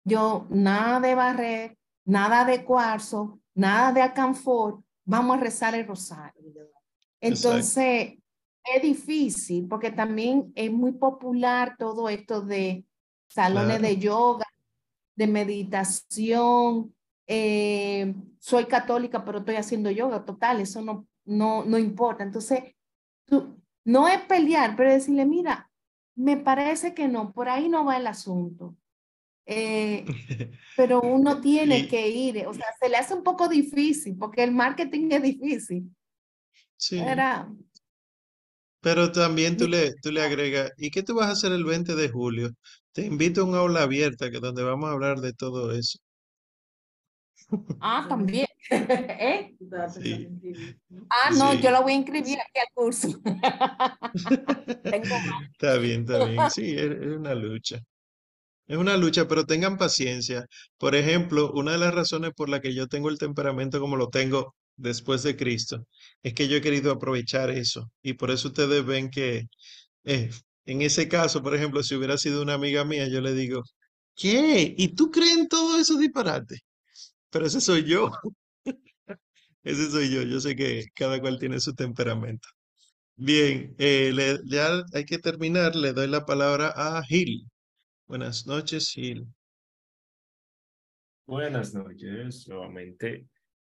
yo 0.05 0.47
nada 0.49 1.01
de 1.01 1.17
barrer, 1.17 1.79
nada 2.05 2.45
de 2.45 2.65
cuarzo, 2.65 3.41
nada 3.53 3.93
de 3.93 4.03
alcanfor, 4.03 4.81
vamos 5.05 5.39
a 5.39 5.41
rezar 5.41 5.75
el 5.75 5.89
rosario. 5.89 6.78
Entonces, 7.21 8.19
es 8.65 8.83
difícil 8.83 9.67
porque 9.69 9.91
también 9.91 10.53
es 10.55 10.71
muy 10.71 10.93
popular 10.93 11.77
todo 11.79 12.09
esto 12.09 12.43
de 12.43 12.85
salones 13.29 13.81
de 13.81 13.99
yoga, 13.99 14.47
de 15.17 15.27
meditación. 15.27 16.95
Eh, 17.27 18.15
soy 18.39 18.67
católica, 18.67 19.25
pero 19.25 19.39
estoy 19.39 19.57
haciendo 19.57 19.91
yoga. 19.91 20.25
Total, 20.25 20.61
eso 20.61 20.83
no, 20.83 21.07
no, 21.25 21.65
no 21.65 21.79
importa. 21.79 22.25
Entonces, 22.25 22.61
tú, 23.25 23.57
no 23.85 24.09
es 24.09 24.21
pelear, 24.23 24.77
pero 24.77 24.93
decirle, 24.93 25.25
mira, 25.25 25.71
me 26.15 26.37
parece 26.37 26.95
que 26.95 27.09
no, 27.09 27.33
por 27.33 27.49
ahí 27.49 27.69
no 27.69 27.85
va 27.85 27.97
el 27.97 28.07
asunto. 28.07 28.77
Eh, 29.47 30.05
pero 30.77 31.01
uno 31.01 31.41
tiene 31.41 31.89
que 31.89 32.09
ir, 32.09 32.47
o 32.47 32.53
sea, 32.53 32.67
se 32.79 32.89
le 32.89 32.97
hace 32.97 33.15
un 33.15 33.23
poco 33.23 33.49
difícil 33.49 34.15
porque 34.19 34.45
el 34.45 34.53
marketing 34.53 35.09
es 35.11 35.23
difícil. 35.23 35.91
Sí. 36.79 37.03
Pero 38.81 39.13
también 39.13 39.57
tú 39.57 39.69
le, 39.69 39.95
tú 40.01 40.13
le 40.13 40.23
agregas, 40.23 40.71
¿y 40.79 40.91
qué 40.91 41.03
tú 41.03 41.17
vas 41.17 41.29
a 41.29 41.33
hacer 41.33 41.53
el 41.53 41.65
20 41.65 41.95
de 41.95 42.09
julio? 42.09 42.51
Te 42.93 43.05
invito 43.05 43.43
a 43.43 43.45
un 43.45 43.55
aula 43.55 43.83
abierta 43.83 44.31
que 44.31 44.39
donde 44.39 44.63
vamos 44.63 44.89
a 44.89 44.93
hablar 44.93 45.21
de 45.21 45.33
todo 45.33 45.73
eso. 45.73 45.99
Ah, 47.81 48.07
también. 48.09 48.47
¿Eh? 48.71 49.57
Ah, 51.09 51.31
no, 51.37 51.55
yo 51.55 51.71
la 51.71 51.81
voy 51.81 51.93
a 51.93 51.97
inscribir 51.97 52.39
aquí 52.39 52.61
al 52.61 52.67
curso. 52.75 53.09
está 55.53 55.79
bien, 55.79 56.03
está 56.03 56.25
bien. 56.27 56.51
Sí, 56.51 56.77
es, 56.77 56.91
una 56.91 57.35
lucha. 57.35 57.81
Es 58.67 58.77
una 58.77 58.97
lucha, 58.97 59.27
pero 59.27 59.47
tengan 59.47 59.79
paciencia. 59.79 60.47
Por 60.77 60.95
ejemplo, 60.95 61.51
una 61.53 61.73
de 61.73 61.79
las 61.79 61.95
razones 61.95 62.33
por 62.37 62.49
la 62.49 62.61
que 62.61 62.75
yo 62.75 62.87
tengo 62.87 63.09
el 63.09 63.19
temperamento 63.19 63.81
como 63.81 63.97
lo 63.97 64.09
tengo 64.09 64.55
después 64.79 65.23
de 65.23 65.37
Cristo 65.37 65.87
es 66.23 66.35
que 66.35 66.49
yo 66.49 66.57
he 66.57 66.61
querido 66.63 66.93
aprovechar 66.93 67.51
eso. 67.51 67.91
Y 68.03 68.15
por 68.15 68.31
eso 68.31 68.49
ustedes 68.49 68.85
ven 68.87 69.11
que 69.11 69.45
eh, 70.05 70.31
en 70.67 70.83
ese 70.83 71.09
caso, 71.09 71.43
por 71.43 71.55
ejemplo, 71.55 71.83
si 71.83 71.95
hubiera 71.97 72.19
sido 72.19 72.43
una 72.43 72.55
amiga 72.55 72.85
mía, 72.85 73.09
yo 73.09 73.21
le 73.21 73.33
digo, 73.35 73.63
¿qué? 74.17 74.75
¿Y 74.79 74.89
tú 74.95 75.11
crees 75.11 75.39
en 75.39 75.49
todo 75.49 75.79
eso 75.79 75.99
disparate? 75.99 76.59
Pero 77.31 77.47
ese 77.47 77.61
soy 77.61 77.85
yo. 77.85 78.11
Ese 79.65 79.91
soy 79.91 80.11
yo. 80.11 80.23
Yo 80.23 80.41
sé 80.41 80.57
que 80.57 80.85
cada 80.95 81.21
cual 81.21 81.39
tiene 81.39 81.61
su 81.61 81.75
temperamento. 81.75 82.49
Bien, 83.17 83.75
eh, 83.79 84.13
ya 84.47 84.83
hay 84.95 85.05
que 85.05 85.19
terminar. 85.19 85.77
Le 85.77 85.93
doy 85.93 86.09
la 86.09 86.25
palabra 86.25 86.73
a 86.77 87.03
Gil. 87.05 87.49
Buenas 88.07 88.47
noches, 88.47 88.91
Gil. 88.93 89.27
Buenas 91.27 91.75
noches, 91.75 92.49
nuevamente. 92.49 93.27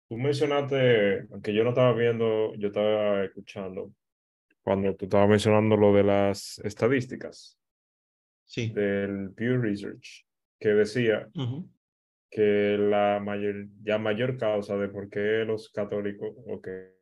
Tú 0.09 0.16
mencionaste, 0.16 1.26
aunque 1.30 1.52
yo 1.52 1.64
no 1.64 1.70
estaba 1.70 1.93
viendo, 1.93 2.55
yo 2.55 2.68
estaba 2.68 3.24
escuchando, 3.24 3.93
cuando 4.62 4.94
tú 4.97 5.05
estabas 5.05 5.28
mencionando 5.28 5.76
lo 5.76 5.94
de 5.94 6.02
las 6.02 6.59
estadísticas 6.64 7.59
sí. 8.44 8.70
del 8.70 9.32
Pew 9.35 9.60
Research, 9.60 10.26
que 10.59 10.70
decía 10.70 11.28
que 12.30 12.76
la 12.78 13.20
mayor, 13.20 13.66
ya 13.82 13.98
mayor 13.98 14.39
causa 14.39 14.76
de 14.76 14.89
por 14.89 15.10
qué 15.10 15.44
los 15.44 15.70
católicos, 15.70 16.35
o 16.47 16.60
que, 16.60 16.94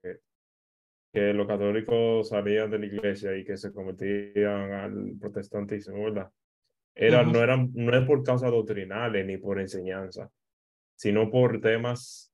que 1.12 1.32
los 1.32 1.46
católicos 1.46 2.28
salían 2.28 2.70
de 2.70 2.78
la 2.80 2.86
iglesia 2.86 3.36
y 3.36 3.44
que 3.44 3.56
se 3.56 3.72
convertían 3.72 4.72
al 4.72 5.16
protestantismo, 5.20 6.04
¿verdad? 6.04 6.30
Era, 6.92 7.22
no, 7.22 7.42
eran, 7.42 7.70
no 7.74 7.96
es 7.96 8.04
por 8.06 8.24
causas 8.24 8.50
doctrinales 8.50 9.26
ni 9.26 9.36
por 9.36 9.60
enseñanza, 9.60 10.30
sino 10.96 11.30
por 11.30 11.60
temas 11.60 12.32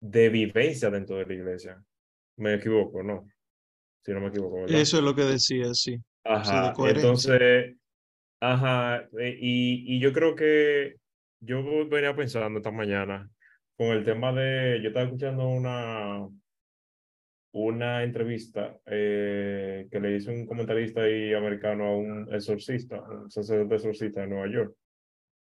de 0.00 0.28
vivencia 0.28 0.90
dentro 0.90 1.16
de 1.16 1.26
la 1.26 1.34
iglesia. 1.34 1.82
Me 2.36 2.54
equivoco, 2.54 3.02
¿no? 3.02 3.28
Si 4.04 4.12
no 4.12 4.20
me 4.20 4.28
equivoco. 4.28 4.62
¿verdad? 4.62 4.80
Eso 4.80 4.98
es 4.98 5.02
lo 5.02 5.14
que 5.14 5.22
decía, 5.22 5.72
sí. 5.72 5.98
Ajá. 6.24 6.74
Entonces, 6.78 7.76
ajá. 8.40 9.08
Eh, 9.18 9.36
y, 9.40 9.96
y 9.96 10.00
yo 10.00 10.12
creo 10.12 10.34
que 10.34 10.96
yo 11.40 11.88
venía 11.88 12.14
pensando 12.14 12.58
esta 12.58 12.70
mañana 12.70 13.28
con 13.76 13.88
el 13.88 14.04
tema 14.04 14.32
de, 14.32 14.80
yo 14.82 14.88
estaba 14.88 15.04
escuchando 15.04 15.48
una, 15.48 16.26
una 17.52 18.02
entrevista 18.02 18.78
eh, 18.86 19.86
que 19.90 20.00
le 20.00 20.16
hizo 20.16 20.30
un 20.30 20.46
comentarista 20.46 21.08
y 21.08 21.34
americano 21.34 21.84
a 21.84 21.96
un 21.96 22.34
exorcista, 22.34 23.02
un 23.02 23.30
sacerdote 23.30 23.76
exorcista 23.76 24.22
de 24.22 24.28
Nueva 24.28 24.48
York. 24.50 24.74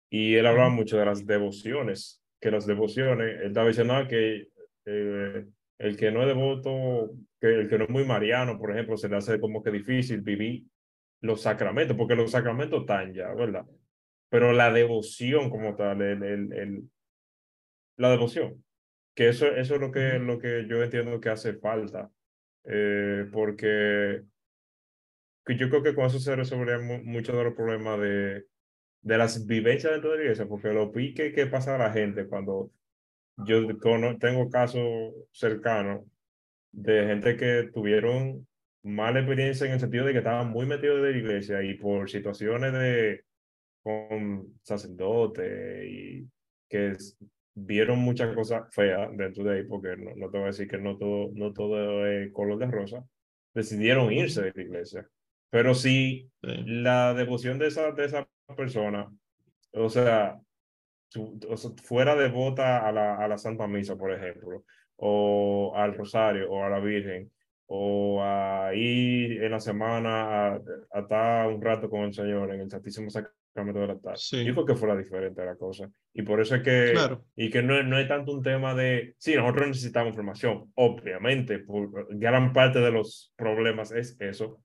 Y 0.09 0.35
él 0.35 0.45
hablaba 0.45 0.69
mucho 0.69 0.97
de 0.97 1.05
las 1.05 1.25
devociones, 1.25 2.21
que 2.45 2.51
las 2.51 2.67
devociones, 2.67 3.41
él 3.41 3.47
estaba 3.47 3.67
diciendo 3.67 3.95
que 4.07 4.49
eh, 4.85 5.45
el 5.79 5.97
que 5.97 6.11
no 6.11 6.21
es 6.21 6.27
devoto, 6.27 7.09
que 7.41 7.47
el 7.47 7.67
que 7.67 7.79
no 7.79 7.85
es 7.85 7.89
muy 7.89 8.05
mariano, 8.05 8.59
por 8.59 8.69
ejemplo, 8.69 8.97
se 8.97 9.09
le 9.09 9.17
hace 9.17 9.39
como 9.39 9.63
que 9.63 9.71
difícil 9.71 10.21
vivir 10.21 10.63
los 11.21 11.41
sacramentos, 11.41 11.97
porque 11.97 12.15
los 12.15 12.29
sacramentos 12.29 12.81
están 12.81 13.15
ya, 13.15 13.33
¿verdad? 13.33 13.65
pero 14.29 14.53
la 14.53 14.71
devoción 14.71 15.49
como 15.49 15.75
tal, 15.75 16.03
el, 16.03 16.21
el, 16.53 16.83
la 17.97 18.11
devoción, 18.11 18.63
que 19.15 19.29
eso, 19.29 19.47
eso 19.47 19.75
es 19.75 19.81
lo 19.81 19.91
que, 19.91 20.19
lo 20.19 20.37
que 20.37 20.67
yo 20.69 20.83
entiendo 20.83 21.19
que 21.19 21.29
hace 21.29 21.55
falta, 21.55 22.11
eh, 22.65 23.27
porque 23.31 24.21
yo 25.47 25.69
creo 25.69 25.81
que 25.81 25.95
con 25.95 26.05
eso 26.05 26.19
se 26.19 26.35
resolverían 26.35 27.05
muchos 27.05 27.35
de 27.35 27.43
los 27.43 27.55
problemas 27.55 27.99
de, 27.99 28.45
de 29.05 29.19
las 29.19 29.45
vivencias 29.45 29.93
dentro 29.93 30.11
de 30.11 30.17
la 30.17 30.23
iglesia, 30.23 30.47
porque 30.47 30.73
lo 30.73 30.91
pique 30.91 31.31
que 31.31 31.45
pasa 31.45 31.75
a 31.75 31.77
la 31.77 31.91
gente 31.91 32.25
cuando 32.25 32.71
yo 33.45 33.67
tengo 34.19 34.49
casos 34.49 35.13
cercanos 35.31 36.03
de 36.71 37.05
gente 37.05 37.37
que 37.37 37.69
tuvieron 37.71 38.47
mala 38.81 39.19
experiencia 39.19 39.67
en 39.67 39.73
el 39.73 39.79
sentido 39.79 40.05
de 40.05 40.13
que 40.13 40.17
estaban 40.19 40.49
muy 40.49 40.65
metidos 40.65 41.03
de 41.03 41.11
la 41.11 41.17
iglesia 41.17 41.61
y 41.61 41.75
por 41.75 42.09
situaciones 42.09 42.73
de, 42.73 43.23
con 43.83 44.59
sacerdotes 44.63 45.85
y 45.87 46.27
que 46.67 46.93
vieron 47.53 47.99
muchas 47.99 48.33
cosas 48.33 48.73
feas 48.73 49.15
dentro 49.15 49.43
de 49.43 49.57
ahí, 49.57 49.63
porque 49.65 49.95
no, 49.97 50.15
no 50.15 50.31
te 50.31 50.37
voy 50.39 50.45
a 50.45 50.47
decir 50.47 50.67
que 50.67 50.79
no 50.79 50.97
todo, 50.97 51.29
no 51.35 51.53
todo 51.53 52.07
es 52.07 52.31
color 52.31 52.57
de 52.57 52.65
rosa, 52.71 53.05
decidieron 53.53 54.11
irse 54.11 54.41
de 54.41 54.53
la 54.55 54.63
iglesia. 54.63 55.07
Pero 55.51 55.75
si 55.75 56.31
la 56.41 57.13
devoción 57.13 57.59
de 57.59 57.67
esa, 57.67 57.91
de 57.91 58.05
esa 58.05 58.27
persona, 58.53 59.09
o 59.73 59.89
sea, 59.89 60.39
fuera 61.83 62.15
devota 62.15 62.87
a 62.87 62.91
la, 62.91 63.15
a 63.17 63.27
la 63.27 63.37
Santa 63.37 63.67
Misa, 63.67 63.95
por 63.95 64.11
ejemplo, 64.11 64.63
o 64.97 65.73
al 65.75 65.95
Rosario 65.95 66.51
o 66.51 66.63
a 66.63 66.69
la 66.69 66.79
Virgen, 66.79 67.31
o 67.67 68.21
a 68.21 68.71
ir 68.73 69.43
en 69.43 69.51
la 69.51 69.59
semana 69.59 70.55
a, 70.55 70.61
estar 70.99 71.47
un 71.47 71.61
rato 71.61 71.89
con 71.89 72.01
el 72.01 72.13
Señor 72.13 72.53
en 72.53 72.61
el 72.61 72.69
Santísimo 72.69 73.09
Sacramento 73.09 73.79
de 73.79 73.87
la 73.87 73.97
tarde. 73.97 74.19
Yo 74.43 74.53
creo 74.53 74.65
que 74.65 74.75
fuera 74.75 74.95
diferente 74.95 75.43
la 75.43 75.55
cosa. 75.55 75.89
Y 76.13 76.21
por 76.21 76.39
eso 76.41 76.55
es 76.55 76.61
que, 76.61 76.91
claro. 76.93 77.25
y 77.35 77.49
que 77.49 77.63
no, 77.63 77.81
no 77.83 77.97
es 77.97 78.07
tanto 78.07 78.33
un 78.33 78.43
tema 78.43 78.75
de, 78.75 79.15
sí, 79.17 79.35
nosotros 79.35 79.69
necesitamos 79.69 80.11
información, 80.11 80.71
obviamente, 80.75 81.59
por 81.59 82.07
gran 82.15 82.53
parte 82.53 82.79
de 82.79 82.91
los 82.91 83.33
problemas 83.35 83.91
es 83.91 84.15
eso. 84.19 84.61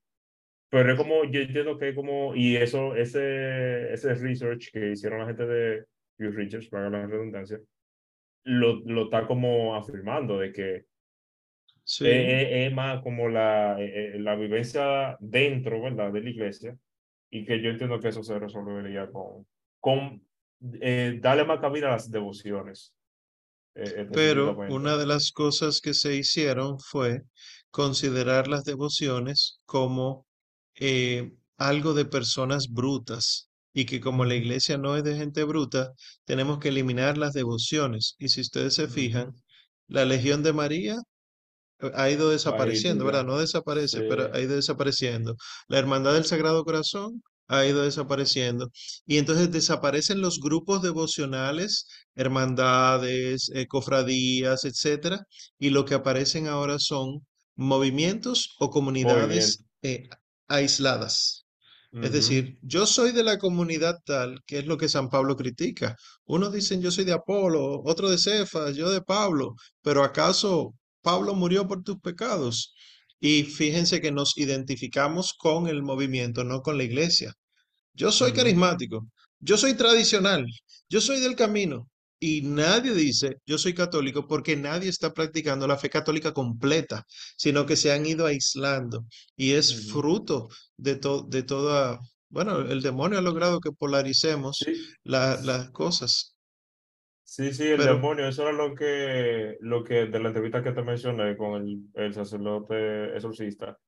Pero 0.70 0.92
es 0.92 0.98
como, 0.98 1.24
yo 1.24 1.40
entiendo 1.40 1.76
que 1.76 1.94
como, 1.94 2.34
y 2.34 2.56
eso, 2.56 2.94
ese, 2.94 3.92
ese 3.92 4.14
research 4.14 4.70
que 4.72 4.92
hicieron 4.92 5.20
la 5.20 5.26
gente 5.26 5.46
de 5.46 5.84
Pew 6.16 6.30
Research, 6.30 6.70
para 6.70 6.88
la 6.88 7.06
redundancia, 7.06 7.60
lo, 8.44 8.80
lo 8.86 9.04
está 9.04 9.26
como 9.26 9.74
afirmando 9.74 10.38
de 10.38 10.52
que 10.52 10.84
Sí. 11.90 12.04
Es, 12.06 12.72
más 12.72 13.02
como 13.02 13.28
la, 13.28 13.76
eh, 13.80 14.14
eh, 14.14 14.18
la 14.20 14.36
vivencia 14.36 15.16
dentro, 15.18 15.82
¿verdad?, 15.82 16.12
de 16.12 16.20
la 16.20 16.30
iglesia, 16.30 16.78
y 17.30 17.44
que 17.44 17.60
yo 17.60 17.70
entiendo 17.70 17.98
que 17.98 18.08
eso 18.08 18.22
se 18.22 18.38
resolvería 18.38 19.10
con, 19.10 19.44
con 19.80 20.22
eh, 20.80 21.18
darle 21.20 21.44
más 21.44 21.58
cabida 21.58 21.88
a 21.88 21.92
las 21.92 22.08
devociones. 22.08 22.94
Pero 24.12 24.56
una 24.68 24.96
de 24.96 25.06
las 25.06 25.32
cosas 25.32 25.80
que 25.80 25.92
se 25.92 26.14
hicieron 26.14 26.78
fue 26.78 27.22
considerar 27.72 28.46
las 28.46 28.64
devociones 28.64 29.60
como 29.64 30.26
algo 31.56 31.94
de 31.94 32.04
personas 32.06 32.68
brutas 32.70 33.50
y 33.72 33.84
que 33.86 34.00
como 34.00 34.24
la 34.24 34.34
iglesia 34.34 34.78
no 34.78 34.96
es 34.96 35.04
de 35.04 35.16
gente 35.16 35.44
bruta, 35.44 35.92
tenemos 36.24 36.58
que 36.58 36.68
eliminar 36.68 37.18
las 37.18 37.32
devociones. 37.34 38.16
Y 38.18 38.28
si 38.28 38.40
ustedes 38.40 38.74
se 38.74 38.88
fijan, 38.88 39.32
la 39.88 40.04
Legión 40.04 40.42
de 40.42 40.52
María 40.52 40.96
ha 41.94 42.10
ido 42.10 42.30
desapareciendo, 42.30 43.04
¿verdad? 43.04 43.24
No 43.24 43.38
desaparece, 43.38 44.02
pero 44.02 44.32
ha 44.34 44.40
ido 44.40 44.56
desapareciendo. 44.56 45.36
La 45.68 45.78
Hermandad 45.78 46.14
del 46.14 46.24
Sagrado 46.24 46.64
Corazón 46.64 47.22
ha 47.48 47.66
ido 47.66 47.82
desapareciendo. 47.82 48.70
Y 49.06 49.18
entonces 49.18 49.50
desaparecen 49.50 50.20
los 50.20 50.40
grupos 50.40 50.82
devocionales, 50.82 51.86
hermandades, 52.14 53.50
eh, 53.54 53.66
cofradías, 53.66 54.64
etcétera, 54.64 55.24
y 55.58 55.70
lo 55.70 55.84
que 55.84 55.94
aparecen 55.94 56.46
ahora 56.46 56.78
son 56.78 57.26
movimientos 57.56 58.56
o 58.60 58.70
comunidades 58.70 59.64
eh, 59.82 60.08
aisladas. 60.50 61.46
Es 61.92 62.12
decir, 62.12 62.56
yo 62.62 62.86
soy 62.86 63.10
de 63.10 63.24
la 63.24 63.38
comunidad 63.38 63.98
tal, 64.04 64.40
que 64.46 64.60
es 64.60 64.66
lo 64.66 64.78
que 64.78 64.88
San 64.88 65.10
Pablo 65.10 65.36
critica. 65.36 65.96
Unos 66.24 66.52
dicen 66.52 66.80
yo 66.80 66.92
soy 66.92 67.04
de 67.04 67.12
Apolo, 67.12 67.82
otro 67.84 68.08
de 68.08 68.16
Cefas, 68.18 68.76
yo 68.76 68.90
de 68.90 69.02
Pablo, 69.02 69.56
pero 69.82 70.04
¿acaso 70.04 70.74
Pablo 71.02 71.34
murió 71.34 71.66
por 71.66 71.82
tus 71.82 72.00
pecados. 72.00 72.74
Y 73.18 73.44
fíjense 73.44 74.00
que 74.00 74.12
nos 74.12 74.36
identificamos 74.38 75.34
con 75.34 75.66
el 75.66 75.82
movimiento, 75.82 76.44
no 76.44 76.62
con 76.62 76.78
la 76.78 76.84
iglesia. 76.84 77.34
Yo 77.92 78.12
soy 78.12 78.32
carismático, 78.32 79.06
yo 79.40 79.56
soy 79.56 79.74
tradicional, 79.74 80.46
yo 80.88 81.00
soy 81.00 81.20
del 81.20 81.36
camino. 81.36 81.90
Y 82.20 82.42
nadie 82.42 82.92
dice, 82.92 83.38
yo 83.46 83.56
soy 83.56 83.72
católico, 83.74 84.28
porque 84.28 84.54
nadie 84.54 84.90
está 84.90 85.12
practicando 85.14 85.66
la 85.66 85.78
fe 85.78 85.88
católica 85.88 86.34
completa, 86.34 87.06
sino 87.36 87.64
que 87.64 87.76
se 87.76 87.92
han 87.92 88.04
ido 88.04 88.26
aislando. 88.26 89.06
Y 89.36 89.52
es 89.54 89.90
fruto 89.90 90.48
de, 90.76 91.00
de 91.28 91.42
toda, 91.42 91.98
bueno, 92.28 92.60
el 92.60 92.82
demonio 92.82 93.18
ha 93.18 93.22
logrado 93.22 93.58
que 93.60 93.72
polaricemos 93.72 94.58
las 95.02 95.70
cosas. 95.70 96.36
Sí, 97.24 97.54
sí, 97.54 97.68
el 97.68 97.78
demonio, 97.78 98.26
eso 98.26 98.42
era 98.42 98.52
lo 98.52 98.74
que, 98.74 99.56
lo 99.60 99.84
que 99.84 100.06
de 100.06 100.20
la 100.20 100.28
entrevista 100.28 100.62
que 100.62 100.72
te 100.72 100.82
mencioné 100.82 101.36
con 101.36 101.62
el, 101.62 101.78
el 101.94 102.12
sacerdote 102.12 103.14
exorcista, 103.16 103.78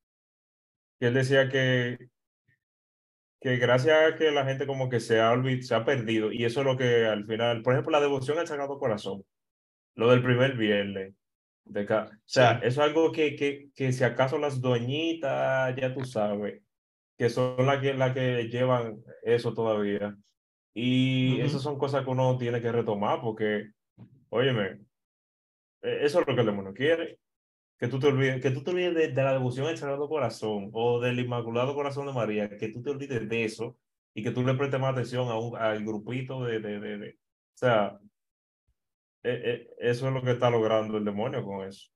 que 0.98 1.08
él 1.08 1.14
decía 1.14 1.48
que, 1.48 1.98
que 3.42 3.56
gracias 3.56 4.12
a 4.12 4.16
que 4.16 4.30
la 4.30 4.44
gente 4.44 4.66
como 4.66 4.88
que 4.88 5.00
se 5.00 5.20
ha, 5.20 5.34
se 5.60 5.74
ha 5.74 5.84
perdido, 5.84 6.32
y 6.32 6.44
eso 6.44 6.60
es 6.60 6.66
lo 6.66 6.76
que 6.76 7.06
al 7.06 7.26
final, 7.26 7.62
por 7.62 7.74
ejemplo, 7.74 7.92
la 7.92 8.00
devoción 8.00 8.38
al 8.38 8.46
Sagrado 8.46 8.78
Corazón, 8.78 9.24
lo 9.96 10.10
del 10.10 10.22
primer 10.22 10.56
viernes, 10.56 11.14
de 11.64 11.82
o 11.82 12.06
sea, 12.24 12.58
eso 12.58 12.66
es 12.66 12.78
algo 12.78 13.12
que, 13.12 13.36
que, 13.36 13.70
que 13.74 13.92
si 13.92 14.04
acaso 14.04 14.38
las 14.38 14.60
doñitas, 14.60 15.74
ya 15.76 15.92
tú 15.94 16.04
sabes, 16.04 16.62
que 17.16 17.28
son 17.28 17.66
las 17.66 17.80
que, 17.80 17.94
las 17.94 18.12
que 18.14 18.48
llevan 18.48 19.02
eso 19.22 19.54
todavía. 19.54 20.16
Y 20.74 21.40
esas 21.40 21.62
son 21.62 21.78
cosas 21.78 22.04
que 22.04 22.10
uno 22.10 22.36
tiene 22.38 22.60
que 22.60 22.72
retomar 22.72 23.20
porque, 23.20 23.70
óyeme, 24.30 24.80
e, 25.82 26.04
eso 26.04 26.20
es 26.20 26.26
lo 26.26 26.34
que 26.34 26.40
el 26.40 26.46
demonio 26.46 26.72
quiere. 26.72 27.18
Que 27.82 27.88
tú 27.88 27.98
te 27.98 28.06
olvides, 28.06 28.40
que 28.40 28.52
tú 28.52 28.62
te 28.62 28.70
olvides 28.70 28.94
de, 28.94 29.22
la 29.24 29.32
devoción 29.32 29.66
al 29.66 29.76
Sagrado 29.76 30.08
Corazón 30.08 30.70
o 30.72 31.00
del 31.00 31.18
Inmaculado 31.18 31.74
Corazón 31.74 32.06
de 32.06 32.12
María, 32.12 32.48
que 32.56 32.68
tú 32.68 32.80
te 32.80 32.90
olvides 32.90 33.28
de 33.28 33.44
eso 33.44 33.76
y 34.14 34.22
que 34.22 34.30
tú 34.30 34.44
le 34.44 34.54
prestes 34.54 34.78
más 34.78 34.92
atención 34.92 35.28
a 35.28 35.36
un, 35.36 35.56
al 35.56 35.84
grupito 35.84 36.44
de, 36.44 36.60
de, 36.60 36.78
de, 36.78 37.08
O 37.10 37.56
sea, 37.56 37.98
e, 39.24 39.32
e, 39.32 39.90
eso 39.90 40.06
es 40.06 40.14
lo 40.14 40.22
que 40.22 40.30
está 40.30 40.48
logrando 40.48 40.96
el 40.96 41.04
demonio 41.04 41.44
con 41.44 41.66
eso. 41.66 41.88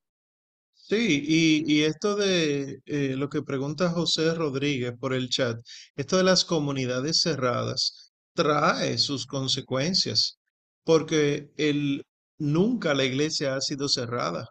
Sí, 0.74 1.22
y, 1.24 1.72
y 1.72 1.84
esto 1.84 2.16
de 2.16 2.80
eh, 2.86 3.14
lo 3.16 3.28
que 3.28 3.42
pregunta 3.42 3.90
José 3.90 4.34
Rodríguez 4.34 4.92
por 4.98 5.14
el 5.14 5.28
chat, 5.28 5.56
esto 5.94 6.16
de 6.16 6.24
las 6.24 6.44
comunidades 6.44 7.20
cerradas, 7.20 8.12
trae 8.34 8.98
sus 8.98 9.24
consecuencias, 9.24 10.40
porque 10.82 11.52
el, 11.56 12.04
nunca 12.38 12.92
la 12.92 13.04
iglesia 13.04 13.54
ha 13.54 13.60
sido 13.60 13.88
cerrada. 13.88 14.48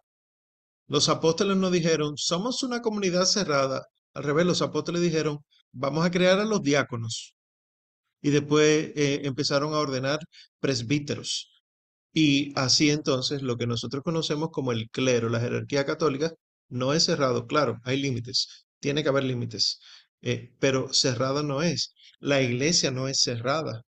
Los 0.87 1.09
apóstoles 1.09 1.57
nos 1.57 1.71
dijeron, 1.71 2.17
somos 2.17 2.63
una 2.63 2.81
comunidad 2.81 3.25
cerrada. 3.25 3.85
Al 4.13 4.23
revés, 4.23 4.45
los 4.45 4.61
apóstoles 4.61 5.01
dijeron, 5.01 5.39
vamos 5.71 6.05
a 6.05 6.11
crear 6.11 6.39
a 6.39 6.45
los 6.45 6.61
diáconos. 6.61 7.35
Y 8.21 8.31
después 8.31 8.91
eh, 8.95 9.21
empezaron 9.23 9.73
a 9.73 9.79
ordenar 9.79 10.19
presbíteros. 10.59 11.51
Y 12.13 12.53
así 12.57 12.89
entonces 12.91 13.41
lo 13.41 13.57
que 13.57 13.67
nosotros 13.67 14.03
conocemos 14.03 14.49
como 14.51 14.71
el 14.71 14.89
clero, 14.89 15.29
la 15.29 15.39
jerarquía 15.39 15.85
católica, 15.85 16.33
no 16.69 16.93
es 16.93 17.05
cerrado. 17.05 17.47
Claro, 17.47 17.79
hay 17.83 17.97
límites, 18.01 18.65
tiene 18.79 19.03
que 19.03 19.09
haber 19.09 19.25
límites, 19.25 19.79
eh, 20.21 20.53
pero 20.59 20.93
cerrada 20.93 21.43
no 21.43 21.61
es. 21.61 21.93
La 22.19 22.41
iglesia 22.41 22.91
no 22.91 23.07
es 23.07 23.21
cerrada 23.21 23.83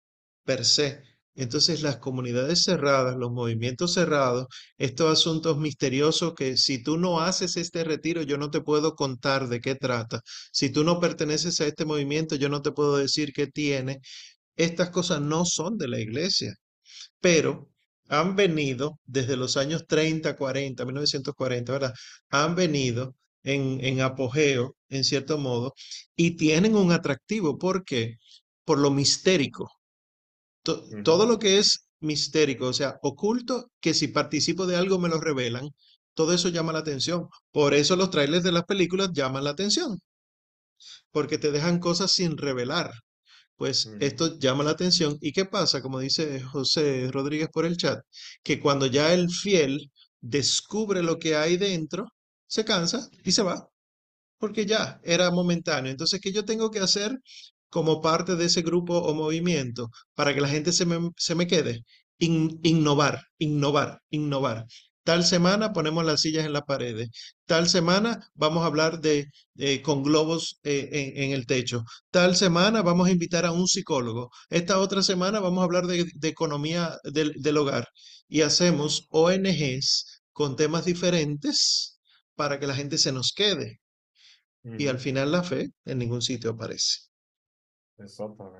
per 0.44 0.64
se. 0.64 1.02
Entonces 1.36 1.82
las 1.82 1.98
comunidades 1.98 2.62
cerradas, 2.64 3.16
los 3.16 3.30
movimientos 3.32 3.94
cerrados, 3.94 4.46
estos 4.78 5.12
asuntos 5.12 5.58
misteriosos 5.58 6.34
que 6.34 6.56
si 6.56 6.82
tú 6.82 6.96
no 6.98 7.20
haces 7.20 7.56
este 7.56 7.84
retiro, 7.84 8.22
yo 8.22 8.38
no 8.38 8.50
te 8.50 8.60
puedo 8.62 8.94
contar 8.94 9.48
de 9.48 9.60
qué 9.60 9.74
trata. 9.76 10.20
Si 10.52 10.70
tú 10.70 10.82
no 10.84 10.98
perteneces 11.00 11.60
a 11.60 11.66
este 11.66 11.84
movimiento, 11.84 12.36
yo 12.36 12.48
no 12.48 12.62
te 12.62 12.72
puedo 12.72 12.96
decir 12.96 13.32
qué 13.32 13.46
tiene. 13.46 14.00
Estas 14.56 14.90
cosas 14.90 15.20
no 15.20 15.44
son 15.46 15.78
de 15.78 15.88
la 15.88 16.00
iglesia, 16.00 16.54
pero 17.20 17.70
han 18.08 18.36
venido 18.36 19.00
desde 19.04 19.36
los 19.36 19.56
años 19.56 19.86
30, 19.86 20.36
40, 20.36 20.84
1940, 20.84 21.72
¿verdad? 21.72 21.94
Han 22.30 22.54
venido 22.54 23.16
en, 23.42 23.80
en 23.84 24.00
apogeo, 24.00 24.76
en 24.88 25.04
cierto 25.04 25.38
modo, 25.38 25.74
y 26.16 26.36
tienen 26.36 26.74
un 26.76 26.92
atractivo. 26.92 27.58
¿Por 27.58 27.84
qué? 27.84 28.16
Por 28.64 28.78
lo 28.78 28.90
mistérico. 28.90 29.70
Todo 31.04 31.26
lo 31.26 31.38
que 31.38 31.58
es 31.58 31.88
mistérico, 32.00 32.66
o 32.66 32.72
sea, 32.72 32.98
oculto, 33.02 33.70
que 33.80 33.94
si 33.94 34.08
participo 34.08 34.66
de 34.66 34.76
algo 34.76 34.98
me 34.98 35.08
lo 35.08 35.20
revelan, 35.20 35.68
todo 36.14 36.32
eso 36.32 36.48
llama 36.48 36.72
la 36.72 36.80
atención. 36.80 37.28
Por 37.52 37.74
eso 37.74 37.96
los 37.96 38.10
trailers 38.10 38.44
de 38.44 38.52
las 38.52 38.64
películas 38.64 39.10
llaman 39.12 39.44
la 39.44 39.50
atención, 39.50 39.98
porque 41.10 41.38
te 41.38 41.50
dejan 41.52 41.78
cosas 41.78 42.12
sin 42.12 42.36
revelar. 42.36 42.92
Pues 43.56 43.90
esto 44.00 44.38
llama 44.38 44.64
la 44.64 44.72
atención. 44.72 45.16
¿Y 45.20 45.32
qué 45.32 45.46
pasa? 45.46 45.80
Como 45.80 45.98
dice 45.98 46.42
José 46.42 47.10
Rodríguez 47.10 47.48
por 47.52 47.64
el 47.64 47.76
chat, 47.78 48.00
que 48.42 48.60
cuando 48.60 48.86
ya 48.86 49.14
el 49.14 49.30
fiel 49.30 49.90
descubre 50.20 51.02
lo 51.02 51.18
que 51.18 51.36
hay 51.36 51.56
dentro, 51.56 52.06
se 52.46 52.64
cansa 52.64 53.08
y 53.24 53.32
se 53.32 53.42
va, 53.42 53.68
porque 54.38 54.66
ya 54.66 55.00
era 55.04 55.30
momentáneo. 55.30 55.90
Entonces, 55.90 56.20
¿qué 56.20 56.32
yo 56.32 56.44
tengo 56.44 56.70
que 56.70 56.80
hacer 56.80 57.18
como 57.76 58.00
parte 58.00 58.36
de 58.36 58.46
ese 58.46 58.62
grupo 58.62 58.94
o 58.96 59.12
movimiento 59.12 59.90
para 60.14 60.32
que 60.34 60.40
la 60.40 60.48
gente 60.48 60.72
se 60.72 60.86
me, 60.86 61.10
se 61.18 61.34
me 61.34 61.46
quede? 61.46 61.84
innovar, 62.18 63.22
innovar, 63.38 64.00
innovar. 64.08 64.64
Tal 65.04 65.22
semana 65.24 65.74
ponemos 65.74 66.02
las 66.02 66.22
sillas 66.22 66.46
en 66.46 66.54
las 66.54 66.62
paredes. 66.62 67.10
Tal 67.44 67.68
semana 67.68 68.30
vamos 68.32 68.62
a 68.62 68.66
hablar 68.68 69.00
de, 69.00 69.26
con 69.82 70.02
globos 70.02 70.58
eh, 70.64 71.12
en, 71.16 71.32
el 71.32 71.44
techo. 71.44 71.84
Tal 72.10 72.34
semana 72.34 72.80
vamos 72.80 73.08
a 73.08 73.10
invitar 73.10 73.44
a 73.44 73.52
un 73.52 73.68
psicólogo. 73.68 74.30
Esta 74.48 74.78
otra 74.78 75.02
semana 75.02 75.38
vamos 75.40 75.60
a 75.60 75.64
hablar 75.64 75.86
de, 75.86 76.06
economía 76.22 76.96
del, 77.04 77.34
del, 77.42 77.58
hogar. 77.58 77.86
Y 78.26 78.40
hacemos 78.40 79.06
ONGs 79.10 80.22
con 80.32 80.56
temas 80.56 80.86
diferentes 80.86 82.00
para 82.36 82.58
que 82.58 82.66
la 82.66 82.74
gente 82.74 82.96
se 82.96 83.12
nos 83.12 83.34
quede. 83.34 83.80
Y 84.78 84.86
al 84.86 84.98
final 84.98 85.30
la 85.30 85.42
fe 85.42 85.68
en 85.84 85.98
ningún 85.98 86.22
sitio 86.22 86.52
aparece. 86.52 87.06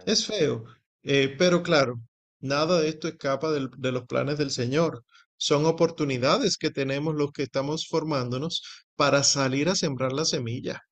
Es 0.07 0.27
feo, 0.27 0.65
eh, 1.03 1.35
pero 1.39 1.63
claro, 1.63 2.01
nada 2.41 2.81
de 2.81 2.89
esto 2.89 3.09
escapa 3.09 3.51
de 3.53 3.93
los 3.93 4.05
planes 4.07 4.39
del 4.39 4.51
Señor, 4.51 5.05
son 5.37 5.67
oportunidades 5.67 6.57
que 6.57 6.71
tenemos 6.71 7.15
los 7.15 7.33
que 7.33 7.43
estamos 7.43 7.87
formándonos 7.89 8.63
para 8.95 9.23
salir 9.23 9.69
a 9.69 9.75
sembrar 9.75 10.13
la 10.13 10.25
semilla. 10.25 10.83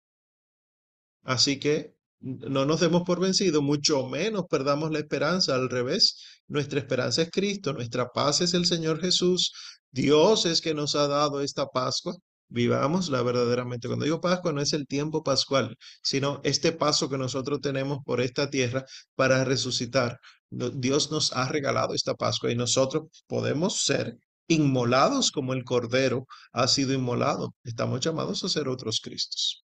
Así 1.22 1.58
que 1.58 1.94
no 2.20 2.64
nos 2.64 2.80
demos 2.80 3.02
por 3.02 3.20
vencidos, 3.20 3.62
mucho 3.62 4.06
menos 4.06 4.44
perdamos 4.48 4.90
la 4.90 4.98
esperanza. 4.98 5.54
Al 5.54 5.68
revés, 5.68 6.42
nuestra 6.48 6.78
esperanza 6.80 7.22
es 7.22 7.30
Cristo, 7.30 7.72
nuestra 7.72 8.10
paz 8.10 8.40
es 8.40 8.54
el 8.54 8.66
Señor 8.66 9.00
Jesús. 9.00 9.52
Dios 9.90 10.46
es 10.46 10.60
que 10.60 10.74
nos 10.74 10.94
ha 10.94 11.06
dado 11.08 11.40
esta 11.40 11.66
Pascua. 11.66 12.14
Vivámosla 12.54 13.20
verdaderamente. 13.22 13.88
Cuando 13.88 14.04
digo 14.04 14.20
Pascua 14.20 14.52
no 14.52 14.60
es 14.60 14.72
el 14.72 14.86
tiempo 14.86 15.24
pascual, 15.24 15.76
sino 16.02 16.40
este 16.44 16.70
paso 16.70 17.10
que 17.10 17.18
nosotros 17.18 17.60
tenemos 17.60 17.98
por 18.04 18.20
esta 18.20 18.48
tierra 18.48 18.84
para 19.16 19.44
resucitar. 19.44 20.20
Dios 20.50 21.10
nos 21.10 21.32
ha 21.32 21.48
regalado 21.48 21.94
esta 21.94 22.14
Pascua 22.14 22.52
y 22.52 22.54
nosotros 22.54 23.08
podemos 23.26 23.84
ser 23.84 24.16
inmolados 24.46 25.32
como 25.32 25.52
el 25.52 25.64
Cordero 25.64 26.26
ha 26.52 26.68
sido 26.68 26.94
inmolado. 26.94 27.54
Estamos 27.64 28.00
llamados 28.00 28.44
a 28.44 28.48
ser 28.48 28.68
otros 28.68 29.00
Cristos. 29.00 29.64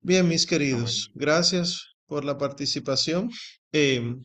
Bien, 0.00 0.28
mis 0.28 0.46
queridos, 0.46 1.10
gracias 1.14 1.96
por 2.06 2.24
la 2.24 2.38
participación. 2.38 3.28
Em, 3.72 4.22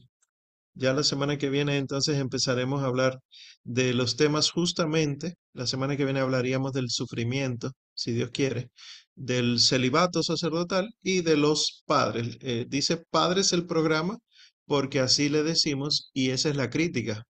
ya 0.74 0.94
la 0.94 1.04
semana 1.04 1.38
que 1.38 1.50
viene 1.50 1.78
entonces 1.78 2.18
empezaremos 2.18 2.82
a 2.84 2.88
hablar 2.88 3.20
de 3.64 3.94
los 3.94 4.16
temas 4.18 4.52
justamente. 4.52 5.36
La 5.54 5.68
semana 5.68 5.98
que 5.98 6.06
viene 6.06 6.20
hablaríamos 6.22 6.74
del 6.74 6.90
sufrimiento, 6.90 7.72
si 7.94 8.14
Dios 8.14 8.32
quiere, 8.32 8.72
del 9.16 9.60
celibato 9.60 10.24
sacerdotal 10.24 10.90
y 11.02 11.22
de 11.22 11.38
los 11.38 11.84
padres. 11.86 12.38
Eh, 12.42 12.66
dice 12.70 13.04
padres 13.12 13.54
el 13.54 13.66
programa 13.66 14.18
porque 14.66 15.00
así 15.00 15.30
le 15.30 15.44
decimos 15.44 16.10
y 16.14 16.30
esa 16.32 16.50
es 16.50 16.56
la 16.56 16.70
crítica. 16.70 17.24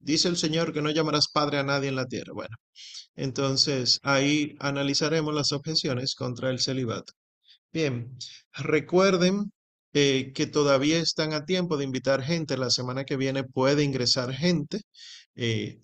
Dice 0.00 0.28
el 0.28 0.36
Señor 0.36 0.72
que 0.72 0.82
no 0.82 0.90
llamarás 0.90 1.28
padre 1.28 1.58
a 1.58 1.64
nadie 1.64 1.88
en 1.88 1.96
la 1.96 2.06
tierra. 2.06 2.32
Bueno, 2.34 2.56
entonces 3.16 4.00
ahí 4.02 4.56
analizaremos 4.60 5.34
las 5.34 5.52
objeciones 5.52 6.14
contra 6.14 6.50
el 6.50 6.60
celibato. 6.60 7.12
Bien, 7.72 8.16
recuerden 8.54 9.52
eh, 9.92 10.32
que 10.34 10.46
todavía 10.46 10.98
están 10.98 11.32
a 11.32 11.44
tiempo 11.44 11.76
de 11.76 11.84
invitar 11.84 12.22
gente. 12.22 12.56
La 12.56 12.70
semana 12.70 13.04
que 13.04 13.16
viene 13.16 13.44
puede 13.44 13.84
ingresar 13.84 14.32
gente. 14.32 14.82
Eh, 15.36 15.80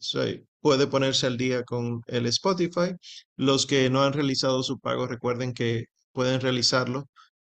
puede 0.60 0.86
ponerse 0.86 1.26
al 1.26 1.36
día 1.36 1.64
con 1.64 2.02
el 2.06 2.26
Spotify. 2.26 2.92
Los 3.36 3.66
que 3.66 3.90
no 3.90 4.02
han 4.02 4.12
realizado 4.12 4.62
su 4.62 4.78
pago, 4.78 5.06
recuerden 5.06 5.52
que 5.54 5.86
pueden 6.12 6.40
realizarlo 6.40 7.08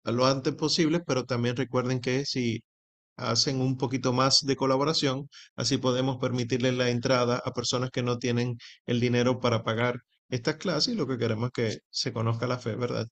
a 0.04 0.12
lo 0.12 0.26
antes 0.26 0.56
posible, 0.56 1.02
pero 1.02 1.26
también 1.26 1.56
recuerden 1.56 2.00
que 2.02 2.26
si 2.26 2.64
hacen 3.18 3.62
un 3.62 3.78
poquito 3.78 4.14
más 4.14 4.42
de 4.46 4.56
colaboración, 4.56 5.30
así 5.56 5.78
podemos 5.78 6.18
permitirle 6.18 6.72
la 6.72 6.90
entrada 6.90 7.42
a 7.46 7.52
personas 7.54 7.92
que 7.92 8.04
no 8.04 8.20
tienen 8.20 8.58
el 8.86 9.00
dinero 9.00 9.40
para 9.40 9.64
pagar 9.64 10.02
estas 10.30 10.58
clases 10.58 10.94
y 10.94 10.98
lo 10.98 11.08
que 11.08 11.18
queremos 11.18 11.50
es 11.50 11.54
que 11.54 11.80
se 11.90 12.14
conozca 12.14 12.48
la 12.48 12.60
fe, 12.60 12.76
¿verdad? 12.76 13.08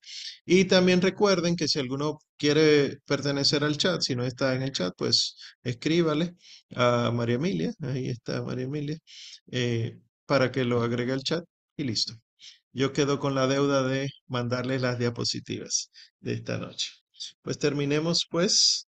Y 0.45 0.65
también 0.65 1.01
recuerden 1.01 1.55
que 1.55 1.67
si 1.67 1.79
alguno 1.79 2.19
quiere 2.37 2.97
pertenecer 3.05 3.63
al 3.63 3.77
chat, 3.77 4.01
si 4.01 4.15
no 4.15 4.25
está 4.25 4.55
en 4.55 4.63
el 4.63 4.71
chat, 4.71 4.93
pues 4.97 5.37
escríbale 5.63 6.35
a 6.75 7.11
María 7.13 7.35
Emilia, 7.35 7.73
ahí 7.81 8.09
está 8.09 8.41
María 8.43 8.65
Emilia, 8.65 8.97
eh, 9.51 9.97
para 10.25 10.51
que 10.51 10.65
lo 10.65 10.81
agregue 10.81 11.13
al 11.13 11.23
chat 11.23 11.43
y 11.77 11.83
listo. 11.85 12.13
Yo 12.73 12.93
quedo 12.93 13.19
con 13.19 13.35
la 13.35 13.47
deuda 13.47 13.83
de 13.87 14.09
mandarle 14.27 14.79
las 14.79 14.99
diapositivas 14.99 15.91
de 16.19 16.33
esta 16.33 16.57
noche. 16.57 16.89
Pues 17.41 17.57
terminemos 17.57 18.25
pues 18.29 18.87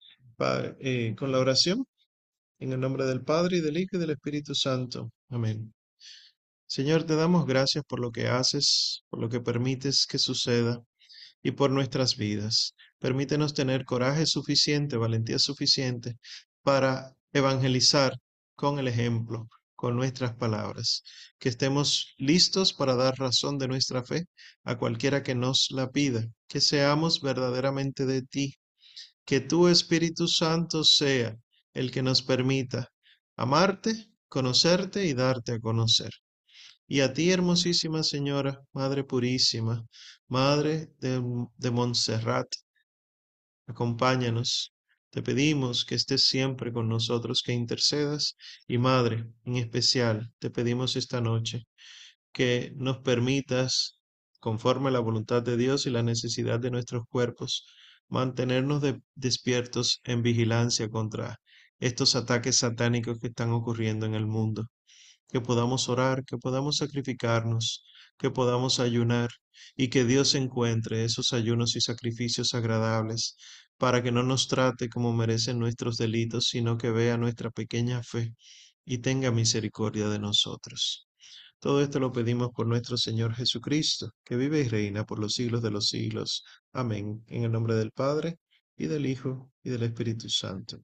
eh, 0.79 1.15
con 1.17 1.31
la 1.31 1.39
oración. 1.39 1.85
En 2.59 2.73
el 2.73 2.79
nombre 2.81 3.05
del 3.05 3.23
Padre 3.23 3.57
y 3.57 3.61
del 3.61 3.77
Hijo 3.77 3.97
y 3.97 3.99
del 3.99 4.11
Espíritu 4.11 4.53
Santo. 4.55 5.11
Amén. 5.29 5.73
Señor, 6.69 7.03
te 7.03 7.15
damos 7.15 7.47
gracias 7.47 7.83
por 7.83 7.99
lo 7.99 8.11
que 8.11 8.27
haces, 8.27 9.03
por 9.09 9.19
lo 9.19 9.27
que 9.27 9.39
permites 9.41 10.05
que 10.05 10.19
suceda 10.19 10.83
y 11.41 11.49
por 11.51 11.71
nuestras 11.71 12.15
vidas. 12.15 12.75
Permítenos 12.99 13.55
tener 13.55 13.85
coraje 13.85 14.27
suficiente, 14.27 14.95
valentía 14.95 15.39
suficiente 15.39 16.17
para 16.61 17.15
evangelizar 17.33 18.13
con 18.55 18.77
el 18.77 18.87
ejemplo, 18.87 19.47
con 19.75 19.95
nuestras 19.95 20.35
palabras, 20.35 21.01
que 21.39 21.49
estemos 21.49 22.13
listos 22.19 22.71
para 22.71 22.95
dar 22.95 23.17
razón 23.17 23.57
de 23.57 23.67
nuestra 23.67 24.03
fe 24.03 24.25
a 24.63 24.77
cualquiera 24.77 25.23
que 25.23 25.33
nos 25.33 25.69
la 25.71 25.89
pida, 25.89 26.23
que 26.47 26.61
seamos 26.61 27.19
verdaderamente 27.21 28.05
de 28.05 28.21
ti, 28.21 28.53
que 29.25 29.39
tu 29.39 29.67
Espíritu 29.69 30.27
Santo 30.27 30.83
sea 30.83 31.35
el 31.73 31.89
que 31.89 32.03
nos 32.03 32.21
permita 32.21 32.91
amarte, 33.37 34.11
conocerte 34.27 35.07
y 35.07 35.15
darte 35.15 35.53
a 35.53 35.59
conocer. 35.59 36.11
Y 36.91 37.01
a 37.01 37.13
ti, 37.13 37.29
hermosísima 37.31 38.01
Señora, 38.01 38.63
Madre 38.73 39.03
Purísima, 39.03 39.85
Madre 40.27 40.89
de, 40.99 41.21
de 41.55 41.69
Montserrat, 41.69 42.47
acompáñanos. 43.67 44.73
Te 45.11 45.21
pedimos 45.21 45.85
que 45.85 45.93
estés 45.93 46.23
siempre 46.25 46.73
con 46.73 46.89
nosotros, 46.89 47.43
que 47.43 47.53
intercedas. 47.53 48.35
Y 48.67 48.79
Madre, 48.79 49.27
en 49.45 49.57
especial, 49.57 50.33
te 50.39 50.49
pedimos 50.49 50.95
esta 50.95 51.21
noche 51.21 51.67
que 52.33 52.73
nos 52.75 52.97
permitas, 52.99 53.99
conforme 54.39 54.89
a 54.89 54.91
la 54.93 54.99
voluntad 54.99 55.43
de 55.43 55.57
Dios 55.57 55.85
y 55.85 55.91
la 55.91 56.01
necesidad 56.01 56.59
de 56.59 56.71
nuestros 56.71 57.03
cuerpos, 57.07 57.67
mantenernos 58.07 58.81
despiertos 59.13 60.01
en 60.05 60.23
vigilancia 60.23 60.89
contra 60.89 61.39
estos 61.79 62.15
ataques 62.15 62.55
satánicos 62.57 63.19
que 63.19 63.27
están 63.27 63.51
ocurriendo 63.51 64.07
en 64.07 64.15
el 64.15 64.25
mundo 64.25 64.65
que 65.29 65.41
podamos 65.41 65.89
orar, 65.89 66.25
que 66.25 66.37
podamos 66.37 66.77
sacrificarnos, 66.77 67.83
que 68.17 68.31
podamos 68.31 68.79
ayunar 68.79 69.29
y 69.75 69.89
que 69.89 70.05
Dios 70.05 70.35
encuentre 70.35 71.05
esos 71.05 71.33
ayunos 71.33 71.75
y 71.75 71.81
sacrificios 71.81 72.53
agradables 72.53 73.35
para 73.77 74.03
que 74.03 74.11
no 74.11 74.23
nos 74.23 74.47
trate 74.47 74.89
como 74.89 75.13
merecen 75.13 75.59
nuestros 75.59 75.97
delitos, 75.97 76.45
sino 76.49 76.77
que 76.77 76.91
vea 76.91 77.17
nuestra 77.17 77.49
pequeña 77.51 78.03
fe 78.03 78.35
y 78.85 78.99
tenga 78.99 79.31
misericordia 79.31 80.09
de 80.09 80.19
nosotros. 80.19 81.07
Todo 81.59 81.81
esto 81.81 81.99
lo 81.99 82.11
pedimos 82.11 82.49
por 82.55 82.67
nuestro 82.67 82.97
Señor 82.97 83.33
Jesucristo, 83.35 84.11
que 84.23 84.35
vive 84.35 84.61
y 84.61 84.67
reina 84.67 85.05
por 85.05 85.19
los 85.19 85.33
siglos 85.33 85.61
de 85.61 85.71
los 85.71 85.87
siglos. 85.87 86.43
Amén. 86.73 87.23
En 87.27 87.43
el 87.43 87.51
nombre 87.51 87.75
del 87.75 87.91
Padre, 87.91 88.37
y 88.77 88.87
del 88.87 89.05
Hijo, 89.05 89.51
y 89.63 89.69
del 89.69 89.83
Espíritu 89.83 90.29
Santo. 90.29 90.79